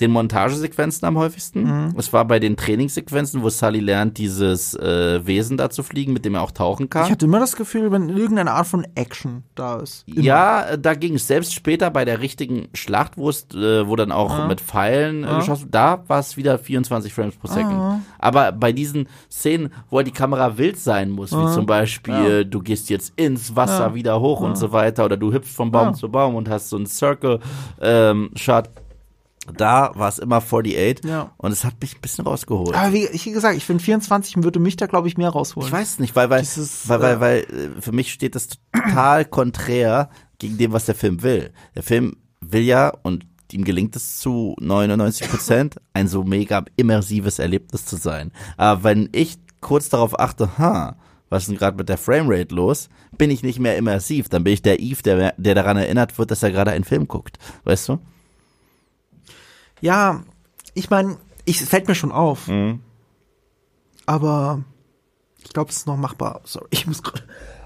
den 0.00 0.10
Montagesequenzen 0.10 1.06
am 1.06 1.16
häufigsten. 1.16 1.62
Mhm. 1.62 1.94
Es 1.96 2.12
war 2.12 2.24
bei 2.26 2.38
den 2.38 2.56
Trainingssequenzen, 2.56 3.42
wo 3.42 3.48
Sully 3.48 3.80
lernt, 3.80 4.18
dieses 4.18 4.74
äh, 4.74 5.26
Wesen 5.26 5.56
da 5.56 5.70
zu 5.70 5.82
fliegen, 5.82 6.12
mit 6.12 6.24
dem 6.24 6.34
er 6.34 6.42
auch 6.42 6.50
tauchen 6.50 6.90
kann. 6.90 7.06
ich 7.06 7.10
hatte 7.12 7.24
immer 7.24 7.40
das 7.40 7.56
Gefühl, 7.56 7.90
wenn 7.92 8.10
irgendeine 8.10 8.52
Art 8.52 8.66
von 8.66 8.86
Action 8.94 9.44
da 9.54 9.76
ist. 9.76 10.06
Immer. 10.06 10.20
Ja, 10.20 10.76
da 10.76 10.94
ging 10.94 11.14
es 11.14 11.26
selbst 11.26 11.54
später 11.54 11.90
bei 11.90 12.04
der 12.04 12.20
richtigen 12.20 12.68
Schlacht, 12.74 13.16
wo 13.16 13.30
es, 13.30 13.46
äh, 13.54 13.86
wo 13.88 13.96
dann 13.96 14.12
auch 14.12 14.30
Ah. 14.38 14.46
mit 14.46 14.60
Pfeilen 14.60 15.24
äh, 15.24 15.28
Ah. 15.28 15.38
geschossen, 15.38 15.68
da 15.70 16.04
war 16.08 16.18
es 16.20 16.36
wieder 16.36 16.58
24 16.58 17.14
Frames 17.14 17.36
pro 17.36 17.48
Second. 17.48 17.72
Ah. 17.72 18.00
Aber 18.18 18.52
bei 18.52 18.72
diesen 18.72 19.08
Szenen, 19.30 19.72
wo 19.88 19.96
halt 19.96 20.06
die 20.08 20.12
Kamera 20.12 20.58
wild 20.58 20.78
sein 20.78 21.10
muss, 21.10 21.32
wie 21.32 21.52
zum 21.54 21.64
Beispiel, 21.64 22.44
du 22.44 22.60
gehst 22.60 22.90
jetzt 22.90 23.12
ins 23.16 23.56
Wasser 23.56 23.88
Ja. 23.88 23.94
wieder 23.94 24.20
hoch 24.20 24.40
und 24.42 24.56
so 24.58 24.72
weiter, 24.72 25.04
oder 25.06 25.16
du 25.16 25.32
hüpfst 25.32 25.54
vom 25.56 25.70
Baum 25.70 25.94
zu 25.94 26.10
Baum 26.10 26.34
und 26.34 26.48
hast 26.50 26.68
so 26.68 26.76
einen 26.76 26.86
Circle-Shot, 27.80 28.68
da 29.56 29.92
war 29.94 30.08
es 30.08 30.18
immer 30.18 30.36
48 30.36 31.04
Ja. 31.04 31.30
und 31.36 31.52
es 31.52 31.64
hat 31.64 31.74
mich 31.80 31.94
ein 31.96 32.00
bisschen 32.00 32.26
rausgeholt. 32.26 32.74
Aber 32.74 32.92
wie 32.92 33.08
wie 33.12 33.30
gesagt, 33.32 33.56
ich 33.56 33.64
finde 33.64 33.82
24 33.82 34.42
würde 34.42 34.58
mich 34.58 34.76
da, 34.76 34.86
glaube 34.86 35.08
ich, 35.08 35.16
mehr 35.16 35.30
rausholen. 35.30 35.66
Ich 35.68 35.72
weiß 35.72 35.98
nicht, 35.98 36.14
weil, 36.16 36.30
weil, 36.30 36.40
Dieses, 36.40 36.88
weil, 36.88 37.00
weil, 37.00 37.14
äh, 37.16 37.20
weil 37.20 37.38
äh, 37.40 37.80
für 37.80 37.92
mich 37.92 38.12
steht 38.12 38.34
das 38.34 38.48
total 38.72 39.24
konträr 39.30 40.08
gegen 40.38 40.58
dem, 40.58 40.72
was 40.72 40.84
der 40.86 40.94
Film 40.94 41.22
will. 41.22 41.52
Der 41.74 41.82
Film 41.82 42.16
will 42.40 42.62
ja, 42.62 42.92
und 43.02 43.26
ihm 43.52 43.64
gelingt 43.64 43.94
es 43.96 44.18
zu 44.18 44.56
99 44.60 45.30
Prozent, 45.30 45.76
ein 45.94 46.08
so 46.08 46.24
mega 46.24 46.64
immersives 46.76 47.38
Erlebnis 47.38 47.86
zu 47.86 47.96
sein. 47.96 48.32
Aber 48.56 48.84
wenn 48.84 49.08
ich 49.12 49.38
kurz 49.60 49.88
darauf 49.88 50.18
achte, 50.18 50.58
ha, 50.58 50.96
was 51.28 51.44
ist 51.44 51.48
denn 51.50 51.58
gerade 51.58 51.76
mit 51.76 51.88
der 51.88 51.98
Framerate 51.98 52.54
los, 52.54 52.88
bin 53.18 53.30
ich 53.30 53.42
nicht 53.42 53.58
mehr 53.58 53.76
immersiv. 53.76 54.28
Dann 54.28 54.44
bin 54.44 54.52
ich 54.52 54.62
der 54.62 54.78
Eve, 54.80 55.02
der, 55.02 55.34
der 55.36 55.54
daran 55.54 55.76
erinnert 55.76 56.16
wird, 56.18 56.30
dass 56.30 56.42
er 56.42 56.52
gerade 56.52 56.70
einen 56.70 56.84
Film 56.84 57.08
guckt. 57.08 57.38
Weißt 57.64 57.88
du? 57.88 57.98
Ja, 59.80 60.22
ich 60.74 60.90
meine, 60.90 61.16
es 61.46 61.62
fällt 61.68 61.88
mir 61.88 61.94
schon 61.94 62.12
auf. 62.12 62.48
Mhm. 62.48 62.80
Aber 64.06 64.62
ich 65.42 65.52
glaube, 65.52 65.70
es 65.70 65.78
ist 65.78 65.86
noch 65.86 65.96
machbar. 65.96 66.40
Sorry, 66.44 66.66
ich 66.70 66.86
muss 66.86 67.02
gerade. 67.02 67.22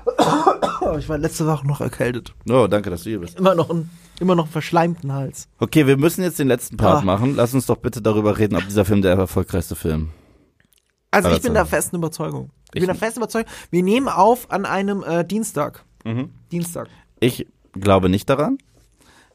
ich 0.99 1.09
war 1.09 1.19
letzte 1.19 1.47
Woche 1.47 1.67
noch 1.67 1.81
erkältet. 1.81 2.35
Oh, 2.49 2.67
danke, 2.67 2.91
dass 2.91 3.03
du 3.05 3.11
hier 3.11 3.21
bist. 3.21 3.39
Immer 3.39 3.55
noch, 3.55 3.71
ein, 3.71 3.91
immer 4.19 4.35
noch 4.35 4.45
einen 4.45 4.53
verschleimten 4.53 5.13
Hals. 5.13 5.49
Okay, 5.59 5.87
wir 5.87 5.97
müssen 5.97 6.23
jetzt 6.23 6.39
den 6.39 6.49
letzten 6.49 6.77
Part 6.77 7.03
Ah. 7.03 7.05
machen. 7.05 7.37
Lass 7.37 7.55
uns 7.55 7.67
doch 7.67 7.77
bitte 7.77 8.01
darüber 8.03 8.39
reden, 8.39 8.57
ob 8.57 8.65
dieser 8.65 8.85
Film 8.85 9.03
der 9.03 9.13
erfolgreichste 9.17 9.77
Film. 9.77 10.11
Also 11.11 11.29
ich 11.31 11.43
bin 11.43 11.51
so. 11.51 11.55
der 11.55 11.67
festen 11.67 11.97
Überzeugung. 11.97 12.51
Ich, 12.73 12.77
Ich 12.77 12.81
bin 12.81 12.87
der 12.87 12.95
festen 12.95 13.21
Überzeugung. 13.21 13.51
Wir 13.71 13.83
nehmen 13.83 14.09
auf 14.09 14.51
an 14.51 14.65
einem 14.65 15.03
äh, 15.03 15.25
Dienstag. 15.25 15.85
Mhm. 16.05 16.31
Dienstag. 16.53 16.89
Ich 17.19 17.47
glaube 17.73 18.09
nicht 18.09 18.29
daran. 18.31 18.59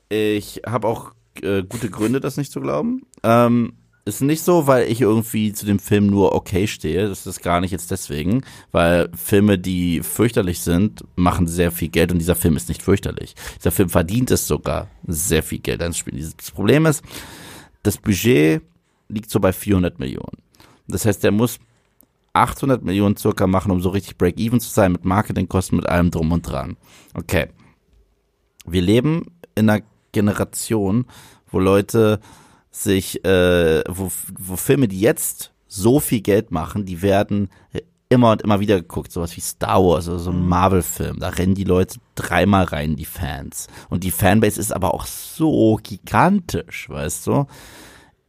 Ich 0.10 0.62
habe 0.66 0.88
auch 0.88 1.12
äh, 1.44 1.64
gute 1.64 1.90
Gründe, 1.90 2.20
das 2.20 2.38
nicht 2.38 2.52
zu 2.52 2.62
glauben. 2.62 3.04
Ähm, 3.24 3.74
ist 4.06 4.22
nicht 4.22 4.44
so, 4.44 4.68
weil 4.68 4.90
ich 4.90 5.02
irgendwie 5.02 5.52
zu 5.52 5.66
dem 5.66 5.80
Film 5.80 6.06
nur 6.08 6.36
okay 6.36 6.68
stehe. 6.68 7.10
Das 7.10 7.26
ist 7.26 7.42
gar 7.42 7.60
nicht 7.60 7.72
jetzt 7.72 7.90
deswegen, 7.90 8.44
weil 8.72 9.10
Filme, 9.16 9.58
die 9.58 10.02
fürchterlich 10.02 10.62
sind, 10.62 11.04
machen 11.16 11.48
sehr 11.48 11.72
viel 11.72 11.90
Geld 11.90 12.12
und 12.12 12.20
dieser 12.20 12.36
Film 12.36 12.56
ist 12.56 12.70
nicht 12.70 12.84
fürchterlich. 12.84 13.34
Dieser 13.58 13.72
Film 13.72 13.90
verdient 13.90 14.30
es 14.30 14.48
sogar, 14.48 14.90
sehr 15.08 15.42
viel 15.42 15.60
Geld 15.60 15.82
einzuspielen. 15.82 16.34
Das 16.38 16.52
Problem 16.52 16.86
ist, 16.86 17.04
das 17.82 17.98
Budget 17.98 18.62
liegt 19.10 19.32
so 19.32 19.40
bei 19.40 19.52
400 19.52 19.98
Millionen. 19.98 20.38
Das 20.88 21.06
heißt, 21.06 21.24
der 21.24 21.32
muss 21.32 21.60
800 22.34 22.84
Millionen 22.84 23.18
circa 23.18 23.48
machen, 23.48 23.72
um 23.72 23.82
so 23.82 23.90
richtig 23.90 24.18
Break-Even 24.18 24.60
zu 24.60 24.70
sein 24.70 24.92
mit 24.92 25.04
Marketingkosten, 25.04 25.78
mit 25.78 25.88
allem 25.88 26.12
drum 26.12 26.32
und 26.32 26.44
dran. 26.44 26.78
Okay. 27.16 27.48
Wir 28.68 28.82
leben 28.82 29.26
in 29.56 29.70
einer 29.70 29.84
Generation, 30.16 31.06
wo 31.52 31.60
Leute 31.60 32.20
sich, 32.72 33.24
äh, 33.26 33.84
wo, 33.88 34.12
wo 34.40 34.56
Filme, 34.56 34.88
die 34.88 35.00
jetzt 35.00 35.52
so 35.68 36.00
viel 36.00 36.22
Geld 36.22 36.52
machen, 36.52 36.86
die 36.86 37.02
werden 37.02 37.50
immer 38.10 38.32
und 38.32 38.42
immer 38.42 38.60
wieder 38.60 38.78
geguckt. 38.78 39.12
Sowas 39.12 39.36
wie 39.36 39.42
Star 39.42 39.84
Wars 39.84 40.08
oder 40.08 40.20
so 40.20 40.32
ein 40.32 40.48
Marvel-Film. 40.48 41.20
Da 41.20 41.30
rennen 41.30 41.56
die 41.56 41.64
Leute 41.64 42.00
dreimal 42.16 42.64
rein, 42.66 42.96
die 42.96 43.06
Fans. 43.06 43.68
Und 43.90 44.04
die 44.04 44.12
Fanbase 44.12 44.60
ist 44.60 44.72
aber 44.72 44.94
auch 44.94 45.06
so 45.06 45.80
gigantisch, 45.84 46.90
weißt 46.90 47.28
du? 47.28 47.46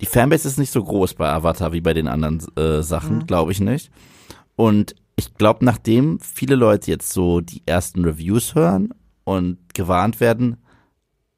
Die 0.00 0.06
Fanbase 0.06 0.48
ist 0.48 0.58
nicht 0.58 0.72
so 0.72 0.82
groß 0.82 1.14
bei 1.14 1.28
Avatar 1.28 1.72
wie 1.72 1.80
bei 1.80 1.94
den 1.94 2.08
anderen 2.08 2.42
äh, 2.56 2.82
Sachen, 2.82 3.26
glaube 3.26 3.52
ich 3.52 3.60
nicht. 3.60 3.90
Und 4.56 4.94
ich 5.16 5.34
glaube, 5.34 5.64
nachdem 5.64 6.20
viele 6.20 6.56
Leute 6.56 6.90
jetzt 6.90 7.12
so 7.12 7.40
die 7.40 7.62
ersten 7.64 8.04
Reviews 8.04 8.54
hören 8.54 8.92
und 9.24 9.58
gewarnt 9.72 10.20
werden, 10.20 10.58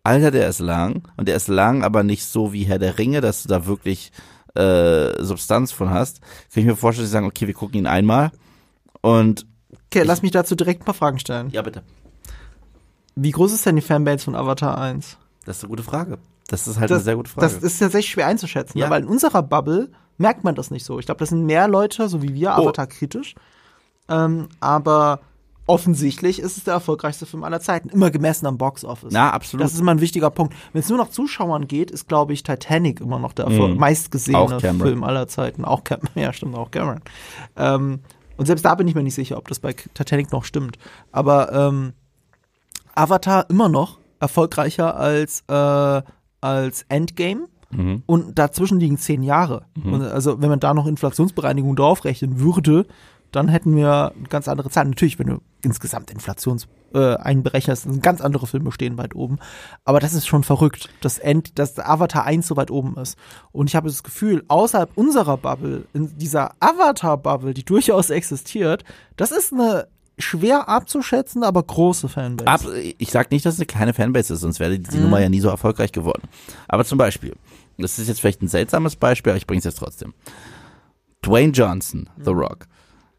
Alter, 0.09 0.31
der 0.31 0.49
ist 0.49 0.59
lang 0.61 1.07
und 1.17 1.29
der 1.29 1.37
ist 1.37 1.49
lang, 1.49 1.85
aber 1.85 2.03
nicht 2.03 2.25
so 2.25 2.53
wie 2.53 2.65
Herr 2.65 2.79
der 2.79 2.99
Ringe, 2.99 3.21
dass 3.21 3.43
du 3.43 3.49
da 3.49 3.67
wirklich 3.67 4.11
äh, 4.55 5.23
Substanz 5.23 5.71
von 5.73 5.91
hast, 5.91 6.21
kann 6.21 6.63
ich 6.63 6.65
mir 6.67 6.77
vorstellen, 6.77 7.05
dass 7.05 7.11
sie 7.11 7.13
sagen, 7.13 7.27
okay, 7.27 7.47
wir 7.47 7.55
gucken 7.55 7.79
ihn 7.79 7.87
einmal 7.87 8.31
und 9.03 9.47
Okay, 9.91 10.03
lass 10.05 10.23
mich 10.23 10.33
dazu 10.33 10.55
direkt 10.55 10.83
ein 10.83 10.85
paar 10.85 10.95
Fragen 10.95 11.19
stellen. 11.19 11.51
ja 11.51 11.63
bitte, 11.63 11.83
Wie 13.15 13.31
groß 13.31 13.53
ist 13.53 13.65
denn 13.67 13.77
die 13.77 13.83
Fanbase 13.83 14.25
von 14.25 14.35
Avatar 14.35 14.79
1? 14.79 15.17
das 15.45 15.59
ist 15.59 15.65
eine 15.65 15.71
gute 15.71 15.83
Frage. 15.83 16.19
Das 16.49 16.67
ist 16.67 16.79
halt 16.79 16.91
eine 16.91 17.01
sehr 17.01 17.17
gute 17.17 17.31
Frage. 17.31 17.47
Das 17.47 17.63
ist 17.63 17.79
tatsächlich 17.79 18.11
schwer 18.11 18.27
einzuschätzen, 18.27 18.79
Ja. 18.79 18.87
ne? 18.87 18.91
weil 18.91 19.03
in 19.03 19.09
unserer 19.09 19.43
Bubble 19.43 19.91
merkt 20.17 20.45
man 20.45 20.55
das 20.55 20.71
nicht 20.71 20.85
so. 20.85 20.99
Ich 20.99 21.07
glaube, 21.07 21.19
das 21.21 21.29
sind 21.31 21.45
mehr 21.45 21.69
Leute, 21.69 22.09
so 22.09 22.23
wie 22.23 22.35
wir, 22.35 22.51
Oh. 22.57 22.63
Avatar 22.63 22.87
kritisch. 22.87 23.35
Ähm, 24.09 24.49
aber 24.61 25.21
offensichtlich 25.69 26.41
ist 26.41 26.57
es 26.57 26.64
der 26.64 26.75
erfolgreichste 26.75 27.27
Film 27.27 27.45
aller 27.45 27.61
Zeiten, 27.61 27.89
immer 27.91 28.11
gemessen 28.11 28.47
am 28.47 28.59
Box 28.59 28.85
Office. 28.85 29.12
Na, 29.12 29.31
absolut. 29.31 29.64
Das 29.64 29.73
ist 29.75 29.81
immer 29.81 29.93
ein 29.93 30.01
wichtiger 30.01 30.31
Punkt. 30.31 30.55
Wenn 30.73 30.81
es 30.81 30.89
nur 30.89 30.99
nach 30.99 31.11
Zuschauern 31.11 31.69
geht, 31.69 31.91
ist, 31.91 32.09
glaube 32.09 32.33
ich, 32.33 32.43
Titanic 32.43 33.01
immer 33.01 33.19
noch 33.19 33.33
der 33.33 33.49
Mhm. 33.49 33.77
meistgesehene. 33.77 34.61
Film 34.61 35.05
aller 35.05 35.29
Zeiten. 35.29 35.64
Auch 35.64 35.85
Cameron. 35.85 36.09
Ja, 36.16 36.33
stimmt, 36.33 36.57
auch 36.57 36.71
Cameron. 36.71 37.01
Ähm, 37.57 38.01
und 38.37 38.47
selbst 38.47 38.64
da 38.64 38.75
bin 38.75 38.89
ich 38.89 38.95
mir 38.95 39.03
nicht 39.03 39.14
sicher, 39.14 39.37
ob 39.37 39.49
das 39.49 39.59
bei 39.61 39.73
Titanic 39.73 40.33
noch 40.33 40.45
stimmt. 40.45 40.79
Aber 41.12 41.53
ähm, 41.53 41.93
Avatar 42.95 43.47
immer 43.51 43.69
noch 43.69 43.99
erfolgreicher 44.21 44.97
als, 44.97 45.45
äh, 45.49 46.03
als 46.41 46.85
Endgame. 46.89 47.49
Mhm. 47.71 48.03
Und 48.07 48.39
dazwischen 48.39 48.81
liegen 48.81 48.97
zehn 48.97 49.23
Jahre. 49.23 49.66
Und 49.85 50.01
also 50.01 50.41
wenn 50.41 50.49
man 50.49 50.59
da 50.61 50.73
noch 50.73 50.87
Inflationsbereinigung 50.87 51.77
draufrechnen 51.77 52.41
würde, 52.41 52.87
dann 53.33 53.49
hätten 53.49 53.76
wir 53.76 54.12
ganz 54.29 54.49
andere 54.49 54.70
Zahlen. 54.70 54.91
Natürlich, 54.91 55.18
wenn 55.18 55.26
du 55.26 55.39
insgesamt 55.62 56.11
Inflations 56.11 56.66
äh, 56.95 57.16
einberechnest, 57.16 57.83
sind 57.83 58.03
ganz 58.03 58.20
andere 58.20 58.47
Filme 58.47 58.72
stehen 58.72 58.97
weit 58.97 59.14
oben. 59.14 59.39
Aber 59.85 60.01
das 60.01 60.14
ist 60.14 60.26
schon 60.26 60.45
verrückt, 60.45 60.89
dass, 61.01 61.18
End, 61.18 61.59
dass 61.59 61.79
Avatar 61.79 62.24
1 62.24 62.47
so 62.47 62.57
weit 62.57 62.70
oben 62.70 62.97
ist. 62.97 63.18
Und 63.53 63.68
ich 63.68 63.76
habe 63.76 63.89
das 63.89 64.03
Gefühl, 64.03 64.45
außerhalb 64.49 64.91
unserer 64.95 65.37
Bubble, 65.37 65.85
in 65.93 66.16
dieser 66.16 66.53
Avatar-Bubble, 66.61 67.53
die 67.55 67.64
durchaus 67.64 68.11
existiert, 68.11 68.85
das 69.16 69.31
ist 69.33 69.53
eine 69.53 69.89
schwer 70.20 70.68
abzuschätzen, 70.68 71.45
aber 71.45 71.62
große 71.62 72.09
Fanbase. 72.09 72.49
Ab, 72.49 72.61
ich 72.99 73.11
sag 73.11 73.31
nicht, 73.31 73.45
dass 73.47 73.55
es 73.55 73.61
eine 73.61 73.66
kleine 73.66 73.95
Fanbase 73.95 74.35
ist, 74.35 74.41
sonst 74.41 74.59
wäre 74.59 74.79
die, 74.79 74.83
die 74.89 74.97
Mhm. 74.97 75.03
Nummer 75.05 75.20
ja 75.20 75.29
nie 75.29 75.41
so 75.41 75.49
erfolgreich 75.49 75.93
geworden. 75.93 76.22
Aber 76.66 76.85
zum 76.85 76.99
Beispiel, 76.99 77.37
das 77.76 77.99
ist 77.99 78.09
jetzt 78.09 78.20
vielleicht 78.20 78.43
ein 78.43 78.49
seltsames 78.49 78.97
Beispiel, 78.97 79.31
aber 79.31 79.37
ich 79.37 79.47
bringe 79.47 79.59
es 79.59 79.64
jetzt 79.64 79.79
trotzdem. 79.79 80.14
Dwayne 81.22 81.53
Johnson, 81.53 82.09
The 82.16 82.31
Rock, 82.31 82.66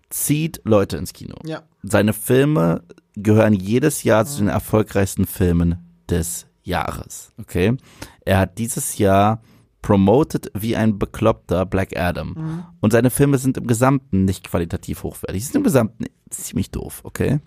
zieht 0.10 0.62
Leute 0.64 0.98
ins 0.98 1.14
Kino. 1.14 1.36
Mhm. 1.44 1.50
ja. 1.50 1.64
Seine 1.84 2.14
Filme 2.14 2.84
gehören 3.16 3.54
jedes 3.54 4.04
Jahr 4.04 4.26
zu 4.26 4.40
den 4.40 4.50
erfolgreichsten 4.50 5.26
Filmen 5.26 5.78
des 6.10 6.48
Jahres. 6.64 7.32
Okay? 7.40 7.78
Er 8.26 8.40
hat 8.40 8.58
dieses 8.58 8.98
Jahr 8.98 9.42
promoted 9.82 10.52
wie 10.54 10.76
ein 10.76 11.00
bekloppter 11.00 11.66
Black 11.66 11.98
Adam. 11.98 12.66
Und 12.82 12.92
seine 12.92 13.10
Filme 13.10 13.38
sind 13.38 13.58
im 13.58 13.66
Gesamten 13.66 14.26
nicht 14.26 14.46
qualitativ 14.46 15.04
hochwertig. 15.04 15.42
Sie 15.42 15.52
sind 15.52 15.62
im 15.62 15.64
Gesamten 15.64 16.06
ziemlich 16.30 16.70
doof, 16.70 17.00
okay? 17.04 17.40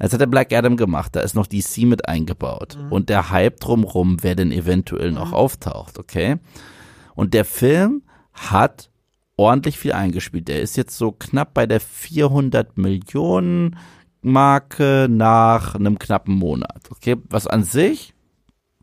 Jetzt 0.00 0.12
hat 0.12 0.20
er 0.20 0.26
Black 0.26 0.52
Adam 0.52 0.76
gemacht, 0.76 1.16
da 1.16 1.20
ist 1.20 1.34
noch 1.34 1.46
DC 1.46 1.78
mit 1.84 2.06
eingebaut. 2.06 2.78
Und 2.90 3.08
der 3.08 3.30
Hype 3.30 3.58
drumrum, 3.58 4.18
wer 4.20 4.34
denn 4.34 4.52
eventuell 4.52 5.12
noch 5.12 5.32
auftaucht, 5.32 5.98
okay? 5.98 6.36
Und 7.14 7.34
der 7.34 7.44
Film 7.46 8.02
hat 8.34 8.90
ordentlich 9.38 9.78
viel 9.78 9.92
eingespielt. 9.92 10.48
Der 10.48 10.60
ist 10.60 10.76
jetzt 10.76 10.98
so 10.98 11.12
knapp 11.12 11.54
bei 11.54 11.66
der 11.66 11.80
400 11.80 12.76
Millionen 12.76 13.78
Marke 14.20 15.06
nach 15.08 15.74
einem 15.74 15.98
knappen 15.98 16.34
Monat. 16.34 16.82
Okay, 16.90 17.16
was 17.30 17.46
an 17.46 17.62
sich 17.64 18.12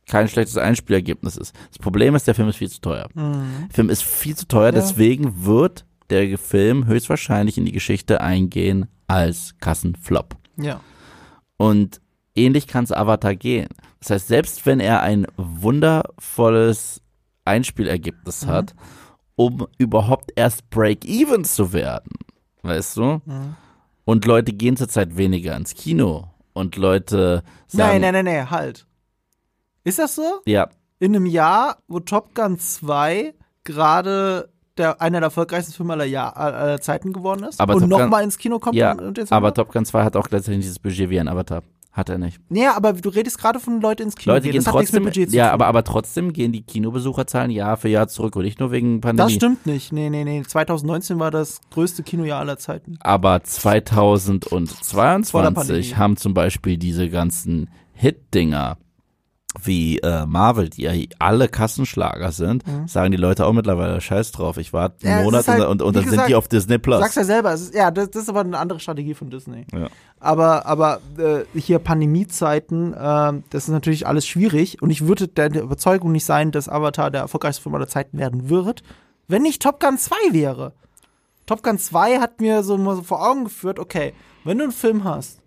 kein 0.08 0.28
schlechtes 0.28 0.58
Einspielergebnis 0.58 1.36
ist. 1.38 1.54
Das 1.70 1.80
Problem 1.80 2.16
ist, 2.16 2.26
der 2.28 2.36
Film 2.36 2.48
ist 2.48 2.58
viel 2.58 2.70
zu 2.70 2.80
teuer. 2.82 3.08
Der 3.16 3.44
Film 3.72 3.90
ist 3.90 4.04
viel 4.04 4.36
zu 4.36 4.48
teuer, 4.48 4.68
Ja. 4.68 4.72
deswegen 4.72 5.46
wird 5.46 5.86
der 6.10 6.38
Film 6.38 6.86
höchstwahrscheinlich 6.88 7.58
in 7.58 7.66
die 7.66 7.72
Geschichte 7.72 8.22
eingehen 8.22 8.86
als 9.08 9.56
Kassenflop. 9.60 10.36
Ja. 10.58 10.80
Und 11.58 12.00
ähnlich 12.36 12.68
kann 12.68 12.84
es 12.84 12.92
Avatar 12.92 13.36
gehen. 13.36 13.70
Das 14.00 14.12
heißt, 14.12 14.28
selbst 14.28 14.66
wenn 14.68 14.80
er 14.80 15.02
ein 15.02 15.26
wundervolles 15.38 17.02
Einspielergebnis 17.46 18.46
Mhm. 18.46 18.50
hat, 18.50 18.76
um 19.36 19.68
überhaupt 19.78 20.32
erst 20.36 20.70
Break-Even 20.70 21.44
zu 21.44 21.74
werden, 21.74 22.12
weißt 22.64 22.98
du? 22.98 23.22
Mhm. 23.26 23.56
Und 24.06 24.26
Leute 24.26 24.54
gehen 24.54 24.78
zurzeit 24.78 25.18
weniger 25.18 25.56
ins 25.56 25.74
Kino 25.74 26.30
und 26.54 26.76
Leute 26.78 27.44
sagen, 27.68 28.02
Nein, 28.02 28.14
nein, 28.14 28.26
nein, 28.26 28.26
nein, 28.36 28.52
halt. 28.52 28.86
Ist 29.84 30.00
das 30.00 30.16
so? 30.16 30.42
ja, 30.46 30.70
In 31.00 31.16
einem 31.16 31.26
Jahr, 31.26 31.78
wo 31.88 32.00
Top 32.00 32.34
Gun 32.36 32.60
2 32.60 33.34
gerade 33.64 34.50
der, 34.78 35.02
einer 35.02 35.20
der 35.20 35.28
erfolgreichsten 35.28 35.74
Filme 35.74 35.94
aller, 35.94 36.06
Jahr, 36.06 36.36
aller 36.36 36.82
Zeiten 36.82 37.14
geworden 37.14 37.44
ist 37.46 37.60
Aber 37.62 37.76
und 37.76 37.88
nochmal 37.88 38.24
ins 38.24 38.38
Kino 38.38 38.60
kommt. 38.60 38.76
ja, 38.76 38.92
und, 38.92 39.18
und 39.20 39.32
aber? 39.32 39.54
Top 39.54 39.72
Gun 39.72 39.86
2 39.86 40.04
hat 40.04 40.16
auch 40.16 40.28
gleichzeitig 40.28 40.62
dieses 40.62 40.80
Budget 40.80 41.10
wie 41.10 41.20
ein 41.20 41.28
Avatar. 41.28 41.64
Hat 41.96 42.10
er 42.10 42.18
nicht. 42.18 42.42
Ja, 42.50 42.76
aber 42.76 42.92
du 42.92 43.08
redest 43.08 43.38
gerade 43.38 43.58
von 43.58 43.80
Leute 43.80 44.04
ins 44.04 44.18
Kino 44.18 44.36
Leute 44.36 44.50
gehen 44.50 44.62
Das 44.62 44.68
hat 44.68 44.76
nichts 44.76 44.92
mit 44.92 45.06
trotzdem, 45.06 45.32
ja, 45.32 45.54
aber, 45.54 45.68
aber 45.68 45.86
trotzdem 45.86 46.34
gehen 46.34 46.52
die 46.52 46.62
Kinobesucherzahlen 46.62 47.52
Jahr 47.52 47.78
für 47.78 47.88
Jahr 47.88 48.10
zurück 48.10 48.36
und 48.36 48.44
nicht 48.44 48.60
nur 48.60 48.72
wegen 48.72 49.00
Pandemie. 49.00 49.30
Das 49.30 49.34
stimmt 49.34 49.66
nicht. 49.66 49.94
Nee, 49.94 50.10
nee, 50.10 50.26
nee. 50.26 50.44
2019 50.44 51.20
war 51.20 51.32
das 51.32 51.62
größte 51.72 52.04
Kinojahr 52.04 52.42
aller 52.42 52.58
Zeiten. 52.58 52.98
Aber 53.00 53.30
Vor 53.30 53.40
der 53.40 53.46
2022 53.46 55.54
Pandemie. 55.54 55.84
haben 55.96 56.18
zum 56.18 56.34
Beispiel 56.34 56.78
diese 56.78 57.10
ganzen 57.10 57.70
Hit-Dinger 57.94 58.78
wie 59.64 60.00
äh, 60.00 60.26
Marvel, 60.26 60.70
die 60.70 60.84
ja 60.84 60.92
alle 61.20 61.48
Kassenschlager 61.48 62.32
sind, 62.32 62.64
sagen 62.88 63.12
die 63.12 63.18
Leute 63.18 63.46
auch 63.46 63.54
mittlerweile 63.54 64.02
Scheiß 64.02 64.32
drauf. 64.32 64.58
Ich 64.58 64.74
warte 64.74 64.96
Mhm. 65.06 65.08
Ja, 65.08 65.18
einen 65.18 65.20
es 65.20 65.26
Monat 65.26 65.48
halt, 65.48 65.68
und, 65.68 65.82
und, 65.82 65.96
dann 65.96 66.04
sind 66.04 66.12
gesagt, 66.12 66.30
die 66.30 66.36
auf 66.36 66.48
Disney 66.48 66.78
Plus. 66.78 67.00
Sagst 67.00 67.18
ja 67.18 67.24
selber, 67.24 67.54
ist, 67.54 67.74
ja, 67.74 67.92
das, 67.92 68.10
das 68.12 68.24
ist 68.24 68.30
aber 68.30 68.42
eine 68.42 68.58
andere 68.58 68.80
Strategie 68.80 69.14
von 69.14 69.30
Disney. 69.30 69.66
Ja. 69.74 69.88
Aber, 70.20 70.66
aber 70.66 71.00
äh, 71.18 71.60
hier 71.60 71.80
Pandemiezeiten, 71.80 72.94
äh, 72.94 72.98
das 73.50 73.64
ist 73.64 73.70
natürlich 73.70 74.08
alles 74.08 74.26
schwierig 74.28 74.82
und 74.82 74.90
ich 74.90 75.08
würde 75.08 75.28
der 75.28 75.54
Überzeugung 75.62 76.12
nicht 76.12 76.26
sein, 76.26 76.52
dass 76.52 76.70
Avatar 76.70 77.12
der 77.12 77.22
erfolgreichste 77.22 77.62
Film 77.62 77.76
aller 77.76 77.88
Zeiten 77.88 78.18
werden 78.18 78.50
wird, 78.50 78.84
wenn 79.28 79.42
nicht 79.42 79.62
Top 79.62 79.80
Gun 79.80 79.98
2 79.98 80.16
wäre. 80.32 80.74
Top 81.46 81.64
Gun 81.64 81.78
2 81.78 82.20
hat 82.20 82.42
mir 82.42 82.64
so 82.64 82.78
mal 82.78 82.96
so 82.96 83.04
vor 83.04 83.28
Augen 83.28 83.46
geführt, 83.46 83.80
okay, 83.80 84.14
wenn 84.44 84.58
du 84.58 84.66
einen 84.66 84.74
Film 84.74 85.04
hast, 85.04 85.40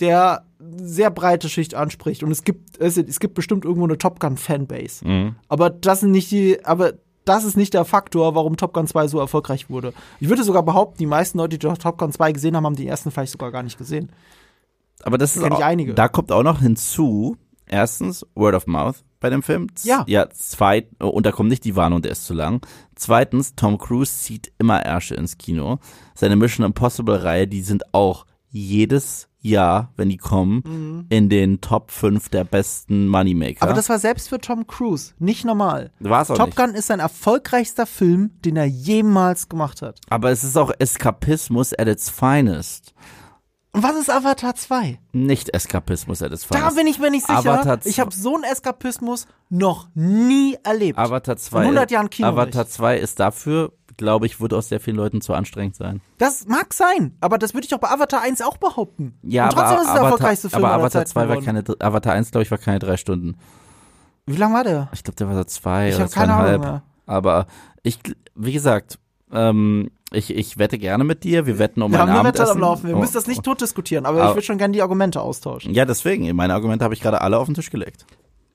der 0.00 0.44
sehr 0.58 1.10
breite 1.10 1.48
Schicht 1.48 1.74
anspricht 1.74 2.22
und 2.22 2.30
es 2.30 2.44
gibt 2.44 2.78
es, 2.78 2.96
es 2.96 3.20
gibt 3.20 3.34
bestimmt 3.34 3.64
irgendwo 3.64 3.84
eine 3.84 3.98
Top 3.98 4.20
Gun 4.20 4.36
Fanbase. 4.36 5.06
Mhm. 5.06 5.36
Aber 5.48 5.70
das 5.70 6.00
sind 6.00 6.10
nicht 6.12 6.30
die 6.30 6.64
aber 6.64 6.94
das 7.26 7.44
ist 7.44 7.56
nicht 7.56 7.74
der 7.74 7.84
Faktor, 7.84 8.34
warum 8.34 8.56
Top 8.56 8.72
Gun 8.72 8.86
2 8.86 9.08
so 9.08 9.18
erfolgreich 9.18 9.68
wurde. 9.68 9.92
Ich 10.20 10.28
würde 10.28 10.44
sogar 10.44 10.62
behaupten, 10.62 10.98
die 10.98 11.06
meisten 11.06 11.38
Leute, 11.38 11.58
die 11.58 11.66
Top 11.66 11.98
Gun 11.98 12.12
2 12.12 12.32
gesehen 12.32 12.56
haben, 12.56 12.64
haben 12.64 12.76
die 12.76 12.86
ersten 12.86 13.10
vielleicht 13.10 13.32
sogar 13.32 13.50
gar 13.50 13.64
nicht 13.64 13.78
gesehen. 13.78 14.10
Aber 15.02 15.18
das 15.18 15.36
ist 15.36 15.42
Kenn 15.42 15.52
ich 15.52 15.58
auch, 15.58 15.62
einige. 15.62 15.94
da 15.94 16.08
kommt 16.08 16.30
auch 16.30 16.44
noch 16.44 16.60
hinzu, 16.60 17.36
erstens 17.66 18.24
Word 18.34 18.54
of 18.54 18.66
Mouth 18.68 19.04
bei 19.18 19.28
dem 19.28 19.42
Film. 19.42 19.66
Ja. 19.82 20.04
Ja, 20.06 20.30
zweit, 20.30 20.88
und 21.00 21.26
da 21.26 21.32
kommt 21.32 21.48
nicht 21.48 21.64
die 21.64 21.74
Warnung, 21.74 22.00
der 22.00 22.12
ist 22.12 22.26
zu 22.26 22.32
lang. 22.32 22.64
Zweitens, 22.94 23.56
Tom 23.56 23.76
Cruise 23.76 24.12
zieht 24.18 24.52
immer 24.58 24.84
Ärsche 24.84 25.16
ins 25.16 25.36
Kino. 25.36 25.80
Seine 26.14 26.36
Mission 26.36 26.64
Impossible 26.64 27.16
Reihe, 27.16 27.48
die 27.48 27.62
sind 27.62 27.92
auch 27.92 28.24
jedes 28.50 29.28
Jahr, 29.40 29.92
wenn 29.96 30.08
die 30.08 30.16
kommen, 30.16 31.06
in 31.08 31.28
den 31.28 31.60
Top 31.60 31.90
5 31.90 32.28
der 32.30 32.44
besten 32.44 33.08
Moneymaker. 33.08 33.64
Mhm. 33.64 33.68
Aber 33.68 33.74
das 33.74 33.88
war 33.88 33.98
selbst 33.98 34.28
für 34.28 34.38
Tom 34.40 34.66
Cruise 34.66 35.12
nicht 35.18 35.44
normal. 35.44 35.92
war's 36.00 36.30
auch 36.30 36.36
Top 36.36 36.46
nicht. 36.48 36.56
Gun 36.56 36.74
ist 36.74 36.88
sein 36.88 37.00
erfolgreichster 37.00 37.86
Film, 37.86 38.32
den 38.44 38.56
er 38.56 38.66
jemals 38.66 39.48
gemacht 39.48 39.82
hat. 39.82 40.00
Aber 40.10 40.30
es 40.30 40.42
ist 40.44 40.56
auch 40.56 40.72
Eskapismus 40.78 41.72
at 41.72 41.86
its 41.88 42.10
finest. 42.10 42.92
Und 43.72 43.82
was 43.82 43.94
ist 43.94 44.08
Avatar 44.10 44.54
2? 44.54 44.98
Nicht 45.12 45.54
Eskapismus 45.54 46.22
at 46.22 46.32
its 46.32 46.48
Da 46.48 46.56
finest. 46.58 46.76
bin 46.76 46.86
ich 46.86 46.98
mir 46.98 47.10
nicht 47.10 47.26
sicher. 47.26 47.38
Avatar 47.38 47.78
ich 47.84 48.00
habe 48.00 48.10
so 48.12 48.34
einen 48.34 48.44
Eskapismus 48.44 49.26
noch 49.50 49.88
nie 49.94 50.56
erlebt. 50.64 50.98
Avatar 50.98 51.36
2. 51.36 51.60
100 51.60 51.90
Jahren 51.90 52.08
Kino 52.08 52.28
Avatar 52.28 52.66
2 52.66 52.96
ist 52.98 53.20
dafür, 53.20 53.72
glaube 53.96 54.26
ich, 54.26 54.40
wird 54.40 54.52
aus 54.54 54.68
sehr 54.68 54.80
vielen 54.80 54.96
Leuten 54.96 55.20
zu 55.20 55.32
anstrengend 55.34 55.76
sein. 55.76 56.00
Das 56.18 56.46
mag 56.46 56.72
sein, 56.74 57.16
aber 57.20 57.38
das 57.38 57.54
würde 57.54 57.64
ich 57.64 57.70
doch 57.70 57.78
bei 57.78 57.88
Avatar 57.90 58.22
1 58.22 58.42
auch 58.42 58.56
behaupten. 58.56 59.14
Ja, 59.22 59.44
Und 59.44 59.50
trotzdem 59.54 59.66
aber, 59.66 59.74
ist 59.74 59.80
es 59.80 59.84
der 59.86 59.92
Avatar, 59.94 60.04
erfolgreichste 60.12 60.50
Film 60.50 60.64
aber 60.64 60.74
Avatar 60.74 60.90
Zeiten 61.04 61.10
2 61.10 61.28
war 61.28 61.42
keine, 61.42 61.64
Avatar 61.80 62.12
1, 62.12 62.30
glaube 62.30 62.42
ich, 62.42 62.50
war 62.50 62.58
keine 62.58 62.78
drei 62.78 62.96
Stunden. 62.96 63.36
Wie 64.26 64.36
lang 64.36 64.52
war 64.52 64.64
der? 64.64 64.88
Ich 64.92 65.04
glaube, 65.04 65.16
der 65.16 65.28
war 65.28 65.36
so 65.36 65.44
zwei 65.44 65.88
Ich 65.88 65.94
oder 65.94 66.04
habe 66.04 66.12
keine 66.12 66.32
Ahnung 66.34 66.44
zweieinhalb. 66.46 66.62
mehr. 66.62 66.82
Aber 67.06 67.46
ich, 67.82 68.00
wie 68.34 68.52
gesagt, 68.52 68.98
ähm, 69.32 69.90
ich, 70.12 70.34
ich 70.34 70.58
wette 70.58 70.78
gerne 70.78 71.04
mit 71.04 71.22
dir. 71.24 71.46
Wir 71.46 71.58
wetten 71.58 71.82
um 71.82 71.92
Wir 71.92 72.02
ein 72.02 72.08
haben 72.10 72.26
Wette 72.26 72.40
Abendessen. 72.40 72.50
am 72.52 72.58
Laufen. 72.60 72.88
Wir 72.88 72.96
Oh, 72.96 73.00
müssen 73.00 73.14
das 73.14 73.26
nicht 73.28 73.42
tot 73.44 73.60
diskutieren, 73.60 74.04
aber, 74.06 74.20
Aber- 74.20 74.30
ich 74.30 74.36
würde 74.36 74.46
schon 74.46 74.58
gerne 74.58 74.72
die 74.72 74.82
Argumente 74.82 75.20
austauschen. 75.20 75.72
Ja, 75.74 75.84
deswegen. 75.84 76.34
Meine 76.34 76.54
Argumente 76.54 76.84
habe 76.84 76.94
ich 76.94 77.00
gerade 77.00 77.20
alle 77.20 77.38
auf 77.38 77.46
den 77.46 77.54
Tisch 77.54 77.70
gelegt. 77.70 78.04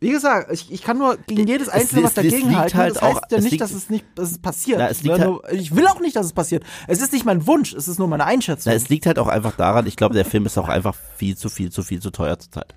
Wie 0.04 0.10
gesagt, 0.10 0.52
ich, 0.52 0.72
ich 0.72 0.82
kann 0.82 0.98
nur 0.98 1.16
gegen 1.28 1.48
jedes 1.48 1.68
Es- 1.68 1.74
einzelne 1.74 2.04
was 2.04 2.12
es- 2.12 2.18
es 2.18 2.32
dagegen 2.32 2.58
halten. 2.58 2.76
halt 2.78 2.96
das 2.96 3.02
heißt 3.04 3.16
auch- 3.18 3.22
ja 3.30 3.38
nicht, 3.40 3.52
liegt- 3.52 3.62
dass 3.62 3.72
es 3.72 3.90
nicht 3.92 4.04
dass 4.16 4.32
es 4.32 4.40
passiert. 4.40 4.80
Na, 4.80 4.90
es 4.90 5.04
liegt 5.04 5.20
Ja, 5.20 5.26
halt- 5.26 5.54
ich 5.54 5.76
will 5.76 5.86
auch 5.88 6.00
nicht, 6.00 6.16
dass 6.16 6.26
es 6.26 6.34
passiert. 6.34 6.64
Es 6.88 7.02
ist 7.02 7.14
nicht 7.14 7.24
mein 7.24 7.46
Wunsch, 7.46 7.72
es 7.74 7.88
ist 7.88 8.00
nur 8.00 8.08
meine 8.08 8.26
Einschätzung. 8.26 8.72
Na, 8.72 8.76
es 8.76 8.90
liegt 8.90 9.06
halt 9.06 9.20
auch 9.20 9.28
einfach 9.28 9.56
daran, 9.56 9.86
ich 9.86 9.96
glaube, 9.96 10.16
der 10.16 10.26
Film 10.26 10.46
ist 10.48 10.58
auch 10.58 10.70
einfach 10.70 10.96
viel 11.18 11.38
zu 11.38 11.50
viel 11.50 11.72
zu 11.72 11.84
viel 11.84 12.02
zu 12.02 12.10
teuer 12.10 12.38
zurzeit. 12.40 12.74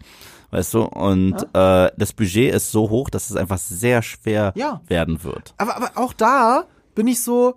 Weißt 0.51 0.75
du? 0.75 0.83
Und 0.83 1.43
äh, 1.55 1.91
das 1.97 2.13
Budget 2.13 2.55
ist 2.55 2.71
so 2.71 2.91
hoch, 2.91 3.09
dass 3.11 3.31
es 3.31 3.37
einfach 3.37 3.59
sehr 3.59 4.03
schwer 4.03 4.53
Ja. 4.55 4.83
werden 4.87 5.25
wird. 5.25 5.55
aber, 5.57 5.77
aber 5.77 5.93
auch 5.97 6.13
da 6.13 6.65
bin 6.95 7.09
ich 7.09 7.23
so, 7.23 7.55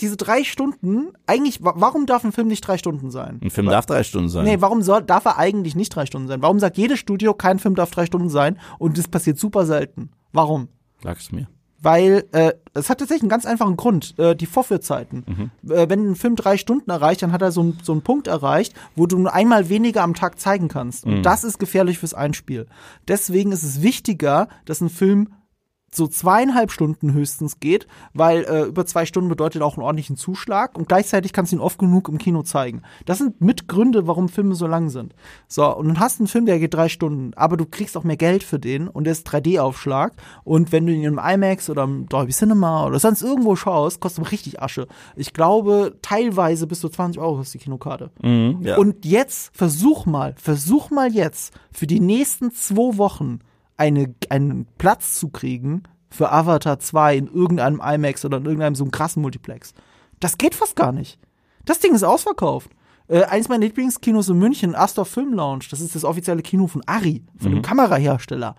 diese 0.00 0.16
drei 0.16 0.44
Stunden, 0.44 1.08
eigentlich, 1.26 1.62
wa- 1.64 1.74
warum 1.76 2.06
darf 2.06 2.24
ein 2.24 2.32
Film 2.32 2.48
nicht 2.48 2.60
drei 2.62 2.78
Stunden 2.78 3.10
sein? 3.10 3.40
Ein 3.42 3.50
Film 3.50 3.66
darf 3.68 3.86
drei 3.86 4.02
Stunden 4.02 4.28
sein. 4.28 4.44
Nee, 4.44 4.56
warum 4.60 4.82
soll, 4.82 5.02
darf 5.02 5.24
er 5.24 5.38
eigentlich 5.38 5.74
nicht 5.76 5.90
drei 5.94 6.06
Stunden 6.06 6.28
sein? 6.28 6.42
Warum 6.42 6.58
sagt 6.58 6.76
jedes 6.76 6.98
Studio, 6.98 7.34
kein 7.34 7.58
Film 7.58 7.74
darf 7.74 7.90
drei 7.90 8.06
Stunden 8.06 8.28
sein 8.30 8.58
und 8.78 8.98
das 8.98 9.08
passiert 9.08 9.38
super 9.38 9.66
selten? 9.66 10.10
Warum? 10.32 10.68
Sag's 11.02 11.32
mir. 11.32 11.48
Weil 11.78 12.24
äh, 12.32 12.52
es 12.72 12.88
hat 12.88 12.98
tatsächlich 12.98 13.22
einen 13.22 13.28
ganz 13.28 13.44
einfachen 13.44 13.76
Grund, 13.76 14.18
äh, 14.18 14.34
die 14.34 14.46
Vorführzeiten. 14.46 15.50
Äh, 15.70 15.88
wenn 15.90 16.10
ein 16.10 16.16
Film 16.16 16.34
drei 16.34 16.56
Stunden 16.56 16.90
erreicht, 16.90 17.22
dann 17.22 17.32
hat 17.32 17.42
er 17.42 17.52
so, 17.52 17.60
einen- 17.60 17.78
so 17.82 17.92
einen 17.92 18.00
Punkt 18.02 18.26
erreicht, 18.28 18.72
wo 18.96 19.06
du 19.06 19.18
nur 19.18 19.32
einmal 19.34 19.68
weniger 19.68 20.02
am 20.02 20.14
Tag 20.14 20.40
zeigen 20.40 20.68
kannst. 20.68 21.04
Und 21.04 21.22
das 21.22 21.44
ist 21.44 21.58
gefährlich 21.58 21.98
fürs 21.98 22.14
Einspiel. 22.14 22.66
Deswegen 23.08 23.52
ist 23.52 23.62
es 23.62 23.82
wichtiger, 23.82 24.48
dass 24.64 24.80
ein 24.80 24.88
Film 24.88 25.28
so 25.96 26.06
zweieinhalb 26.06 26.70
Stunden 26.70 27.12
höchstens 27.12 27.58
geht, 27.58 27.86
weil 28.12 28.44
äh, 28.44 28.62
über 28.64 28.84
zwei 28.84 29.06
Stunden 29.06 29.28
bedeutet 29.28 29.62
auch 29.62 29.76
einen 29.76 29.84
ordentlichen 29.84 30.16
Zuschlag 30.16 30.76
und 30.76 30.88
gleichzeitig 30.88 31.32
kannst 31.32 31.52
du 31.52 31.56
ihn 31.56 31.62
oft 31.62 31.78
genug 31.78 32.08
im 32.08 32.18
Kino 32.18 32.42
zeigen. 32.42 32.82
Das 33.06 33.18
sind 33.18 33.40
Mitgründe, 33.40 34.06
warum 34.06 34.28
Filme 34.28 34.54
so 34.54 34.66
lang 34.66 34.90
sind. 34.90 35.14
So, 35.48 35.74
und 35.74 35.88
dann 35.88 35.98
hast 35.98 36.18
du 36.18 36.22
einen 36.22 36.28
Film, 36.28 36.46
der 36.46 36.58
geht 36.58 36.74
drei 36.74 36.88
Stunden, 36.88 37.32
aber 37.34 37.56
du 37.56 37.64
kriegst 37.64 37.96
auch 37.96 38.04
mehr 38.04 38.16
Geld 38.16 38.42
für 38.42 38.58
den 38.58 38.88
und 38.88 39.04
der 39.04 39.12
ist 39.12 39.26
3D-Aufschlag 39.28 40.12
und 40.44 40.70
wenn 40.70 40.86
du 40.86 40.92
ihn 40.92 41.04
im 41.04 41.18
IMAX 41.18 41.70
oder 41.70 41.84
im 41.84 42.08
Dolby 42.08 42.32
Cinema 42.32 42.86
oder 42.86 42.98
sonst 42.98 43.22
irgendwo 43.22 43.56
schaust, 43.56 44.00
kostet 44.00 44.30
richtig 44.30 44.62
Asche. 44.62 44.86
Ich 45.16 45.32
glaube, 45.32 45.96
teilweise 46.02 46.66
bis 46.66 46.80
zu 46.80 46.88
20 46.88 47.20
Euro 47.20 47.40
ist 47.40 47.54
die 47.54 47.58
Kinokarte. 47.58 48.10
Mhm, 48.22 48.58
ja. 48.62 48.76
Und 48.76 49.04
jetzt 49.06 49.56
versuch 49.56 50.04
mal, 50.04 50.34
versuch 50.36 50.90
mal 50.90 51.12
jetzt 51.12 51.54
für 51.72 51.86
die 51.86 52.00
nächsten 52.00 52.52
zwei 52.52 52.98
Wochen 52.98 53.40
eine, 53.76 54.14
einen 54.28 54.66
Platz 54.78 55.18
zu 55.18 55.28
kriegen 55.28 55.82
für 56.10 56.32
Avatar 56.32 56.78
2 56.78 57.16
in 57.16 57.26
irgendeinem 57.26 57.80
IMAX 57.80 58.24
oder 58.24 58.38
in 58.38 58.44
irgendeinem 58.44 58.74
so 58.74 58.84
einem 58.84 58.90
krassen 58.90 59.22
Multiplex. 59.22 59.74
Das 60.20 60.38
geht 60.38 60.54
fast 60.54 60.76
gar 60.76 60.92
nicht. 60.92 61.18
Das 61.64 61.80
Ding 61.80 61.94
ist 61.94 62.04
ausverkauft. 62.04 62.70
Äh, 63.08 63.24
eins 63.24 63.48
meiner 63.48 63.64
Lieblingskinos 63.64 64.28
in 64.28 64.38
München, 64.38 64.74
Astor 64.74 65.04
Film 65.04 65.32
Lounge, 65.32 65.66
das 65.70 65.80
ist 65.80 65.94
das 65.94 66.04
offizielle 66.04 66.42
Kino 66.42 66.66
von 66.66 66.82
Ari, 66.86 67.24
von 67.38 67.52
dem 67.52 67.62
Kamerahersteller. 67.62 68.56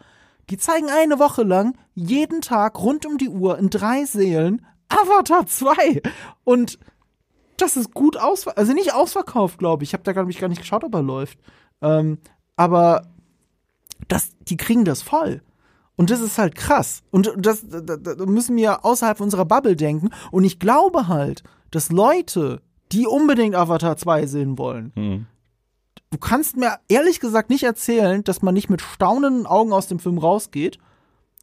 Die 0.50 0.58
zeigen 0.58 0.88
eine 0.90 1.20
Woche 1.20 1.44
lang 1.44 1.78
jeden 1.94 2.42
Tag 2.42 2.80
rund 2.80 3.06
um 3.06 3.18
die 3.18 3.30
Uhr 3.30 3.58
in 3.58 3.70
drei 3.70 4.06
Sälen 4.06 4.66
Avatar 4.88 5.46
2. 5.46 6.02
Und 6.46 6.80
das 7.58 7.76
ist 7.76 7.94
gut 7.94 8.16
ausverkauft. 8.18 8.58
Also 8.58 8.74
nicht 8.74 8.94
ausverkauft, 8.94 9.58
glaube 9.58 9.84
ich. 9.84 9.90
Ich 9.90 9.94
habe 9.94 10.04
da, 10.04 10.14
glaube 10.14 10.32
ich, 10.32 10.40
gar 10.40 10.48
nicht 10.48 10.62
geschaut, 10.62 10.86
ob 10.86 10.94
er 10.94 11.02
läuft. 11.02 11.40
Ähm, 11.82 12.20
aber 12.56 13.08
das, 14.08 14.30
die 14.42 14.58
kriegen 14.58 14.86
das 14.86 15.02
voll. 15.02 15.42
Und 15.96 16.12
das 16.12 16.20
ist 16.22 16.38
halt 16.38 16.56
krass. 16.56 17.02
Und 17.10 17.34
das, 17.38 17.64
da, 17.68 17.80
da 17.98 18.26
müssen 18.26 18.56
wir 18.56 18.86
außerhalb 18.86 19.20
unserer 19.20 19.46
Bubble 19.46 19.76
denken. 19.76 20.10
Und 20.32 20.44
ich 20.44 20.60
glaube 20.60 21.08
halt, 21.08 21.44
dass 21.72 21.92
Leute, 21.92 22.62
die 22.92 23.08
unbedingt 23.08 23.56
Avatar 23.56 23.98
2 23.98 24.28
sehen 24.28 24.58
wollen, 24.58 24.92
Mhm. 24.96 25.26
du 26.12 26.18
kannst 26.20 26.56
mir 26.56 26.78
ehrlich 26.88 27.20
gesagt 27.20 27.50
nicht 27.50 27.64
erzählen, 27.64 28.24
dass 28.24 28.42
man 28.44 28.54
nicht 28.54 28.70
mit 28.70 28.82
staunenden 28.82 29.46
Augen 29.48 29.74
aus 29.74 29.88
dem 29.88 30.00
Film 30.00 30.20
rausgeht. 30.20 30.78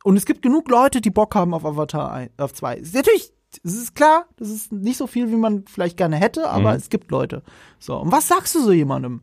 Und 0.05 0.17
es 0.17 0.25
gibt 0.25 0.43
genug 0.43 0.69
Leute, 0.71 1.01
die 1.01 1.11
Bock 1.11 1.35
haben 1.35 1.53
auf 1.55 1.65
Avatar 1.65 2.13
1, 2.13 2.31
auf 2.39 2.55
2. 2.55 2.77
Ist 2.77 2.95
Natürlich, 2.95 3.33
es 3.65 3.75
ist 3.75 3.95
klar, 3.95 4.27
das 4.37 4.51
ist 4.51 4.71
nicht 4.71 4.99
so 4.99 5.07
viel, 5.07 5.31
wie 5.31 5.37
man 5.37 5.65
vielleicht 5.67 5.97
gerne 5.97 6.17
hätte, 6.17 6.49
aber 6.49 6.71
Mhm. 6.71 6.77
es 6.77 6.91
gibt 6.91 7.11
Leute. 7.11 7.43
So, 7.81 7.97
und 7.97 8.13
was 8.13 8.29
sagst 8.29 8.55
du 8.55 8.61
so 8.61 8.71
jemandem? 8.73 9.23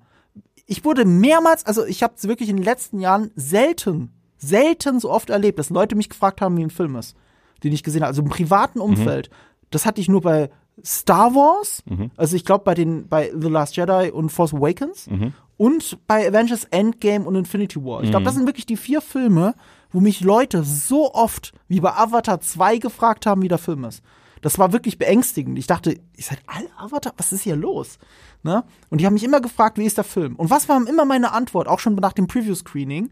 Ich 0.72 0.85
wurde 0.85 1.03
mehrmals, 1.03 1.65
also 1.65 1.85
ich 1.85 2.02
habe 2.02 2.14
es 2.15 2.30
wirklich 2.30 2.48
in 2.48 2.56
den 2.56 2.64
letzten 2.64 3.02
Jahren 3.02 3.31
selten, 3.35 4.14
selten 4.38 5.02
so 5.02 5.11
oft 5.11 5.30
erlebt, 5.30 5.60
dass 5.60 5.69
Leute 5.69 5.98
mich 5.98 6.07
gefragt 6.07 6.39
haben, 6.39 6.56
wie 6.56 6.64
ein 6.64 6.69
Film 6.69 6.95
ist, 6.95 7.18
den 7.61 7.73
ich 7.73 7.84
gesehen 7.84 8.03
habe. 8.03 8.07
Also 8.07 8.22
im 8.22 8.30
privaten 8.30 8.80
Umfeld. 8.80 9.30
Das 9.69 9.85
hatte 9.85 9.99
ich 9.99 10.07
nur 10.07 10.22
bei 10.22 10.49
Star 10.81 11.35
Wars, 11.35 11.84
also 12.15 12.38
ich 12.38 12.45
glaube 12.45 12.64
bei 12.64 12.73
den 12.73 13.10
bei 13.10 13.34
The 13.38 13.49
Last 13.49 13.76
Jedi 13.76 14.11
und 14.11 14.30
Force 14.30 14.53
Awakens 14.53 15.10
und 15.57 15.98
bei 16.07 16.26
Avengers 16.26 16.64
Endgame 16.72 17.26
und 17.26 17.35
Infinity 17.35 17.84
War. 17.84 18.02
Ich 18.03 18.10
glaube, 18.10 18.23
das 18.23 18.35
sind 18.35 18.48
wirklich 18.48 18.65
die 18.65 18.77
vier 18.77 19.02
Filme, 19.02 19.56
wo 19.91 19.99
mich 19.99 20.22
Leute 20.22 20.64
so 20.64 21.14
oft 21.14 21.52
wie 21.68 21.81
bei 21.81 21.91
Avatar 21.91 22.39
2 22.39 22.77
gefragt 22.77 23.26
haben, 23.26 23.41
wie 23.41 23.49
der 23.49 23.57
Film 23.57 23.84
ist. 23.84 24.02
Das 24.41 24.57
war 24.57 24.73
wirklich 24.73 24.97
beängstigend. 24.97 25.57
Ich 25.57 25.68
dachte, 25.68 25.91
ihr 25.91 26.23
seid 26.23 26.39
alle 26.47 26.68
Avatar? 26.77 27.13
Was 27.18 27.31
ist 27.31 27.43
hier 27.43 27.55
los? 27.55 27.99
Ne? 28.43 28.63
Und 28.89 28.99
die 28.99 29.05
haben 29.05 29.13
mich 29.13 29.23
immer 29.23 29.39
gefragt, 29.39 29.77
wie 29.77 29.85
ist 29.85 29.97
der 29.97 30.03
Film? 30.03 30.35
Und 30.35 30.49
was 30.49 30.68
war 30.68 30.85
immer 30.88 31.05
meine 31.05 31.31
Antwort, 31.31 31.68
auch 31.68 31.80
schon 31.80 31.95
nach 31.95 32.13
dem 32.13 32.27
Preview-Screening? 32.27 33.11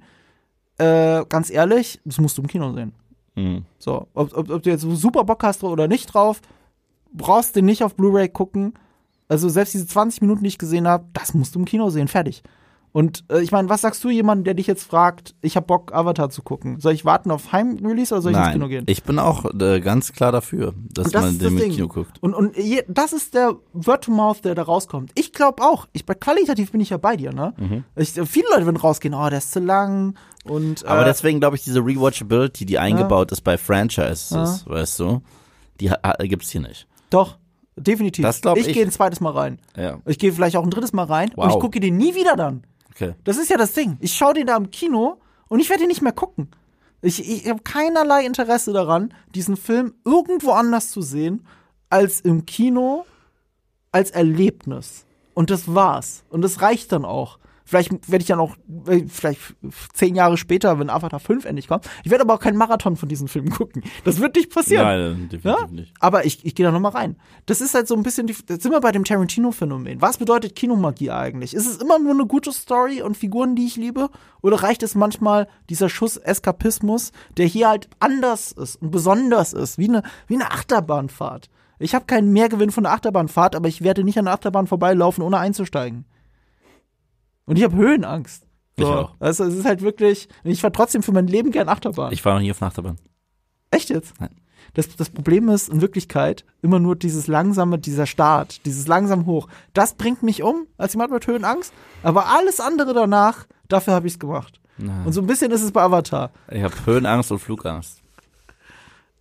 Äh, 0.78 1.26
ganz 1.30 1.50
ehrlich, 1.50 2.00
das 2.06 2.20
musst 2.20 2.38
du 2.38 2.42
im 2.42 2.48
Kino 2.48 2.74
sehen. 2.74 2.94
Mhm. 3.36 3.66
So, 3.78 4.08
ob, 4.14 4.36
ob, 4.36 4.50
ob 4.50 4.64
du 4.64 4.70
jetzt 4.70 4.82
super 4.82 5.24
Bock 5.24 5.44
hast 5.44 5.64
oder 5.64 5.88
nicht 5.88 6.14
drauf, 6.14 6.42
brauchst 7.14 7.56
du 7.56 7.62
nicht 7.62 7.84
auf 7.84 7.96
Blu-ray 7.96 8.30
gucken. 8.30 8.74
Also 9.28 9.50
selbst 9.50 9.76
diese 9.76 9.86
20 9.86 10.22
Minuten, 10.22 10.44
die 10.44 10.48
ich 10.48 10.58
gesehen 10.58 10.88
habe, 10.88 11.06
das 11.14 11.34
musst 11.34 11.54
du 11.54 11.60
im 11.60 11.66
Kino 11.66 11.90
sehen, 11.90 12.08
fertig. 12.08 12.42
Und 12.92 13.24
äh, 13.32 13.42
ich 13.42 13.52
meine, 13.52 13.70
was 13.70 13.82
sagst 13.82 14.04
du 14.04 14.10
jemandem, 14.10 14.46
der 14.46 14.54
dich 14.56 14.66
jetzt 14.66 14.84
fragt, 14.84 15.36
ich 15.42 15.56
hab 15.56 15.68
Bock, 15.68 15.94
Avatar 15.94 16.30
zu 16.32 16.42
gucken? 16.42 16.80
Soll 16.80 16.94
ich 16.94 17.06
warten 17.06 17.30
auf 17.30 17.52
Heimrelease 17.52 18.14
oder 18.14 18.22
soll 18.24 18.32
ich 18.32 18.38
ins 18.40 18.52
Kino 18.54 18.68
gehen? 18.68 18.86
ich 18.88 19.04
bin 19.04 19.20
auch 19.20 19.46
äh, 19.60 19.80
ganz 19.80 20.12
klar 20.12 20.32
dafür, 20.32 20.74
dass 20.92 21.06
Und 21.08 21.16
das 21.16 21.22
man 21.24 21.38
den 21.40 21.56
das 21.58 21.64
im. 21.66 21.72
Kino 21.72 21.88
guckt. 21.88 22.18
Und, 22.22 22.34
und 22.34 22.58
je, 22.58 22.84
das 22.88 23.14
ist 23.14 23.36
der 23.36 23.56
Word 23.74 24.06
to 24.06 24.12
Mouth, 24.12 24.44
der 24.44 24.56
da 24.56 24.64
rauskommt. 24.64 25.12
Ich 25.16 25.34
glaube 25.34 25.62
auch. 25.62 25.88
Ich, 25.94 26.06
qualitativ 26.06 26.72
bin 26.72 26.82
ich 26.82 26.90
ja 26.90 26.98
bei 26.98 27.16
dir, 27.16 27.32
ne? 27.32 27.54
Mhm. 27.58 27.84
Ich, 27.96 28.14
viele 28.14 28.48
Leute 28.52 28.66
werden 28.66 28.78
rausgehen, 28.78 29.14
oh, 29.14 29.30
der 29.30 29.38
ist 29.38 29.52
zu 29.52 29.60
lang. 29.60 30.16
Und, 30.46 30.84
Aber 30.86 31.02
äh, 31.04 31.06
deswegen 31.06 31.40
glaube 31.40 31.58
ich, 31.58 31.64
diese 31.64 31.80
Rewatchability, 31.82 32.66
die 32.66 32.80
eingebaut 32.80 33.32
ist 33.32 33.42
bei 33.42 33.58
Franchises, 33.58 34.66
weißt 34.68 35.00
du, 35.00 35.22
die 35.80 35.92
ha- 35.92 36.14
gibt's 36.22 36.50
hier 36.50 36.62
nicht. 36.62 36.88
Doch, 37.10 37.38
definitiv. 37.76 38.24
Das 38.24 38.42
ich 38.58 38.68
ich. 38.68 38.74
gehe 38.74 38.84
ein 38.86 38.92
zweites 38.92 39.20
Mal 39.20 39.32
rein. 39.34 39.60
Ja, 39.78 40.00
Ich 40.06 40.18
gehe 40.20 40.32
vielleicht 40.34 40.56
auch 40.58 40.64
ein 40.64 40.70
drittes 40.72 40.94
Mal 40.94 41.06
rein 41.06 41.30
und 41.30 41.38
Wow. 41.38 41.54
ich 41.56 41.60
gucke 41.60 41.80
den 41.80 41.98
nie 41.98 42.16
wieder 42.16 42.36
dann. 42.36 42.64
Okay. 43.00 43.16
Das 43.24 43.38
ist 43.38 43.50
ja 43.50 43.58
das 43.58 43.74
Ding. 43.74 43.98
Ich 44.00 44.14
schaue 44.14 44.34
den 44.34 44.48
da 44.48 44.56
im 44.58 44.72
Kino 44.72 45.20
und 45.48 45.60
ich 45.60 45.70
werde 45.70 45.84
ihn 45.84 45.90
nicht 45.90 46.02
mehr 46.02 46.12
gucken. 46.12 46.50
Ich, 47.02 47.28
ich 47.28 47.50
habe 47.50 47.62
keinerlei 47.64 48.26
Interesse 48.26 48.74
daran, 48.74 49.14
diesen 49.34 49.56
Film 49.56 49.94
irgendwo 50.04 50.52
anders 50.52 50.92
zu 50.92 51.02
sehen, 51.02 51.46
als 51.90 52.20
im 52.20 52.46
Kino, 52.46 53.06
als 53.92 54.12
Erlebnis. 54.12 55.06
Und 55.34 55.50
das 55.50 55.74
war's. 55.74 56.24
Und 56.30 56.42
das 56.42 56.62
reicht 56.62 56.92
dann 56.92 57.06
auch. 57.06 57.40
Vielleicht 57.70 57.92
werde 58.10 58.24
ich 58.24 58.28
dann 58.28 58.40
auch, 58.40 58.56
äh, 58.88 59.04
vielleicht 59.08 59.40
zehn 59.94 60.16
Jahre 60.16 60.38
später, 60.38 60.80
wenn 60.80 60.90
Avatar 60.90 61.20
5 61.20 61.46
endlich 61.46 61.68
kommt. 61.68 61.88
Ich 62.04 62.10
werde 62.10 62.24
aber 62.24 62.34
auch 62.34 62.40
keinen 62.40 62.58
Marathon 62.58 62.96
von 62.96 63.08
diesen 63.08 63.28
Filmen 63.28 63.52
gucken. 63.52 63.84
Das 64.04 64.20
wird 64.20 64.36
nicht 64.36 64.52
passieren. 64.52 64.86
Nein, 64.86 65.30
definitiv 65.32 65.46
Ja? 65.46 65.68
nicht. 65.72 65.94
Aber 66.00 66.26
ich, 66.26 66.44
ich 66.44 66.56
gehe 66.56 66.66
da 66.66 66.72
nochmal 66.72 66.94
rein. 66.94 67.18
Das 67.46 67.62
ist 67.62 67.76
halt 67.76 67.88
so 67.88 67.94
ein 67.96 68.02
bisschen, 68.02 68.26
die, 68.26 68.34
jetzt 68.34 68.64
sind 68.64 68.72
wir 68.72 68.82
bei 68.82 68.92
dem 68.92 69.04
Tarantino-Phänomen. 69.04 70.02
Was 70.02 70.18
bedeutet 70.18 70.56
Kinomagie 70.56 71.12
eigentlich? 71.12 71.54
Ist 71.54 71.68
es 71.68 71.78
immer 71.78 72.00
nur 72.00 72.14
eine 72.14 72.26
gute 72.26 72.52
Story 72.52 73.04
und 73.04 73.16
Figuren, 73.18 73.56
die 73.56 73.68
ich 73.68 73.76
liebe? 73.76 74.10
Oder 74.42 74.64
reicht 74.64 74.82
es 74.82 74.96
manchmal 74.96 75.48
dieser 75.70 75.90
Schuss 75.90 76.18
Eskapismus, 76.18 77.12
der 77.38 77.46
hier 77.46 77.70
halt 77.70 77.88
anders 78.00 78.52
ist 78.52 78.82
und 78.82 78.90
besonders 78.90 79.54
ist, 79.54 79.78
wie 79.78 79.90
eine, 79.90 80.02
wie 80.26 80.36
eine 80.36 80.50
Achterbahnfahrt? 80.50 81.52
Ich 81.78 81.94
habe 81.94 82.06
keinen 82.06 82.34
Mehrgewinn 82.34 82.72
von 82.72 82.84
der 82.84 82.94
Achterbahnfahrt, 82.94 83.56
aber 83.56 83.68
ich 83.68 83.84
werde 83.84 84.04
nicht 84.04 84.18
an 84.18 84.26
der 84.26 84.34
Achterbahn 84.34 84.66
vorbeilaufen, 84.66 85.24
ohne 85.24 85.38
einzusteigen. 85.38 86.06
Und 87.50 87.58
ich 87.58 87.64
habe 87.64 87.76
Höhenangst. 87.76 88.46
Ich 88.76 88.86
auch. 88.86 89.16
Also 89.20 89.44
es 89.44 89.56
ist 89.56 89.66
halt 89.66 89.82
wirklich, 89.82 90.30
ich 90.44 90.62
fahre 90.62 90.72
trotzdem 90.72 91.02
für 91.02 91.12
mein 91.12 91.26
Leben 91.26 91.50
gern 91.50 91.68
Achterbahn. 91.68 92.14
Ich 92.14 92.24
war 92.24 92.36
noch 92.36 92.42
nie 92.42 92.52
auf 92.52 92.62
Nachterbahn. 92.62 92.98
Echt 93.72 93.90
jetzt? 93.90 94.14
Nein. 94.20 94.30
Das, 94.76 94.96
das 94.96 95.10
Problem 95.10 95.50
ist 95.50 95.68
in 95.68 95.82
Wirklichkeit 95.82 96.46
immer 96.62 96.78
nur 96.78 96.96
dieses 96.96 97.26
langsame, 97.26 97.80
dieser 97.80 98.06
Start, 98.06 98.64
dieses 98.68 98.86
langsam 98.88 99.26
hoch. 99.26 99.48
Das 99.74 99.96
bringt 99.96 100.22
mich 100.22 100.44
um 100.44 100.68
als 100.78 100.94
jemand 100.94 101.12
mit 101.12 101.26
Höhenangst. 101.26 101.74
Aber 102.04 102.28
alles 102.28 102.60
andere 102.60 102.94
danach, 102.94 103.48
dafür 103.68 103.96
habe 103.96 104.06
ich 104.06 104.14
es 104.14 104.20
gemacht. 104.20 104.62
Nein. 104.78 105.08
Und 105.08 105.14
so 105.14 105.22
ein 105.22 105.28
bisschen 105.28 105.52
ist 105.52 105.64
es 105.64 105.72
bei 105.72 105.82
Avatar. 105.82 106.30
Ich 106.52 106.62
habe 106.62 106.76
Höhenangst 106.86 107.32
und 107.32 107.40
Flugangst. 107.40 108.04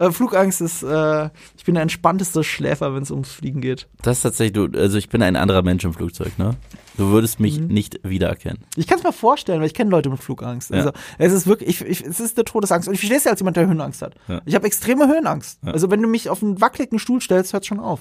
Äh, 0.00 0.10
Flugangst 0.12 0.60
ist, 0.60 0.82
äh, 0.82 1.30
ich 1.56 1.64
bin 1.64 1.74
der 1.74 1.82
entspannteste 1.82 2.44
Schläfer, 2.44 2.94
wenn 2.94 3.02
es 3.02 3.10
ums 3.10 3.32
Fliegen 3.32 3.60
geht. 3.60 3.88
Das 4.02 4.18
ist 4.18 4.22
tatsächlich, 4.22 4.52
du, 4.52 4.78
also 4.78 4.96
ich 4.98 5.08
bin 5.08 5.22
ein 5.22 5.34
anderer 5.36 5.62
Mensch 5.62 5.84
im 5.84 5.92
Flugzeug, 5.92 6.38
ne? 6.38 6.54
Du 6.96 7.10
würdest 7.10 7.38
mich 7.40 7.60
Mhm. 7.60 7.66
nicht 7.68 8.00
wiedererkennen. 8.02 8.58
Ich 8.76 8.86
kann 8.86 8.98
es 8.98 9.04
mir 9.04 9.12
vorstellen, 9.12 9.60
weil 9.60 9.66
ich 9.68 9.74
kenne 9.74 9.90
Leute 9.90 10.10
mit 10.10 10.20
Flugangst. 10.20 10.70
Ja. 10.70 10.76
Also 10.78 10.92
es 11.18 11.32
ist 11.32 11.46
wirklich, 11.46 11.68
ich, 11.68 11.80
ich, 12.02 12.04
es 12.04 12.20
ist 12.20 12.36
eine 12.36 12.44
Todesangst. 12.44 12.88
Und 12.88 12.94
ich 12.94 13.00
verstehe 13.00 13.18
es 13.18 13.24
ja 13.24 13.30
als 13.32 13.40
jemand, 13.40 13.56
der 13.56 13.66
Höhenangst 13.66 14.02
hat. 14.02 14.14
Ja. 14.28 14.40
Ich 14.44 14.54
habe 14.54 14.66
extreme 14.66 15.06
Höhenangst. 15.08 15.60
Ja. 15.64 15.72
Also 15.72 15.90
wenn 15.90 16.02
du 16.02 16.08
mich 16.08 16.28
auf 16.28 16.42
einen 16.42 16.60
wackeligen 16.60 16.98
Stuhl 16.98 17.20
stellst, 17.20 17.52
hört 17.52 17.66
schon 17.66 17.78
auf. 17.80 18.00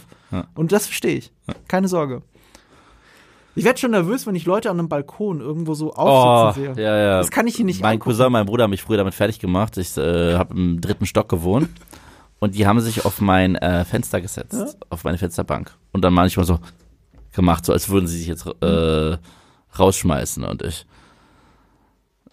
Und 0.55 0.71
das 0.71 0.87
verstehe 0.87 1.15
ich. 1.15 1.31
Keine 1.67 1.87
Sorge. 1.87 2.21
Ich 3.57 3.65
werde 3.65 3.79
schon 3.79 3.91
nervös, 3.91 4.27
wenn 4.27 4.35
ich 4.35 4.45
Leute 4.45 4.69
an 4.69 4.79
einem 4.79 4.87
Balkon 4.89 5.41
irgendwo 5.41 5.73
so 5.73 5.93
aufsitzen 5.93 6.75
sehe. 6.75 6.85
Oh, 6.85 6.87
ja, 6.87 6.97
ja. 6.97 7.17
Das 7.17 7.31
kann 7.31 7.47
ich 7.47 7.55
hier 7.55 7.65
nicht 7.65 7.81
Mein 7.81 7.93
angucken. 7.93 8.11
Cousin, 8.15 8.31
mein 8.31 8.45
Bruder 8.45 8.63
haben 8.65 8.71
mich 8.71 8.83
früher 8.83 8.97
damit 8.97 9.13
fertig 9.13 9.39
gemacht. 9.39 9.77
Ich 9.77 9.97
äh, 9.97 10.35
habe 10.35 10.53
im 10.53 10.79
dritten 10.79 11.05
Stock 11.05 11.27
gewohnt 11.29 11.69
und 12.39 12.55
die 12.55 12.67
haben 12.67 12.79
sich 12.79 13.03
auf 13.05 13.19
mein 13.19 13.55
äh, 13.55 13.83
Fenster 13.85 14.21
gesetzt, 14.21 14.53
Ja. 14.53 14.67
auf 14.89 15.03
meine 15.03 15.17
Fensterbank 15.17 15.75
und 15.91 16.01
dann 16.03 16.13
manchmal 16.13 16.45
so 16.45 16.59
gemacht, 17.33 17.65
so 17.65 17.73
als 17.73 17.89
würden 17.89 18.07
sie 18.07 18.17
sich 18.19 18.27
jetzt 18.27 18.45
äh, 18.61 19.17
rausschmeißen 19.77 20.43
und 20.43 20.61
ich 20.61 20.85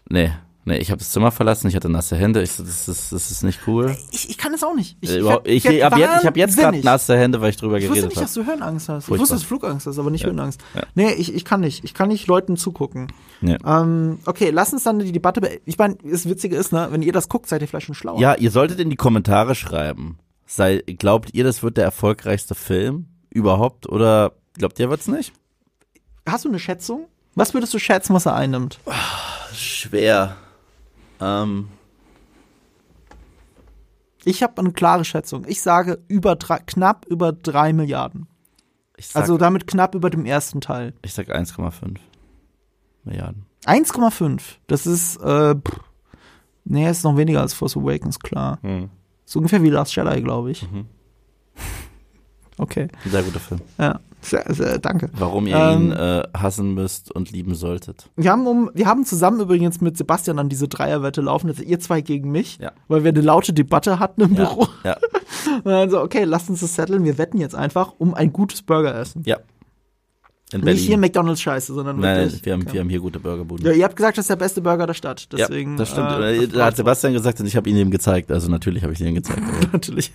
nee, 0.09 0.31
nee, 0.65 0.79
ich 0.79 0.91
habe 0.91 0.99
das 0.99 1.11
Zimmer 1.11 1.31
verlassen, 1.31 1.69
ich 1.69 1.77
hatte 1.77 1.89
nasse 1.89 2.17
Hände, 2.17 2.43
ich 2.43 2.53
so, 2.53 2.63
das 2.63 2.89
ist 2.89 3.13
das 3.13 3.31
ist 3.31 3.43
nicht 3.43 3.61
cool. 3.67 3.97
Ich, 4.11 4.31
ich 4.31 4.39
kann 4.39 4.53
das 4.53 4.63
auch 4.63 4.75
nicht. 4.75 4.97
Ich, 5.01 5.11
Äh, 5.11 5.19
ich 5.19 5.65
werd 5.65 5.83
hab 5.85 5.99
jetzt, 5.99 6.21
ich 6.21 6.27
habe 6.27 6.39
jetzt 6.39 6.57
gerade 6.59 6.79
nasse 6.81 7.17
Hände, 7.17 7.41
weil 7.41 7.51
ich 7.51 7.57
drüber 7.57 7.79
Ich 7.79 7.85
wusste 7.85 7.95
geredet 8.03 8.11
nicht, 8.11 8.17
habe. 8.17 8.27
dass 8.27 8.35
du 8.35 8.45
Höhenangst 8.47 8.89
hast. 8.89 9.03
Ich 9.05 9.07
Furchtbar. 9.09 9.21
wusste, 9.23 9.35
dass 9.35 9.43
du 9.43 9.49
Flugangst 9.49 9.87
hast, 9.87 9.99
aber 9.99 10.11
nicht 10.11 10.23
Ja. 10.23 10.29
Höhenangst. 10.29 10.61
Ja. 10.75 10.83
Nee, 10.95 11.13
ich, 11.15 11.35
ich 11.35 11.45
kann 11.45 11.61
nicht. 11.61 11.85
Ich 11.85 11.95
kann 11.95 12.09
nicht 12.09 12.27
Leuten 12.27 12.57
zugucken. 12.57 13.13
Nee. 13.41 13.57
Ähm, 13.67 14.19
okay, 14.27 14.51
lass 14.51 14.73
uns 14.73 14.83
dann 14.85 14.99
die 14.99 15.13
Debatte. 15.13 15.41
be- 15.41 15.61
Ich 15.65 15.79
meine, 15.79 15.97
das 16.03 16.29
Witzige 16.29 16.57
ist, 16.57 16.73
ne, 16.73 16.89
wenn 16.91 17.03
ihr 17.03 17.13
das 17.13 17.29
guckt, 17.29 17.49
seid 17.49 17.63
ihr 17.63 17.69
vielleicht 17.69 17.87
schon 17.87 17.95
schlauer. 17.95 18.21
Ja, 18.21 18.35
ihr 18.35 18.51
solltet 18.51 18.81
in 18.81 18.91
die 18.91 18.97
Kommentare 18.97 19.55
schreiben. 19.55 20.19
Sei, 20.47 20.79
glaubt 20.99 21.31
ihr, 21.35 21.45
das 21.45 21.63
wird 21.63 21.77
der 21.79 21.85
erfolgreichste 21.85 22.55
Film 22.55 23.07
überhaupt 23.31 23.89
oder 23.89 24.33
glaubt 24.59 24.79
ihr 24.79 24.91
wird's 24.91 25.09
nicht? 25.09 25.33
Hast 26.29 26.45
du 26.45 26.49
eine 26.49 26.59
Schätzung? 26.59 27.07
Was 27.35 27.53
würdest 27.55 27.75
du 27.75 27.79
schätzen, 27.79 28.15
was 28.15 28.27
er 28.27 28.35
einnimmt? 28.35 28.79
Schwer. 29.55 30.37
Ähm, 31.21 31.69
Ich 34.25 34.43
habe 34.43 34.59
eine 34.59 34.73
klare 34.73 35.05
Schätzung. 35.05 35.45
Ich 35.47 35.61
sage 35.63 35.99
über 36.09 36.37
drei, 36.37 36.59
knapp 36.59 37.07
über 37.07 37.33
drei 37.33 37.73
Milliarden. 37.73 38.27
ich 38.97 39.09
sag, 39.09 39.23
Also 39.23 39.37
damit 39.39 39.67
knapp 39.67 39.95
über 39.95 40.11
dem 40.11 40.25
ersten 40.25 40.61
Teil. 40.61 40.95
ich 41.03 41.13
sag 41.15 41.29
1,5 41.29 41.97
Milliarden. 43.05 43.45
1,5. 43.67 44.41
Das 44.67 44.87
ist, 44.87 45.17
äh, 45.19 45.55
pff, 45.55 45.81
nee, 46.65 46.89
ist 46.89 47.05
noch 47.05 47.17
weniger 47.17 47.41
als 47.41 47.55
Force 47.55 47.77
Awakens, 47.77 48.19
klar. 48.19 48.59
Hm. 48.63 48.91
So 49.27 49.39
ungefähr 49.39 49.63
wie 49.63 49.71
Last 49.71 49.95
Jedi, 49.97 50.23
glaube 50.23 50.51
ich. 50.51 50.71
Mhm. 50.71 50.87
Okay, 52.57 52.87
Sehr 53.05 53.23
guter 53.25 53.41
Film. 53.41 53.61
ja, 53.79 53.99
sehr, 54.25 54.45
sehr, 54.55 54.79
danke. 54.79 55.11
Warum 55.13 55.47
ihr 55.47 55.57
Ähm, 55.57 55.83
ihn 55.87 55.93
äh, 55.93 56.23
hassen 56.37 56.75
müsst 56.75 57.11
und 57.15 57.31
lieben 57.31 57.55
solltet. 57.55 58.11
Wir 58.17 58.31
haben, 58.31 58.47
um, 58.47 58.71
wir 58.75 58.87
haben 58.87 59.05
zusammen 59.05 59.41
übrigens 59.41 59.81
mit 59.81 59.97
Sebastian 59.97 60.39
an 60.39 60.49
diese 60.49 60.67
Dreierwette 60.69 61.21
laufen, 61.21 61.49
also 61.49 61.63
ihr 61.63 61.79
zwei 61.81 62.01
gegen 62.01 62.31
mich, 62.31 62.59
Ja. 62.61 62.73
weil 62.89 63.05
wir 63.05 63.11
eine 63.11 63.21
laute 63.21 63.53
Debatte 63.53 63.99
hatten 64.01 64.23
im 64.23 64.35
Ja, 64.35 64.45
Büro. 64.45 64.67
ja, 64.85 64.97
Und 65.59 65.65
dann 65.71 65.91
so, 65.91 66.01
okay, 66.01 66.25
lasst 66.25 66.49
uns 66.51 66.61
das 66.61 66.75
setteln, 66.75 67.05
wir 67.05 67.19
wetten 67.19 67.39
jetzt 67.39 67.55
einfach 67.55 67.93
um 67.99 68.15
ein 68.15 68.33
gutes 68.33 68.63
Burger 68.63 68.95
essen. 68.99 69.23
ja. 69.27 69.39
In 70.53 70.61
Nicht 70.61 70.81
hier 70.81 70.89
Berlin. 70.91 71.01
McDonalds 71.01 71.41
Scheiße, 71.41 71.75
sondern 71.75 71.99
Nein, 71.99 72.27
wirklich. 72.27 72.45
wir 72.45 72.53
haben, 72.53 72.63
okay. 72.63 72.75
wir 72.75 72.81
haben 72.81 72.89
hier 72.91 73.01
gute 73.01 73.19
Burgerbuden. 73.19 73.67
Ja, 73.67 73.73
ihr 73.73 73.83
habt 73.83 73.97
gesagt, 73.97 74.19
das 74.19 74.25
ist 74.25 74.31
der 74.31 74.37
beste 74.37 74.61
Burger 74.61 74.87
der 74.87 74.95
Stadt. 74.95 75.27
Deswegen. 75.33 75.73
ja, 75.73 75.79
das 75.79 75.91
stimmt. 75.91 76.11
Äh, 76.13 76.45
Äh, 76.45 76.47
da 76.49 76.67
hat 76.67 76.77
Sebastian 76.77 77.13
gesagt 77.13 77.41
und 77.41 77.47
ich 77.47 77.57
habe 77.57 77.69
ihn 77.69 77.77
ihm 77.77 77.91
gezeigt. 77.91 78.31
Also 78.31 78.49
natürlich 78.51 78.85
habe 78.85 78.93
ich 78.93 79.01
ihn 79.01 79.15
gezeigt. 79.17 79.41
natürlich. 79.73 80.13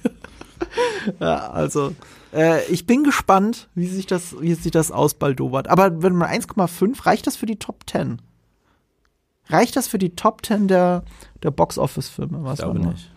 ja, 1.20 1.50
also 1.52 1.92
äh, 2.34 2.66
ich 2.72 2.86
bin 2.86 3.04
gespannt, 3.04 3.70
wie 3.76 3.88
sich 3.88 4.06
das, 4.06 4.40
wie 4.40 4.54
sich 4.54 4.72
das 4.72 4.92
ausbaldobert. 4.92 5.68
Aber 5.68 6.02
wenn 6.02 6.16
man 6.16 6.30
1,5 6.30 7.06
reicht 7.06 7.28
das 7.28 7.36
für 7.36 7.46
die 7.46 7.58
Top 7.58 7.90
10? 7.90 8.22
Reicht 9.48 9.76
das 9.76 9.88
für 9.88 9.98
die 9.98 10.16
Top 10.16 10.46
10 10.46 10.68
der, 10.68 11.04
der 11.42 11.52
Box 11.52 11.78
Office 11.78 12.10
Filme? 12.10 12.44
Was 12.44 12.60
ich 12.60 12.66
glaube 12.66 12.80
nicht. 12.80 13.12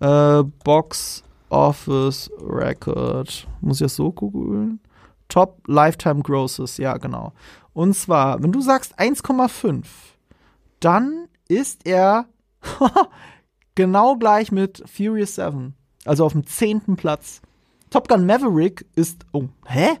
Äh, 0.00 0.42
Box 0.64 1.22
Office 1.48 2.30
Record. 2.40 3.46
Muss 3.60 3.80
ich 3.80 3.84
das 3.84 3.96
so 3.96 4.12
googeln? 4.12 4.80
Top 5.28 5.62
Lifetime 5.66 6.22
Grosses, 6.22 6.76
ja, 6.76 6.96
genau. 6.98 7.32
Und 7.72 7.94
zwar, 7.94 8.42
wenn 8.42 8.52
du 8.52 8.60
sagst 8.60 8.98
1,5, 8.98 9.84
dann 10.80 11.28
ist 11.48 11.86
er 11.86 12.26
genau 13.74 14.16
gleich 14.16 14.52
mit 14.52 14.82
Furious 14.86 15.36
7. 15.36 15.74
Also 16.04 16.24
auf 16.24 16.32
dem 16.32 16.46
zehnten 16.46 16.96
Platz. 16.96 17.40
Top 17.90 18.08
Gun 18.08 18.26
Maverick 18.26 18.86
ist. 18.94 19.24
Oh, 19.32 19.44
hä? 19.66 19.98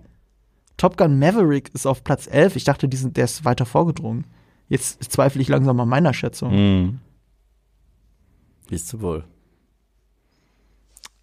Top 0.76 0.96
Gun 0.96 1.18
Maverick 1.18 1.70
ist 1.74 1.86
auf 1.86 2.04
Platz 2.04 2.26
11. 2.26 2.56
Ich 2.56 2.64
dachte, 2.64 2.88
die 2.88 2.96
sind, 2.96 3.16
der 3.16 3.24
ist 3.24 3.44
weiter 3.44 3.64
vorgedrungen. 3.66 4.26
Jetzt 4.68 5.02
zweifle 5.12 5.40
ich 5.40 5.48
langsam 5.48 5.78
an 5.80 5.88
meiner 5.88 6.12
Schätzung. 6.12 6.50
Hm. 6.50 6.98
Wie 8.68 8.74
ist 8.74 8.88
zu 8.88 9.00
wohl? 9.00 9.24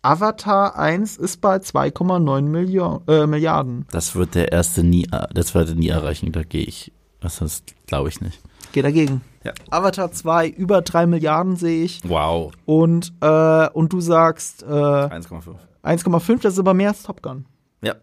Avatar 0.01 0.77
1 0.77 1.17
ist 1.17 1.39
bei 1.39 1.57
2,9 1.57 2.41
Millio- 2.49 3.01
äh, 3.07 3.25
Milliarden. 3.25 3.85
Das 3.91 4.15
wird 4.15 4.35
der 4.35 4.51
erste 4.51 4.83
nie, 4.83 5.05
äh, 5.11 5.27
das 5.33 5.53
wird 5.55 5.69
er 5.69 5.75
nie 5.75 5.87
erreichen. 5.89 6.31
Da 6.31 6.43
gehe 6.43 6.63
ich 6.65 6.91
Das 7.21 7.39
ist, 7.41 7.73
glaube 7.87 8.09
ich 8.09 8.19
nicht. 8.19 8.41
Geh 8.73 8.81
dagegen. 8.81 9.21
Ja. 9.45 9.53
Avatar 9.69 10.11
2, 10.11 10.49
über 10.49 10.81
3 10.81 11.05
Milliarden 11.05 11.55
sehe 11.55 11.85
ich. 11.85 12.01
Wow. 12.05 12.51
Und, 12.65 13.13
äh, 13.21 13.69
und 13.69 13.93
du 13.93 14.01
sagst 14.01 14.63
äh, 14.63 14.65
1,5. 14.65 15.55
1,5, 15.83 16.41
das 16.41 16.53
ist 16.53 16.59
aber 16.59 16.73
mehr 16.73 16.89
als 16.89 17.03
Top 17.03 17.21
Gun. 17.21 17.45
Ja, 17.81 17.95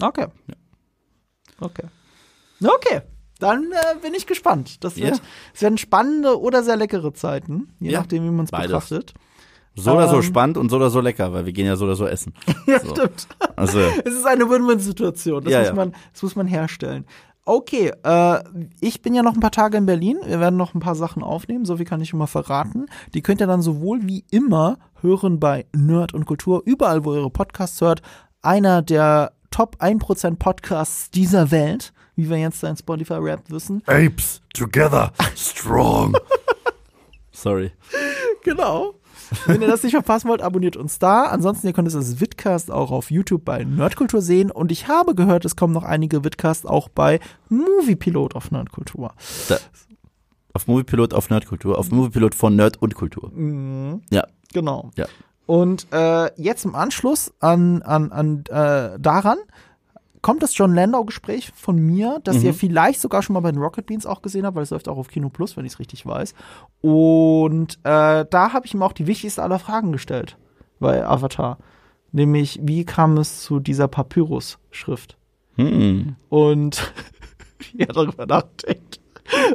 Okay. 0.00 0.26
Okay. 1.60 1.84
Okay. 2.62 3.00
Dann 3.40 3.70
äh, 3.72 3.96
bin 4.00 4.14
ich 4.14 4.26
gespannt. 4.26 4.82
Das 4.84 4.96
wird, 4.96 5.16
Ja. 5.16 5.22
es 5.54 5.62
werden 5.62 5.78
spannende 5.78 6.40
oder 6.40 6.62
sehr 6.62 6.76
leckere 6.76 7.12
Zeiten, 7.12 7.68
je 7.80 7.92
Ja, 7.92 8.00
nachdem, 8.00 8.24
wie 8.24 8.30
man 8.30 8.44
es 8.44 8.50
betrachtet. 8.50 9.12
so 9.74 9.92
oder 9.92 10.08
so 10.08 10.16
Ähm. 10.16 10.22
spannend 10.22 10.56
und 10.56 10.68
so 10.70 10.76
oder 10.76 10.90
so 10.90 11.00
lecker, 11.00 11.32
weil 11.32 11.44
wir 11.46 11.52
gehen 11.52 11.66
ja 11.66 11.76
so 11.76 11.84
oder 11.84 11.96
so 11.96 12.06
essen. 12.06 12.32
Ja, 12.66 12.80
So. 12.80 12.90
stimmt. 12.94 13.26
Also, 13.56 13.78
Es 14.04 14.14
ist 14.14 14.26
eine 14.26 14.48
Win-Win-Situation. 14.48 15.44
Das, 15.44 15.52
Ja, 15.52 15.58
muss 15.60 15.68
ja. 15.68 15.74
Man, 15.74 15.94
das 16.12 16.22
muss 16.22 16.36
man 16.36 16.46
herstellen. 16.46 17.06
Okay, 17.46 17.92
äh, 18.02 18.44
ich 18.80 19.02
bin 19.02 19.14
ja 19.14 19.22
noch 19.22 19.34
ein 19.34 19.40
paar 19.40 19.50
Tage 19.50 19.76
in 19.76 19.84
Berlin. 19.84 20.18
Wir 20.24 20.40
werden 20.40 20.56
noch 20.56 20.74
ein 20.74 20.80
paar 20.80 20.94
Sachen 20.94 21.22
aufnehmen, 21.22 21.66
so 21.66 21.76
viel 21.76 21.84
kann 21.84 22.00
ich 22.00 22.08
schon 22.08 22.18
mal 22.18 22.26
verraten. 22.26 22.86
Die 23.12 23.20
könnt 23.20 23.40
ihr 23.40 23.46
dann 23.46 23.60
sowohl 23.60 24.06
wie 24.08 24.24
immer 24.30 24.78
hören 25.02 25.40
bei 25.40 25.66
Nerd 25.74 26.14
und 26.14 26.24
Kultur, 26.24 26.62
überall, 26.64 27.04
wo 27.04 27.12
ihr 27.12 27.20
ihre 27.20 27.30
Podcasts 27.30 27.80
hört. 27.82 28.00
Einer 28.40 28.80
der 28.80 29.32
Top 29.50 29.76
1% 29.80 30.36
Podcasts 30.36 31.10
dieser 31.10 31.50
Welt, 31.50 31.92
wie 32.16 32.30
wir 32.30 32.38
jetzt 32.38 32.64
in 32.64 32.76
Spotify 32.76 33.14
Rap 33.14 33.42
wissen. 33.48 33.82
Apes 33.86 34.40
together 34.54 35.12
strong. 35.36 36.16
Sorry. 37.30 37.72
Genau. 38.42 38.94
Wenn 39.46 39.62
ihr 39.62 39.68
das 39.68 39.82
nicht 39.82 39.92
verpassen 39.92 40.28
wollt, 40.28 40.42
abonniert 40.42 40.76
uns 40.76 40.98
da. 40.98 41.24
Ansonsten, 41.24 41.66
ihr 41.66 41.72
könnt 41.72 41.88
es 41.88 41.96
als 41.96 42.20
Vidcast 42.20 42.70
auch 42.70 42.90
auf 42.90 43.10
YouTube 43.10 43.44
bei 43.44 43.64
Nerdkultur 43.64 44.20
sehen. 44.22 44.50
Und 44.50 44.72
ich 44.72 44.88
habe 44.88 45.14
gehört, 45.14 45.44
es 45.44 45.56
kommen 45.56 45.72
noch 45.72 45.84
einige 45.84 46.24
Vidcasts 46.24 46.66
auch 46.66 46.88
bei 46.88 47.20
Moviepilot 47.48 48.34
auf 48.34 48.50
Nerdkultur. 48.50 49.12
Da, 49.48 49.58
auf 50.52 50.66
Moviepilot 50.66 51.14
auf 51.14 51.30
Nerdkultur, 51.30 51.78
auf 51.78 51.90
Moviepilot 51.90 52.34
von 52.34 52.56
Nerd 52.56 52.80
und 52.80 52.94
Kultur. 52.94 53.32
Ja, 54.10 54.24
Genau. 54.52 54.90
ja. 54.96 55.06
Und 55.46 55.88
äh, 55.92 56.30
jetzt 56.40 56.64
im 56.64 56.74
Anschluss 56.74 57.32
an, 57.40 57.82
an, 57.82 58.12
an 58.12 58.44
äh, 58.48 58.98
daran 58.98 59.36
kommt 60.24 60.42
das 60.42 60.56
John 60.56 60.74
Landau-Gespräch 60.74 61.52
von 61.54 61.76
mir, 61.76 62.18
das 62.24 62.42
ihr 62.42 62.54
vielleicht 62.54 62.98
sogar 62.98 63.22
schon 63.22 63.34
mal 63.34 63.40
bei 63.40 63.52
den 63.52 63.60
Rocket 63.60 63.84
Beans 63.84 64.06
auch 64.06 64.22
gesehen 64.22 64.46
habt, 64.46 64.56
weil 64.56 64.62
es 64.62 64.70
läuft 64.70 64.88
auch 64.88 64.96
auf 64.96 65.08
Kino 65.08 65.28
Plus, 65.28 65.54
wenn 65.54 65.66
ich 65.66 65.74
es 65.74 65.78
richtig 65.78 66.06
weiß. 66.06 66.32
Und 66.80 67.74
äh, 67.84 68.24
da 68.24 68.52
habe 68.54 68.64
ich 68.64 68.72
ihm 68.72 68.82
auch 68.82 68.94
die 68.94 69.06
wichtigste 69.06 69.42
aller 69.42 69.58
Fragen 69.58 69.92
gestellt 69.92 70.38
bei 70.80 71.06
Avatar. 71.06 71.58
Nämlich, 72.10 72.58
wie 72.62 72.86
kam 72.86 73.18
es 73.18 73.42
zu 73.42 73.60
dieser 73.60 73.86
Papyrus-Schrift? 73.86 75.18
Hm. 75.56 76.16
Und 76.30 76.92
wie 77.58 77.80
er 77.80 77.92
darüber 77.92 78.24
nachdenkt. 78.24 79.00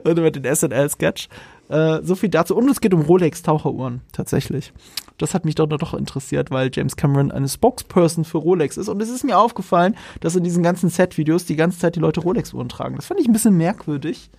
Und 0.04 0.20
über 0.20 0.30
den 0.30 0.56
SNL-Sketch. 0.56 1.30
Äh, 1.70 2.04
so 2.04 2.14
viel 2.14 2.30
dazu. 2.30 2.56
Und 2.56 2.70
es 2.70 2.80
geht 2.80 2.94
um 2.94 3.02
Rolex-Taucheruhren, 3.02 4.02
tatsächlich. 4.12 4.72
Das 5.20 5.34
hat 5.34 5.46
mich 5.46 5.56
doch 5.56 5.68
doch 5.68 5.94
interessiert, 5.94 6.50
weil 6.50 6.72
James 6.74 6.96
Cameron 6.96 7.32
eine 7.32 7.48
Spokesperson 7.48 8.26
für 8.26 8.40
Rolex 8.40 8.78
ist. 8.78 8.88
Und 8.88 9.02
es 9.02 9.10
ist 9.10 9.24
mir 9.24 9.38
aufgefallen, 9.38 9.96
dass 10.22 10.36
in 10.36 10.44
diesen 10.44 10.64
ganzen 10.64 10.90
Set-Videos 10.90 11.46
die 11.46 11.56
ganze 11.56 11.78
Zeit 11.78 11.96
die 11.96 12.00
Leute 12.00 12.22
Rolex-Uhren 12.22 12.70
tragen. 12.70 12.96
Das 12.96 13.06
fand 13.06 13.20
ich 13.20 13.28
ein 13.28 13.34
bisschen 13.34 13.58
merkwürdig. 13.58 14.32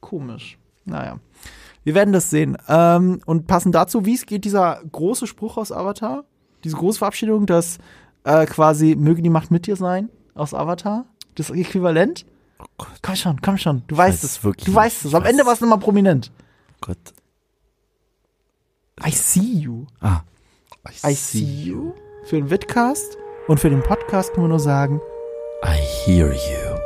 Komisch. 0.00 0.58
Naja. 0.84 1.18
Wir 1.84 1.94
werden 1.94 2.12
das 2.12 2.30
sehen. 2.30 2.58
Ähm, 2.68 3.20
und 3.26 3.46
passend 3.46 3.74
dazu, 3.74 4.04
wie 4.04 4.16
geht 4.16 4.44
dieser 4.44 4.82
große 4.90 5.26
Spruch 5.26 5.56
aus 5.56 5.70
Avatar? 5.70 6.24
Diese 6.64 6.76
große 6.76 6.98
Verabschiedung, 6.98 7.46
dass 7.46 7.78
äh, 8.24 8.46
quasi 8.46 8.96
möge 8.96 9.22
die 9.22 9.30
Macht 9.30 9.50
mit 9.50 9.66
dir 9.66 9.76
sein 9.76 10.08
aus 10.34 10.52
Avatar? 10.54 11.04
Das 11.36 11.50
Äquivalent? 11.50 12.26
Oh 12.58 12.84
Komm 13.02 13.16
schon, 13.16 13.40
komm 13.42 13.58
schon. 13.58 13.82
Du 13.86 13.96
weißt 13.96 14.22
weiß 14.22 14.24
es. 14.24 14.36
es 14.38 14.44
wirklich 14.44 14.64
Du 14.66 14.74
weißt 14.74 15.04
es. 15.04 15.14
Am 15.14 15.24
Ende 15.24 15.42
es. 15.42 15.46
war 15.46 15.52
es 15.54 15.60
nochmal 15.60 15.78
prominent. 15.78 16.32
Gott. 16.80 16.98
I 19.02 19.10
see 19.10 19.58
you. 19.60 19.86
Ah. 20.00 20.22
I 21.02 21.14
see 21.14 21.44
you. 21.44 21.94
Für 22.24 22.36
den 22.36 22.48
Vidcast 22.50 23.18
und 23.48 23.58
für 23.58 23.68
den 23.68 23.82
Podcast 23.82 24.32
können 24.32 24.44
wir 24.44 24.50
nur 24.50 24.60
sagen, 24.60 25.00
I 25.64 25.76
hear 25.76 26.32
you. 26.32 26.78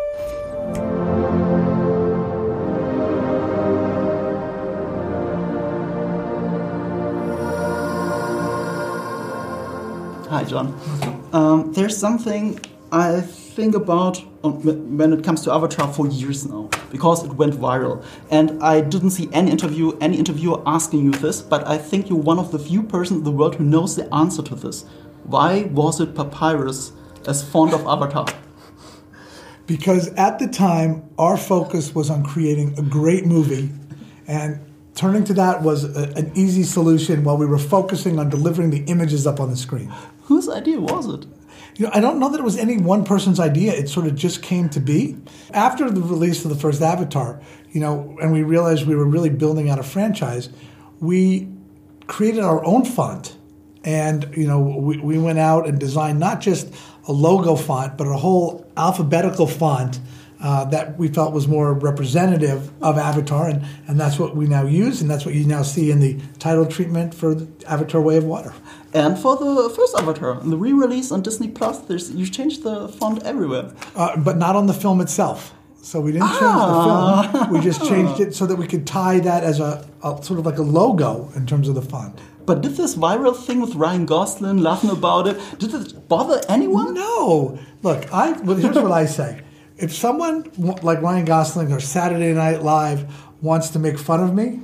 Hi, 10.31 10.45
John. 10.45 10.75
Um, 11.33 11.73
there's 11.73 11.97
something 11.97 12.59
I 12.93 13.23
think 13.59 13.75
about 13.75 14.23
um, 14.45 14.55
on- 14.69 14.97
when 14.99 15.13
it 15.13 15.25
comes 15.25 15.43
to 15.43 15.53
Avatar 15.53 15.93
for 15.93 16.07
years 16.07 16.47
now 16.47 16.71
because 16.93 17.25
it 17.25 17.33
went 17.33 17.55
viral, 17.55 18.05
and 18.31 18.63
I 18.63 18.81
didn't 18.81 19.11
see 19.11 19.29
any 19.33 19.51
interview, 19.51 19.99
any 20.01 20.17
interviewer 20.17 20.63
asking 20.65 21.01
you 21.07 21.11
this. 21.11 21.43
But 21.43 21.67
I 21.67 21.77
think 21.77 22.09
you're 22.09 22.27
one 22.33 22.39
of 22.39 22.53
the 22.53 22.59
few 22.61 22.85
persons 22.85 23.19
in 23.19 23.25
the 23.25 23.33
world 23.33 23.57
who 23.57 23.65
knows 23.65 23.97
the 23.97 24.07
answer 24.15 24.43
to 24.45 24.55
this. 24.55 24.85
Why 25.25 25.65
was 25.81 26.01
it 26.01 26.15
Papyrus 26.15 26.93
as 27.27 27.43
fond 27.43 27.75
of 27.75 27.85
Avatar? 27.87 28.27
because 29.67 30.09
at 30.15 30.39
the 30.39 30.49
time 30.49 31.03
our 31.19 31.37
focus 31.37 31.95
was 31.95 32.09
on 32.11 32.23
creating 32.25 32.79
a 32.79 32.83
great 32.83 33.27
movie 33.27 33.69
and 34.27 34.59
turning 34.95 35.25
to 35.25 35.35
that 35.35 35.61
was 35.63 35.85
a, 35.85 36.05
an 36.17 36.33
easy 36.35 36.63
solution 36.63 37.23
while 37.23 37.37
we 37.37 37.45
were 37.45 37.59
focusing 37.59 38.19
on 38.19 38.31
delivering 38.31 38.71
the 38.71 38.83
images 38.95 39.27
up 39.27 39.39
on 39.41 39.51
the 39.51 39.57
screen 39.57 39.93
Whose 40.23 40.49
idea 40.49 40.81
was 40.81 41.07
it? 41.07 41.27
You 41.79 41.87
know 41.87 41.93
i 41.95 42.01
don't 42.01 42.19
know 42.19 42.29
that 42.29 42.39
it 42.39 42.45
was 42.45 42.59
any 42.59 42.77
one 42.77 43.05
person's 43.05 43.41
idea. 43.41 43.73
It 43.73 43.89
sort 43.89 44.07
of 44.07 44.15
just 44.15 44.43
came 44.43 44.69
to 44.71 44.81
be. 44.81 45.17
After 45.55 45.91
the 45.91 46.03
release 46.03 46.45
of 46.45 46.51
the 46.51 46.57
first 46.57 46.83
avatar 46.83 47.41
you 47.71 47.81
know 47.81 48.19
and 48.21 48.33
we 48.33 48.43
realized 48.43 48.87
we 48.87 48.97
were 48.97 49.07
really 49.07 49.31
building 49.31 49.71
out 49.71 49.79
a 49.79 49.83
franchise 49.83 50.51
we 51.01 51.49
created 52.07 52.43
our 52.43 52.65
own 52.65 52.85
font. 52.85 53.37
And 53.85 54.29
you 54.37 54.47
know 54.47 54.61
we, 54.61 54.99
we 54.99 55.19
went 55.19 55.39
out 55.39 55.67
and 55.67 55.79
designed 55.79 56.19
not 56.19 56.41
just 56.41 56.69
a 57.07 57.13
logo 57.13 57.57
font 57.57 57.97
but 57.97 58.07
a 58.07 58.17
whole 58.17 58.71
alphabetical 58.77 59.47
font 59.47 60.01
uh, 60.41 60.65
that 60.67 60.97
we 60.99 61.09
felt 61.09 61.33
was 61.33 61.49
more 61.49 61.73
representative 61.75 62.71
of 62.81 62.97
avatar. 62.97 63.49
And, 63.49 63.67
and 63.89 63.99
that's 63.99 64.19
what 64.19 64.37
we 64.37 64.47
now 64.47 64.65
use. 64.65 65.01
And 65.01 65.11
that's 65.11 65.27
what 65.27 65.35
you 65.35 65.45
now 65.45 65.63
see 65.63 65.91
in 65.91 65.99
the 65.99 66.17
title 66.39 66.65
treatment 66.67 67.13
for 67.13 67.47
avatar 67.67 68.01
way 68.01 68.17
of 68.17 68.25
water 68.25 68.55
And 68.95 69.19
for 69.19 69.37
the 69.37 69.71
first 69.71 69.95
Avatar, 69.99 70.41
the 70.41 70.57
re-release 70.57 71.13
on 71.13 71.21
Disney 71.23 71.49
Plus, 71.49 71.79
there's 71.81 72.11
you 72.11 72.27
changed 72.27 72.63
the 72.63 72.89
font 72.89 73.23
everywhere. 73.25 73.73
uh, 73.95 74.17
but 74.17 74.37
not 74.39 74.57
on 74.57 74.67
the 74.67 74.75
film 74.75 75.01
itself 75.01 75.55
so 75.81 76.01
we 76.01 76.13
didn't 76.13 76.29
change 76.29 76.41
the 76.41 77.31
film 77.33 77.53
we 77.53 77.61
just 77.71 77.81
changed 77.87 78.21
it 78.21 78.35
so 78.35 78.47
that 78.47 78.57
we 78.57 78.67
could 78.67 78.87
tie 78.87 79.21
that 79.21 79.45
as 79.45 79.61
a, 79.61 79.87
a 80.03 80.23
sort 80.23 80.39
of 80.39 80.45
like 80.45 80.59
a 80.59 80.63
logo 80.63 81.31
in 81.37 81.47
terms 81.47 81.69
of 81.69 81.75
the 81.75 81.83
font 81.83 82.19
But 82.47 82.63
did 82.63 82.77
this 82.77 82.95
viral 82.97 83.37
thing 83.37 83.61
with 83.61 83.75
Ryan 83.75 84.05
Gosling 84.07 84.59
laughing 84.59 84.91
about 84.91 85.27
it, 85.29 85.37
did 85.59 85.73
it 85.75 86.09
bother 86.09 86.41
anyone? 86.49 86.95
No. 86.95 87.59
Look, 87.83 88.11
I 88.13 88.33
well, 88.47 88.57
here's 88.57 88.75
what 88.77 88.91
I 88.91 89.05
say. 89.07 89.31
If 89.77 89.91
someone 89.95 90.37
like 90.83 91.01
Ryan 91.03 91.27
Gosling 91.27 91.73
or 91.73 91.81
Saturday 91.81 92.33
Night 92.33 92.63
Live 92.63 93.01
wants 93.43 93.69
to 93.75 93.79
make 93.79 93.99
fun 93.99 94.21
of 94.27 94.35
me, 94.35 94.61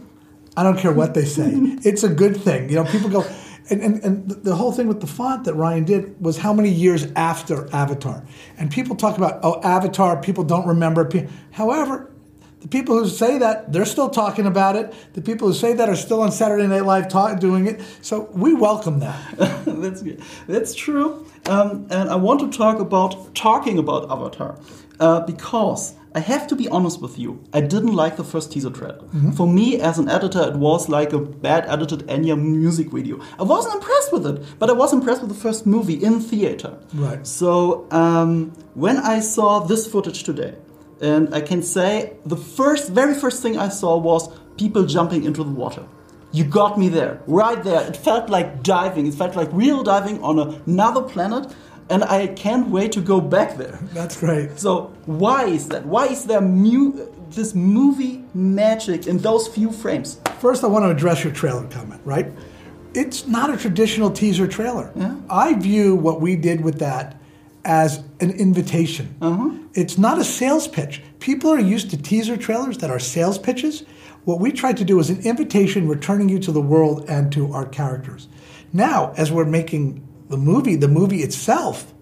I 0.56 0.62
don't 0.62 0.78
care 0.78 0.92
what 0.92 1.12
they 1.14 1.26
say. 1.26 1.50
it's 1.90 2.02
a 2.02 2.08
good 2.22 2.36
thing. 2.46 2.70
You 2.70 2.76
know, 2.76 2.84
people 2.94 3.10
go, 3.10 3.22
and, 3.70 3.80
and, 3.80 4.04
and 4.04 4.30
the- 4.30 4.56
whole 4.56 4.72
thing 4.72 4.88
with 4.88 5.00
the 5.00 5.06
font 5.06 5.44
that 5.44 5.54
Ryan 5.54 5.84
did 5.84 6.20
was 6.20 6.38
how 6.38 6.52
many 6.52 6.70
years 6.70 7.06
after 7.16 7.68
Avatar. 7.74 8.24
And 8.58 8.70
people 8.70 8.96
talk 8.96 9.16
about, 9.16 9.40
oh, 9.42 9.60
Avatar, 9.62 10.20
people 10.20 10.44
don't 10.44 10.66
remember. 10.66 11.10
However, 11.52 12.10
the 12.60 12.68
people 12.68 12.98
who 12.98 13.06
say 13.08 13.36
that, 13.38 13.72
they're 13.72 13.84
still 13.84 14.08
talking 14.08 14.46
about 14.46 14.74
it. 14.76 14.94
The 15.12 15.20
people 15.20 15.48
who 15.48 15.54
say 15.54 15.74
that 15.74 15.88
are 15.88 15.96
still 15.96 16.22
on 16.22 16.32
Saturday 16.32 16.66
Night 16.66 16.86
Live 16.86 17.08
talk, 17.08 17.38
doing 17.38 17.66
it. 17.66 17.82
So 18.00 18.30
we 18.32 18.54
welcome 18.54 19.00
that. 19.00 19.36
That's 19.66 20.00
good. 20.00 20.22
That's 20.46 20.74
true. 20.74 21.26
Um, 21.46 21.86
and 21.90 22.08
I 22.08 22.16
want 22.16 22.40
to 22.40 22.56
talk 22.56 22.78
about 22.80 23.34
talking 23.34 23.76
about 23.76 24.10
Avatar 24.10 24.58
uh, 25.00 25.20
because 25.20 25.94
I 26.14 26.20
have 26.20 26.46
to 26.46 26.56
be 26.56 26.68
honest 26.68 27.00
with 27.00 27.18
you. 27.18 27.42
I 27.52 27.60
didn't 27.60 27.94
like 27.94 28.16
the 28.16 28.22
first 28.22 28.52
teaser 28.52 28.70
trailer. 28.70 29.04
For 29.36 29.48
me, 29.48 29.80
as 29.80 29.98
an 29.98 30.08
editor, 30.08 30.42
it 30.42 30.54
was 30.54 30.88
like 30.88 31.12
a 31.12 31.18
bad 31.18 31.64
edited 31.66 32.06
Enya 32.06 32.40
music 32.40 32.92
video. 32.92 33.20
I 33.38 33.42
wasn't 33.42 33.74
impressed 33.74 34.12
with 34.12 34.26
it, 34.26 34.58
but 34.60 34.70
I 34.70 34.74
was 34.74 34.92
impressed 34.92 35.22
with 35.22 35.30
the 35.30 35.36
first 35.36 35.66
movie 35.66 35.94
in 35.94 36.20
theater. 36.20 36.78
Right. 36.94 37.26
So 37.26 37.88
um, 37.90 38.52
when 38.74 38.98
I 38.98 39.18
saw 39.18 39.58
this 39.58 39.88
footage 39.88 40.22
today, 40.22 40.54
and 41.00 41.34
I 41.34 41.40
can 41.40 41.62
say 41.62 42.12
the 42.24 42.36
first, 42.36 42.90
very 42.90 43.14
first 43.14 43.42
thing 43.42 43.58
I 43.58 43.68
saw 43.68 43.96
was 43.96 44.28
people 44.56 44.86
jumping 44.86 45.24
into 45.24 45.42
the 45.42 45.50
water. 45.50 45.84
You 46.30 46.44
got 46.44 46.78
me 46.78 46.88
there, 46.88 47.22
right 47.26 47.62
there. 47.62 47.86
It 47.86 47.96
felt 47.96 48.28
like 48.28 48.62
diving. 48.62 49.06
It 49.06 49.14
felt 49.14 49.36
like 49.36 49.48
real 49.52 49.82
diving 49.82 50.22
on 50.22 50.62
another 50.66 51.02
planet, 51.02 51.52
and 51.90 52.04
I 52.04 52.28
can't 52.28 52.68
wait 52.68 52.92
to 52.92 53.00
go 53.00 53.20
back 53.20 53.56
there. 53.56 53.78
That's 53.92 54.18
great. 54.18 54.58
So 54.58 54.92
why 55.06 55.46
is 55.46 55.68
that? 55.68 55.84
Why 55.84 56.06
is 56.06 56.24
there 56.24 56.40
mu- 56.40 57.06
this 57.30 57.54
movie 57.54 58.24
magic 58.34 59.06
in 59.06 59.18
those 59.18 59.48
few 59.48 59.70
frames? 59.70 60.20
First, 60.38 60.64
I 60.64 60.66
want 60.68 60.84
to 60.84 60.90
address 60.90 61.24
your 61.24 61.32
trailer 61.32 61.66
comment, 61.68 62.00
right? 62.04 62.30
It's 62.94 63.26
not 63.26 63.52
a 63.52 63.56
traditional 63.56 64.10
teaser 64.10 64.46
trailer. 64.46 64.92
I 65.28 65.54
view 65.54 65.96
what 65.96 66.20
we 66.20 66.36
did 66.36 66.60
with 66.60 66.78
that 66.78 67.16
as 67.64 68.04
an 68.20 68.30
invitation. 68.30 69.16
Uh-huh. 69.20 69.50
It's 69.74 69.98
not 69.98 70.18
a 70.18 70.24
sales 70.24 70.68
pitch. 70.68 71.02
People 71.18 71.50
are 71.50 71.58
used 71.58 71.90
to 71.90 71.96
teaser 71.96 72.36
trailers 72.36 72.78
that 72.78 72.90
are 72.90 73.00
sales 73.00 73.38
pitches. 73.38 73.84
What 74.24 74.38
we 74.38 74.52
tried 74.52 74.76
to 74.76 74.84
do 74.84 75.00
is 75.00 75.10
an 75.10 75.20
invitation 75.22 75.88
returning 75.88 76.28
you 76.28 76.38
to 76.40 76.52
the 76.52 76.60
world 76.60 77.04
and 77.08 77.32
to 77.32 77.52
our 77.52 77.66
characters. 77.66 78.28
Now, 78.72 79.12
as 79.16 79.32
we're 79.32 79.44
making 79.44 80.06
the 80.28 80.36
movie, 80.36 80.76
the 80.76 80.88
movie 80.88 81.22
itself, 81.22 81.92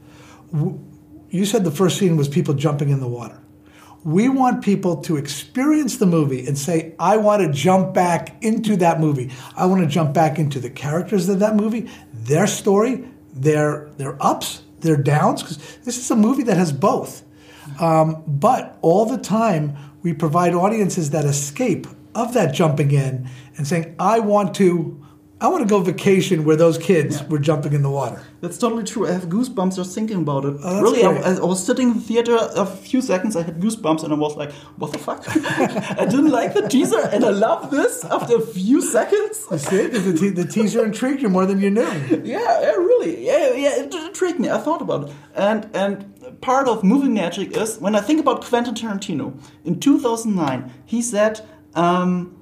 you 1.31 1.45
said 1.45 1.65
the 1.65 1.71
first 1.71 1.99
scene 1.99 2.17
was 2.17 2.29
people 2.29 2.55
jumping 2.55 2.91
in 2.91 3.01
the 3.01 3.09
water. 3.09 3.39
We 4.05 4.29
want 4.29 4.65
people 4.65 4.97
to 5.03 5.17
experience 5.17 5.99
the 5.99 6.07
movie 6.07 6.45
and 6.47 6.59
say, 6.59 6.95
I 6.99 7.17
want 7.19 7.43
to 7.43 7.53
jump 7.53 7.95
back 7.95 8.43
into 8.43 8.77
that 8.79 8.99
movie. 8.99 9.31
I 9.57 9.67
want 9.67 9.81
to 9.83 9.87
jump 9.87 10.13
back 10.13 10.39
into 10.39 10.59
the 10.59 10.71
characters 10.71 11.29
of 11.29 11.39
that 11.39 11.55
movie, 11.55 11.89
their 12.13 12.49
story, 12.49 13.05
their, 13.33 13.91
their 13.97 14.21
ups, 14.21 14.63
their 14.81 14.97
downs, 14.97 15.43
because 15.43 15.59
this 15.85 15.99
is 15.99 16.11
a 16.11 16.17
movie 16.17 16.43
that 16.45 16.57
has 16.57 16.73
both. 16.73 17.23
Um, 17.81 18.25
but 18.27 18.77
all 18.83 19.07
the 19.07 19.19
time, 19.19 19.77
we 20.03 20.13
provide 20.13 20.53
audiences 20.53 21.11
that 21.11 21.25
escape 21.25 21.87
of 22.15 22.35
that 22.35 22.53
jumping 22.53 22.91
in 22.91 23.29
and 23.57 23.67
saying, 23.67 23.95
I 23.99 24.19
want 24.19 24.55
to. 24.57 24.99
I 25.43 25.49
want 25.49 25.63
to 25.65 25.69
go 25.69 25.81
vacation 25.81 26.45
where 26.45 26.55
those 26.55 26.79
kids 26.79 27.21
were 27.25 27.41
jumping 27.41 27.73
in 27.73 27.83
the 27.83 27.91
water. 27.91 28.23
That's 28.41 28.57
totally 28.59 28.85
true. 28.85 29.09
I 29.09 29.13
have 29.13 29.25
goosebumps 29.29 29.75
just 29.75 29.93
thinking 29.93 30.19
about 30.19 30.45
it. 30.45 30.55
Oh, 30.63 30.81
really, 30.81 31.03
I. 31.05 31.35
I 31.35 31.45
was 31.45 31.67
sitting 31.67 31.89
in 31.89 31.95
the 31.95 32.01
theater 32.01 32.37
a 32.41 32.65
few 32.65 33.03
seconds. 33.03 33.35
I 33.35 33.43
had 33.43 33.61
goosebumps, 33.61 34.05
and 34.05 34.13
I 34.13 34.17
was 34.17 34.37
like, 34.37 34.53
"What 34.81 34.93
the 34.93 34.99
fuck?" 34.99 35.25
I 36.01 36.07
didn't 36.07 36.31
like 36.31 36.55
the 36.55 36.69
teaser, 36.69 37.01
and 37.15 37.25
I 37.25 37.31
love 37.31 37.73
this. 37.73 38.05
After 38.05 38.37
a 38.37 38.41
few 38.41 38.81
seconds, 38.81 39.45
You 39.51 39.59
see, 39.59 39.87
the, 39.89 40.13
te- 40.17 40.29
the 40.31 40.45
teaser 40.47 40.85
intrigued 40.91 41.23
you 41.23 41.29
more 41.29 41.45
than 41.45 41.59
you 41.61 41.71
knew. 41.71 41.91
yeah, 42.25 42.61
yeah, 42.61 42.71
really, 42.77 43.27
yeah, 43.27 43.53
yeah, 43.65 43.81
it, 43.83 43.93
it 43.93 44.15
tricked 44.15 44.39
me. 44.39 44.49
I 44.49 44.59
thought 44.59 44.81
about 44.81 45.09
it, 45.09 45.15
and 45.35 45.69
and 45.75 46.41
part 46.41 46.69
of 46.69 46.85
movie 46.85 47.09
magic 47.09 47.57
is 47.57 47.79
when 47.79 47.97
I 47.97 48.01
think 48.01 48.21
about 48.21 48.45
Quentin 48.45 48.75
Tarantino 48.75 49.35
in 49.65 49.81
2009. 49.81 50.73
He 50.85 51.03
said. 51.03 51.41
Um, 51.75 52.37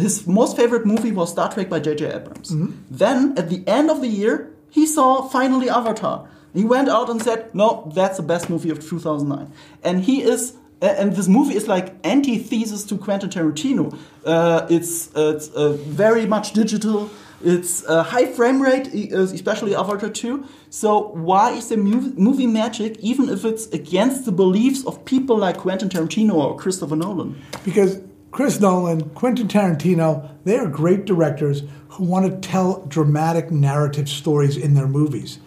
his 0.00 0.26
most 0.26 0.56
favorite 0.56 0.84
movie 0.86 1.12
was 1.12 1.30
Star 1.30 1.52
Trek 1.52 1.68
by 1.68 1.80
J.J. 1.80 2.06
Abrams. 2.06 2.50
Then, 2.90 3.34
at 3.36 3.48
the 3.48 3.62
end 3.66 3.90
of 3.90 4.00
the 4.00 4.08
year, 4.08 4.50
he 4.70 4.86
saw 4.86 5.28
finally 5.28 5.68
Avatar. 5.68 6.28
He 6.52 6.64
went 6.64 6.88
out 6.88 7.08
and 7.10 7.22
said, 7.22 7.54
"No, 7.54 7.90
that's 7.94 8.16
the 8.16 8.22
best 8.24 8.50
movie 8.50 8.70
of 8.70 8.80
2009." 8.80 9.52
And 9.84 10.02
he 10.02 10.22
is, 10.22 10.54
and 10.82 11.14
this 11.14 11.28
movie 11.28 11.54
is 11.54 11.68
like 11.68 11.94
antithesis 12.04 12.84
to 12.84 12.96
Quentin 12.98 13.30
Tarantino. 13.30 13.96
Uh, 14.24 14.66
it's 14.68 15.10
it's 15.14 15.48
uh, 15.48 15.72
very 15.72 16.26
much 16.26 16.52
digital. 16.52 17.10
It's 17.42 17.84
a 17.88 18.02
high 18.02 18.26
frame 18.26 18.60
rate, 18.60 18.88
uh, 19.14 19.20
especially 19.22 19.74
Avatar 19.74 20.10
2. 20.10 20.44
So 20.68 21.08
why 21.14 21.52
is 21.52 21.68
the 21.68 21.76
movie, 21.78 22.12
movie 22.20 22.46
magic, 22.46 22.98
even 22.98 23.28
if 23.30 23.44
it's 23.44 23.66
against 23.68 24.26
the 24.26 24.32
beliefs 24.32 24.84
of 24.84 25.04
people 25.06 25.38
like 25.38 25.56
Quentin 25.56 25.88
Tarantino 25.88 26.34
or 26.34 26.56
Christopher 26.56 26.96
Nolan? 26.96 27.40
Because 27.64 28.00
Chris 28.30 28.60
Nolan, 28.60 29.10
Quentin 29.10 29.48
Tarantino, 29.48 30.30
they 30.44 30.56
are 30.56 30.68
great 30.68 31.04
directors 31.04 31.62
who 31.88 32.04
want 32.04 32.26
to 32.30 32.48
tell 32.48 32.84
dramatic 32.86 33.50
narrative 33.50 34.08
stories 34.08 34.56
in 34.56 34.74
their 34.74 34.86
movies. 34.86 35.40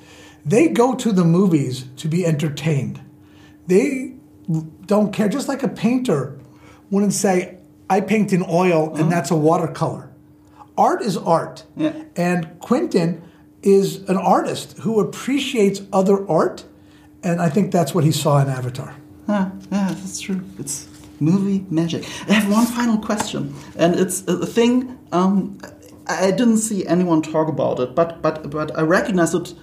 They 0.45 0.67
go 0.67 0.93
to 0.95 1.11
the 1.11 1.23
movies 1.23 1.85
to 1.97 2.07
be 2.07 2.25
entertained. 2.25 2.99
They 3.67 4.15
don't 4.85 5.13
care, 5.13 5.29
just 5.29 5.47
like 5.47 5.63
a 5.63 5.69
painter 5.69 6.37
wouldn't 6.91 7.13
say, 7.13 7.57
I 7.89 8.01
paint 8.01 8.33
in 8.33 8.43
oil 8.47 8.89
and 8.89 9.01
uh-huh. 9.01 9.09
that's 9.09 9.31
a 9.31 9.35
watercolor. 9.35 10.09
Art 10.77 11.01
is 11.01 11.17
art. 11.17 11.63
Yeah. 11.75 11.93
And 12.15 12.59
Quentin 12.59 13.21
is 13.61 13.97
an 14.09 14.17
artist 14.17 14.77
who 14.79 14.99
appreciates 14.99 15.81
other 15.93 16.27
art, 16.29 16.65
and 17.23 17.41
I 17.41 17.49
think 17.49 17.71
that's 17.71 17.95
what 17.95 18.03
he 18.03 18.11
saw 18.11 18.39
in 18.39 18.49
Avatar. 18.49 18.95
Yeah, 19.27 19.51
yeah, 19.71 19.87
that's 19.89 20.19
true. 20.19 20.43
It's 20.59 20.87
movie 21.19 21.65
magic. 21.69 22.03
I 22.27 22.33
have 22.33 22.51
one 22.51 22.65
final 22.65 22.97
question, 22.97 23.53
and 23.75 23.95
it's 23.95 24.23
a 24.27 24.45
thing. 24.45 24.99
Um, 25.11 25.59
I 26.07 26.31
didn't 26.31 26.57
see 26.57 26.85
anyone 26.85 27.21
talk 27.21 27.47
about 27.47 27.79
it, 27.79 27.95
but 27.95 28.21
but 28.21 28.49
but 28.49 28.77
I 28.77 28.81
recognized 28.81 29.35
it 29.35 29.53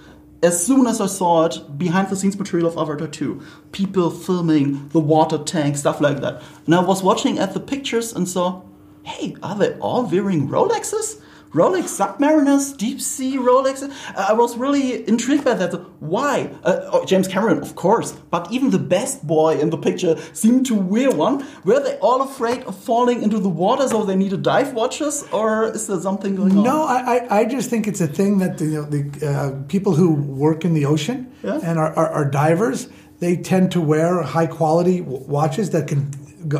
as 0.43 0.65
soon 0.65 0.87
as 0.87 0.99
I 0.99 1.05
saw 1.05 1.45
it 1.45 1.77
behind 1.77 2.09
the 2.09 2.15
scenes 2.15 2.37
material 2.37 2.67
of 2.67 2.77
Avatar 2.77 3.07
2. 3.07 3.41
People 3.71 4.09
filming 4.09 4.89
the 4.89 4.99
water 4.99 5.37
tank, 5.37 5.77
stuff 5.77 6.01
like 6.01 6.21
that. 6.21 6.41
And 6.65 6.73
I 6.73 6.81
was 6.81 7.03
watching 7.03 7.37
at 7.37 7.53
the 7.53 7.59
pictures 7.59 8.11
and 8.13 8.27
saw, 8.27 8.63
hey, 9.03 9.35
are 9.43 9.55
they 9.55 9.73
all 9.75 10.03
wearing 10.03 10.47
Rolexes? 10.47 11.21
Rolex 11.53 11.89
Submariners, 11.99 12.77
deep 12.77 13.01
sea 13.01 13.37
Rolex. 13.37 13.83
Uh, 13.83 14.25
I 14.29 14.33
was 14.33 14.55
really 14.57 15.05
intrigued 15.07 15.43
by 15.43 15.53
that. 15.55 15.73
Why? 15.99 16.49
Uh, 16.63 16.89
oh, 16.93 17.05
James 17.05 17.27
Cameron, 17.27 17.57
of 17.61 17.75
course, 17.75 18.13
but 18.29 18.49
even 18.51 18.69
the 18.69 18.79
best 18.79 19.27
boy 19.27 19.59
in 19.59 19.69
the 19.69 19.77
picture 19.77 20.15
seemed 20.33 20.65
to 20.67 20.75
wear 20.75 21.11
one. 21.11 21.45
Were 21.65 21.81
they 21.81 21.97
all 21.97 22.21
afraid 22.21 22.63
of 22.63 22.77
falling 22.77 23.21
into 23.21 23.37
the 23.39 23.49
water, 23.49 23.87
so 23.89 24.03
they 24.05 24.15
needed 24.15 24.43
dive 24.43 24.73
watches, 24.73 25.25
or 25.33 25.65
is 25.75 25.87
there 25.87 25.99
something 25.99 26.35
going 26.35 26.57
on? 26.57 26.63
No, 26.63 26.83
I, 26.85 27.17
I, 27.17 27.39
I 27.39 27.45
just 27.45 27.69
think 27.69 27.85
it's 27.87 28.01
a 28.01 28.07
thing 28.07 28.37
that 28.39 28.57
the, 28.57 28.65
you 28.65 28.81
know, 28.81 28.85
the 28.85 29.27
uh, 29.27 29.67
people 29.67 29.93
who 29.95 30.13
work 30.13 30.63
in 30.63 30.73
the 30.73 30.85
ocean 30.85 31.31
Yeah. 31.43 31.59
and 31.63 31.77
are, 31.77 31.93
are, 31.95 32.09
are 32.09 32.25
divers, 32.31 32.87
they 33.19 33.35
tend 33.35 33.71
to 33.73 33.81
wear 33.81 34.21
high 34.21 34.47
quality 34.47 34.99
w- 35.01 35.23
watches 35.27 35.71
that 35.71 35.87
can 35.89 36.11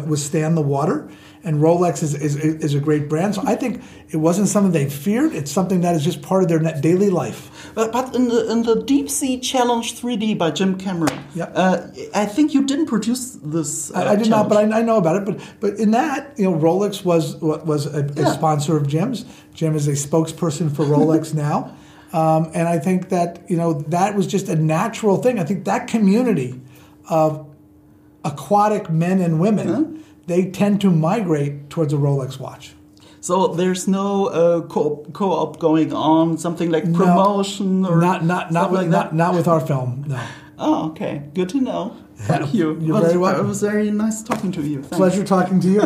withstand 0.08 0.58
the 0.58 0.62
water. 0.62 1.10
And 1.44 1.60
Rolex 1.60 2.04
is, 2.04 2.14
is, 2.14 2.36
is 2.36 2.76
a 2.76 2.80
great 2.80 3.10
brand. 3.10 3.34
So 3.34 3.42
I 3.46 3.56
think 3.56 3.82
it 4.10 4.18
wasn't 4.18 4.48
something 4.48 4.72
they 4.72 4.88
feared. 4.88 5.34
It's 5.34 5.50
something 5.52 5.82
that 5.82 5.96
is 5.96 6.04
just 6.04 6.22
part 6.22 6.44
of 6.44 6.50
their 6.50 6.60
daily 6.82 7.10
life. 7.10 7.72
But, 7.74 7.92
but 7.92 8.16
in 8.16 8.28
the 8.28 8.52
in 8.52 8.62
the 8.62 8.84
Deep 8.84 9.10
Sea 9.10 9.40
Challenge 9.40 10.00
3D 10.00 10.38
by 10.38 10.52
Jim 10.52 10.78
Cameron, 10.78 11.20
Yeah. 11.34 11.46
uh, 11.46 11.88
I 12.14 12.26
think 12.26 12.54
you 12.54 12.64
didn't 12.66 12.86
produce 12.86 13.40
this. 13.42 13.90
Uh, 13.90 14.00
I, 14.00 14.12
I 14.12 14.16
did 14.18 14.30
not, 14.30 14.50
but. 14.50 14.58
I, 14.72 14.80
I 14.80 14.82
know 14.84 14.98
about 14.98 15.16
it. 15.16 15.26
But 15.26 15.40
but 15.60 15.80
in 15.80 15.92
that, 15.92 16.34
you 16.38 16.44
know, 16.46 16.56
Rolex 16.58 17.04
was 17.04 17.36
was 17.38 17.88
a, 17.88 18.04
a 18.04 18.26
sponsor 18.34 18.78
of 18.78 18.88
Jim's. 18.88 19.26
Jim 19.56 19.76
is 19.76 19.88
a 19.88 19.94
spokesperson 19.94 20.70
for 20.76 20.86
Rolex 20.86 21.34
now, 21.48 21.76
um, 22.14 22.52
and 22.54 22.68
I 22.68 22.78
think 22.78 23.10
that 23.10 23.50
you 23.50 23.58
know 23.58 23.74
that 23.90 24.16
was 24.16 24.28
just 24.28 24.48
a 24.48 24.56
natural 24.56 25.18
thing. 25.18 25.40
I 25.40 25.44
think 25.44 25.66
that 25.66 25.88
community 25.88 26.62
of 27.10 27.48
aquatic 28.24 28.90
men 28.90 29.20
and 29.20 29.40
women, 29.40 30.04
they 30.28 30.50
tend 30.52 30.82
to 30.82 30.92
migrate 30.92 31.70
towards 31.70 31.94
a 31.94 31.98
Rolex 31.98 32.40
watch. 32.40 32.74
So 33.20 33.48
there's 33.48 33.88
no 33.88 34.26
uh, 34.28 34.62
co- 34.62 35.06
co-op 35.14 35.60
going 35.60 35.94
on, 35.94 36.38
something 36.38 36.72
like 36.72 36.92
promotion 36.94 37.86
or 37.86 37.98
not 38.02 38.26
not 38.26 38.52
not 38.52 38.72
with, 38.72 38.82
like 38.82 38.90
not 38.90 39.12
that. 39.12 39.16
not 39.16 39.36
with 39.36 39.48
our 39.48 39.60
film. 39.60 40.06
No. 40.08 40.20
Oh, 40.64 40.90
okay, 40.92 41.24
good 41.34 41.50
to 41.50 41.60
know. 41.60 41.98
Thank 42.18 42.54
you. 42.54 42.78
You're 42.80 42.98
It 42.98 43.02
was- 43.02 43.04
very 43.08 43.18
welcome. 43.18 43.46
It 43.46 43.48
was 43.50 43.62
very 43.62 43.90
nice 43.90 44.22
talking 44.22 44.52
to 44.52 44.62
you. 44.62 44.84
Thanks. 44.84 44.96
Pleasure 44.96 45.24
talking 45.24 45.60
to 45.60 45.68
you, 45.68 45.82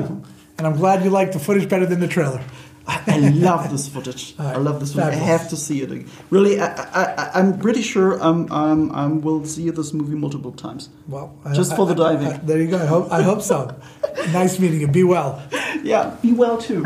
and 0.57 0.67
I'm 0.67 0.75
glad 0.75 1.01
you 1.05 1.09
liked 1.09 1.31
the 1.31 1.39
footage 1.39 1.69
better 1.69 1.85
than 1.85 2.01
the 2.01 2.09
trailer. 2.09 2.43
I 2.87 3.03
I 3.07 3.17
love 3.17 3.71
this 3.71 3.87
footage. 3.87 4.35
I 4.39 4.57
love 4.57 4.79
this 4.79 4.93
footage. 4.93 5.13
I 5.13 5.15
have 5.15 5.49
to 5.49 5.57
see 5.57 5.81
it. 5.81 5.91
again. 5.91 6.09
Really, 6.29 6.59
I, 6.59 7.31
I'm 7.33 7.59
pretty 7.59 7.81
sure 7.81 8.21
um, 8.21 8.47
um, 8.51 8.51
um, 8.51 8.51
I'm, 8.51 8.95
I'm, 8.95 9.13
I 9.13 9.17
will 9.25 9.45
see 9.45 9.69
this 9.69 9.93
movie 9.93 10.15
multiple 10.15 10.51
times. 10.51 10.89
Well, 11.07 11.33
Just 11.53 11.73
I- 11.73 11.75
for 11.75 11.85
the 11.85 11.95
diving. 11.95 12.45
There 12.45 12.59
you 12.61 12.67
go. 12.67 12.77
I 12.77 12.85
hope 12.85 13.11
I 13.11 13.21
hope 13.21 13.41
so. 13.41 13.75
nice 14.33 14.59
meeting 14.59 14.81
you. 14.81 14.87
Be 14.87 15.03
well. 15.03 15.41
Yeah, 15.83 16.15
be 16.21 16.33
well 16.33 16.57
too. 16.57 16.85